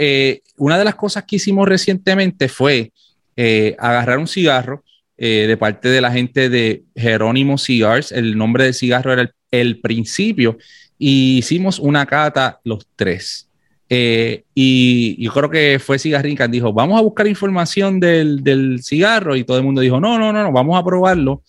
una 0.56 0.78
de 0.78 0.84
las 0.84 0.96
cosas 0.96 1.24
que 1.24 1.36
hicimos 1.36 1.68
recientemente 1.68 2.48
fue 2.48 2.92
agarrar 3.78 4.18
un 4.18 4.26
cigarro 4.26 4.82
de 5.16 5.56
parte 5.56 5.88
de 5.88 6.00
la 6.00 6.10
gente 6.10 6.48
de 6.48 6.82
Jerónimo 6.96 7.56
Cigars. 7.56 8.10
El 8.10 8.36
nombre 8.36 8.64
del 8.64 8.74
cigarro 8.74 9.12
era 9.12 9.22
el, 9.22 9.30
el 9.52 9.80
principio 9.80 10.58
y 10.98 11.38
hicimos 11.38 11.78
una 11.78 12.04
cata 12.04 12.60
los 12.64 12.84
tres. 12.96 13.47
Eh, 13.90 14.44
y 14.54 15.22
yo 15.22 15.32
creo 15.32 15.48
que 15.48 15.78
fue 15.78 15.98
Cigarrín 15.98 16.36
que 16.36 16.46
dijo, 16.48 16.72
vamos 16.72 16.98
a 16.98 17.02
buscar 17.02 17.26
información 17.26 17.98
del, 17.98 18.44
del, 18.44 18.82
cigarro 18.82 19.34
y 19.34 19.44
todo 19.44 19.56
el 19.56 19.64
mundo 19.64 19.80
dijo, 19.80 19.98
no, 19.98 20.18
no, 20.18 20.32
no, 20.32 20.42
no 20.42 20.52
vamos 20.52 20.78
a 20.78 20.84
probarlo, 20.84 21.42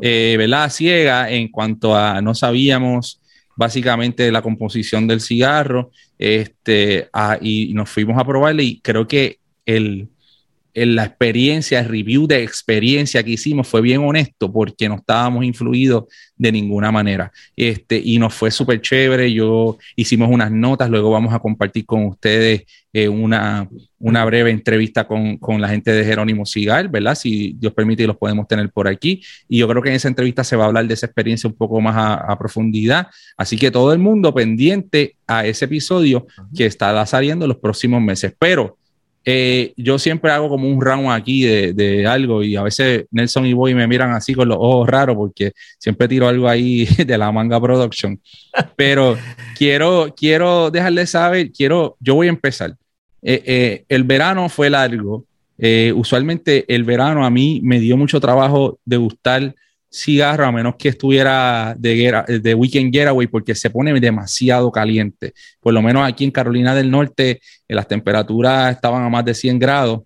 eh, 0.00 0.34
¿verdad? 0.36 0.70
Ciega 0.70 1.30
en 1.30 1.48
cuanto 1.48 1.96
a 1.96 2.20
no 2.20 2.34
sabíamos 2.34 3.20
básicamente 3.56 4.32
la 4.32 4.42
composición 4.42 5.06
del 5.06 5.20
cigarro, 5.20 5.92
este, 6.18 7.08
y 7.40 7.72
nos 7.74 7.88
fuimos 7.88 8.18
a 8.18 8.24
probarlo 8.24 8.62
y 8.62 8.80
creo 8.80 9.06
que 9.06 9.38
el, 9.64 10.08
en 10.74 10.96
la 10.96 11.04
experiencia, 11.04 11.78
el 11.78 11.88
review 11.88 12.26
de 12.26 12.42
experiencia 12.42 13.22
que 13.22 13.30
hicimos 13.30 13.68
fue 13.68 13.80
bien 13.80 14.00
honesto 14.00 14.52
porque 14.52 14.88
no 14.88 14.96
estábamos 14.96 15.44
influidos 15.44 16.04
de 16.36 16.50
ninguna 16.50 16.90
manera. 16.90 17.30
Este, 17.56 18.00
y 18.04 18.18
nos 18.18 18.34
fue 18.34 18.50
súper 18.50 18.80
chévere. 18.80 19.32
Yo 19.32 19.78
hicimos 19.94 20.28
unas 20.30 20.50
notas, 20.50 20.90
luego 20.90 21.10
vamos 21.10 21.32
a 21.32 21.38
compartir 21.38 21.86
con 21.86 22.06
ustedes 22.06 22.64
eh, 22.92 23.08
una, 23.08 23.68
una 24.00 24.24
breve 24.24 24.50
entrevista 24.50 25.06
con, 25.06 25.36
con, 25.38 25.60
la 25.60 25.68
gente 25.68 25.92
de 25.92 26.04
Jerónimo 26.04 26.44
Sigal, 26.44 26.88
¿verdad? 26.88 27.14
Si 27.14 27.54
Dios 27.56 27.72
permite, 27.72 28.02
y 28.02 28.06
los 28.06 28.16
podemos 28.16 28.48
tener 28.48 28.68
por 28.70 28.88
aquí. 28.88 29.22
Y 29.48 29.58
yo 29.58 29.68
creo 29.68 29.80
que 29.80 29.90
en 29.90 29.94
esa 29.94 30.08
entrevista 30.08 30.42
se 30.42 30.56
va 30.56 30.64
a 30.64 30.66
hablar 30.66 30.88
de 30.88 30.94
esa 30.94 31.06
experiencia 31.06 31.48
un 31.48 31.56
poco 31.56 31.80
más 31.80 31.96
a, 31.96 32.14
a 32.14 32.36
profundidad. 32.36 33.06
Así 33.36 33.56
que 33.56 33.70
todo 33.70 33.92
el 33.92 34.00
mundo 34.00 34.34
pendiente 34.34 35.14
a 35.28 35.46
ese 35.46 35.66
episodio 35.66 36.26
que 36.56 36.66
estará 36.66 37.06
saliendo 37.06 37.46
los 37.46 37.58
próximos 37.58 38.02
meses. 38.02 38.34
Pero 38.38 38.76
eh, 39.24 39.72
yo 39.76 39.98
siempre 39.98 40.30
hago 40.30 40.48
como 40.48 40.68
un 40.68 40.80
round 40.80 41.10
aquí 41.10 41.42
de, 41.42 42.06
algo 42.06 42.42
y 42.42 42.56
a 42.56 42.62
veces 42.62 43.06
Nelson 43.10 43.46
y 43.46 43.54
Boy 43.54 43.74
me 43.74 43.86
miran 43.86 44.12
así 44.12 44.34
con 44.34 44.48
los 44.48 44.58
ojos 44.60 44.88
raros 44.88 45.16
porque 45.16 45.52
siempre 45.78 46.08
tiro 46.08 46.28
algo 46.28 46.48
ahí 46.48 46.84
de 47.06 47.18
la 47.18 47.32
manga 47.32 47.60
production. 47.60 48.20
Pero 48.76 49.16
quiero, 49.56 50.14
quiero 50.16 50.70
dejarles 50.70 51.10
saber, 51.10 51.50
quiero, 51.52 51.96
yo 52.00 52.14
voy 52.14 52.26
a 52.26 52.30
empezar. 52.30 52.76
Eh, 53.22 53.42
eh, 53.46 53.84
el 53.88 54.04
verano 54.04 54.48
fue 54.48 54.68
largo. 54.68 55.24
usualmente 55.94 56.64
el 56.68 56.84
verano 56.84 57.24
a 57.24 57.30
mí 57.30 57.60
me 57.62 57.80
dio 57.80 57.96
mucho 57.96 58.20
trabajo 58.20 58.78
de 58.84 58.96
gustar 58.98 59.54
cigarro 59.94 60.44
a 60.44 60.50
menos 60.50 60.74
que 60.76 60.88
estuviera 60.88 61.74
de, 61.78 62.40
de 62.42 62.54
weekend 62.54 62.92
getaway 62.92 63.28
porque 63.28 63.54
se 63.54 63.70
pone 63.70 63.98
demasiado 64.00 64.72
caliente. 64.72 65.34
Por 65.60 65.72
lo 65.72 65.82
menos 65.82 66.06
aquí 66.06 66.24
en 66.24 66.32
Carolina 66.32 66.74
del 66.74 66.90
Norte 66.90 67.40
eh, 67.68 67.74
las 67.74 67.86
temperaturas 67.86 68.74
estaban 68.74 69.04
a 69.04 69.08
más 69.08 69.24
de 69.24 69.34
100 69.34 69.58
grados 69.60 70.00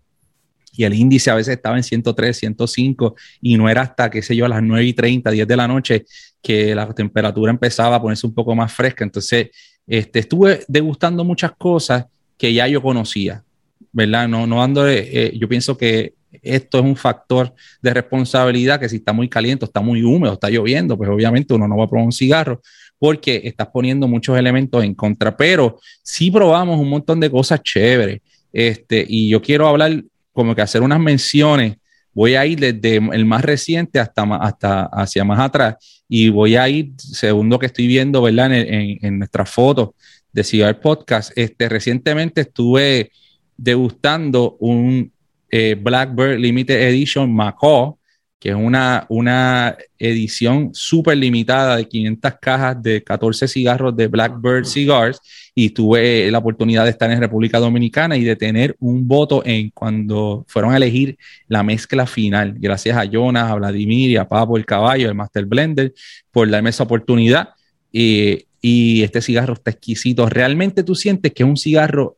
y 0.74 0.84
el 0.84 0.92
índice 0.94 1.30
a 1.30 1.34
veces 1.34 1.56
estaba 1.56 1.76
en 1.76 1.82
103, 1.82 2.36
105 2.36 3.16
y 3.40 3.56
no 3.56 3.68
era 3.68 3.80
hasta, 3.80 4.10
qué 4.10 4.20
sé 4.20 4.36
yo, 4.36 4.44
a 4.44 4.48
las 4.48 4.62
9 4.62 4.84
y 4.84 4.92
30, 4.92 5.30
10 5.30 5.48
de 5.48 5.56
la 5.56 5.66
noche 5.66 6.04
que 6.42 6.74
la 6.74 6.92
temperatura 6.92 7.50
empezaba 7.50 7.96
a 7.96 8.02
ponerse 8.02 8.26
un 8.26 8.34
poco 8.34 8.54
más 8.54 8.72
fresca. 8.72 9.04
Entonces, 9.04 9.48
este, 9.86 10.18
estuve 10.18 10.64
degustando 10.68 11.24
muchas 11.24 11.52
cosas 11.56 12.04
que 12.36 12.52
ya 12.52 12.68
yo 12.68 12.82
conocía, 12.82 13.42
¿verdad? 13.90 14.28
No, 14.28 14.46
no 14.46 14.62
ando, 14.62 14.86
eh, 14.86 15.32
yo 15.34 15.48
pienso 15.48 15.76
que 15.76 16.12
esto 16.42 16.78
es 16.78 16.84
un 16.84 16.96
factor 16.96 17.54
de 17.80 17.94
responsabilidad 17.94 18.80
que 18.80 18.88
si 18.88 18.96
está 18.96 19.12
muy 19.12 19.28
caliente, 19.28 19.64
está 19.64 19.80
muy 19.80 20.02
húmedo, 20.02 20.34
está 20.34 20.50
lloviendo, 20.50 20.96
pues 20.96 21.08
obviamente 21.08 21.54
uno 21.54 21.66
no 21.66 21.76
va 21.76 21.84
a 21.84 21.88
probar 21.88 22.06
un 22.06 22.12
cigarro 22.12 22.60
porque 22.98 23.42
estás 23.44 23.68
poniendo 23.68 24.08
muchos 24.08 24.36
elementos 24.36 24.82
en 24.82 24.94
contra, 24.94 25.36
pero 25.36 25.78
sí 26.02 26.30
probamos 26.30 26.78
un 26.80 26.88
montón 26.88 27.20
de 27.20 27.30
cosas 27.30 27.62
chéveres. 27.62 28.20
Este, 28.52 29.04
y 29.08 29.28
yo 29.28 29.40
quiero 29.40 29.68
hablar 29.68 30.02
como 30.32 30.54
que 30.54 30.62
hacer 30.62 30.82
unas 30.82 31.00
menciones. 31.00 31.76
Voy 32.12 32.34
a 32.34 32.44
ir 32.44 32.58
desde 32.58 32.96
el 32.96 33.24
más 33.24 33.42
reciente 33.42 34.00
hasta, 34.00 34.22
hasta 34.36 34.84
hacia 34.86 35.24
más 35.24 35.38
atrás 35.38 35.76
y 36.08 36.30
voy 36.30 36.56
a 36.56 36.68
ir, 36.68 36.92
segundo 36.96 37.58
que 37.58 37.66
estoy 37.66 37.86
viendo, 37.86 38.22
¿verdad? 38.22 38.52
En, 38.52 38.98
en, 39.00 39.18
nuestras 39.18 39.48
fotos 39.48 39.90
de 40.32 40.42
Cigar 40.42 40.80
Podcast. 40.80 41.30
Este, 41.36 41.68
recientemente 41.68 42.40
estuve 42.40 43.12
degustando 43.56 44.56
un, 44.58 45.12
eh, 45.50 45.76
Blackbird 45.80 46.38
Limited 46.38 46.80
Edition 46.88 47.32
Macaw, 47.32 47.98
que 48.38 48.50
es 48.50 48.54
una, 48.54 49.04
una 49.08 49.76
edición 49.98 50.70
súper 50.72 51.18
limitada 51.18 51.76
de 51.76 51.88
500 51.88 52.32
cajas 52.40 52.82
de 52.82 53.02
14 53.02 53.48
cigarros 53.48 53.96
de 53.96 54.06
Blackbird 54.06 54.64
Cigars 54.64 55.20
y 55.54 55.70
tuve 55.70 56.30
la 56.30 56.38
oportunidad 56.38 56.84
de 56.84 56.90
estar 56.90 57.10
en 57.10 57.20
República 57.20 57.58
Dominicana 57.58 58.16
y 58.16 58.22
de 58.22 58.36
tener 58.36 58.76
un 58.78 59.08
voto 59.08 59.42
en 59.44 59.70
cuando 59.70 60.44
fueron 60.46 60.72
a 60.72 60.76
elegir 60.76 61.18
la 61.48 61.64
mezcla 61.64 62.06
final. 62.06 62.54
Gracias 62.58 62.96
a 62.96 63.04
Jonas, 63.04 63.50
a 63.50 63.56
Vladimir 63.56 64.10
y 64.10 64.16
a 64.16 64.28
Papo 64.28 64.56
el 64.56 64.66
Caballo, 64.66 65.08
el 65.08 65.16
Master 65.16 65.46
Blender, 65.46 65.92
por 66.30 66.48
darme 66.48 66.70
esa 66.70 66.84
oportunidad. 66.84 67.50
y 67.90 69.02
este 69.02 69.22
cigarro 69.22 69.54
está 69.54 69.70
exquisito. 69.70 70.28
Realmente 70.28 70.82
tú 70.84 70.94
sientes 70.94 71.32
que 71.32 71.42
es 71.42 71.48
un 71.48 71.56
cigarro 71.56 72.17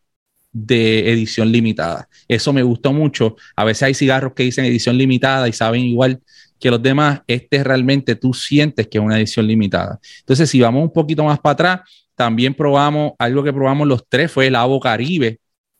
de 0.52 1.10
edición 1.12 1.52
limitada. 1.52 2.08
Eso 2.28 2.52
me 2.52 2.62
gustó 2.62 2.92
mucho. 2.92 3.36
A 3.56 3.64
veces 3.64 3.84
hay 3.84 3.94
cigarros 3.94 4.32
que 4.34 4.42
dicen 4.42 4.64
edición 4.64 4.98
limitada 4.98 5.48
y 5.48 5.52
saben 5.52 5.82
igual 5.82 6.20
que 6.58 6.70
los 6.70 6.82
demás. 6.82 7.22
Este 7.26 7.62
realmente 7.64 8.16
tú 8.16 8.34
sientes 8.34 8.88
que 8.88 8.98
es 8.98 9.04
una 9.04 9.18
edición 9.18 9.46
limitada. 9.46 9.98
Entonces, 10.20 10.50
si 10.50 10.60
vamos 10.60 10.82
un 10.82 10.92
poquito 10.92 11.24
más 11.24 11.38
para 11.38 11.52
atrás, 11.52 11.80
también 12.14 12.54
probamos 12.54 13.12
algo 13.18 13.42
que 13.42 13.52
probamos 13.52 13.88
los 13.88 14.06
tres, 14.08 14.30
fue 14.30 14.48
el 14.48 14.56
Avo 14.56 14.78
Caribe, 14.78 15.38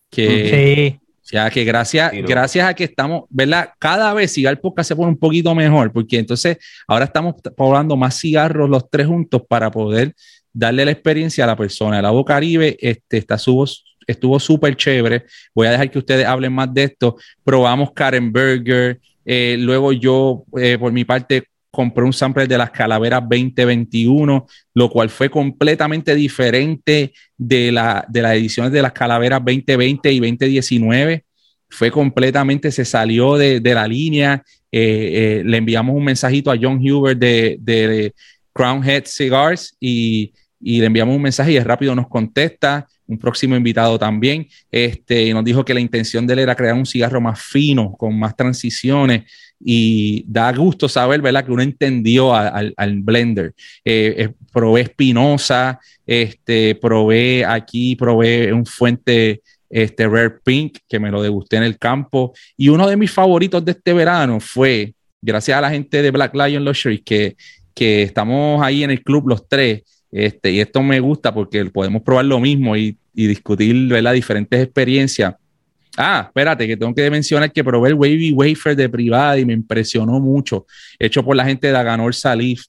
que, 0.09 0.99
sea, 1.21 1.51
que 1.51 1.65
gracias, 1.65 2.13
gracias 2.27 2.67
a 2.67 2.75
que 2.75 2.85
estamos, 2.85 3.25
¿verdad? 3.29 3.71
Cada 3.79 4.13
vez 4.15 4.33
Cigar 4.33 4.61
Podcast 4.61 4.89
se 4.89 4.97
pone 4.97 5.09
un 5.09 5.19
poquito 5.19 5.55
mejor, 5.55 5.93
porque 5.93 6.19
entonces 6.19 6.57
ahora 6.89 7.05
estamos 7.05 7.35
probando 7.57 7.97
más 7.97 8.19
cigarros 8.19 8.69
los 8.69 8.89
tres 8.91 9.07
juntos 9.07 9.43
para 9.49 9.71
poder 9.71 10.15
darle 10.53 10.85
la 10.85 10.91
experiencia 10.91 11.45
a 11.45 11.47
la 11.47 11.57
persona. 11.57 11.99
El 11.99 12.07
Avo 12.07 12.25
Caribe 12.25 12.77
este, 12.81 13.19
está 13.19 13.39
su 13.39 13.55
estuvo 14.11 14.39
súper 14.39 14.77
chévere. 14.77 15.25
Voy 15.55 15.67
a 15.67 15.73
dejar 15.73 15.91
que 15.91 15.99
ustedes 15.99 16.27
hablen 16.27 16.53
más 16.53 16.73
de 16.73 16.85
esto. 16.85 17.17
Probamos 17.45 17.93
Karen 17.93 18.33
Burger. 18.33 19.01
Eh, 19.25 19.57
luego 19.59 19.93
yo, 19.93 20.45
eh, 20.59 20.77
por 20.79 20.93
mi 20.93 21.05
parte, 21.05 21.45
compré 21.71 22.05
un 22.05 22.13
sample 22.13 22.47
de 22.47 22.59
las 22.59 22.71
Calaveras 22.71 23.23
2021, 23.23 24.47
lo 24.75 24.91
cual 24.91 25.09
fue 25.09 25.31
completamente 25.31 26.15
diferente 26.15 27.13
de, 27.37 27.71
la, 27.71 28.05
de 28.09 28.23
las 28.23 28.35
ediciones 28.35 28.73
de 28.73 28.83
las 28.83 28.93
Calaveras 28.93 29.41
2020 29.45 30.13
y 30.13 30.21
2019. 30.21 31.25
Fue 31.69 31.91
completamente, 31.91 32.73
se 32.73 32.85
salió 32.85 33.37
de, 33.37 33.61
la 33.63 33.87
línea. 33.87 34.43
Eh, 34.73 35.43
le 35.45 35.57
enviamos 35.57 35.95
un 35.95 36.05
mensajito 36.05 36.51
a 36.51 36.59
John 36.61 36.79
Huber 36.79 37.17
de, 37.17 37.57
de 37.61 38.13
Crown 38.53 38.83
Head 38.85 39.05
Cigars 39.07 39.77
y, 39.79 40.33
y 40.61 40.81
le 40.81 40.87
enviamos 40.87 41.17
un 41.17 41.23
mensaje 41.23 41.53
y 41.53 41.57
es 41.57 41.65
rápido 41.65 41.95
nos 41.95 42.09
contesta 42.09 42.87
un 43.11 43.19
próximo 43.19 43.57
invitado 43.57 43.99
también, 43.99 44.47
este, 44.71 45.35
nos 45.35 45.45
dijo 45.45 45.65
que 45.65 45.75
la 45.75 45.81
intención 45.81 46.27
de 46.27 46.35
él 46.35 46.39
era 46.39 46.55
crear 46.55 46.75
un 46.75 46.87
cigarro 46.87 47.21
más 47.21 47.43
fino, 47.43 47.97
con 47.99 48.17
más 48.17 48.37
transiciones, 48.37 49.25
y 49.59 50.25
da 50.29 50.53
gusto 50.53 50.89
saber, 50.89 51.21
¿verdad?, 51.21 51.45
que 51.45 51.51
uno 51.51 51.63
entendió 51.63 52.33
al, 52.33 53.03
blender. 53.03 53.53
Eh, 53.85 54.31
probé 54.53 54.83
Espinosa, 54.83 55.81
este, 56.07 56.77
probé 56.77 57.45
aquí, 57.45 57.97
probé 57.97 58.53
un 58.53 58.65
fuente 58.65 59.43
este 59.69 60.07
Rare 60.07 60.39
Pink, 60.45 60.79
que 60.89 61.01
me 61.01 61.11
lo 61.11 61.21
degusté 61.21 61.57
en 61.57 61.65
el 61.65 61.79
campo, 61.79 62.33
y 62.57 62.69
uno 62.69 62.89
de 62.89 62.97
mis 62.97 63.11
favoritos 63.11 63.65
de 63.65 63.73
este 63.73 63.93
verano 63.93 64.39
fue, 64.39 64.95
gracias 65.21 65.59
a 65.59 65.61
la 65.61 65.71
gente 65.71 66.01
de 66.01 66.11
Black 66.13 66.35
Lion 66.35 66.65
Luxury, 66.65 67.03
que, 67.03 67.37
que 67.75 68.03
estamos 68.03 68.63
ahí 68.63 68.85
en 68.85 68.93
el 68.93 69.03
club 69.03 69.29
los 69.29 69.49
tres, 69.49 69.83
este, 70.13 70.51
y 70.51 70.61
esto 70.61 70.83
me 70.83 70.99
gusta 71.01 71.33
porque 71.33 71.65
podemos 71.67 72.03
probar 72.03 72.25
lo 72.25 72.41
mismo 72.41 72.77
y, 72.77 72.97
discutir 73.13 73.75
las 73.75 74.15
diferentes 74.15 74.63
experiencias. 74.63 75.35
Ah, 75.95 76.25
espérate, 76.27 76.67
que 76.67 76.77
tengo 76.77 76.95
que 76.95 77.11
mencionar 77.11 77.53
que 77.53 77.63
probé 77.63 77.91
el 77.91 77.95
Wavy 77.95 78.33
Wafer 78.33 78.75
de 78.75 78.89
privada 78.89 79.39
y 79.39 79.45
me 79.45 79.53
impresionó 79.53 80.19
mucho. 80.21 80.65
Hecho 80.99 81.23
por 81.23 81.37
la 81.37 81.45
gente 81.45 81.67
de 81.67 81.77
Aganor 81.77 82.15
Salif 82.15 82.63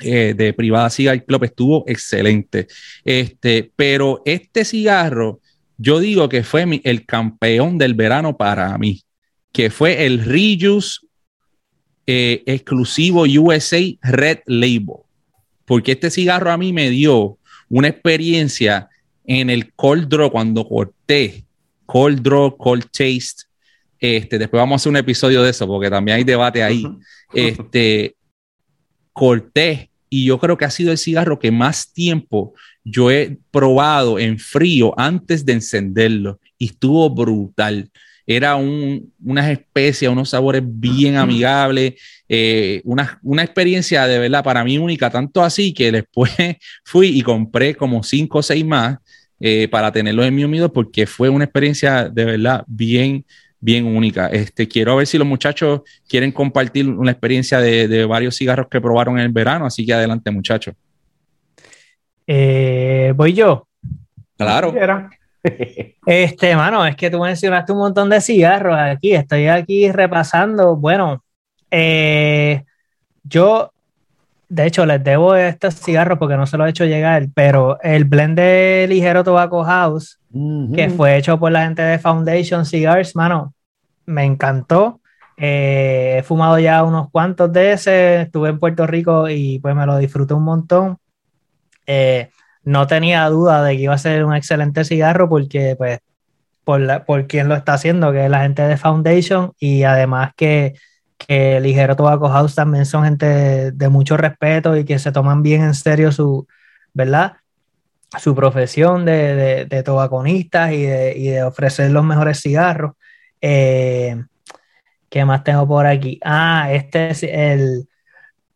eh, 0.00 0.32
de 0.34 0.54
privada 0.54 0.88
Cigar 0.88 1.22
Club, 1.26 1.44
estuvo 1.44 1.84
excelente. 1.86 2.66
Este, 3.04 3.70
pero 3.76 4.22
este 4.24 4.64
cigarro, 4.64 5.40
yo 5.76 5.98
digo 5.98 6.30
que 6.30 6.44
fue 6.44 6.80
el 6.84 7.04
campeón 7.04 7.76
del 7.76 7.92
verano 7.92 8.38
para 8.38 8.78
mí, 8.78 9.02
que 9.52 9.68
fue 9.68 10.06
el 10.06 10.24
Reuse 10.24 11.00
eh, 12.06 12.42
exclusivo 12.46 13.24
USA 13.24 13.82
Red 14.00 14.38
Label 14.46 15.03
porque 15.64 15.92
este 15.92 16.10
cigarro 16.10 16.50
a 16.50 16.56
mí 16.56 16.72
me 16.72 16.90
dio 16.90 17.38
una 17.68 17.88
experiencia 17.88 18.88
en 19.24 19.50
el 19.50 19.72
cold 19.72 20.08
draw 20.08 20.30
cuando 20.30 20.68
corté, 20.68 21.44
cold 21.86 22.20
draw, 22.20 22.56
cold 22.56 22.84
taste. 22.86 23.44
Este, 23.98 24.38
después 24.38 24.60
vamos 24.60 24.74
a 24.74 24.76
hacer 24.76 24.90
un 24.90 24.96
episodio 24.96 25.42
de 25.42 25.50
eso 25.50 25.66
porque 25.66 25.88
también 25.88 26.18
hay 26.18 26.24
debate 26.24 26.62
ahí. 26.62 26.84
Este, 27.32 28.14
corté 29.12 29.90
y 30.08 30.26
yo 30.26 30.38
creo 30.38 30.56
que 30.56 30.64
ha 30.64 30.70
sido 30.70 30.92
el 30.92 30.98
cigarro 30.98 31.40
que 31.40 31.50
más 31.50 31.92
tiempo 31.92 32.54
yo 32.84 33.10
he 33.10 33.38
probado 33.50 34.20
en 34.20 34.38
frío 34.38 34.94
antes 34.96 35.44
de 35.44 35.54
encenderlo 35.54 36.38
y 36.58 36.66
estuvo 36.66 37.10
brutal 37.10 37.90
era 38.26 38.56
un, 38.56 39.12
unas 39.22 39.50
especias, 39.50 40.10
unos 40.10 40.30
sabores 40.30 40.62
bien 40.64 41.16
amigables, 41.16 41.94
eh, 42.28 42.80
una, 42.84 43.42
experiencia 43.42 44.06
de 44.06 44.18
verdad 44.18 44.42
para 44.42 44.64
mí 44.64 44.78
única, 44.78 45.10
tanto 45.10 45.42
así 45.42 45.74
que 45.74 45.92
después 45.92 46.32
fui 46.84 47.08
y 47.08 47.22
compré 47.22 47.74
como 47.74 48.02
cinco 48.02 48.38
o 48.38 48.42
seis 48.42 48.64
más 48.64 48.98
eh, 49.40 49.68
para 49.68 49.92
tenerlos 49.92 50.26
en 50.26 50.34
mi 50.34 50.44
humidor 50.44 50.72
porque 50.72 51.06
fue 51.06 51.28
una 51.28 51.44
experiencia 51.44 52.08
de 52.08 52.24
verdad 52.24 52.64
bien, 52.66 53.26
bien 53.60 53.84
única. 53.84 54.28
Este, 54.28 54.66
quiero 54.66 54.96
ver 54.96 55.06
si 55.06 55.18
los 55.18 55.26
muchachos 55.26 55.82
quieren 56.08 56.32
compartir 56.32 56.88
una 56.88 57.10
experiencia 57.10 57.60
de, 57.60 58.04
varios 58.06 58.36
cigarros 58.36 58.68
que 58.70 58.80
probaron 58.80 59.18
en 59.18 59.26
el 59.26 59.32
verano, 59.32 59.66
así 59.66 59.84
que 59.84 59.92
adelante 59.92 60.30
muchachos. 60.30 60.74
Eh, 62.26 63.12
voy 63.14 63.34
yo. 63.34 63.68
Claro. 64.38 64.74
Este, 66.06 66.56
mano, 66.56 66.84
es 66.86 66.96
que 66.96 67.10
tú 67.10 67.20
mencionaste 67.20 67.72
un 67.72 67.78
montón 67.78 68.10
de 68.10 68.20
cigarros 68.20 68.76
aquí. 68.78 69.14
Estoy 69.14 69.48
aquí 69.48 69.90
repasando. 69.90 70.76
Bueno, 70.76 71.22
eh, 71.70 72.64
yo, 73.22 73.72
de 74.48 74.66
hecho, 74.66 74.86
les 74.86 75.02
debo 75.02 75.34
estos 75.34 75.74
cigarros 75.74 76.18
porque 76.18 76.36
no 76.36 76.46
se 76.46 76.56
los 76.56 76.66
he 76.66 76.70
hecho 76.70 76.84
llegar, 76.84 77.26
pero 77.34 77.78
el 77.82 78.04
blend 78.04 78.36
de 78.36 78.86
Ligero 78.88 79.24
Tobacco 79.24 79.64
House, 79.64 80.18
que 80.74 80.90
fue 80.90 81.16
hecho 81.16 81.38
por 81.38 81.52
la 81.52 81.64
gente 81.64 81.82
de 81.82 81.98
Foundation 81.98 82.66
Cigars, 82.66 83.16
mano, 83.16 83.54
me 84.06 84.24
encantó. 84.24 85.00
Eh, 85.36 86.16
he 86.18 86.22
fumado 86.22 86.58
ya 86.58 86.84
unos 86.84 87.10
cuantos 87.10 87.52
de 87.52 87.72
ese, 87.72 88.22
estuve 88.22 88.50
en 88.50 88.58
Puerto 88.58 88.86
Rico 88.86 89.28
y 89.28 89.58
pues 89.58 89.74
me 89.74 89.86
lo 89.86 89.98
disfruté 89.98 90.34
un 90.34 90.44
montón. 90.44 90.98
Eh, 91.86 92.30
no 92.64 92.86
tenía 92.86 93.28
duda 93.28 93.62
de 93.62 93.76
que 93.76 93.82
iba 93.82 93.94
a 93.94 93.98
ser 93.98 94.24
un 94.24 94.34
excelente 94.34 94.84
cigarro 94.84 95.28
porque, 95.28 95.74
pues, 95.76 96.00
por, 96.64 96.80
la, 96.80 97.04
por 97.04 97.26
quien 97.26 97.48
lo 97.48 97.54
está 97.54 97.74
haciendo, 97.74 98.10
que 98.12 98.24
es 98.24 98.30
la 98.30 98.42
gente 98.42 98.62
de 98.62 98.76
Foundation, 98.76 99.52
y 99.58 99.82
además 99.84 100.32
que, 100.36 100.74
que 101.18 101.60
Ligero 101.60 101.96
Tobacco 101.96 102.28
House 102.28 102.54
también 102.54 102.86
son 102.86 103.04
gente 103.04 103.72
de, 103.72 103.88
mucho 103.88 104.16
respeto 104.16 104.76
y 104.76 104.84
que 104.84 104.98
se 104.98 105.12
toman 105.12 105.42
bien 105.42 105.62
en 105.62 105.74
serio 105.74 106.10
su, 106.10 106.46
¿verdad? 106.94 107.34
Su 108.18 108.34
profesión 108.34 109.04
de, 109.04 109.34
de, 109.34 109.64
de 109.66 109.82
tobaconistas 109.82 110.72
y 110.72 110.82
de, 110.82 111.14
y 111.16 111.28
de, 111.28 111.42
ofrecer 111.42 111.90
los 111.90 112.04
mejores 112.04 112.40
cigarros. 112.40 112.92
Eh, 113.40 114.16
¿Qué 115.10 115.24
más 115.24 115.44
tengo 115.44 115.68
por 115.68 115.86
aquí? 115.86 116.18
Ah, 116.24 116.68
este 116.72 117.10
es 117.10 117.22
el, 117.22 117.88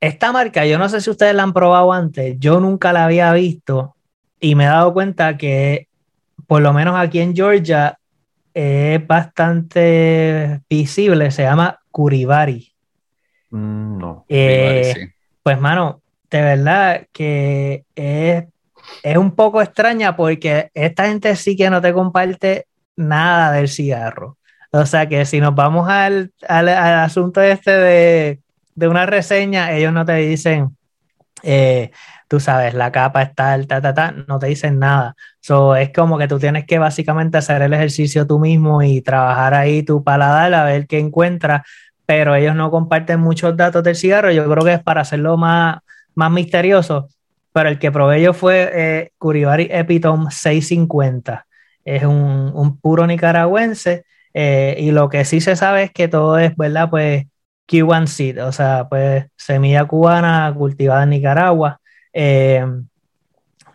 esta 0.00 0.32
marca, 0.32 0.64
yo 0.64 0.78
no 0.78 0.88
sé 0.88 1.00
si 1.00 1.10
ustedes 1.10 1.34
la 1.34 1.42
han 1.42 1.52
probado 1.52 1.92
antes, 1.92 2.36
yo 2.38 2.60
nunca 2.60 2.92
la 2.92 3.04
había 3.04 3.32
visto 3.32 3.96
y 4.40 4.54
me 4.54 4.64
he 4.64 4.68
dado 4.68 4.92
cuenta 4.92 5.36
que 5.36 5.88
por 6.46 6.62
lo 6.62 6.72
menos 6.72 6.96
aquí 6.96 7.20
en 7.20 7.34
Georgia 7.34 7.98
es 8.54 9.06
bastante 9.06 10.62
visible, 10.68 11.30
se 11.30 11.42
llama 11.42 11.78
Curibari. 11.90 12.72
Mm, 13.50 13.98
no. 13.98 14.24
Eh, 14.28 15.10
pues 15.42 15.60
mano, 15.60 16.02
de 16.30 16.42
verdad 16.42 17.06
que 17.12 17.84
es, 17.94 18.44
un 19.16 19.32
poco 19.32 19.60
extraña 19.62 20.16
porque 20.16 20.70
esta 20.74 21.06
gente 21.06 21.36
sí 21.36 21.56
que 21.56 21.70
no 21.70 21.80
te 21.80 21.92
comparte 21.92 22.66
nada 22.96 23.52
del 23.52 23.68
cigarro. 23.68 24.38
O 24.70 24.84
sea 24.86 25.08
que 25.08 25.24
si 25.24 25.40
nos 25.40 25.54
vamos 25.54 25.88
al, 25.88 26.32
asunto 26.46 27.40
este 27.40 27.70
de, 27.70 28.40
de, 28.74 28.88
una 28.88 29.06
reseña, 29.06 29.72
ellos 29.72 29.92
no 29.92 30.04
te 30.04 30.14
dicen, 30.16 30.77
eh, 31.42 31.90
tú 32.28 32.40
sabes, 32.40 32.74
la 32.74 32.92
capa 32.92 33.22
está 33.22 33.52
alta, 33.52 33.80
ta, 33.80 33.94
ta, 33.94 34.12
no 34.12 34.38
te 34.38 34.46
dicen 34.48 34.78
nada. 34.78 35.16
So, 35.40 35.76
es 35.76 35.92
como 35.92 36.18
que 36.18 36.28
tú 36.28 36.38
tienes 36.38 36.66
que 36.66 36.78
básicamente 36.78 37.38
hacer 37.38 37.62
el 37.62 37.72
ejercicio 37.72 38.26
tú 38.26 38.38
mismo 38.38 38.82
y 38.82 39.00
trabajar 39.00 39.54
ahí 39.54 39.82
tu 39.82 40.04
paladar 40.04 40.52
a 40.54 40.64
ver 40.64 40.86
qué 40.86 40.98
encuentras, 40.98 41.62
pero 42.06 42.34
ellos 42.34 42.54
no 42.54 42.70
comparten 42.70 43.20
muchos 43.20 43.56
datos 43.56 43.82
del 43.82 43.96
cigarro. 43.96 44.30
Yo 44.30 44.48
creo 44.50 44.64
que 44.64 44.74
es 44.74 44.82
para 44.82 45.02
hacerlo 45.02 45.36
más, 45.36 45.78
más 46.14 46.30
misterioso. 46.30 47.08
Pero 47.52 47.68
el 47.70 47.78
que 47.78 47.90
probé 47.90 48.22
yo 48.22 48.34
fue 48.34 48.70
eh, 48.72 49.12
Curibari 49.18 49.68
Epitome 49.70 50.30
650. 50.30 51.46
Es 51.84 52.04
un, 52.04 52.78
puro 52.80 53.06
nicaragüense. 53.06 54.04
Eh, 54.34 54.76
y 54.78 54.90
lo 54.90 55.08
que 55.08 55.24
sí 55.24 55.40
se 55.40 55.56
sabe 55.56 55.84
es 55.84 55.92
que 55.92 56.08
todo 56.08 56.38
es, 56.38 56.56
¿verdad? 56.56 56.90
Pues 56.90 57.26
Cuban 57.68 58.08
seed, 58.08 58.42
o 58.42 58.50
sea, 58.50 58.88
pues 58.88 59.26
semilla 59.36 59.84
cubana 59.84 60.52
cultivada 60.56 61.02
en 61.02 61.10
Nicaragua. 61.10 61.80
Eh, 62.12 62.64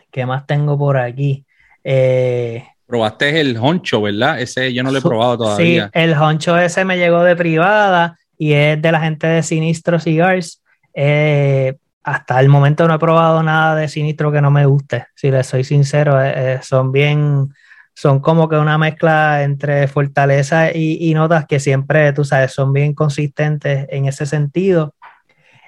¿Qué 0.10 0.26
más 0.26 0.46
tengo 0.48 0.78
por 0.78 0.98
aquí? 0.98 1.46
Eh, 1.84 2.64
Probaste 2.88 3.40
el 3.40 3.56
honcho, 3.58 4.02
¿verdad? 4.02 4.42
Ese 4.42 4.74
yo 4.74 4.84
no 4.84 4.92
lo 4.92 4.98
he 4.98 5.02
probado 5.02 5.38
todavía. 5.38 5.86
Sí, 5.86 5.90
el 5.94 6.14
honcho 6.14 6.58
ese 6.58 6.86
me 6.86 6.98
llegó 6.98 7.24
de 7.24 7.36
privada 7.36 8.18
y 8.38 8.54
es 8.54 8.82
de 8.82 8.92
la 8.92 9.00
gente 9.00 9.28
de 9.28 9.44
Sinistro 9.44 10.00
Cigars. 10.00 10.62
Eh, 10.94 11.76
hasta 12.04 12.40
el 12.40 12.50
momento 12.50 12.88
no 12.88 12.96
he 12.96 13.00
probado 13.00 13.44
nada 13.44 13.76
de 13.76 13.88
Sinistro 13.88 14.32
que 14.32 14.42
no 14.42 14.52
me 14.52 14.66
guste, 14.66 15.06
si 15.16 15.32
les 15.32 15.48
soy 15.48 15.64
sincero. 15.64 16.18
son 16.62 16.92
bien, 16.92 17.50
son 17.94 18.20
como 18.20 18.50
que 18.50 18.56
una 18.56 18.78
mezcla 18.78 19.44
entre 19.44 19.88
fortaleza 19.88 20.76
y, 20.76 21.14
notas 21.14 21.46
que 21.46 21.60
siempre, 21.60 22.12
tú 22.14 22.26
sabes, 22.26 22.52
son 22.52 22.74
bien 22.74 22.94
consistentes 22.94 23.88
en 23.90 24.06
ese 24.06 24.26
sentido. 24.26 24.96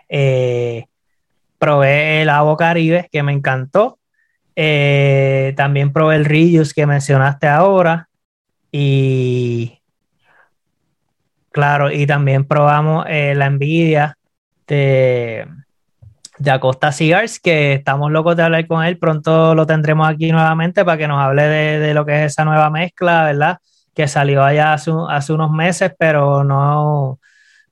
Eh, 0.10 0.86
probé 1.60 2.22
el 2.22 2.30
Avo 2.30 2.58
Caribe, 2.58 3.08
que 3.12 3.24
me 3.24 3.32
encantó. 3.32 4.00
Eh, 4.56 5.54
también 5.56 5.94
probé 5.94 6.16
el 6.16 6.26
Reuse 6.26 6.74
que 6.74 6.86
mencionaste 6.88 7.48
ahora. 7.48 8.10
Y 8.72 9.80
claro, 11.52 11.92
y 11.92 12.06
también 12.08 12.46
probamos 12.46 13.06
eh, 13.08 13.34
la 13.36 13.50
Nvidia 13.50 14.18
de, 14.68 15.48
de 16.38 16.52
Acosta 16.52 16.92
Cigars, 16.92 17.40
que 17.40 17.74
estamos 17.74 18.12
locos 18.12 18.36
de 18.36 18.44
hablar 18.44 18.68
con 18.68 18.84
él. 18.84 18.98
Pronto 18.98 19.56
lo 19.56 19.66
tendremos 19.66 20.08
aquí 20.08 20.32
nuevamente 20.32 20.84
para 20.86 20.98
que 20.98 21.08
nos 21.08 21.22
hable 21.22 21.44
de, 21.44 21.94
lo 21.94 22.06
que 22.06 22.26
es 22.26 22.34
esa 22.34 22.46
nueva 22.46 22.70
mezcla, 22.70 23.26
¿verdad? 23.26 23.60
Que 23.94 24.08
salió 24.08 24.44
allá 24.44 24.74
hace, 24.74 24.92
hace 25.10 25.34
unos 25.34 25.52
meses, 25.52 25.94
pero 25.98 26.44
no, 26.44 27.20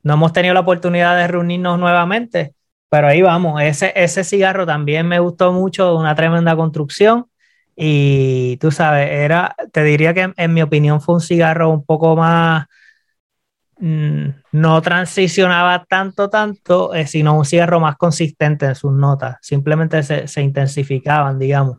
no 0.03 0.13
hemos 0.13 0.33
tenido 0.33 0.53
la 0.53 0.61
oportunidad 0.61 1.17
de 1.17 1.27
reunirnos 1.27 1.79
nuevamente, 1.79 2.53
pero 2.89 3.07
ahí 3.07 3.21
vamos. 3.21 3.61
Ese, 3.61 3.93
ese 3.95 4.23
cigarro 4.23 4.65
también 4.65 5.07
me 5.07 5.19
gustó 5.19 5.51
mucho, 5.51 5.95
una 5.95 6.15
tremenda 6.15 6.55
construcción. 6.55 7.25
Y 7.75 8.57
tú 8.57 8.71
sabes, 8.71 9.09
era, 9.09 9.55
te 9.71 9.83
diría 9.83 10.13
que 10.13 10.31
en 10.35 10.53
mi 10.53 10.61
opinión 10.61 11.01
fue 11.01 11.15
un 11.15 11.21
cigarro 11.21 11.69
un 11.71 11.83
poco 11.83 12.15
más, 12.15 12.67
no 13.79 14.81
transicionaba 14.81 15.85
tanto, 15.85 16.29
tanto, 16.29 16.93
eh, 16.93 17.07
sino 17.07 17.37
un 17.37 17.45
cigarro 17.45 17.79
más 17.79 17.97
consistente 17.97 18.67
en 18.67 18.75
sus 18.75 18.93
notas. 18.93 19.37
Simplemente 19.41 20.03
se, 20.03 20.27
se 20.27 20.41
intensificaban, 20.41 21.39
digamos. 21.39 21.77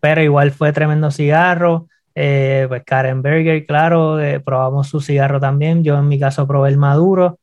Pero 0.00 0.22
igual 0.22 0.50
fue 0.50 0.72
tremendo 0.72 1.10
cigarro. 1.10 1.86
Eh, 2.14 2.66
pues 2.68 2.82
Karen 2.84 3.22
Berger, 3.22 3.64
claro, 3.66 4.20
eh, 4.20 4.40
probamos 4.40 4.88
su 4.88 5.00
cigarro 5.00 5.40
también. 5.40 5.84
Yo 5.84 5.98
en 5.98 6.08
mi 6.08 6.18
caso 6.18 6.46
probé 6.46 6.70
el 6.70 6.78
maduro. 6.78 7.38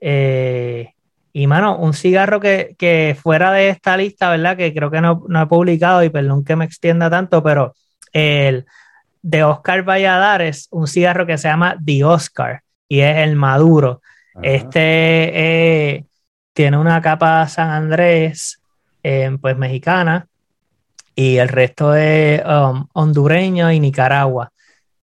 Eh, 0.00 0.90
y 1.32 1.46
mano, 1.46 1.78
un 1.78 1.94
cigarro 1.94 2.40
que, 2.40 3.16
fuera 3.20 3.52
de 3.52 3.68
esta 3.68 3.96
lista, 3.96 4.30
¿verdad? 4.30 4.56
Que 4.56 4.74
creo 4.74 4.90
que 4.90 5.00
no, 5.00 5.24
no 5.28 5.42
he 5.42 5.46
publicado 5.46 6.02
y 6.02 6.10
perdón 6.10 6.44
que 6.44 6.56
me 6.56 6.64
extienda 6.64 7.08
tanto, 7.08 7.42
pero 7.42 7.74
el 8.12 8.66
de 9.22 9.44
Oscar 9.44 9.84
Valladares, 9.84 10.66
un 10.72 10.88
cigarro 10.88 11.26
que 11.26 11.38
se 11.38 11.48
llama 11.48 11.76
The 11.84 12.04
Oscar 12.04 12.62
y 12.90 13.00
es 13.00 13.18
el 13.18 13.36
maduro. 13.36 14.02
Este 14.42 16.04
tiene 16.52 16.76
una 16.76 17.00
capa 17.00 17.46
San 17.48 17.70
Andrés, 17.70 18.60
pues 19.40 19.56
mexicana, 19.56 20.26
y 21.14 21.36
el 21.36 21.48
resto 21.48 21.94
es 21.94 22.42
um, 22.44 22.86
hondureño 22.92 23.70
y 23.70 23.78
Nicaragua. 23.78 24.52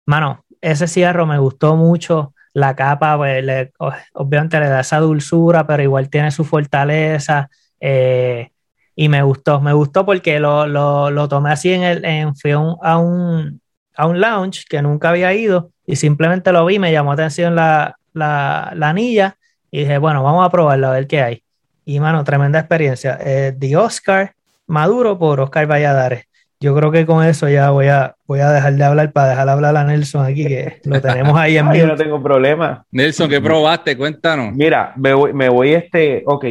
Mano, 0.05 0.45
ese 0.61 0.87
cigarro 0.87 1.25
me 1.25 1.37
gustó 1.37 1.75
mucho. 1.75 2.33
La 2.53 2.75
capa, 2.75 3.17
pues, 3.17 3.71
obviamente 4.13 4.59
le 4.59 4.69
da 4.69 4.79
esa 4.79 4.99
dulzura, 4.99 5.67
pero 5.67 5.83
igual 5.83 6.09
tiene 6.09 6.31
su 6.31 6.45
fortaleza. 6.45 7.49
Eh, 7.81 8.49
y 8.95 9.09
me 9.09 9.23
gustó, 9.23 9.59
me 9.59 9.73
gustó 9.73 10.05
porque 10.05 10.39
lo, 10.39 10.67
lo, 10.67 11.27
tomé 11.27 11.51
así 11.51 11.73
en 11.73 11.83
el, 11.83 12.05
en, 12.05 12.35
fui 12.35 12.51
a 12.51 12.59
un, 12.59 13.61
a 13.95 14.07
un 14.07 14.21
lounge 14.21 14.65
que 14.69 14.81
nunca 14.81 15.09
había 15.09 15.33
ido 15.33 15.72
y 15.85 15.95
simplemente 15.95 16.51
lo 16.51 16.65
vi, 16.65 16.79
me 16.79 16.91
llamó 16.91 17.11
atención 17.11 17.55
la, 17.55 17.97
la, 18.13 18.71
la 18.75 18.89
anilla 18.89 19.37
y 19.71 19.79
dije, 19.79 19.97
bueno, 19.97 20.23
vamos 20.23 20.45
a 20.45 20.49
probarlo 20.49 20.87
a 20.87 20.91
ver 20.91 21.07
qué 21.07 21.21
hay. 21.21 21.43
Y 21.85 21.99
mano, 21.99 22.23
tremenda 22.23 22.59
experiencia. 22.59 23.17
Eh, 23.21 23.53
The 23.57 23.75
Oscar 23.75 24.33
Maduro 24.67 25.17
por 25.17 25.39
Oscar 25.39 25.67
Valladares. 25.67 26.25
Yo 26.59 26.73
creo 26.73 26.91
que 26.91 27.05
con 27.05 27.25
eso 27.25 27.49
ya 27.49 27.71
voy 27.71 27.87
a, 27.87 28.15
voy 28.25 28.39
a 28.39 28.51
dejar 28.51 28.73
de 28.73 28.83
hablar 28.85 29.11
para 29.11 29.29
dejar 29.29 29.49
hablar 29.49 29.75
a 29.75 29.83
Nelson 29.83 30.25
aquí, 30.25 30.45
que 30.45 30.79
lo 30.85 31.01
tenemos 31.01 31.37
ahí 31.37 31.57
en 31.57 31.69
vivo. 31.71 31.85
Yo 31.85 31.87
no 31.87 31.95
tengo 31.97 32.23
problema. 32.23 32.85
Nelson, 32.91 33.29
¿qué 33.29 33.41
probaste? 33.41 33.97
Cuéntanos. 33.97 34.53
Mira, 34.53 34.93
me 34.95 35.13
voy, 35.13 35.33
me 35.33 35.49
voy 35.49 35.73
este, 35.73 36.23
ok, 36.25 36.45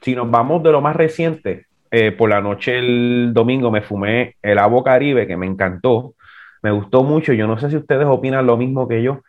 si 0.00 0.16
nos 0.16 0.28
vamos 0.28 0.64
de 0.64 0.72
lo 0.72 0.80
más 0.80 0.96
reciente, 0.96 1.66
eh, 1.90 2.10
por 2.10 2.28
la 2.28 2.40
noche 2.40 2.78
el 2.78 3.30
domingo 3.32 3.70
me 3.70 3.82
fumé 3.82 4.34
el 4.42 4.58
Abo 4.58 4.82
Caribe, 4.82 5.26
que 5.26 5.36
me 5.36 5.46
encantó, 5.46 6.14
me 6.62 6.70
gustó 6.70 7.02
mucho. 7.02 7.32
Yo 7.32 7.46
no 7.46 7.58
sé 7.58 7.70
si 7.70 7.76
ustedes 7.76 8.06
opinan 8.06 8.46
lo 8.46 8.56
mismo 8.56 8.88
que 8.88 9.02
yo. 9.02 9.20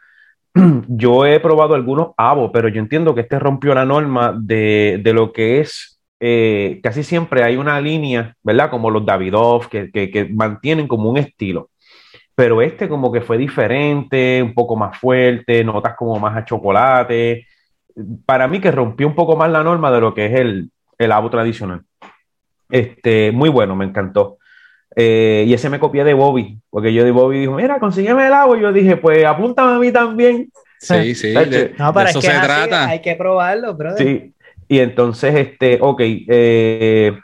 Yo 0.87 1.25
he 1.25 1.39
probado 1.39 1.75
algunos 1.75 2.11
Abo, 2.17 2.51
pero 2.51 2.67
yo 2.67 2.79
entiendo 2.79 3.13
que 3.13 3.21
este 3.21 3.37
rompió 3.37 3.75
la 3.75 3.85
norma 3.85 4.35
de, 4.35 4.99
de 5.03 5.13
lo 5.13 5.31
que 5.31 5.59
es 5.59 5.97
eh, 6.19 6.79
casi 6.81 7.03
siempre 7.03 7.43
hay 7.43 7.57
una 7.57 7.79
línea, 7.79 8.35
¿verdad? 8.43 8.69
Como 8.71 8.89
los 8.89 9.05
Davidoff, 9.05 9.67
que, 9.67 9.91
que, 9.91 10.29
mantienen 10.33 10.87
como 10.87 11.09
un 11.09 11.17
estilo. 11.17 11.69
Pero 12.35 12.61
este 12.61 12.89
como 12.89 13.11
que 13.11 13.21
fue 13.21 13.37
diferente, 13.37 14.41
un 14.43 14.53
poco 14.53 14.75
más 14.75 14.97
fuerte, 14.99 15.63
notas 15.63 15.95
como 15.95 16.19
más 16.19 16.37
a 16.37 16.45
chocolate. 16.45 17.47
Para 18.25 18.47
mí 18.47 18.59
que 18.61 18.71
rompió 18.71 19.07
un 19.07 19.15
poco 19.15 19.35
más 19.35 19.49
la 19.51 19.63
norma 19.63 19.91
de 19.91 20.01
lo 20.01 20.13
que 20.13 20.27
es 20.27 20.33
el, 20.39 20.71
el 20.97 21.11
tradicional. 21.31 21.83
Este, 22.69 23.31
muy 23.31 23.49
bueno, 23.49 23.75
me 23.75 23.85
encantó. 23.85 24.36
Eh, 24.99 25.45
y 25.47 25.53
ese 25.53 25.69
me 25.69 25.79
copié 25.79 26.03
de 26.03 26.15
Bobby, 26.15 26.57
porque 26.71 26.91
yo 26.91 27.03
de 27.03 27.11
Bobby 27.11 27.41
dijo, 27.41 27.53
mira, 27.53 27.79
consígueme 27.79 28.25
el 28.25 28.33
agua. 28.33 28.57
Y 28.57 28.61
yo 28.61 28.73
dije, 28.73 28.97
pues 28.97 29.23
apúntame 29.25 29.75
a 29.75 29.77
mí 29.79 29.91
también. 29.91 30.51
Sí, 30.79 31.13
sí, 31.13 31.33
de, 31.33 31.75
no, 31.77 31.93
para 31.93 32.09
eso 32.09 32.19
se 32.19 32.29
trata. 32.29 32.89
Hay 32.89 32.99
que 32.99 33.15
probarlo, 33.15 33.75
brother. 33.75 33.97
Sí, 33.99 34.33
y 34.67 34.79
entonces, 34.79 35.35
este, 35.35 35.77
ok, 35.79 36.01
eh, 36.01 37.15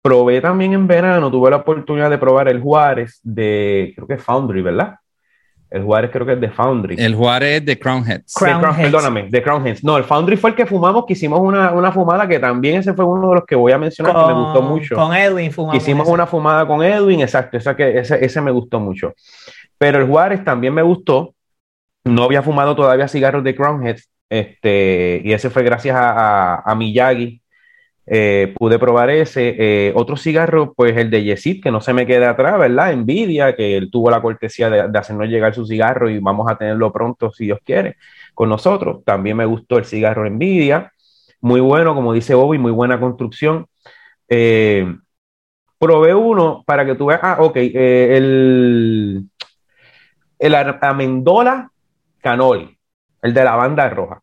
probé 0.00 0.40
también 0.40 0.72
en 0.72 0.86
verano, 0.86 1.30
tuve 1.30 1.50
la 1.50 1.56
oportunidad 1.56 2.08
de 2.08 2.16
probar 2.16 2.48
el 2.48 2.62
Juárez 2.62 3.20
de, 3.22 3.92
creo 3.94 4.08
que 4.08 4.14
es 4.14 4.22
Foundry, 4.22 4.62
¿verdad? 4.62 4.94
El 5.70 5.82
Juárez 5.82 6.10
creo 6.10 6.24
que 6.24 6.32
es 6.32 6.40
de 6.40 6.50
Foundry. 6.50 6.96
El 6.98 7.14
Juárez 7.14 7.64
de 7.64 7.78
Crown 7.78 8.04
Heads. 8.08 8.34
Perdóname, 8.38 9.28
de 9.28 9.42
Crown 9.42 9.66
Heads. 9.66 9.84
No, 9.84 9.98
el 9.98 10.04
Foundry 10.04 10.36
fue 10.36 10.50
el 10.50 10.56
que 10.56 10.64
fumamos, 10.64 11.04
que 11.06 11.12
hicimos 11.12 11.40
una, 11.40 11.72
una, 11.72 11.92
fumada 11.92 12.26
que 12.26 12.38
también 12.38 12.76
ese 12.76 12.94
fue 12.94 13.04
uno 13.04 13.28
de 13.28 13.34
los 13.36 13.44
que 13.44 13.54
voy 13.54 13.72
a 13.72 13.78
mencionar 13.78 14.14
que 14.14 14.32
me 14.32 14.40
gustó 14.40 14.62
mucho. 14.62 14.94
Con 14.94 15.14
Edwin 15.14 15.52
fumamos. 15.52 15.76
Hicimos 15.76 16.08
una 16.08 16.26
fumada 16.26 16.66
con 16.66 16.82
Edwin, 16.82 17.20
exacto, 17.20 17.58
esa 17.58 17.76
que, 17.76 17.98
ese, 17.98 18.24
ese 18.24 18.40
me 18.40 18.50
gustó 18.50 18.80
mucho. 18.80 19.12
Pero 19.76 19.98
el 19.98 20.06
Juárez 20.06 20.42
también 20.44 20.72
me 20.72 20.82
gustó. 20.82 21.34
No 22.04 22.24
había 22.24 22.42
fumado 22.42 22.74
todavía 22.74 23.06
cigarros 23.06 23.44
de 23.44 23.54
Crown 23.54 23.86
Heads, 23.86 24.08
este, 24.30 25.20
y 25.24 25.32
ese 25.32 25.50
fue 25.50 25.62
gracias 25.62 25.96
a, 25.96 26.60
a, 26.60 26.74
Miyagi. 26.74 27.37
Eh, 28.10 28.54
pude 28.56 28.78
probar 28.78 29.10
ese. 29.10 29.54
Eh, 29.58 29.92
otro 29.94 30.16
cigarro, 30.16 30.72
pues 30.74 30.96
el 30.96 31.10
de 31.10 31.24
Yesid, 31.24 31.62
que 31.62 31.70
no 31.70 31.80
se 31.80 31.92
me 31.92 32.06
quede 32.06 32.26
atrás, 32.26 32.58
¿verdad? 32.58 32.92
Envidia, 32.92 33.54
que 33.54 33.76
él 33.76 33.90
tuvo 33.90 34.10
la 34.10 34.22
cortesía 34.22 34.70
de, 34.70 34.98
hacernos 34.98 35.28
llegar 35.28 35.54
su 35.54 35.66
cigarro 35.66 36.08
y 36.10 36.18
vamos 36.18 36.50
a 36.50 36.56
tenerlo 36.56 36.92
pronto, 36.92 37.30
si 37.32 37.46
Dios 37.46 37.60
quiere, 37.64 37.96
con 38.34 38.48
nosotros. 38.48 39.04
También 39.04 39.36
me 39.36 39.44
gustó 39.44 39.78
el 39.78 39.84
cigarro 39.84 40.26
Envidia. 40.26 40.92
Muy 41.40 41.60
bueno, 41.60 41.94
como 41.94 42.12
dice 42.12 42.34
Bobby, 42.34 42.58
muy 42.58 42.72
buena 42.72 42.98
construcción. 43.00 43.66
Eh, 44.28 44.86
probé 45.78 46.14
uno 46.14 46.64
para 46.66 46.84
que 46.86 46.94
tú 46.94 47.06
veas. 47.06 47.20
Ah, 47.22 47.38
ok. 47.40 47.56
el, 47.56 49.24
el 50.38 50.54
Amendola 50.54 51.70
Canoli 52.20 52.78
el 53.22 53.34
de 53.34 53.44
la 53.44 53.56
banda 53.56 53.88
roja. 53.90 54.22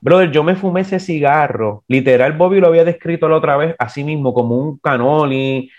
Brother, 0.00 0.30
yo 0.30 0.42
me 0.44 0.56
fumé 0.56 0.82
ese 0.82 1.00
cigarro. 1.00 1.84
Literal, 1.88 2.32
Bobby 2.34 2.60
lo 2.60 2.68
había 2.68 2.84
descrito 2.84 3.28
la 3.28 3.36
otra 3.36 3.56
vez, 3.56 3.74
así 3.78 4.04
mismo, 4.04 4.32
como 4.34 4.56
un 4.56 4.78
canoli. 4.78 5.70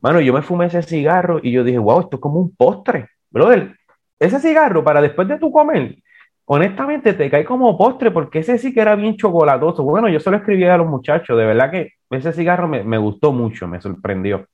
Mano, 0.00 0.20
yo 0.20 0.32
me 0.32 0.42
fumé 0.42 0.66
ese 0.66 0.82
cigarro 0.82 1.40
y 1.42 1.52
yo 1.52 1.64
dije, 1.64 1.78
wow, 1.78 2.00
esto 2.00 2.16
es 2.16 2.20
como 2.20 2.40
un 2.40 2.54
postre. 2.54 3.08
Brother, 3.30 3.76
ese 4.18 4.40
cigarro 4.40 4.84
para 4.84 5.00
después 5.00 5.26
de 5.28 5.38
tu 5.38 5.50
comer, 5.50 5.96
honestamente 6.44 7.14
te 7.14 7.30
cae 7.30 7.44
como 7.44 7.76
postre 7.78 8.10
porque 8.10 8.40
ese 8.40 8.58
sí 8.58 8.72
que 8.72 8.80
era 8.80 8.94
bien 8.94 9.16
chocolatoso. 9.16 9.82
Bueno, 9.82 10.08
yo 10.08 10.20
solo 10.20 10.36
escribí 10.36 10.64
a 10.64 10.76
los 10.76 10.86
muchachos, 10.86 11.36
de 11.36 11.46
verdad 11.46 11.70
que 11.70 11.92
ese 12.10 12.32
cigarro 12.32 12.68
me, 12.68 12.98
gustó 12.98 13.32
mucho, 13.32 13.66
me 13.66 13.80
sorprendió. 13.80 14.46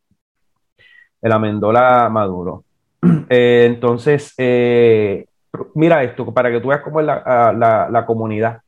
El 1.20 1.32
amendola 1.32 2.08
maduro. 2.10 2.64
Eh, 3.30 3.66
entonces, 3.66 4.32
eh, 4.38 5.26
mira 5.74 6.02
esto, 6.02 6.32
para 6.32 6.50
que 6.50 6.60
tú 6.60 6.68
veas 6.68 6.80
cómo 6.80 7.00
es 7.00 7.06
la, 7.06 7.88
la, 7.90 8.06
comunidad. 8.06 8.62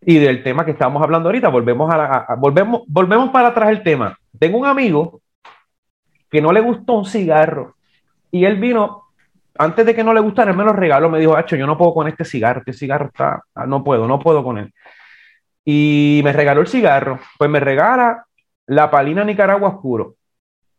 Y 0.00 0.18
del 0.18 0.42
tema 0.42 0.64
que 0.64 0.70
estamos 0.70 1.02
hablando 1.02 1.28
ahorita, 1.28 1.48
volvemos, 1.48 1.92
a, 1.92 2.34
volvemos, 2.36 2.82
volvemos 2.86 3.30
para 3.30 3.48
atrás 3.48 3.70
el 3.70 3.82
tema. 3.82 4.16
Tengo 4.38 4.58
un 4.58 4.66
amigo 4.66 5.20
que 6.30 6.40
no 6.40 6.52
le 6.52 6.60
gustó 6.60 6.94
un 6.94 7.04
cigarro 7.04 7.74
y 8.30 8.44
él 8.44 8.56
vino, 8.56 9.04
antes 9.58 9.84
de 9.86 9.94
que 9.94 10.04
no 10.04 10.14
le 10.14 10.20
gustara, 10.20 10.50
él 10.50 10.56
me 10.56 10.64
lo 10.64 10.72
regaló, 10.72 11.10
me 11.10 11.18
dijo, 11.18 11.36
Hacho, 11.36 11.56
yo 11.56 11.66
no 11.66 11.76
puedo 11.76 11.94
con 11.94 12.08
este 12.08 12.24
cigarro, 12.24 12.60
este 12.60 12.72
cigarro 12.72 13.06
está, 13.06 13.42
ah, 13.54 13.66
no 13.66 13.82
puedo, 13.82 14.06
no 14.06 14.18
puedo 14.18 14.44
con 14.44 14.58
él. 14.58 14.72
Y 15.64 16.20
me 16.24 16.32
regaló 16.32 16.60
el 16.60 16.68
cigarro, 16.68 17.18
pues 17.38 17.50
me 17.50 17.60
regala 17.60 18.24
la 18.66 18.90
Palina 18.90 19.24
Nicaragua 19.24 19.70
Oscuro, 19.70 20.14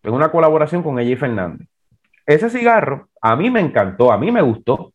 en 0.04 0.14
una 0.14 0.32
colaboración 0.32 0.82
con 0.82 1.00
ella 1.00 1.12
y 1.12 1.16
Fernández 1.16 1.68
ese 2.30 2.50
cigarro 2.52 3.10
a 3.22 3.36
mí 3.36 3.50
me 3.50 3.60
encantó, 3.60 4.12
a 4.12 4.18
mí 4.18 4.32
me 4.32 4.42
gustó. 4.42 4.94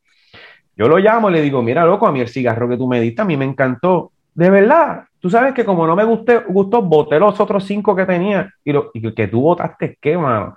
Yo 0.76 0.86
lo 0.86 0.98
llamo 0.98 1.30
y 1.30 1.32
le 1.32 1.42
digo, 1.42 1.62
mira, 1.62 1.84
loco, 1.84 2.06
a 2.06 2.12
mí 2.12 2.20
el 2.20 2.28
cigarro 2.28 2.68
que 2.68 2.76
tú 2.76 2.86
me 2.86 3.00
diste, 3.00 3.22
a 3.22 3.24
mí 3.24 3.36
me 3.36 3.44
encantó. 3.44 4.12
De 4.35 4.51
verdad, 4.51 5.05
tú 5.20 5.30
sabes 5.30 5.55
que 5.55 5.64
como 5.64 5.87
no 5.87 5.95
me 5.95 6.05
gusté, 6.05 6.39
gustó, 6.49 6.82
boté 6.82 7.18
los 7.18 7.39
otros 7.39 7.64
cinco 7.64 7.95
que 7.95 8.05
tenía 8.05 8.53
y, 8.64 8.72
lo, 8.72 8.91
y 8.93 9.14
que 9.14 9.28
tú 9.28 9.41
botaste, 9.41 9.97
¿qué, 10.01 10.18
mano? 10.18 10.57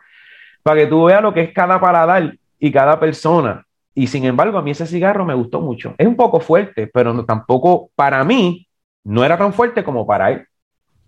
Para 0.64 0.82
que 0.82 0.88
tú 0.88 1.06
veas 1.06 1.22
lo 1.22 1.34
que 1.34 1.42
es 1.42 1.54
cada 1.54 1.80
paladar 1.80 2.36
y 2.60 2.72
cada 2.72 3.00
persona. 3.00 3.64
Y 3.94 4.08
sin 4.08 4.26
embargo, 4.26 4.58
a 4.58 4.62
mí 4.62 4.72
ese 4.72 4.86
cigarro 4.86 5.26
me 5.26 5.34
gustó 5.34 5.62
mucho. 5.62 5.96
Es 5.98 6.08
un 6.08 6.16
poco 6.16 6.40
fuerte, 6.40 6.88
pero 6.88 7.14
no, 7.14 7.26
tampoco 7.26 7.90
para 7.96 8.24
mí 8.24 8.68
no 9.04 9.24
era 9.24 9.38
tan 9.38 9.54
fuerte 9.54 9.84
como 9.84 10.06
para 10.06 10.32
él. 10.32 10.46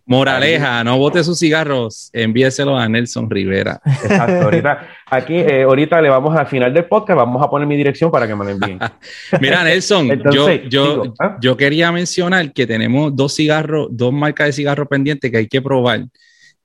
Moraleja, 0.10 0.84
no 0.84 0.97
bote 0.97 1.24
sus 1.24 1.38
cigarros, 1.38 2.10
envíeselo 2.14 2.76
a 2.76 2.89
Nelson 2.89 3.30
Rivera. 3.30 3.80
Exacto, 3.86 4.41
ahorita, 4.41 4.88
aquí, 5.05 5.36
eh, 5.36 5.62
ahorita 5.62 6.01
le 6.01 6.10
vamos 6.10 6.36
al 6.36 6.47
final 6.47 6.74
del 6.74 6.86
podcast, 6.86 7.16
vamos 7.16 7.43
a 7.45 7.47
poner 7.47 7.68
mi 7.68 7.78
dirección 7.78 8.10
para 8.10 8.28
que 8.28 8.36
me 8.36 8.43
lo 8.43 8.49
envíen. 8.49 8.80
Mira, 9.39 9.64
Nelson, 9.64 10.20
yo, 10.32 10.51
yo, 10.64 11.14
¿ah? 11.20 11.38
yo 11.39 11.55
quería 11.55 11.91
mencionar 11.91 12.51
que 12.53 12.66
tenemos 12.66 13.16
dos 13.16 13.36
cigarros, 13.36 13.88
dos 13.91 14.12
marcas 14.12 14.47
de 14.47 14.53
cigarros 14.53 14.88
pendientes 14.88 15.30
que 15.30 15.38
hay 15.38 15.47
que 15.47 15.62
probar, 15.62 16.05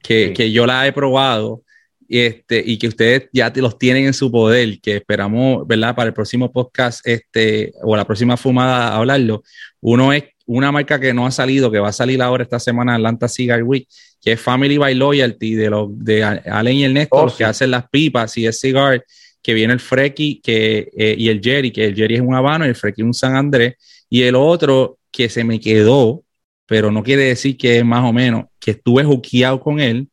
que, 0.03 0.33
que 0.33 0.51
yo 0.51 0.65
la 0.65 0.87
he 0.87 0.93
probado 0.93 1.61
este, 2.09 2.63
y 2.65 2.79
que 2.79 2.89
ustedes 2.89 3.29
ya 3.31 3.53
los 3.57 3.79
tienen 3.79 4.07
en 4.07 4.15
su 4.15 4.31
poder, 4.31 4.81
que 4.81 4.97
esperamos, 4.97 5.67
¿verdad? 5.67 5.95
Para 5.95 6.09
el 6.09 6.15
próximo 6.15 6.51
podcast 6.51 7.07
este, 7.07 7.75
o 7.83 7.95
la 7.95 8.07
próxima 8.07 8.39
fumada 8.39 8.97
hablarlo. 8.97 9.43
Uno 9.81 10.15
es 10.15 10.25
una 10.47 10.73
marca 10.73 11.01
que 11.01 11.15
no 11.15 11.27
ha 11.27 11.31
salido, 11.31 11.71
que 11.71 11.79
va 11.79 11.89
a 11.89 11.93
salir 11.93 12.21
ahora 12.21 12.45
esta 12.45 12.61
semana 12.61 12.95
Atlanta 12.95 13.29
Cigar 13.29 13.63
Week, 13.63 13.89
que 14.21 14.33
es 14.33 14.41
Family 14.41 14.79
by 14.79 14.95
Loyalty 14.95 15.55
de, 15.55 15.71
los 15.71 15.89
de 15.99 16.23
Allen 16.23 16.77
y 16.77 16.85
Ernesto, 16.85 17.17
oh, 17.17 17.25
los 17.25 17.35
que 17.35 17.45
hacen 17.45 17.71
las 17.71 17.89
pipas 17.89 18.37
y 18.37 18.47
es 18.47 18.59
cigar, 18.59 19.05
que 19.43 19.55
viene 19.55 19.75
el 19.75 19.81
Frecky 19.81 20.41
que, 20.43 20.91
eh, 20.97 21.15
y 21.19 21.29
el 21.29 21.41
Jerry, 21.43 21.71
que 21.71 21.85
el 21.85 21.95
Jerry 21.95 22.17
es 22.17 22.21
un 22.21 22.35
Habano 22.35 22.65
y 22.65 22.71
el 22.71 22.75
Frecky 22.75 23.03
un 23.03 23.15
San 23.15 23.37
Andrés, 23.37 23.75
y 24.09 24.23
el 24.23 24.35
otro 24.35 24.99
que 25.11 25.29
se 25.29 25.45
me 25.45 25.61
quedó, 25.61 26.23
pero 26.67 26.91
no 26.91 27.03
quiere 27.03 27.25
decir 27.25 27.57
que 27.57 27.79
es 27.79 27.85
más 27.85 28.05
o 28.09 28.13
menos, 28.13 28.47
que 28.59 28.73
estuve 28.73 29.05
juqueado 29.05 29.61
con 29.61 29.81
él, 29.81 30.09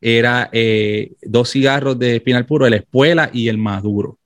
era 0.00 0.48
eh, 0.52 1.12
dos 1.22 1.50
cigarros 1.50 1.98
de 1.98 2.16
espinal 2.16 2.46
puro, 2.46 2.66
el 2.66 2.74
Espuela 2.74 3.30
y 3.32 3.48
el 3.48 3.58
Maduro. 3.58 4.18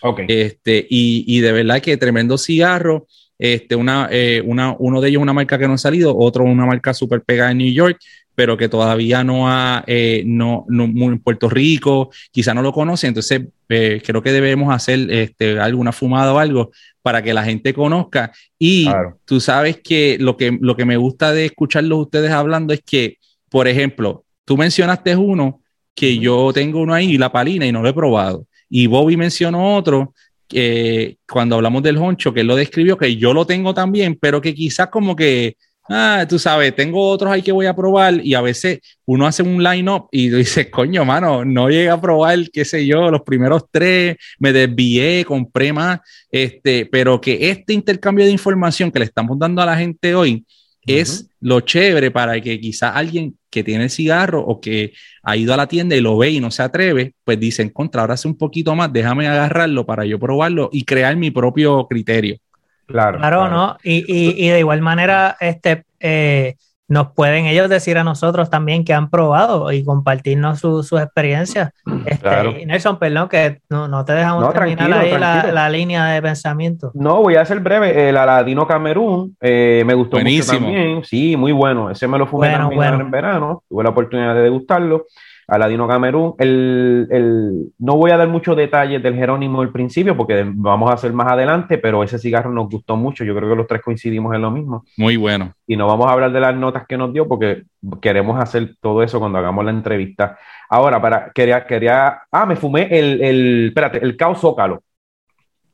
Okay. 0.00 0.26
Este, 0.28 0.86
y, 0.88 1.24
y 1.26 1.40
de 1.40 1.52
verdad 1.52 1.82
que 1.82 1.96
tremendo 1.96 2.38
cigarro 2.38 3.06
este, 3.38 3.76
una, 3.76 4.08
eh, 4.10 4.42
una, 4.44 4.74
uno 4.78 5.00
de 5.00 5.08
ellos 5.08 5.22
una 5.22 5.32
marca 5.32 5.58
que 5.58 5.66
no 5.66 5.74
ha 5.74 5.78
salido, 5.78 6.16
otro 6.16 6.44
una 6.44 6.66
marca 6.66 6.94
súper 6.94 7.22
pegada 7.22 7.50
en 7.50 7.58
New 7.58 7.72
York, 7.72 7.98
pero 8.34 8.56
que 8.56 8.68
todavía 8.68 9.24
no 9.24 9.48
ha, 9.48 9.82
eh, 9.86 10.22
no, 10.26 10.66
no, 10.68 10.84
en 10.84 11.18
Puerto 11.20 11.48
Rico, 11.48 12.10
quizá 12.30 12.52
no 12.52 12.62
lo 12.62 12.72
conoce, 12.72 13.06
entonces 13.06 13.42
eh, 13.70 14.02
creo 14.04 14.22
que 14.22 14.30
debemos 14.30 14.72
hacer 14.74 15.10
este, 15.10 15.58
alguna 15.58 15.90
fumada 15.90 16.34
o 16.34 16.38
algo 16.38 16.70
para 17.00 17.22
que 17.22 17.32
la 17.32 17.44
gente 17.44 17.72
conozca. 17.72 18.32
Y 18.58 18.88
tú 19.24 19.40
sabes 19.40 19.80
que 19.82 20.18
lo, 20.20 20.36
que 20.36 20.56
lo 20.60 20.76
que 20.76 20.84
me 20.84 20.98
gusta 20.98 21.32
de 21.32 21.46
escucharlos 21.46 22.00
ustedes 22.00 22.30
hablando 22.30 22.74
es 22.74 22.82
que, 22.84 23.16
por 23.48 23.68
ejemplo, 23.68 24.24
tú 24.44 24.56
mencionaste 24.58 25.16
uno 25.16 25.62
que 25.94 26.18
yo 26.18 26.52
tengo 26.52 26.80
uno 26.80 26.92
ahí, 26.92 27.16
la 27.16 27.32
palina, 27.32 27.66
y 27.66 27.72
no 27.72 27.80
lo 27.80 27.88
he 27.88 27.94
probado. 27.94 28.46
Y 28.68 28.86
Bobby 28.86 29.16
mencionó 29.16 29.76
otro 29.76 30.12
que 30.48 31.18
cuando 31.28 31.56
hablamos 31.56 31.82
del 31.82 31.98
honcho, 31.98 32.32
que 32.32 32.40
él 32.40 32.46
lo 32.46 32.56
describió, 32.56 32.96
que 32.96 33.16
yo 33.16 33.32
lo 33.32 33.46
tengo 33.46 33.74
también, 33.74 34.16
pero 34.20 34.40
que 34.40 34.54
quizás 34.54 34.88
como 34.88 35.16
que, 35.16 35.56
ah, 35.88 36.24
tú 36.28 36.38
sabes, 36.38 36.74
tengo 36.74 37.08
otros 37.08 37.32
ahí 37.32 37.42
que 37.42 37.52
voy 37.52 37.66
a 37.66 37.74
probar 37.74 38.24
y 38.24 38.34
a 38.34 38.40
veces 38.40 38.80
uno 39.04 39.26
hace 39.26 39.42
un 39.42 39.62
line-up 39.62 40.08
y 40.12 40.28
dice, 40.30 40.70
coño, 40.70 41.04
mano, 41.04 41.44
no 41.44 41.68
llegué 41.68 41.90
a 41.90 42.00
probar, 42.00 42.38
qué 42.52 42.64
sé 42.64 42.86
yo, 42.86 43.10
los 43.10 43.22
primeros 43.22 43.64
tres, 43.70 44.16
me 44.38 44.52
desvié, 44.52 45.24
compré 45.24 45.72
más, 45.72 46.00
este, 46.30 46.86
pero 46.86 47.20
que 47.20 47.50
este 47.50 47.72
intercambio 47.72 48.24
de 48.24 48.30
información 48.30 48.90
que 48.90 49.00
le 49.00 49.04
estamos 49.06 49.38
dando 49.38 49.62
a 49.62 49.66
la 49.66 49.76
gente 49.76 50.14
hoy, 50.14 50.44
es 50.86 51.28
lo 51.40 51.60
chévere 51.60 52.10
para 52.10 52.40
que 52.40 52.60
quizás 52.60 52.92
alguien 52.94 53.36
que 53.56 53.64
tiene 53.64 53.84
el 53.84 53.90
cigarro 53.90 54.42
o 54.42 54.60
que 54.60 54.92
ha 55.22 55.34
ido 55.34 55.54
a 55.54 55.56
la 55.56 55.66
tienda 55.66 55.96
y 55.96 56.02
lo 56.02 56.18
ve 56.18 56.28
y 56.28 56.40
no 56.40 56.50
se 56.50 56.62
atreve, 56.62 57.14
pues 57.24 57.40
dice, 57.40 57.72
contra, 57.72 58.02
ahora 58.02 58.12
hace 58.12 58.28
un 58.28 58.36
poquito 58.36 58.74
más, 58.74 58.92
déjame 58.92 59.26
agarrarlo 59.26 59.86
para 59.86 60.04
yo 60.04 60.18
probarlo 60.18 60.68
y 60.72 60.84
crear 60.84 61.16
mi 61.16 61.30
propio 61.30 61.86
criterio. 61.88 62.36
Claro, 62.84 63.16
claro, 63.16 63.48
¿no? 63.48 63.78
Y, 63.82 64.04
y, 64.06 64.46
y, 64.46 64.50
de 64.50 64.58
igual 64.58 64.82
manera, 64.82 65.38
este, 65.40 65.84
eh, 65.98 66.56
nos 66.88 67.12
pueden 67.12 67.46
ellos 67.46 67.68
decir 67.68 67.98
a 67.98 68.04
nosotros 68.04 68.48
también 68.48 68.84
que 68.84 68.92
han 68.92 69.10
probado 69.10 69.72
y 69.72 69.84
compartirnos 69.84 70.60
sus 70.60 70.86
su 70.86 70.98
experiencias. 70.98 71.72
Este, 72.04 72.66
Nelson, 72.66 72.98
perdón, 72.98 73.28
que 73.28 73.60
no, 73.68 74.04
te 74.04 74.12
dejamos 74.12 74.52
terminar 74.52 74.92
ahí 74.92 75.18
la, 75.52 75.68
línea 75.68 76.06
de 76.06 76.22
pensamiento. 76.22 76.92
No, 76.94 77.22
voy 77.22 77.34
a 77.36 77.44
ser 77.44 77.60
breve. 77.60 78.08
El 78.08 78.16
Aladino 78.16 78.66
Camerún 78.66 79.36
eh, 79.40 79.82
me 79.84 79.94
gustó 79.94 80.18
mucho 80.18 80.46
también. 80.46 81.02
Sí, 81.04 81.36
muy 81.36 81.52
bueno. 81.52 81.90
Ese 81.90 82.06
me 82.06 82.18
lo 82.18 82.26
fumé 82.26 82.52
en 82.54 83.10
verano. 83.10 83.62
Tuve 83.68 83.82
la 83.82 83.90
oportunidad 83.90 84.34
de 84.34 84.42
degustarlo. 84.42 85.06
Aladino 85.48 85.86
Camerún. 85.86 86.34
El, 86.38 87.06
el, 87.10 87.72
no 87.78 87.96
voy 87.96 88.10
a 88.10 88.16
dar 88.16 88.28
muchos 88.28 88.56
detalles 88.56 89.02
del 89.02 89.14
Jerónimo 89.14 89.60
del 89.60 89.70
principio 89.70 90.16
porque 90.16 90.44
vamos 90.46 90.90
a 90.90 90.94
hacer 90.94 91.12
más 91.12 91.30
adelante, 91.30 91.78
pero 91.78 92.02
ese 92.02 92.18
cigarro 92.18 92.50
nos 92.50 92.68
gustó 92.68 92.96
mucho. 92.96 93.24
Yo 93.24 93.34
creo 93.36 93.50
que 93.50 93.56
los 93.56 93.66
tres 93.66 93.82
coincidimos 93.82 94.34
en 94.34 94.42
lo 94.42 94.50
mismo. 94.50 94.84
Muy 94.96 95.16
bueno. 95.16 95.52
Y 95.66 95.76
no 95.76 95.86
vamos 95.86 96.08
a 96.08 96.12
hablar 96.12 96.32
de 96.32 96.40
las 96.40 96.56
notas 96.56 96.86
que 96.86 96.96
nos 96.96 97.12
dio 97.12 97.28
porque 97.28 97.64
queremos 98.00 98.40
hacer 98.40 98.74
todo 98.80 99.02
eso 99.02 99.20
cuando 99.20 99.38
hagamos 99.38 99.64
la 99.64 99.70
entrevista. 99.70 100.38
Ahora, 100.68 101.00
para, 101.00 101.30
quería, 101.32 101.64
quería, 101.64 102.22
ah, 102.30 102.46
me 102.46 102.56
fumé 102.56 102.88
el, 102.90 103.22
el 103.22 103.68
espérate, 103.68 104.02
el 104.02 104.16
Caos 104.16 104.40
Zócalo. 104.40 104.82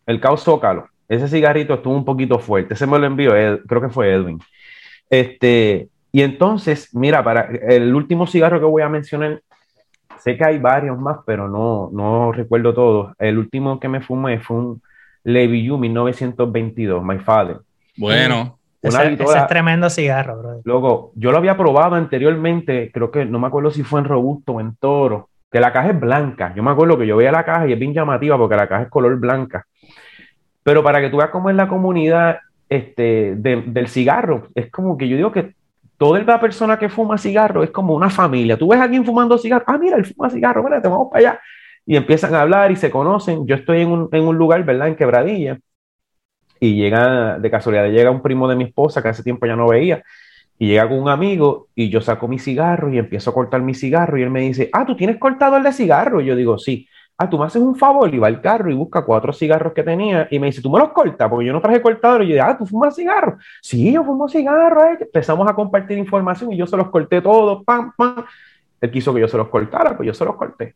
El 0.07 0.21
Caos 0.21 0.43
Zócalo. 0.43 0.89
Ese 1.09 1.29
cigarrito 1.29 1.75
estuvo 1.75 1.95
un 1.95 2.05
poquito 2.05 2.39
fuerte. 2.39 2.75
Ese 2.75 2.87
me 2.87 2.99
lo 2.99 3.07
envió, 3.07 3.33
creo 3.67 3.81
que 3.81 3.89
fue 3.89 4.13
Edwin. 4.13 4.39
Este, 5.09 5.89
y 6.11 6.23
entonces, 6.23 6.95
mira, 6.95 7.23
para 7.23 7.43
el 7.69 7.95
último 7.95 8.27
cigarro 8.27 8.59
que 8.59 8.67
voy 8.67 8.83
a 8.83 8.89
mencionar 8.89 9.43
sé 10.23 10.37
que 10.37 10.45
hay 10.45 10.59
varios 10.59 10.99
más, 10.99 11.19
pero 11.27 11.49
no, 11.49 11.91
no 11.93 12.33
recuerdo 12.33 12.73
todos. 12.73 13.15
El 13.19 13.39
último 13.39 13.81
que 13.81 13.89
me 13.89 14.01
fumé 14.01 14.39
fue 14.39 14.57
un 14.57 14.83
Levi 15.25 15.65
You 15.65 15.79
1922, 15.79 17.03
My 17.05 17.19
Father. 17.19 17.59
Bueno. 17.97 18.59
Ese, 18.81 19.13
es 19.13 19.47
tremendo 19.47 19.89
cigarro, 19.89 20.39
bro. 20.39 20.61
Luego, 20.65 21.13
yo 21.15 21.31
lo 21.31 21.39
había 21.39 21.57
probado 21.57 21.95
anteriormente, 21.95 22.91
creo 22.93 23.13
que 23.13 23.25
no 23.25 23.39
me 23.39 23.47
acuerdo 23.47 23.71
si 23.71 23.85
fue 23.85 24.01
en 24.01 24.07
Robusto 24.07 24.55
o 24.55 24.61
en 24.61 24.75
Toro, 24.75 25.29
que 25.53 25.61
la 25.61 25.73
caja 25.73 25.91
es 25.91 26.01
blanca. 26.01 26.53
Yo 26.57 26.65
me 26.65 26.73
acuerdo 26.73 26.99
que 26.99 27.07
yo 27.07 27.17
veía 27.17 27.31
la 27.31 27.45
caja 27.45 27.69
y 27.69 27.73
es 27.73 27.79
bien 27.79 27.95
llamativa 27.95 28.37
porque 28.37 28.57
la 28.57 28.67
caja 28.67 28.83
es 28.83 28.89
color 28.89 29.17
blanca. 29.21 29.67
Pero 30.65 30.83
para 30.83 31.01
que 31.01 31.11
tú 31.11 31.19
veas 31.19 31.31
cómo 31.31 31.49
es 31.49 31.55
la 31.55 31.69
comunidad 31.69 32.41
este, 32.69 33.37
del 33.37 33.87
cigarro, 33.87 34.49
es 34.57 34.69
como 34.71 34.99
que 34.99 35.09
yo 35.09 35.17
digo 35.17 35.31
que 35.31 35.55
toda 35.97 36.23
la 36.23 36.41
persona 36.41 36.79
que 36.79 36.89
fuma 36.89 37.19
cigarro 37.19 37.63
es 37.63 37.71
como 37.71 37.95
una 37.95 38.11
familia. 38.11 38.57
Tú 38.59 38.69
ves 38.69 38.81
a 38.81 38.85
alguien 38.85 39.05
fumando 39.05 39.39
cigarro, 39.39 39.65
ah, 39.69 39.79
mira, 39.79 39.97
él 39.97 40.05
fuma 40.05 40.31
cigarro, 40.31 40.65
te 40.81 40.89
vamos 40.89 41.09
para 41.11 41.31
allá. 41.31 41.41
Y 41.87 41.97
empiezan 41.97 42.35
a 42.35 42.43
hablar 42.43 42.71
y 42.71 42.77
se 42.77 42.91
conocen. 42.91 43.47
Yo 43.47 43.57
estoy 43.57 43.83
en 43.83 43.91
un, 43.91 44.09
en 44.13 44.23
un 44.25 44.37
lugar, 44.37 44.65
¿verdad? 44.65 44.89
En 44.89 44.97
Quebradilla. 44.97 45.59
Y 46.61 46.77
llega, 46.77 47.39
de 47.39 47.51
casualidad, 47.51 47.91
llega 47.91 48.11
un 48.11 48.23
primo 48.23 48.49
de 48.49 48.57
mi 48.57 48.65
esposa 48.65 49.03
que 49.03 49.09
hace 49.09 49.23
tiempo 49.23 49.47
ya 49.47 49.57
no 49.57 49.69
veía. 49.69 50.03
Y 50.59 50.69
llega 50.69 50.89
con 50.89 50.99
un 50.99 51.09
amigo 51.09 51.69
y 51.75 51.89
yo 51.89 52.01
saco 52.01 52.29
mi 52.29 52.39
cigarro 52.39 52.93
y 52.93 52.99
empiezo 52.99 53.31
a 53.31 53.35
cortar 53.35 53.63
mi 53.63 53.75
cigarro. 53.75 54.17
Y 54.19 54.23
él 54.23 54.31
me 54.31 54.43
dice, 54.43 54.71
ah, 54.73 54.87
¿tú 54.87 54.95
tienes 54.97 55.19
cortado 55.19 55.57
el 55.57 55.65
de 55.65 55.73
cigarro? 55.73 56.21
Y 56.21 56.27
yo 56.27 56.37
digo, 56.37 56.59
sí 56.59 56.87
ah, 57.23 57.31
tú 57.31 57.39
me 57.39 57.47
haces 57.47 57.63
un 57.63 57.77
favor 57.77 58.13
y 58.15 58.19
va 58.19 58.27
al 58.27 58.41
carro 58.41 58.71
y 58.71 58.75
busca 58.75 59.05
cuatro 59.05 59.33
cigarros 59.33 59.73
que 59.73 59.83
tenía 59.83 60.29
y 60.31 60.39
me 60.39 60.47
dice, 60.47 60.61
tú 60.61 60.71
me 60.71 60.79
los 60.79 60.91
cortas 60.91 61.29
porque 61.29 61.47
yo 61.47 61.53
no 61.53 61.61
traje 61.61 61.81
cortador. 61.81 62.23
Y 62.25 62.29
yo 62.29 62.43
ah, 62.43 62.57
tú 62.57 62.67
fumas 62.67 62.95
cigarros. 62.95 63.43
Sí, 63.61 63.93
yo 63.93 64.05
fumo 64.05 64.29
cigarros. 64.29 64.85
Eh. 64.85 64.99
Empezamos 65.01 65.49
a 65.49 65.55
compartir 65.55 65.99
información 65.99 66.53
y 66.53 66.57
yo 66.57 66.67
se 66.67 66.77
los 66.77 66.91
corté 66.91 67.21
todos, 67.21 67.65
pam, 67.65 67.93
pam. 67.97 68.25
Él 68.81 68.91
quiso 68.91 69.15
que 69.15 69.21
yo 69.21 69.29
se 69.29 69.37
los 69.37 69.49
cortara, 69.49 69.97
pues 69.97 70.07
yo 70.07 70.15
se 70.15 70.25
los 70.25 70.37
corté. 70.37 70.75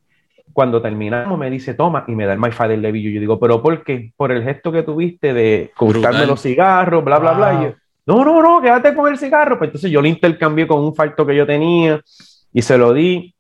Cuando 0.52 0.80
terminamos 0.80 1.38
me 1.38 1.50
dice, 1.50 1.74
toma, 1.74 2.04
y 2.06 2.14
me 2.14 2.24
da 2.24 2.32
el 2.32 2.38
My 2.38 2.52
Father 2.52 2.78
Levillo. 2.78 3.10
Yo 3.10 3.20
digo, 3.20 3.38
¿pero 3.38 3.62
por 3.62 3.82
qué? 3.82 4.12
Por 4.16 4.32
el 4.32 4.42
gesto 4.42 4.72
que 4.72 4.82
tuviste 4.82 5.34
de 5.34 5.72
cortarme 5.76 6.24
los 6.26 6.40
cigarros, 6.40 7.04
bla, 7.04 7.18
bla, 7.18 7.32
bla. 7.32 7.54
Y 7.54 7.64
yo, 7.64 7.74
no, 8.06 8.24
no, 8.24 8.40
no, 8.40 8.62
quédate 8.62 8.94
con 8.94 9.10
el 9.10 9.18
cigarro. 9.18 9.58
Pues 9.58 9.68
entonces 9.68 9.90
yo 9.90 10.00
le 10.00 10.08
intercambié 10.08 10.66
con 10.66 10.80
un 10.80 10.94
falto 10.94 11.26
que 11.26 11.34
yo 11.34 11.46
tenía 11.46 12.00
y 12.52 12.62
se 12.62 12.78
lo 12.78 12.92
di. 12.92 13.34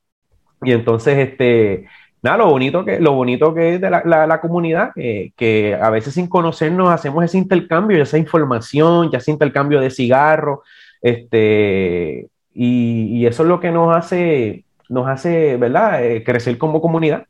Y 0.62 0.72
entonces, 0.72 1.16
este, 1.18 1.86
nada, 2.26 2.38
lo 2.38 2.50
bonito 2.50 2.84
que, 2.84 3.00
lo 3.00 3.12
bonito 3.12 3.54
que 3.54 3.74
es 3.74 3.80
de 3.80 3.90
la, 3.90 4.40
comunidad, 4.40 4.92
que 4.94 5.78
a 5.80 5.90
veces 5.90 6.14
sin 6.14 6.26
conocernos 6.26 6.90
hacemos 6.90 7.24
ese 7.24 7.38
intercambio, 7.38 8.04
sea 8.04 8.18
información, 8.18 9.10
ya 9.10 9.20
sea 9.20 9.32
intercambio 9.32 9.80
de 9.80 9.90
cigarros, 9.90 10.60
este, 11.00 12.28
y, 12.52 13.24
eso 13.26 13.42
es 13.42 13.48
lo 13.48 13.60
que 13.60 13.70
nos 13.70 13.96
hace, 13.96 14.64
nos 14.88 15.08
hace, 15.08 15.56
¿verdad?, 15.56 16.04
eh, 16.04 16.24
crecer 16.24 16.58
como 16.58 16.80
comunidad. 16.80 17.24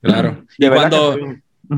Claro. 0.00 0.44
Y 0.58 0.68
cuando, 0.68 1.16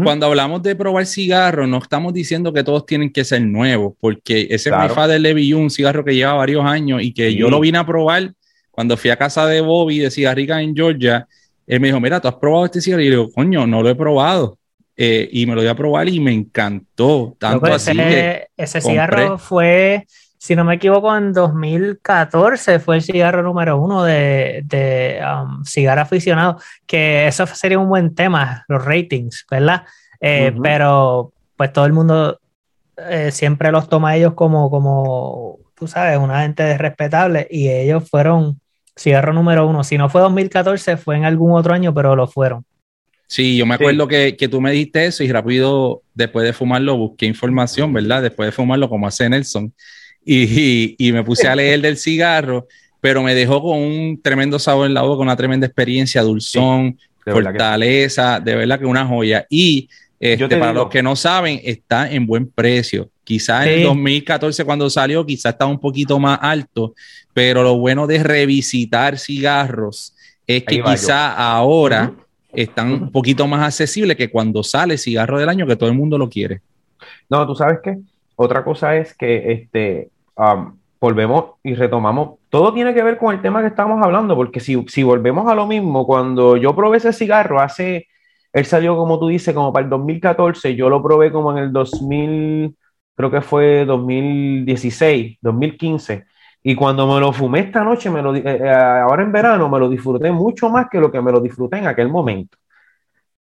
cuando 0.04 0.26
hablamos 0.26 0.62
de 0.62 0.76
probar 0.76 1.06
cigarros, 1.06 1.68
no 1.68 1.78
estamos 1.78 2.12
diciendo 2.14 2.52
que 2.52 2.64
todos 2.64 2.86
tienen 2.86 3.12
que 3.12 3.24
ser 3.24 3.42
nuevos, 3.42 3.94
porque 4.00 4.46
ese 4.50 4.70
claro. 4.70 5.02
es 5.02 5.08
de 5.08 5.18
Levi, 5.18 5.52
un 5.52 5.70
cigarro 5.70 6.04
que 6.04 6.14
lleva 6.14 6.34
varios 6.34 6.64
años 6.64 7.02
y 7.02 7.12
que 7.12 7.34
yo 7.34 7.50
lo 7.50 7.60
vine 7.60 7.78
a 7.78 7.86
probar 7.86 8.32
cuando 8.70 8.96
fui 8.96 9.10
a 9.10 9.16
casa 9.16 9.46
de 9.46 9.60
Bobby 9.60 9.98
de 9.98 10.10
Cigarrica 10.10 10.62
en 10.62 10.74
Georgia 10.74 11.26
él 11.68 11.80
me 11.80 11.88
dijo, 11.88 12.00
mira, 12.00 12.18
¿tú 12.18 12.28
has 12.28 12.34
probado 12.34 12.64
este 12.64 12.80
cigarro? 12.80 13.02
Y 13.02 13.06
yo 13.06 13.10
digo, 13.10 13.32
coño, 13.32 13.66
no 13.66 13.82
lo 13.82 13.90
he 13.90 13.94
probado. 13.94 14.58
Eh, 14.96 15.28
y 15.30 15.46
me 15.46 15.54
lo 15.54 15.60
voy 15.60 15.68
a 15.68 15.76
probar 15.76 16.08
y 16.08 16.18
me 16.18 16.32
encantó. 16.32 17.36
Tanto 17.38 17.66
así 17.66 17.90
ese, 17.90 18.48
ese 18.56 18.80
cigarro 18.80 19.38
fue, 19.38 20.06
si 20.38 20.56
no 20.56 20.64
me 20.64 20.74
equivoco, 20.74 21.14
en 21.14 21.32
2014 21.32 22.80
fue 22.80 22.96
el 22.96 23.02
cigarro 23.02 23.42
número 23.42 23.80
uno 23.80 24.02
de, 24.02 24.62
de 24.64 25.20
um, 25.22 25.62
cigarro 25.62 26.00
aficionado, 26.00 26.58
que 26.86 27.28
eso 27.28 27.46
sería 27.46 27.78
un 27.78 27.88
buen 27.88 28.14
tema, 28.14 28.64
los 28.66 28.84
ratings, 28.84 29.46
¿verdad? 29.48 29.84
Eh, 30.20 30.52
pero 30.62 31.32
pues 31.54 31.72
todo 31.72 31.84
el 31.84 31.92
mundo 31.92 32.40
eh, 32.96 33.30
siempre 33.30 33.70
los 33.70 33.88
toma 33.88 34.16
ellos 34.16 34.32
como, 34.34 34.70
como, 34.70 35.58
tú 35.74 35.86
sabes, 35.86 36.18
una 36.18 36.42
gente 36.42 36.76
respetable 36.78 37.46
y 37.50 37.68
ellos 37.68 38.08
fueron 38.08 38.58
cigarro 38.98 39.32
número 39.32 39.66
uno. 39.66 39.84
Si 39.84 39.96
no 39.96 40.08
fue 40.08 40.20
2014, 40.20 40.96
fue 40.96 41.16
en 41.16 41.24
algún 41.24 41.52
otro 41.52 41.74
año, 41.74 41.94
pero 41.94 42.16
lo 42.16 42.26
fueron. 42.26 42.64
Sí, 43.26 43.56
yo 43.56 43.66
me 43.66 43.74
acuerdo 43.74 44.08
que, 44.08 44.36
que, 44.36 44.48
tú 44.48 44.60
me 44.60 44.72
dijiste 44.72 45.04
eso 45.04 45.22
y 45.22 45.30
rápido, 45.30 46.02
después 46.14 46.46
de 46.46 46.54
fumarlo, 46.54 46.96
busqué 46.96 47.26
información, 47.26 47.92
¿verdad? 47.92 48.22
Después 48.22 48.46
de 48.46 48.52
fumarlo, 48.52 48.88
como 48.88 49.06
hace 49.06 49.28
Nelson, 49.28 49.72
y, 50.24 50.94
y, 50.98 51.12
me 51.12 51.22
puse 51.22 51.46
a 51.46 51.54
leer 51.54 51.80
del 51.82 51.98
cigarro, 51.98 52.66
pero 53.00 53.22
me 53.22 53.34
dejó 53.34 53.62
con 53.62 53.78
un 53.78 54.20
tremendo 54.22 54.58
sabor 54.58 54.86
en 54.86 54.94
la 54.94 55.02
boca, 55.02 55.22
una 55.22 55.36
tremenda 55.36 55.66
experiencia, 55.66 56.22
dulzón, 56.22 56.98
fortaleza, 57.24 58.40
de 58.40 58.54
verdad 58.54 58.78
que 58.78 58.86
una 58.86 59.06
joya. 59.06 59.46
Y 59.48 59.88
este, 60.18 60.56
para 60.56 60.72
los 60.72 60.88
que 60.88 61.02
no 61.02 61.14
saben, 61.14 61.60
está 61.62 62.10
en 62.10 62.26
buen 62.26 62.50
precio. 62.50 63.10
Quizás 63.28 63.66
en 63.66 63.80
el 63.80 63.82
2014 63.82 64.64
cuando 64.64 64.88
salió, 64.88 65.26
quizás 65.26 65.52
estaba 65.52 65.70
un 65.70 65.78
poquito 65.78 66.18
más 66.18 66.38
alto, 66.40 66.94
pero 67.34 67.62
lo 67.62 67.76
bueno 67.76 68.06
de 68.06 68.22
revisitar 68.22 69.18
cigarros 69.18 70.16
es 70.46 70.64
que 70.64 70.82
quizás 70.82 71.34
ahora 71.36 72.14
están 72.54 72.90
un 72.90 73.12
poquito 73.12 73.46
más 73.46 73.66
accesibles 73.66 74.16
que 74.16 74.30
cuando 74.30 74.62
sale 74.62 74.96
cigarro 74.96 75.38
del 75.38 75.50
año 75.50 75.66
que 75.66 75.76
todo 75.76 75.90
el 75.90 75.94
mundo 75.94 76.16
lo 76.16 76.30
quiere. 76.30 76.62
No, 77.28 77.46
tú 77.46 77.54
sabes 77.54 77.80
qué, 77.84 77.98
otra 78.34 78.64
cosa 78.64 78.96
es 78.96 79.12
que 79.12 79.52
este, 79.52 80.08
volvemos 80.98 81.56
y 81.62 81.74
retomamos, 81.74 82.38
todo 82.48 82.72
tiene 82.72 82.94
que 82.94 83.02
ver 83.02 83.18
con 83.18 83.34
el 83.34 83.42
tema 83.42 83.60
que 83.60 83.68
estamos 83.68 84.02
hablando, 84.02 84.36
porque 84.36 84.58
si, 84.58 84.82
si 84.88 85.02
volvemos 85.02 85.46
a 85.50 85.54
lo 85.54 85.66
mismo, 85.66 86.06
cuando 86.06 86.56
yo 86.56 86.74
probé 86.74 86.96
ese 86.96 87.12
cigarro 87.12 87.60
hace, 87.60 88.08
él 88.54 88.64
salió 88.64 88.96
como 88.96 89.20
tú 89.20 89.28
dices, 89.28 89.54
como 89.54 89.70
para 89.70 89.84
el 89.84 89.90
2014, 89.90 90.74
yo 90.74 90.88
lo 90.88 91.02
probé 91.02 91.30
como 91.30 91.52
en 91.52 91.58
el 91.58 91.74
2000, 91.74 92.74
creo 93.18 93.32
que 93.32 93.40
fue 93.40 93.84
2016, 93.84 95.38
2015. 95.40 96.24
Y 96.62 96.76
cuando 96.76 97.12
me 97.12 97.18
lo 97.18 97.32
fumé 97.32 97.60
esta 97.60 97.82
noche, 97.82 98.10
me 98.10 98.22
lo, 98.22 98.32
eh, 98.34 98.42
eh, 98.44 98.70
ahora 98.70 99.24
en 99.24 99.32
verano, 99.32 99.68
me 99.68 99.80
lo 99.80 99.88
disfruté 99.88 100.30
mucho 100.30 100.70
más 100.70 100.86
que 100.88 101.00
lo 101.00 101.10
que 101.10 101.20
me 101.20 101.32
lo 101.32 101.40
disfruté 101.40 101.78
en 101.78 101.88
aquel 101.88 102.08
momento. 102.10 102.56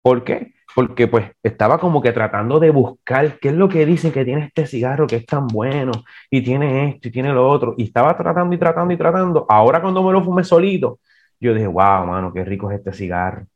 ¿Por 0.01 0.23
qué? 0.23 0.55
Porque 0.77 1.09
pues 1.09 1.33
estaba 1.43 1.79
como 1.79 2.01
que 2.01 2.13
tratando 2.13 2.61
de 2.61 2.71
buscar 2.71 3.41
qué 3.41 3.49
es 3.49 3.55
lo 3.55 3.69
que 3.69 3.85
dicen 3.85 4.13
que 4.13 4.25
tiene 4.25 4.45
este 4.45 4.65
cigarro 4.67 5.09
que 5.09 5.17
es 5.17 5.27
tan 5.27 5.49
bueno 5.49 5.91
y 6.31 6.41
tiene 6.43 6.91
esto 6.91 7.09
y 7.09 7.11
tiene 7.11 7.33
lo 7.33 7.49
otro. 7.49 7.75
Y 7.77 7.85
estaba 7.85 8.17
tratando 8.17 8.55
y 8.55 8.59
tratando 8.59 8.95
y 8.95 8.97
tratando. 8.97 9.45
Ahora 9.49 9.83
cuando 9.83 10.05
me 10.05 10.13
lo 10.13 10.23
fumé 10.23 10.45
solito, 10.45 11.01
yo 11.41 11.53
dije, 11.53 11.67
wow, 11.67 12.07
mano, 12.07 12.33
qué 12.33 12.45
rico 12.45 12.71
es 12.71 12.79
este 12.79 12.93
cigarro. 12.93 13.47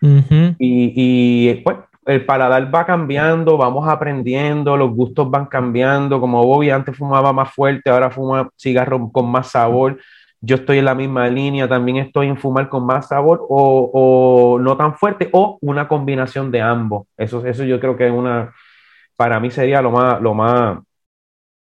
y, 0.00 0.50
y 0.58 1.54
pues 1.62 1.76
el 2.08 2.24
paladar 2.24 2.74
va 2.74 2.86
cambiando, 2.86 3.58
vamos 3.58 3.86
aprendiendo, 3.86 4.78
los 4.78 4.90
gustos 4.92 5.30
van 5.30 5.44
cambiando. 5.44 6.20
Como 6.20 6.42
Bobby 6.42 6.70
antes 6.70 6.96
fumaba 6.96 7.34
más 7.34 7.52
fuerte, 7.52 7.90
ahora 7.90 8.10
fuma 8.10 8.48
cigarro 8.56 9.12
con 9.12 9.30
más 9.30 9.50
sabor. 9.50 9.98
Yo 10.40 10.56
estoy 10.56 10.78
en 10.78 10.86
la 10.86 10.94
misma 10.94 11.28
línea, 11.28 11.68
también 11.68 11.98
estoy 11.98 12.28
en 12.28 12.38
fumar 12.38 12.70
con 12.70 12.86
más 12.86 13.08
sabor 13.08 13.44
o, 13.48 14.58
no 14.58 14.76
tan 14.78 14.94
fuerte 14.96 15.28
o 15.32 15.58
una 15.60 15.86
combinación 15.86 16.50
de 16.50 16.62
ambos. 16.62 17.06
Eso, 17.18 17.44
eso 17.44 17.64
yo 17.64 17.78
creo 17.78 17.94
que 17.94 18.06
es 18.06 18.12
una, 18.12 18.54
para 19.16 19.38
mí 19.38 19.50
sería 19.50 19.82
lo 19.82 19.90
más, 19.90 20.18
lo 20.22 20.32
más, 20.32 20.78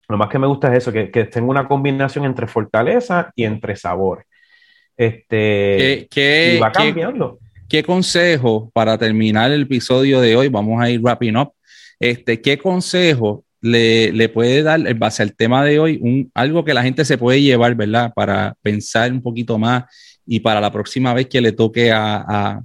lo 0.07 0.17
más 0.17 0.29
que 0.29 0.39
me 0.39 0.47
gusta 0.47 0.71
es 0.71 0.77
eso, 0.77 0.93
que, 0.93 1.11
que 1.11 1.25
tenga 1.25 1.49
una 1.49 1.67
combinación 1.67 2.23
entre 2.23 2.47
fortaleza 2.47 3.29
y 3.35 3.43
entre 3.43 3.75
sabor. 3.75 4.25
Este, 4.95 6.07
¿Qué, 6.09 6.55
y 6.55 6.59
va 6.59 6.71
cambiando. 6.71 7.39
¿Qué 7.39 7.48
consejo 7.85 8.71
para 8.73 8.97
terminar 8.97 9.51
el 9.51 9.63
episodio 9.63 10.21
de 10.21 10.35
hoy? 10.35 10.49
Vamos 10.49 10.81
a 10.81 10.89
ir 10.89 10.99
wrapping 11.01 11.37
up. 11.37 11.53
Este, 11.99 12.41
¿Qué 12.41 12.57
consejo 12.57 13.45
le, 13.61 14.29
puede 14.29 14.63
dar 14.63 14.85
en 14.87 14.97
base 14.97 15.21
al 15.21 15.35
tema 15.35 15.63
de 15.63 15.79
hoy? 15.79 15.99
Un, 16.01 16.31
algo 16.33 16.63
que 16.65 16.73
la 16.73 16.83
gente 16.83 17.05
se 17.05 17.17
puede 17.17 17.41
llevar, 17.41 17.75
¿verdad? 17.75 18.11
Para 18.15 18.55
pensar 18.61 19.11
un 19.11 19.21
poquito 19.21 19.57
más 19.57 19.83
y 20.25 20.39
para 20.39 20.61
la 20.61 20.71
próxima 20.71 21.13
vez 21.13 21.27
que 21.27 21.41
le 21.41 21.51
toque 21.51 21.91
a, 21.91 22.61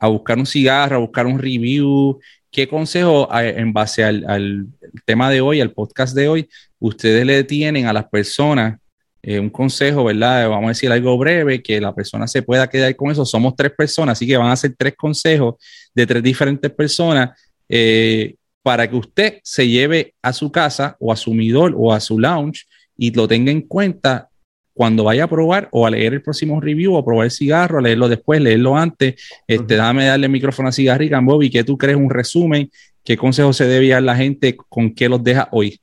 buscar 0.00 0.38
un 0.38 0.46
cigarro, 0.46 0.96
a 0.96 1.00
buscar 1.00 1.26
un 1.26 1.38
review. 1.38 2.18
¿Qué 2.50 2.68
consejo 2.68 3.28
en 3.34 3.72
base 3.72 4.04
al, 4.04 4.24
al 4.28 4.66
tema 5.06 5.30
de 5.30 5.40
hoy, 5.40 5.60
al 5.60 5.72
podcast 5.72 6.14
de 6.14 6.28
hoy, 6.28 6.48
ustedes 6.78 7.24
le 7.24 7.44
tienen 7.44 7.86
a 7.86 7.92
las 7.92 8.04
personas 8.08 8.81
eh, 9.22 9.38
un 9.38 9.50
consejo, 9.50 10.04
¿verdad? 10.04 10.48
Vamos 10.48 10.64
a 10.64 10.68
decir 10.68 10.90
algo 10.90 11.16
breve, 11.16 11.62
que 11.62 11.80
la 11.80 11.94
persona 11.94 12.26
se 12.26 12.42
pueda 12.42 12.68
quedar 12.68 12.94
con 12.96 13.10
eso. 13.10 13.24
Somos 13.24 13.54
tres 13.54 13.70
personas, 13.70 14.18
así 14.18 14.26
que 14.26 14.36
van 14.36 14.50
a 14.50 14.56
ser 14.56 14.74
tres 14.76 14.94
consejos 14.96 15.54
de 15.94 16.06
tres 16.06 16.22
diferentes 16.22 16.70
personas 16.72 17.30
eh, 17.68 18.34
para 18.62 18.88
que 18.90 18.96
usted 18.96 19.38
se 19.44 19.68
lleve 19.68 20.14
a 20.22 20.32
su 20.32 20.50
casa 20.50 20.96
o 20.98 21.12
a 21.12 21.16
su 21.16 21.34
midor 21.34 21.74
o 21.76 21.92
a 21.92 22.00
su 22.00 22.18
lounge 22.18 22.66
y 22.96 23.12
lo 23.12 23.28
tenga 23.28 23.52
en 23.52 23.62
cuenta 23.62 24.28
cuando 24.74 25.04
vaya 25.04 25.24
a 25.24 25.28
probar 25.28 25.68
o 25.70 25.86
a 25.86 25.90
leer 25.90 26.14
el 26.14 26.22
próximo 26.22 26.60
review 26.60 26.94
o 26.94 26.98
a 26.98 27.04
probar 27.04 27.26
el 27.26 27.30
cigarro, 27.30 27.78
a 27.78 27.82
leerlo 27.82 28.08
después, 28.08 28.40
leerlo 28.40 28.76
antes. 28.76 29.14
Este, 29.46 29.76
Dame 29.76 30.06
darle 30.06 30.26
el 30.26 30.32
micrófono 30.32 30.68
a 30.68 30.72
Cigarrica, 30.72 31.20
Bobby, 31.20 31.50
¿qué 31.50 31.62
tú 31.62 31.76
crees 31.78 31.96
un 31.96 32.10
resumen? 32.10 32.70
¿Qué 33.04 33.16
consejo 33.16 33.52
se 33.52 33.66
debe 33.66 33.94
a 33.94 34.00
la 34.00 34.16
gente? 34.16 34.56
¿Con 34.56 34.94
qué 34.94 35.08
los 35.08 35.22
deja 35.22 35.48
hoy? 35.52 35.78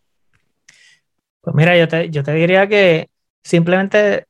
Pues 1.41 1.55
mira, 1.55 1.77
yo 1.77 1.87
te, 1.87 2.09
yo 2.09 2.23
te 2.23 2.33
diría 2.33 2.67
que 2.67 3.09
simplemente 3.49 4.25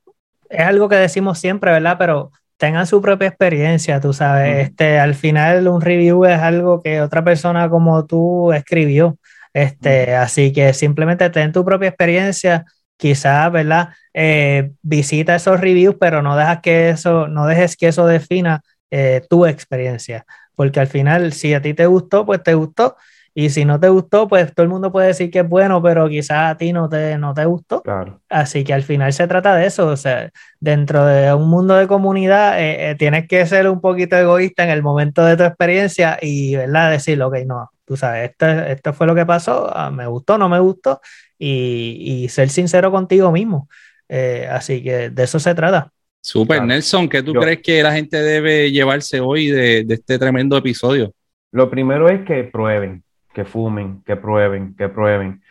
es 0.49 0.61
algo 0.61 0.87
que 0.87 0.95
decimos 0.95 1.39
siempre, 1.39 1.71
¿verdad? 1.71 1.97
Pero 1.99 2.31
tengan 2.57 2.87
su 2.87 3.01
propia 3.01 3.27
experiencia, 3.27 3.99
tú 3.99 4.13
sabes. 4.13 4.69
Este, 4.69 4.97
al 4.97 5.13
final 5.13 5.67
un 5.67 5.81
review 5.81 6.25
es 6.25 6.39
algo 6.39 6.81
que 6.81 7.01
otra 7.01 7.23
persona 7.23 7.69
como 7.69 8.05
tú 8.05 8.53
escribió. 8.53 9.17
Este, 9.53 10.15
así 10.15 10.53
que 10.53 10.73
simplemente 10.73 11.29
ten 11.29 11.51
tu 11.51 11.65
propia 11.65 11.89
experiencia, 11.89 12.65
quizás, 12.97 13.51
¿verdad? 13.51 13.89
Eh, 14.13 14.71
visita 14.81 15.35
esos 15.35 15.59
reviews, 15.59 15.95
pero 15.99 16.21
no 16.21 16.35
dejas 16.37 16.61
que 16.61 16.89
eso, 16.89 17.27
no 17.27 17.45
dejes 17.45 17.75
que 17.75 17.89
eso 17.89 18.07
defina 18.07 18.61
eh, 18.89 19.21
tu 19.29 19.45
experiencia. 19.45 20.25
Porque 20.55 20.79
al 20.79 20.87
final, 20.87 21.33
si 21.33 21.53
a 21.53 21.61
ti 21.61 21.73
te 21.73 21.85
gustó, 21.87 22.25
pues 22.25 22.41
te 22.43 22.53
gustó. 22.53 22.95
Y 23.33 23.49
si 23.49 23.65
no 23.65 23.79
te 23.79 23.89
gustó, 23.89 24.27
pues 24.27 24.53
todo 24.53 24.63
el 24.63 24.69
mundo 24.69 24.91
puede 24.91 25.07
decir 25.07 25.29
que 25.29 25.39
es 25.39 25.47
bueno, 25.47 25.81
pero 25.81 26.09
quizás 26.09 26.51
a 26.51 26.57
ti 26.57 26.73
no 26.73 26.89
te, 26.89 27.17
no 27.17 27.33
te 27.33 27.45
gustó. 27.45 27.83
Así 28.27 28.63
que 28.63 28.73
al 28.73 28.83
final 28.83 29.13
se 29.13 29.27
trata 29.27 29.55
de 29.55 29.67
eso. 29.67 29.87
O 29.87 29.97
sea, 29.97 30.31
dentro 30.59 31.05
de 31.05 31.33
un 31.33 31.49
mundo 31.49 31.75
de 31.75 31.87
comunidad, 31.87 32.59
eh, 32.59 32.91
eh, 32.91 32.95
tienes 32.95 33.27
que 33.27 33.45
ser 33.45 33.69
un 33.69 33.81
poquito 33.81 34.17
egoísta 34.17 34.63
en 34.63 34.71
el 34.71 34.83
momento 34.83 35.23
de 35.23 35.37
tu 35.37 35.43
experiencia 35.43 36.17
y, 36.21 36.55
¿verdad? 36.55 36.91
Decir, 36.91 37.21
ok, 37.21 37.35
no, 37.45 37.69
tú 37.85 37.97
sabes, 37.97 38.29
esto, 38.29 38.47
esto 38.47 38.93
fue 38.93 39.07
lo 39.07 39.15
que 39.15 39.25
pasó, 39.25 39.75
ah, 39.75 39.89
me 39.89 40.05
gustó, 40.05 40.37
no 40.37 40.47
me 40.47 40.59
gustó, 40.59 41.01
y, 41.37 42.27
ser 42.29 42.49
sincero 42.49 42.91
contigo 42.91 43.31
mismo. 43.31 43.67
Eh, 44.07 44.47
así 44.49 44.83
que 44.83 45.09
de 45.09 45.23
eso 45.23 45.39
se 45.39 45.55
trata. 45.55 45.91
Super, 46.21 46.63
Nelson, 46.63 47.07
¿qué 47.07 47.23
tú 47.23 47.33
crees 47.33 47.61
que 47.61 47.81
la 47.81 47.93
gente 47.93 48.21
debe 48.21 48.71
llevarse 48.71 49.19
hoy 49.19 49.47
de, 49.47 49.83
de 49.85 49.93
este 49.93 50.19
tremendo 50.19 50.57
episodio? 50.57 51.13
Lo 51.51 51.69
primero 51.69 52.09
es 52.09 52.25
que 52.25 52.43
prueben, 52.43 53.03
que 53.39 53.45
fumen, 53.45 54.03
que 54.05 54.17
prueben, 54.17 54.75
que 54.75 54.89
prueben, 54.89 55.41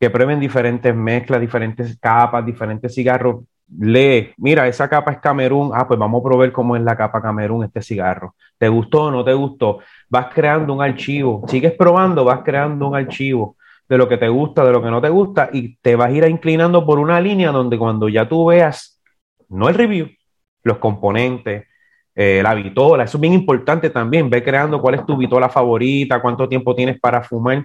que 0.00 0.08
prueben 0.08 0.40
diferentes 0.40 0.94
mezclas, 0.94 1.42
diferentes 1.42 1.98
capas, 2.00 2.44
diferentes 2.46 2.94
cigarros. 2.94 3.44
Lee, 3.78 4.32
mira, 4.38 4.66
esa 4.66 4.88
capa 4.88 5.12
es 5.12 5.18
Camerún, 5.18 5.70
ah, 5.74 5.86
pues 5.86 6.00
vamos 6.00 6.20
a 6.20 6.24
probar 6.24 6.52
cómo 6.52 6.74
es 6.74 6.82
la 6.82 6.96
capa 6.96 7.20
Camerún, 7.20 7.64
este 7.64 7.82
cigarro. 7.82 8.34
¿Te 8.56 8.68
gustó 8.68 9.04
o 9.04 9.10
no 9.10 9.22
te 9.22 9.34
gustó? 9.34 9.80
Vas 10.08 10.32
creando 10.32 10.72
un 10.72 10.80
archivo, 10.80 11.44
sigues 11.46 11.72
probando, 11.72 12.24
vas 12.24 12.40
creando 12.42 12.88
un 12.88 12.96
archivo 12.96 13.56
de 13.86 13.98
lo 13.98 14.08
que 14.08 14.16
te 14.16 14.28
gusta, 14.28 14.64
de 14.64 14.72
lo 14.72 14.82
que 14.82 14.90
no 14.90 15.02
te 15.02 15.10
gusta, 15.10 15.50
y 15.52 15.76
te 15.76 15.96
vas 15.96 16.08
a 16.08 16.12
ir 16.12 16.24
inclinando 16.24 16.86
por 16.86 16.98
una 16.98 17.20
línea 17.20 17.50
donde 17.50 17.76
cuando 17.76 18.08
ya 18.08 18.26
tú 18.26 18.46
veas, 18.46 19.02
no 19.50 19.68
el 19.68 19.74
review, 19.74 20.08
los 20.62 20.78
componentes, 20.78 21.66
eh, 22.14 22.40
la 22.42 22.54
vitola, 22.54 23.04
eso 23.04 23.16
es 23.16 23.20
bien 23.20 23.32
importante 23.32 23.90
también, 23.90 24.30
ve 24.30 24.42
creando 24.42 24.80
cuál 24.80 24.94
es 24.94 25.06
tu 25.06 25.16
vitola 25.16 25.48
favorita, 25.48 26.20
cuánto 26.20 26.48
tiempo 26.48 26.74
tienes 26.74 27.00
para 27.00 27.22
fumar, 27.22 27.64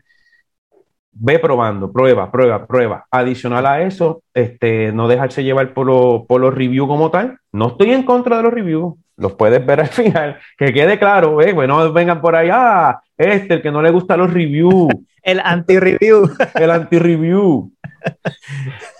ve 1.11 1.37
probando, 1.39 1.91
prueba, 1.91 2.31
prueba, 2.31 2.65
prueba. 2.65 3.05
Adicional 3.11 3.65
a 3.65 3.81
eso, 3.81 4.23
este, 4.33 4.91
no 4.91 5.07
dejarse 5.07 5.43
llevar 5.43 5.73
por, 5.73 6.25
por 6.25 6.41
los 6.41 6.53
reviews 6.53 6.87
como 6.87 7.11
tal, 7.11 7.37
no 7.51 7.67
estoy 7.67 7.91
en 7.91 8.03
contra 8.03 8.37
de 8.37 8.43
los 8.43 8.53
reviews, 8.53 8.95
los 9.17 9.33
puedes 9.33 9.63
ver 9.65 9.81
al 9.81 9.87
final, 9.89 10.39
que 10.57 10.73
quede 10.73 10.97
claro, 10.97 11.41
eh, 11.41 11.53
bueno, 11.53 11.91
vengan 11.93 12.21
por 12.21 12.35
ahí, 12.35 12.49
ah, 12.51 12.99
este, 13.17 13.55
el 13.55 13.61
que 13.61 13.71
no 13.71 13.81
le 13.81 13.91
gusta 13.91 14.17
los 14.17 14.33
reviews. 14.33 14.93
el 15.21 15.41
anti-review. 15.43 16.29
el 16.55 16.71
anti-review. 16.71 17.71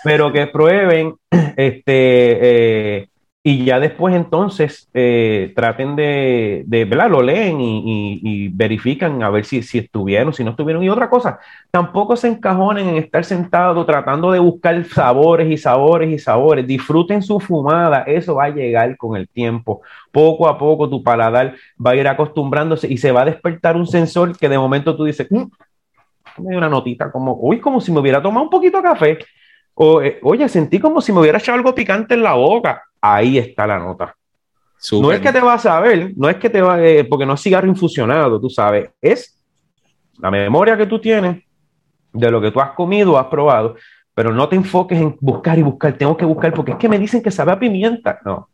Pero 0.04 0.32
que 0.32 0.48
prueben, 0.48 1.16
este, 1.32 2.98
eh, 2.98 3.09
y 3.42 3.64
ya 3.64 3.80
después 3.80 4.14
entonces 4.16 4.90
eh, 4.94 5.54
traten 5.56 5.96
de, 5.96 6.64
de, 6.68 6.84
¿verdad? 6.84 7.10
Lo 7.10 7.22
leen 7.22 7.58
y, 7.62 8.50
verifican 8.50 9.24
a 9.24 9.30
ver 9.30 9.46
si, 9.46 9.64
si 9.64 9.78
estuvieron, 9.78 10.34
si 10.34 10.44
no 10.44 10.52
estuvieron. 10.52 10.84
Y 10.84 10.90
otra 10.90 11.10
cosa, 11.10 11.40
tampoco 11.72 12.18
se 12.18 12.28
encajonen 12.28 12.90
en 12.90 12.98
estar 12.98 13.24
sentado 13.24 13.86
tratando 13.86 14.32
de 14.32 14.40
buscar 14.40 14.84
sabores 14.86 15.50
y 15.50 15.58
sabores 15.58 16.10
y 16.12 16.20
sabores. 16.20 16.68
Disfruten 16.68 17.22
su 17.24 17.40
fumada, 17.40 18.04
eso 18.04 18.36
va 18.36 18.46
a 18.46 18.50
llegar 18.50 18.98
con 18.98 19.16
el 19.16 19.30
tiempo. 19.30 19.82
Poco 20.12 20.50
a 20.50 20.58
poco 20.58 20.90
tu 20.90 21.02
paladar 21.02 21.56
va 21.84 21.92
a 21.92 21.96
ir 21.96 22.08
acostumbrándose 22.08 22.92
y 22.92 22.98
se 22.98 23.12
va 23.14 23.22
a 23.22 23.26
despertar 23.26 23.78
un 23.78 23.88
sensor 23.88 24.38
que 24.38 24.50
de 24.50 24.60
momento 24.60 24.98
tú 24.98 25.06
dices, 25.06 25.28
mmm, 25.30 25.46
una 26.38 26.70
notita 26.70 27.12
como, 27.12 27.38
uy, 27.40 27.62
como 27.62 27.80
si 27.80 27.92
me 27.92 28.00
hubiera 28.02 28.22
tomado 28.22 28.44
un 28.44 28.50
poquito 28.50 28.78
de 28.78 28.84
café. 28.84 29.20
O, 29.76 30.02
eh, 30.02 30.20
oye, 30.24 30.50
sentí 30.50 30.78
como 30.80 31.00
si 31.00 31.14
me 31.14 31.22
hubiera 31.22 31.38
echado 31.38 31.58
algo 31.58 31.74
picante 31.74 32.14
en 32.16 32.24
la 32.24 32.34
boca 32.34 32.84
ahí 33.02 33.38
está 33.38 33.68
la 33.68 33.80
nota. 33.80 34.16
No 34.94 35.12
es 35.12 35.20
que 35.20 35.32
te 35.32 35.42
vas 35.42 35.66
a 35.66 35.80
ver, 35.82 36.14
no 36.16 36.30
es 36.30 36.38
que 36.38 36.50
te 36.50 36.62
va, 36.62 36.82
eh, 36.82 37.04
porque 37.04 37.26
no 37.26 37.34
es 37.34 37.42
cigarro 37.42 37.68
infusionado, 37.68 38.40
tú 38.40 38.50
sabes, 38.50 38.90
es 39.02 39.38
la 40.20 40.32
memoria 40.32 40.78
que 40.78 40.86
tú 40.86 41.00
tienes 41.00 41.44
de 42.14 42.32
lo 42.32 42.40
que 42.42 42.52
tú 42.52 42.62
has 42.62 42.72
comido, 42.72 43.18
has 43.18 43.28
probado, 43.28 43.76
pero 44.14 44.34
no 44.34 44.48
te 44.48 44.56
enfoques 44.56 45.00
en 45.00 45.18
buscar 45.20 45.58
y 45.60 45.64
buscar, 45.64 45.94
tengo 45.94 46.16
que 46.16 46.26
buscar 46.26 46.54
porque 46.54 46.72
es 46.72 46.78
que 46.78 46.90
me 46.90 46.98
dicen 46.98 47.22
que 47.22 47.32
sabe 47.32 47.52
a 47.52 47.60
pimienta. 47.60 48.20
No. 48.24 48.50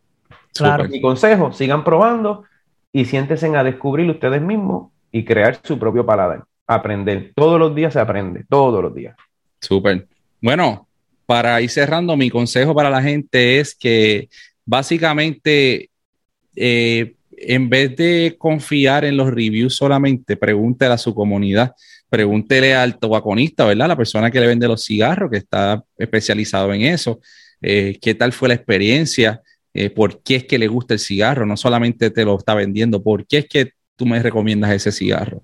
Claro. 0.53 0.88
Mi 0.88 1.01
consejo, 1.01 1.51
sigan 1.51 1.84
probando 1.84 2.43
y 2.91 3.05
siéntense 3.05 3.55
a 3.55 3.63
descubrir 3.63 4.09
ustedes 4.09 4.41
mismos 4.41 4.91
y 5.11 5.26
crear 5.26 5.59
su 5.63 5.77
propio 5.77 6.05
paladar. 6.05 6.43
Aprender. 6.67 7.34
Todos 7.35 7.59
los 7.59 7.76
días 7.76 7.93
se 7.93 7.99
aprende, 7.99 8.45
todos 8.49 8.81
los 8.81 8.93
días. 8.93 9.15
Súper. 9.59 10.07
Bueno, 10.41 10.88
para 11.26 11.61
ir 11.61 11.69
cerrando, 11.69 12.15
mi 12.15 12.30
consejo 12.30 12.76
para 12.76 12.89
la 12.89 13.02
gente 13.02 13.60
es 13.60 13.76
que 13.76 14.30
básicamente, 14.65 15.89
eh, 16.56 17.15
en 17.38 17.69
vez 17.69 17.95
de 17.95 18.35
confiar 18.38 19.06
en 19.06 19.18
los 19.18 19.30
reviews 19.30 19.76
solamente, 19.76 20.38
pregúntele 20.38 20.93
a 20.93 20.97
su 20.97 21.14
comunidad, 21.14 21.73
pregúntele 22.10 22.76
al 22.76 22.97
tobaconista, 22.97 23.65
¿verdad? 23.65 23.88
La 23.88 23.97
persona 23.97 24.31
que 24.31 24.39
le 24.39 24.47
vende 24.47 24.68
los 24.68 24.85
cigarros, 24.85 25.31
que 25.31 25.38
está 25.38 25.84
especializado 25.97 26.73
en 26.73 26.84
eso, 26.84 27.19
eh, 27.61 27.97
qué 28.02 28.15
tal 28.15 28.31
fue 28.31 28.49
la 28.49 28.56
experiencia, 28.56 29.41
eh, 29.73 29.89
por 29.89 30.22
qué 30.23 30.38
es 30.38 30.43
que 30.45 30.57
le 30.57 30.68
gusta 30.68 30.93
el 30.93 30.99
cigarro, 30.99 31.45
no 31.45 31.57
solamente 31.57 32.10
te 32.10 32.23
lo 32.23 32.38
está 32.38 32.53
vendiendo, 32.53 33.03
por 33.03 33.27
qué 33.27 33.39
es 33.39 33.47
que 33.47 33.72
tú 33.95 34.06
me 34.06 34.22
recomiendas 34.22 34.72
ese 34.72 34.91
cigarro. 34.91 35.43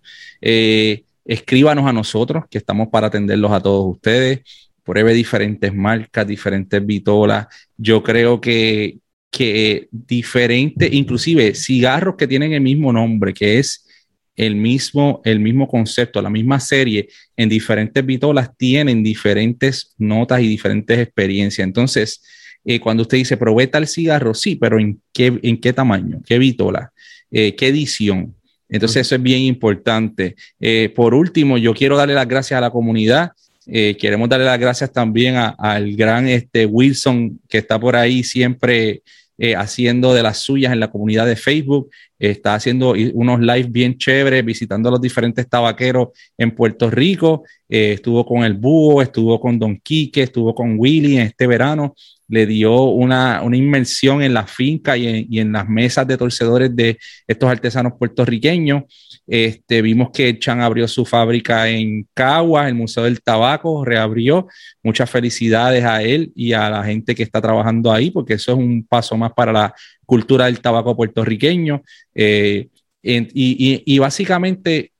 escríbanos 1.24 1.86
a 1.86 1.94
nosotros, 1.94 2.46
que 2.50 2.58
estamos 2.58 2.88
para 2.90 3.08
atenderlos 3.08 3.52
a 3.52 3.62
todos 3.62 3.96
ustedes 3.96 4.42
pruebe 4.84 5.14
diferentes 5.14 5.74
marcas, 5.74 6.28
diferentes 6.28 6.86
vitolas. 6.86 7.48
Yo 7.78 8.04
creo 8.04 8.42
que, 8.42 8.98
que 9.30 9.88
diferentes, 9.92 10.92
inclusive 10.94 11.56
cigarros 11.56 12.16
que 12.18 12.28
tienen 12.28 12.54
el 12.54 12.62
mismo 12.62 12.92
nombre, 12.92 13.34
que 13.34 13.60
es 13.60 13.88
el 14.36 14.56
mismo, 14.56 15.22
el 15.24 15.40
mismo 15.40 15.68
concepto, 15.68 16.22
la 16.22 16.30
misma 16.30 16.60
serie, 16.60 17.10
en 17.36 17.50
diferentes 17.50 18.06
vitolas 18.06 18.50
tienen 18.58 19.04
diferentes 19.04 19.94
notas 19.98 20.42
y 20.42 20.48
diferentes 20.48 20.98
experiencias. 21.00 21.66
Entonces, 21.66 22.24
eh, 22.64 22.80
cuando 22.80 23.04
usted 23.04 23.18
dice, 23.18 23.38
probé 23.38 23.68
tal 23.68 23.88
cigarro, 23.88 24.34
sí, 24.34 24.56
pero 24.56 24.80
¿en 24.80 25.02
qué, 25.14 25.40
en 25.42 25.60
qué 25.60 25.74
tamaño? 25.74 26.22
¿Qué 26.26 26.40
vitola? 26.40 26.92
Eh, 27.30 27.56
¿Qué 27.56 27.68
edición? 27.68 28.36
Entonces, 28.70 29.06
eso 29.06 29.16
es 29.16 29.22
bien 29.22 29.42
importante. 29.42 30.36
Eh, 30.60 30.92
por 30.96 31.14
último, 31.14 31.58
yo 31.58 31.74
quiero 31.74 31.98
darle 31.98 32.14
las 32.14 32.28
gracias 32.28 32.58
a 32.58 32.62
la 32.62 32.70
comunidad 32.70 33.32
eh, 33.68 33.96
queremos 33.98 34.28
darle 34.28 34.46
las 34.46 34.60
gracias 34.60 34.92
también 34.92 35.36
al 35.36 35.96
gran 35.96 36.28
este, 36.28 36.66
Wilson 36.66 37.40
que 37.48 37.60
está 37.60 37.80
por 37.80 37.96
ahí 37.96 38.24
siempre 38.24 39.04
eh, 39.44 39.56
haciendo 39.56 40.14
de 40.14 40.22
las 40.22 40.38
suyas 40.38 40.72
en 40.72 40.80
la 40.80 40.92
comunidad 40.92 41.26
de 41.26 41.36
Facebook. 41.36 41.90
está 42.20 42.54
haciendo 42.54 42.94
unos 43.14 43.40
live 43.40 43.68
bien 43.70 43.98
chéveres, 43.98 44.46
visitando 44.46 44.90
a 44.90 44.92
los 44.92 45.02
diferentes 45.02 45.50
tabaqueros 45.50 46.10
en 46.38 46.52
Puerto 46.54 46.92
Rico. 46.92 47.44
Eh, 47.68 47.94
estuvo 47.94 48.24
con 48.24 48.44
el 48.44 48.54
Búho, 48.54 49.02
estuvo 49.02 49.40
con 49.40 49.58
Don 49.58 49.80
Quique, 49.80 50.22
estuvo 50.22 50.54
con 50.54 50.76
Willy 50.78 51.16
en 51.18 51.24
este 51.24 51.48
verano. 51.48 51.96
Le 52.32 52.48
dio 52.48 52.86
una, 52.86 53.44
una 53.44 53.58
inmersión 53.58 54.24
en 54.24 54.34
la 54.34 54.48
finca 54.48 54.98
y 54.98 55.08
en, 55.08 55.28
y 55.30 55.44
las 55.44 55.70
mesas 55.70 56.08
de 56.08 56.18
torcedores 56.18 56.76
de 56.76 56.98
estos 57.28 57.50
artesanos 57.50 57.94
puertorriqueños. 58.00 58.84
Este, 59.28 59.82
vimos 59.84 60.10
que 60.12 60.40
Chan 60.40 60.62
abrió 60.62 60.88
su 60.88 61.06
fábrica 61.06 61.70
en 61.70 62.08
Caguas, 62.14 62.68
el 62.68 62.76
Museo 62.76 63.04
del 63.04 63.22
Tabaco 63.22 63.86
reabrió. 63.86 64.48
Muchas 64.82 65.10
felicidades 65.10 65.86
a 65.86 66.02
él 66.02 66.32
y 66.36 66.54
a 66.54 66.70
la 66.70 66.84
gente 66.84 67.14
que 67.14 67.24
está 67.24 67.40
trabajando 67.40 67.92
ahí, 67.92 68.10
porque 68.10 68.34
eso 68.34 68.54
es 68.54 68.58
un 68.58 68.84
paso 68.84 69.16
más 69.16 69.34
para 69.34 69.54
la 69.54 69.76
cultura 70.06 70.46
del 70.46 70.60
tabaco 70.60 70.96
puertorriqueño. 70.96 71.84
Eh, 72.14 72.70
y, 73.04 74.00
básicamente, 74.00 74.92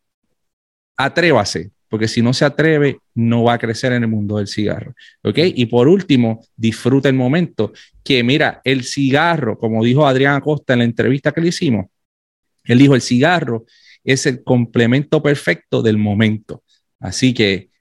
atrévase, 0.98 1.72
porque 1.92 2.08
si 2.08 2.22
no 2.22 2.34
se 2.34 2.46
atreve, 2.46 3.00
no 3.14 3.44
va 3.44 3.56
a 3.56 3.58
crecer 3.58 3.92
en 3.92 4.04
el 4.04 4.08
mundo 4.08 4.38
del 4.38 4.48
cigarro. 4.48 4.96
¿Ok? 5.24 5.40
Y 5.44 5.66
por 5.66 5.90
último, 5.90 6.40
disfruta 6.56 7.10
el 7.10 7.16
momento. 7.16 7.74
Que 8.02 8.24
mira, 8.24 8.62
el 8.64 8.86
cigarro, 8.86 9.58
como 9.58 9.84
dijo 9.84 10.08
Adrián 10.08 10.36
Acosta 10.36 10.72
en 10.72 10.80
la 10.80 10.86
entrevista 10.86 11.34
que 11.34 11.42
le 11.42 11.50
hicimos, 11.50 11.88
él 12.64 12.80
dijo: 12.80 12.96
el 12.96 13.02
cigarro 13.02 13.66
es 14.06 14.26
el 14.26 14.42
complemento 14.42 15.22
perfecto 15.22 15.82
del 15.82 15.98
momento. 15.98 16.64
Así 16.98 17.34
que 17.34 17.72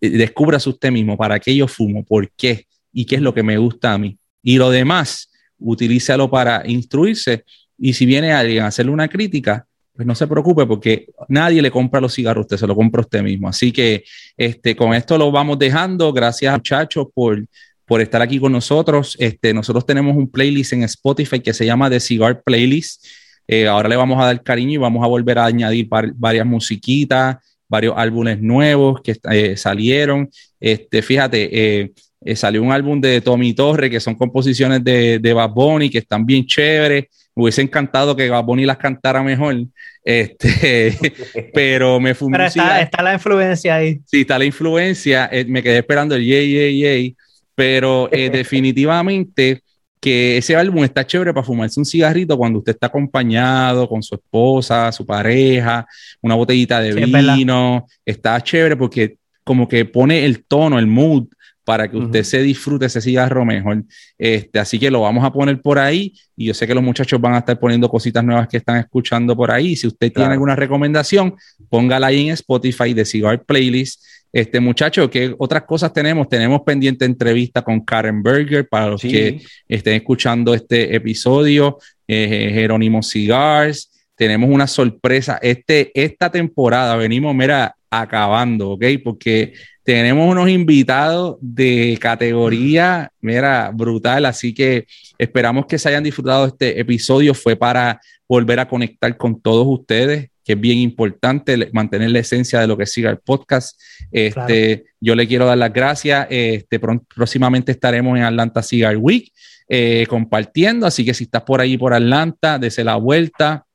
eh, 0.00 0.08
descubras 0.08 0.66
usted 0.66 0.90
mismo 0.90 1.18
para 1.18 1.38
qué 1.38 1.54
yo 1.54 1.68
fumo, 1.68 2.02
por 2.02 2.30
qué 2.30 2.64
y 2.90 3.04
qué 3.04 3.16
es 3.16 3.20
lo 3.20 3.34
que 3.34 3.42
me 3.42 3.58
gusta 3.58 3.92
a 3.92 3.98
mí. 3.98 4.18
Y 4.42 4.56
lo 4.56 4.70
demás, 4.70 5.30
utilízalo 5.58 6.30
para 6.30 6.62
instruirse. 6.66 7.44
Y 7.76 7.92
si 7.92 8.06
viene 8.06 8.32
alguien 8.32 8.62
a 8.62 8.68
hacerle 8.68 8.92
una 8.92 9.08
crítica, 9.08 9.66
pues 10.00 10.06
no 10.06 10.14
se 10.14 10.26
preocupe 10.26 10.64
porque 10.64 11.08
nadie 11.28 11.60
le 11.60 11.70
compra 11.70 12.00
los 12.00 12.14
cigarros, 12.14 12.44
usted 12.44 12.56
se 12.56 12.66
lo 12.66 12.74
compra 12.74 13.02
usted 13.02 13.22
mismo. 13.22 13.50
Así 13.50 13.70
que 13.70 14.02
este, 14.34 14.74
con 14.74 14.94
esto 14.94 15.18
lo 15.18 15.30
vamos 15.30 15.58
dejando. 15.58 16.10
Gracias 16.10 16.54
muchachos 16.54 17.08
por, 17.12 17.44
por 17.84 18.00
estar 18.00 18.22
aquí 18.22 18.40
con 18.40 18.50
nosotros. 18.50 19.14
Este, 19.18 19.52
nosotros 19.52 19.84
tenemos 19.84 20.16
un 20.16 20.30
playlist 20.30 20.72
en 20.72 20.84
Spotify 20.84 21.40
que 21.40 21.52
se 21.52 21.66
llama 21.66 21.90
The 21.90 22.00
Cigar 22.00 22.42
Playlist. 22.42 23.04
Eh, 23.46 23.68
ahora 23.68 23.90
le 23.90 23.96
vamos 23.96 24.18
a 24.22 24.24
dar 24.24 24.42
cariño 24.42 24.72
y 24.72 24.76
vamos 24.78 25.04
a 25.04 25.06
volver 25.06 25.38
a 25.38 25.44
añadir 25.44 25.86
varias 26.14 26.46
musiquitas, 26.46 27.36
varios 27.68 27.92
álbumes 27.94 28.40
nuevos 28.40 29.02
que 29.02 29.18
eh, 29.30 29.54
salieron. 29.58 30.30
Este, 30.58 31.02
fíjate, 31.02 31.82
eh, 31.82 32.36
salió 32.36 32.62
un 32.62 32.72
álbum 32.72 33.02
de 33.02 33.20
Tommy 33.20 33.52
Torre 33.52 33.90
que 33.90 34.00
son 34.00 34.14
composiciones 34.14 34.82
de, 34.82 35.18
de 35.18 35.32
Bad 35.34 35.50
Bunny 35.50 35.90
que 35.90 35.98
están 35.98 36.24
bien 36.24 36.46
chéveres. 36.46 37.04
Me 37.34 37.44
hubiese 37.44 37.62
encantado 37.62 38.16
que 38.16 38.28
Bad 38.28 38.44
Bunny 38.44 38.64
las 38.64 38.78
cantara 38.78 39.22
mejor. 39.22 39.56
Este, 40.04 40.96
pero 41.54 42.00
me 42.00 42.14
fui 42.14 42.30
Pero 42.30 42.44
está, 42.44 42.80
está, 42.80 43.02
la 43.02 43.14
influencia 43.14 43.76
ahí. 43.76 44.00
Sí, 44.06 44.22
está 44.22 44.38
la 44.38 44.44
influencia. 44.44 45.30
me 45.46 45.62
quedé 45.62 45.78
esperando 45.78 46.14
el 46.14 46.24
yay, 46.24 46.52
yay, 46.52 46.78
yay. 46.80 47.16
Pero 47.54 48.08
definitivamente 48.12 49.62
que 50.00 50.38
ese 50.38 50.56
álbum 50.56 50.82
está 50.82 51.06
chévere 51.06 51.34
para 51.34 51.44
fumarse 51.44 51.78
un 51.78 51.84
cigarrito 51.84 52.36
cuando 52.36 52.58
usted 52.60 52.72
está 52.72 52.86
acompañado 52.86 53.86
con 53.86 54.02
su 54.02 54.14
esposa, 54.14 54.90
su 54.92 55.04
pareja, 55.04 55.86
una 56.22 56.34
botellita 56.34 56.80
de 56.80 56.94
vino. 56.94 57.86
Está 58.04 58.40
chévere 58.40 58.76
porque 58.76 59.16
como 59.44 59.68
que 59.68 59.84
pone 59.84 60.24
el 60.24 60.44
tono, 60.44 60.78
el 60.78 60.86
mood 60.86 61.26
para 61.70 61.88
que 61.88 61.96
usted 61.96 62.24
se 62.24 62.42
disfrute 62.42 62.86
ese 62.86 63.00
cigarro 63.00 63.44
mejor. 63.44 63.84
Este, 64.18 64.58
así 64.58 64.76
que 64.76 64.90
lo 64.90 65.02
vamos 65.02 65.24
a 65.24 65.32
poner 65.32 65.62
por 65.62 65.78
ahí 65.78 66.12
y 66.36 66.46
yo 66.46 66.52
sé 66.52 66.66
que 66.66 66.74
los 66.74 66.82
muchachos 66.82 67.20
van 67.20 67.34
a 67.34 67.38
estar 67.38 67.60
poniendo 67.60 67.88
cositas 67.88 68.24
nuevas 68.24 68.48
que 68.48 68.56
están 68.56 68.78
escuchando 68.78 69.36
por 69.36 69.52
ahí. 69.52 69.76
Si 69.76 69.86
usted 69.86 70.12
tiene 70.12 70.32
alguna 70.32 70.56
recomendación, 70.56 71.36
póngala 71.68 72.08
ahí 72.08 72.26
en 72.26 72.32
Spotify 72.32 72.92
de 72.92 73.04
Cigar 73.04 73.44
Playlist 73.44 74.02
este 74.32 74.58
muchacho, 74.58 75.08
¿qué 75.08 75.32
otras 75.38 75.62
cosas 75.62 75.92
tenemos? 75.92 76.28
Tenemos 76.28 76.62
pendiente 76.62 77.04
entrevista 77.04 77.62
con 77.62 77.84
Karen 77.84 78.20
Berger 78.20 78.68
para 78.68 78.88
los 78.88 79.02
que 79.02 79.40
estén 79.68 79.94
escuchando 79.94 80.52
este 80.52 80.92
episodio, 80.92 81.78
eh, 82.08 82.50
Jerónimo 82.52 83.00
Cigars. 83.00 83.92
Tenemos 84.16 84.50
una 84.50 84.66
sorpresa. 84.66 85.38
Este, 85.40 85.92
esta 85.94 86.32
temporada 86.32 86.96
venimos, 86.96 87.32
mira, 87.32 87.76
acabando, 87.88 88.70
¿ok? 88.70 88.84
Porque 89.04 89.52
tenemos 89.92 90.30
unos 90.30 90.48
invitados 90.48 91.36
de 91.40 91.98
categoría, 92.00 93.10
mira, 93.20 93.72
brutal. 93.74 94.24
Así 94.24 94.54
que 94.54 94.86
esperamos 95.18 95.66
que 95.66 95.80
se 95.80 95.88
hayan 95.88 96.04
disfrutado 96.04 96.46
este 96.46 96.78
episodio. 96.78 97.34
Fue 97.34 97.56
para 97.56 98.00
volver 98.28 98.60
a 98.60 98.68
conectar 98.68 99.16
con 99.16 99.42
todos 99.42 99.66
ustedes 99.66 100.30
que 100.44 100.52
es 100.52 100.60
bien 100.60 100.78
importante 100.78 101.70
mantener 101.72 102.12
la 102.12 102.20
esencia 102.20 102.60
de 102.60 102.68
lo 102.68 102.78
que 102.78 102.86
siga 102.86 103.10
el 103.10 103.18
podcast. 103.18 103.80
Este, 104.12 104.84
Yo 105.00 105.16
le 105.16 105.26
quiero 105.26 105.44
dar 105.44 105.58
las 105.58 105.72
gracias. 105.72 106.28
Este, 106.30 106.78
próximamente 106.78 107.72
estaremos 107.72 108.16
en 108.16 108.22
Atlanta 108.22 108.62
Cigar 108.62 108.96
Week 108.96 109.32
eh, 109.68 110.06
compartiendo, 110.08 110.86
así 110.86 111.04
que 111.04 111.14
si 111.14 111.24
estás 111.24 111.42
por 111.42 111.60
ahí 111.60 111.76
por 111.76 111.94
Atlanta, 111.94 112.60
desde 112.60 112.84
la 112.84 112.94
vuelta. 112.94 113.66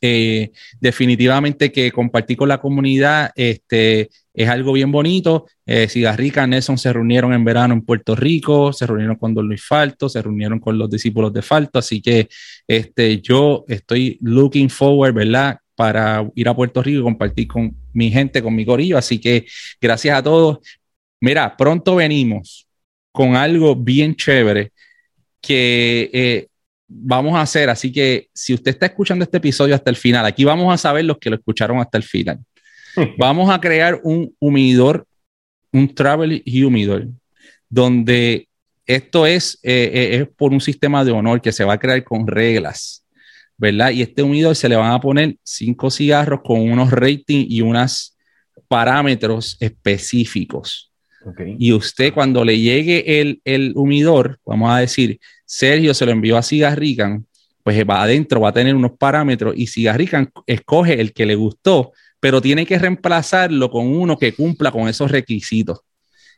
Eh, 0.00 0.50
definitivamente 0.80 1.72
que 1.72 1.90
compartir 1.90 2.36
con 2.36 2.48
la 2.50 2.58
comunidad 2.58 3.30
este, 3.34 4.10
es 4.36 4.48
algo 4.48 4.72
bien 4.72 4.92
bonito. 4.92 5.46
Eh, 5.64 5.88
Cigarrica, 5.88 6.46
Nelson 6.46 6.78
se 6.78 6.92
reunieron 6.92 7.32
en 7.32 7.44
verano 7.44 7.74
en 7.74 7.82
Puerto 7.82 8.14
Rico, 8.14 8.72
se 8.72 8.86
reunieron 8.86 9.16
con 9.16 9.34
Don 9.34 9.48
Luis 9.48 9.66
Falto, 9.66 10.08
se 10.08 10.22
reunieron 10.22 10.60
con 10.60 10.78
los 10.78 10.88
discípulos 10.88 11.32
de 11.32 11.42
Falto, 11.42 11.78
así 11.78 12.00
que 12.00 12.28
este, 12.68 13.20
yo 13.20 13.64
estoy 13.66 14.18
looking 14.20 14.70
forward, 14.70 15.14
¿verdad? 15.14 15.58
para 15.76 16.26
ir 16.34 16.48
a 16.48 16.56
Puerto 16.56 16.82
Rico 16.82 17.00
y 17.00 17.02
compartir 17.02 17.46
con 17.46 17.76
mi 17.92 18.10
gente, 18.10 18.42
con 18.42 18.54
mi 18.54 18.64
corillo. 18.64 18.96
Así 18.98 19.20
que 19.20 19.46
gracias 19.80 20.18
a 20.18 20.22
todos. 20.22 20.58
Mira, 21.20 21.56
pronto 21.56 21.96
venimos 21.96 22.66
con 23.12 23.36
algo 23.36 23.76
bien 23.76 24.16
chévere 24.16 24.72
que 25.40 26.10
eh, 26.12 26.46
vamos 26.88 27.34
a 27.36 27.42
hacer. 27.42 27.68
Así 27.68 27.92
que 27.92 28.28
si 28.32 28.54
usted 28.54 28.72
está 28.72 28.86
escuchando 28.86 29.22
este 29.22 29.36
episodio 29.36 29.74
hasta 29.74 29.90
el 29.90 29.96
final, 29.96 30.24
aquí 30.24 30.44
vamos 30.44 30.72
a 30.72 30.78
saber 30.78 31.04
los 31.04 31.18
que 31.18 31.30
lo 31.30 31.36
escucharon 31.36 31.78
hasta 31.78 31.98
el 31.98 32.04
final. 32.04 32.40
vamos 33.18 33.50
a 33.50 33.60
crear 33.60 34.00
un 34.02 34.34
humidor, 34.38 35.06
un 35.72 35.94
travel 35.94 36.42
humidor, 36.64 37.08
donde 37.68 38.48
esto 38.86 39.26
es, 39.26 39.58
eh, 39.62 39.90
eh, 39.92 40.16
es 40.16 40.28
por 40.28 40.52
un 40.52 40.60
sistema 40.60 41.04
de 41.04 41.12
honor 41.12 41.40
que 41.40 41.52
se 41.52 41.64
va 41.64 41.74
a 41.74 41.78
crear 41.78 42.02
con 42.04 42.26
reglas 42.26 43.04
¿verdad? 43.56 43.90
Y 43.90 44.02
este 44.02 44.22
humidor 44.22 44.54
se 44.54 44.68
le 44.68 44.76
van 44.76 44.92
a 44.92 45.00
poner 45.00 45.36
cinco 45.42 45.90
cigarros 45.90 46.40
con 46.42 46.60
unos 46.60 46.90
ratings 46.90 47.46
y 47.48 47.62
unos 47.62 48.16
parámetros 48.68 49.56
específicos. 49.60 50.92
Y 51.58 51.72
usted 51.72 52.12
cuando 52.14 52.44
le 52.44 52.58
llegue 52.58 53.20
el, 53.20 53.40
el, 53.44 53.72
humidor, 53.74 54.38
vamos 54.46 54.70
a 54.70 54.78
decir, 54.78 55.18
Sergio 55.44 55.92
se 55.92 56.06
lo 56.06 56.12
envió 56.12 56.36
a 56.36 56.42
Cigarrican, 56.42 57.26
pues 57.64 57.84
va 57.84 58.02
adentro, 58.02 58.40
va 58.40 58.50
a 58.50 58.52
tener 58.52 58.76
unos 58.76 58.92
parámetros 58.92 59.54
y 59.56 59.66
Cigarrican 59.66 60.30
escoge 60.46 61.00
el 61.00 61.12
que 61.12 61.26
le 61.26 61.34
gustó, 61.34 61.92
pero 62.20 62.40
tiene 62.40 62.66
que 62.66 62.78
reemplazarlo 62.78 63.70
con 63.70 63.86
uno 63.86 64.16
que 64.18 64.32
cumpla 64.32 64.70
con 64.70 64.88
esos 64.88 65.10
requisitos. 65.10 65.80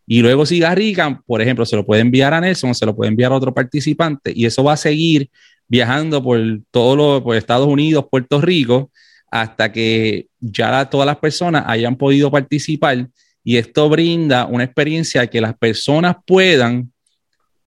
Y 0.07 0.23
luego 0.23 0.47
cigarrican, 0.47 1.23
por 1.27 1.43
ejemplo, 1.43 1.67
se 1.67 1.77
lo 1.77 1.85
puede 1.85 2.01
enviar 2.01 2.33
a 2.33 2.41
Nelson, 2.41 2.75
se 2.75 2.87
lo 2.87 2.97
puede 2.97 3.11
enviar 3.11 3.33
a 3.33 3.37
otro 3.37 3.53
participante 3.53 4.33
y 4.35 4.47
eso 4.47 4.65
va 4.65 4.73
a 4.73 4.77
seguir 4.79 5.31
viajando 5.69 6.23
por 6.23 6.41
todos 6.71 6.97
los, 6.97 7.23
por 7.23 7.37
Estados 7.37 7.67
Unidos, 7.67 8.07
Puerto 8.11 8.41
Rico, 8.41 8.91
hasta 9.31 9.71
que 9.71 10.29
ya 10.41 10.89
todas 10.89 11.07
las 11.07 11.19
personas 11.19 11.65
hayan 11.67 11.97
podido 11.97 12.31
participar 12.31 13.09
y 13.45 13.57
esto 13.57 13.89
brinda 13.89 14.47
una 14.47 14.65
experiencia 14.65 15.27
que 15.27 15.41
las 15.41 15.57
personas 15.57 16.17
puedan 16.27 16.93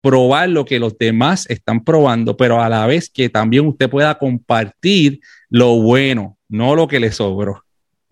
probar 0.01 0.49
lo 0.49 0.65
que 0.65 0.79
los 0.79 0.97
demás 0.97 1.47
están 1.49 1.83
probando, 1.83 2.35
pero 2.35 2.61
a 2.61 2.69
la 2.69 2.87
vez 2.87 3.09
que 3.09 3.29
también 3.29 3.67
usted 3.67 3.89
pueda 3.89 4.17
compartir 4.17 5.19
lo 5.49 5.79
bueno, 5.81 6.37
no 6.49 6.75
lo 6.75 6.87
que 6.87 6.99
le 6.99 7.11
sobró. 7.11 7.63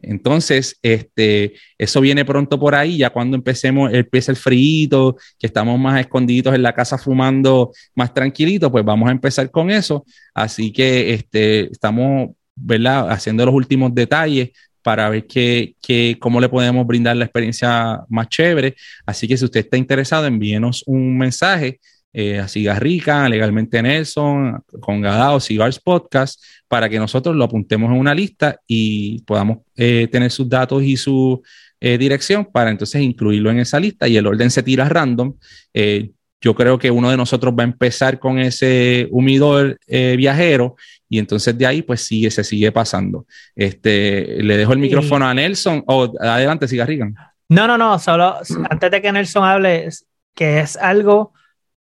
Entonces, 0.01 0.77
este, 0.81 1.53
eso 1.77 2.01
viene 2.01 2.25
pronto 2.25 2.59
por 2.59 2.75
ahí, 2.75 2.97
ya 2.97 3.09
cuando 3.09 3.35
empecemos, 3.35 3.93
empieza 3.93 4.31
el 4.31 4.37
frío, 4.37 5.15
que 5.37 5.47
estamos 5.47 5.79
más 5.79 5.99
escondidos 5.99 6.55
en 6.55 6.63
la 6.63 6.73
casa 6.73 6.97
fumando 6.97 7.71
más 7.95 8.13
tranquilito, 8.13 8.71
pues 8.71 8.85
vamos 8.85 9.09
a 9.09 9.11
empezar 9.11 9.49
con 9.51 9.71
eso. 9.71 10.05
Así 10.33 10.71
que 10.71 11.13
este, 11.13 11.71
estamos, 11.71 12.29
¿verdad? 12.55 13.09
Haciendo 13.11 13.45
los 13.45 13.55
últimos 13.55 13.93
detalles 13.93 14.51
para 14.81 15.09
ver 15.09 15.27
qué, 15.27 15.75
qué, 15.81 16.17
cómo 16.19 16.39
le 16.39 16.49
podemos 16.49 16.85
brindar 16.87 17.15
la 17.17 17.25
experiencia 17.25 17.99
más 18.09 18.29
chévere. 18.29 18.75
Así 19.05 19.27
que 19.27 19.37
si 19.37 19.45
usted 19.45 19.61
está 19.61 19.77
interesado, 19.77 20.25
envíenos 20.25 20.83
un 20.87 21.17
mensaje 21.17 21.79
eh, 22.11 22.39
a 22.39 22.47
Cigarrica, 22.47 23.29
Legalmente 23.29 23.83
Nelson, 23.83 24.63
con 24.79 24.99
Gadao, 24.99 25.39
Cigars 25.39 25.79
Podcast, 25.79 26.41
para 26.67 26.89
que 26.89 26.97
nosotros 26.97 27.35
lo 27.35 27.43
apuntemos 27.43 27.91
en 27.91 27.99
una 27.99 28.15
lista 28.15 28.59
y 28.65 29.21
podamos 29.23 29.59
eh, 29.75 30.07
tener 30.11 30.31
sus 30.31 30.49
datos 30.49 30.81
y 30.81 30.97
su 30.97 31.39
eh, 31.79 31.99
dirección 31.99 32.45
para 32.45 32.71
entonces 32.71 33.01
incluirlo 33.03 33.51
en 33.51 33.59
esa 33.59 33.79
lista 33.79 34.07
y 34.07 34.17
el 34.17 34.25
orden 34.25 34.49
se 34.49 34.63
tira 34.63 34.89
random. 34.89 35.35
Yo 36.41 36.55
creo 36.55 36.79
que 36.79 36.89
uno 36.89 37.11
de 37.11 37.17
nosotros 37.17 37.53
va 37.53 37.63
a 37.63 37.67
empezar 37.67 38.17
con 38.17 38.39
ese 38.39 39.09
humidor 39.11 39.77
viajero 39.87 40.77
y 41.09 41.19
entonces 41.19 41.57
de 41.57 41.67
ahí 41.67 41.81
pues 41.81 42.01
sigue, 42.01 42.31
se 42.31 42.45
sigue 42.45 42.71
pasando. 42.71 43.27
Este, 43.55 44.41
le 44.41 44.55
dejo 44.55 44.71
el 44.71 44.79
micrófono 44.79 45.27
a 45.27 45.33
Nelson 45.33 45.83
o 45.85 46.13
adelante, 46.17 46.67
Cigarrica. 46.67 47.11
No, 47.49 47.67
no, 47.67 47.77
no, 47.77 47.99
solo 47.99 48.37
antes 48.69 48.89
de 48.89 49.01
que 49.01 49.11
Nelson 49.11 49.43
hable, 49.43 49.89
que 50.33 50.61
es 50.61 50.77
algo 50.77 51.33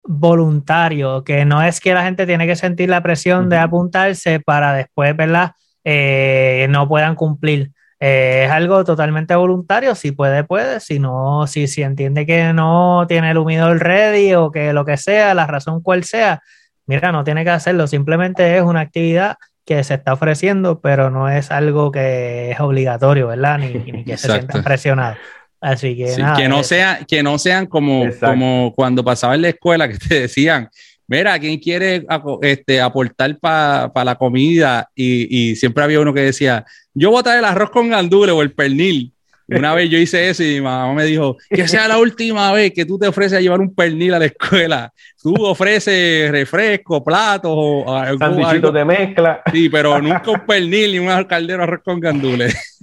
voluntario, 0.04 1.24
que 1.24 1.46
no 1.46 1.62
es 1.62 1.80
que 1.80 1.94
la 1.94 2.04
gente 2.04 2.26
tiene 2.26 2.46
que 2.46 2.56
sentir 2.56 2.90
la 2.90 3.02
presión 3.02 3.50
de 3.50 3.58
apuntarse 3.58 4.40
para 4.40 4.74
después, 4.74 5.16
¿verdad? 5.16 5.52
Eh, 5.84 6.68
no 6.70 6.88
puedan 6.88 7.16
cumplir. 7.16 7.72
Eh, 8.00 8.44
es 8.46 8.52
algo 8.52 8.84
totalmente 8.84 9.34
voluntario, 9.34 9.96
si 9.96 10.12
puede, 10.12 10.44
puede, 10.44 10.82
si 10.82 11.00
no, 11.00 11.48
si, 11.48 11.68
si 11.68 11.84
entiende 11.84 12.26
que 12.26 12.52
no 12.52 13.06
tiene 13.08 13.32
el 13.32 13.38
humidor 13.38 13.80
ready 13.80 14.34
o 14.34 14.52
que 14.52 14.74
lo 14.74 14.84
que 14.84 14.98
sea, 14.98 15.34
la 15.34 15.48
razón 15.48 15.82
cual 15.82 16.04
sea, 16.04 16.42
mira, 16.86 17.14
no 17.14 17.24
tiene 17.24 17.46
que 17.46 17.52
hacerlo, 17.52 17.88
simplemente 17.88 18.58
es 18.58 18.64
una 18.64 18.82
actividad 18.82 19.38
que 19.66 19.82
se 19.86 19.94
está 19.94 20.14
ofreciendo, 20.14 20.82
pero 20.82 21.10
no 21.10 21.30
es 21.30 21.50
algo 21.50 21.92
que 21.92 22.52
es 22.52 22.60
obligatorio, 22.60 23.28
¿verdad? 23.28 23.60
Ni, 23.60 23.74
ni 23.74 24.04
que 24.04 24.18
se 24.18 24.30
sientan 24.30 24.64
presionados. 24.64 25.18
Así 25.64 25.96
que, 25.96 26.14
que, 26.36 26.50
no 26.50 26.62
sea, 26.62 27.00
que 27.08 27.24
no 27.24 27.40
sean 27.40 27.68
como, 27.68 28.06
como 28.20 28.74
cuando 28.76 29.02
pasaba 29.02 29.34
en 29.34 29.44
la 29.44 29.50
escuela 29.50 29.88
que 29.88 29.98
te 30.10 30.22
decían, 30.22 30.70
mira, 31.08 31.40
¿quién 31.40 31.58
quiere 31.58 32.06
este, 32.42 32.82
aportar 32.82 33.40
para 33.40 34.04
la 34.04 34.16
comida? 34.16 34.90
Y, 34.94 35.56
siempre 35.56 35.86
había 35.86 36.02
uno 36.02 36.14
que 36.14 36.20
decía, 36.20 36.66
yo 36.94 37.12
voy 37.12 37.22
a 37.22 37.24
traer 37.24 37.40
el 37.40 37.46
arroz 37.46 37.70
con 37.70 37.90
gandules 37.90 38.36
o 38.36 38.42
el 38.42 38.52
pernil. 38.52 39.14
Una 39.48 39.74
vez 39.74 39.90
yo 39.90 39.98
hice 39.98 40.30
eso 40.30 40.44
y 40.44 40.56
mi 40.56 40.62
mamá 40.62 40.94
me 40.94 41.06
dijo, 41.06 41.38
que 41.50 41.66
sea 41.68 41.88
la 41.88 41.98
última 41.98 42.52
vez 42.52 42.74
que 42.74 42.86
tú 42.86 43.00
te 43.00 43.08
ofreces 43.08 43.38
a 43.38 43.42
llevar 43.42 43.62
un 43.62 43.74
pernil 43.74 44.14
a 44.16 44.20
la 44.20 44.26
escuela. 44.26 44.92
Tú 45.22 45.34
ofreces 45.46 46.30
refresco, 46.30 47.02
platos 47.02 47.52
o 47.54 47.96
algo. 47.96 48.72
de 48.72 48.84
mezcla. 48.84 49.42
Sí, 49.50 49.70
pero 49.70 50.02
nunca 50.02 50.30
un 50.30 50.46
pernil 50.46 50.92
ni 50.92 51.00
un 51.00 51.24
caldero 51.24 51.64
arroz 51.64 51.82
con 51.86 52.02
gandules. 52.02 52.82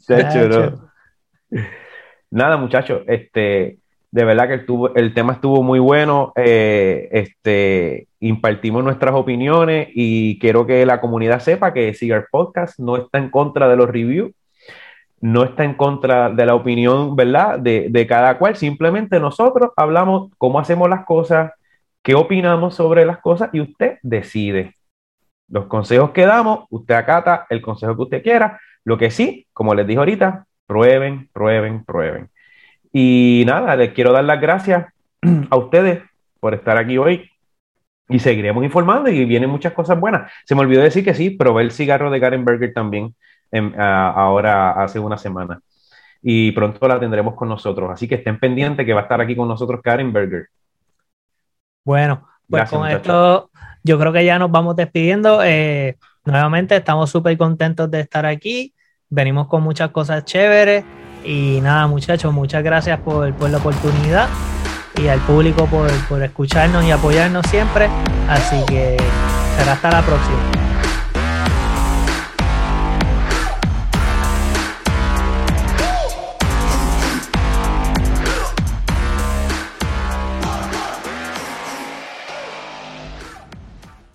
Nada, 2.30 2.56
muchachos, 2.56 3.02
este, 3.08 3.78
de 4.12 4.24
verdad 4.24 4.48
que 4.48 4.64
el, 5.00 5.14
tema 5.14 5.34
estuvo 5.34 5.62
muy 5.62 5.78
bueno. 5.78 6.32
Eh, 6.36 7.08
este, 7.12 8.08
impartimos 8.20 8.84
nuestras 8.84 9.14
opiniones 9.14 9.88
y 9.94 10.38
quiero 10.38 10.66
que 10.66 10.84
la 10.86 11.00
comunidad 11.00 11.40
sepa 11.40 11.72
que 11.72 11.94
Cigar 11.94 12.28
Podcast 12.30 12.78
no 12.78 12.96
está 12.96 13.18
en 13.18 13.30
contra 13.30 13.68
de 13.68 13.76
los 13.76 13.88
reviews, 13.88 14.32
no 15.20 15.44
está 15.44 15.64
en 15.64 15.74
contra 15.74 16.30
de 16.30 16.46
la 16.46 16.54
opinión, 16.54 17.16
¿verdad? 17.16 17.58
De, 17.58 17.88
de 17.90 18.06
cada 18.06 18.38
cual. 18.38 18.56
Simplemente 18.56 19.20
nosotros 19.20 19.70
hablamos 19.76 20.30
cómo 20.38 20.58
hacemos 20.60 20.88
las 20.88 21.04
cosas, 21.04 21.52
qué 22.02 22.14
opinamos 22.14 22.74
sobre 22.74 23.04
las 23.04 23.18
cosas 23.18 23.50
y 23.52 23.60
usted 23.60 23.98
decide. 24.02 24.76
Los 25.48 25.66
consejos 25.66 26.10
que 26.10 26.26
damos, 26.26 26.66
usted 26.70 26.94
acata 26.94 27.46
el 27.50 27.60
consejo 27.60 27.96
que 27.96 28.02
usted 28.02 28.22
quiera. 28.22 28.60
Lo 28.84 28.96
que 28.98 29.10
sí, 29.10 29.46
como 29.52 29.74
les 29.74 29.86
dije 29.86 29.98
ahorita, 29.98 30.46
Prueben, 30.70 31.28
prueben, 31.32 31.84
prueben. 31.84 32.30
Y 32.92 33.42
nada, 33.44 33.74
les 33.74 33.92
quiero 33.92 34.12
dar 34.12 34.22
las 34.22 34.40
gracias 34.40 34.86
a 35.50 35.56
ustedes 35.56 36.04
por 36.38 36.54
estar 36.54 36.76
aquí 36.76 36.96
hoy 36.96 37.28
y 38.08 38.20
seguiremos 38.20 38.62
informando 38.62 39.10
y 39.10 39.24
vienen 39.24 39.50
muchas 39.50 39.72
cosas 39.72 39.98
buenas. 39.98 40.30
Se 40.44 40.54
me 40.54 40.60
olvidó 40.60 40.80
decir 40.80 41.04
que 41.04 41.12
sí, 41.12 41.30
probé 41.30 41.64
el 41.64 41.72
cigarro 41.72 42.08
de 42.08 42.20
Karen 42.20 42.44
Berger 42.44 42.72
también 42.72 43.16
ahora 43.50 44.70
hace 44.80 45.00
una 45.00 45.18
semana 45.18 45.60
y 46.22 46.52
pronto 46.52 46.86
la 46.86 47.00
tendremos 47.00 47.34
con 47.34 47.48
nosotros. 47.48 47.90
Así 47.90 48.06
que 48.06 48.14
estén 48.14 48.38
pendientes 48.38 48.86
que 48.86 48.92
va 48.94 49.00
a 49.00 49.02
estar 49.02 49.20
aquí 49.20 49.34
con 49.34 49.48
nosotros 49.48 49.80
Karen 49.82 50.12
Berger. 50.12 50.50
Bueno, 51.84 52.28
pues 52.48 52.70
con 52.70 52.88
esto 52.88 53.50
yo 53.82 53.98
creo 53.98 54.12
que 54.12 54.24
ya 54.24 54.38
nos 54.38 54.52
vamos 54.52 54.76
despidiendo. 54.76 55.42
Eh, 55.42 55.96
nuevamente 56.24 56.76
estamos 56.76 57.10
súper 57.10 57.36
contentos 57.36 57.90
de 57.90 58.02
estar 58.02 58.24
aquí 58.24 58.72
venimos 59.10 59.48
con 59.48 59.62
muchas 59.62 59.90
cosas 59.90 60.24
chéveres. 60.24 60.84
Y 61.24 61.60
nada, 61.60 61.86
muchachos, 61.86 62.32
muchas 62.32 62.62
gracias 62.62 62.98
por, 63.00 63.34
la 63.50 63.58
oportunidad 63.58 64.28
y 64.96 65.08
al 65.08 65.20
público 65.20 65.66
por, 65.66 65.90
por 66.08 66.22
escucharnos 66.22 66.84
y 66.84 66.90
apoyarnos 66.90 67.44
siempre. 67.48 67.88
Así 68.28 68.56
que 68.66 68.96
será 69.58 69.72
hasta 69.72 69.90
la 69.90 70.02
próxima. 70.02 70.59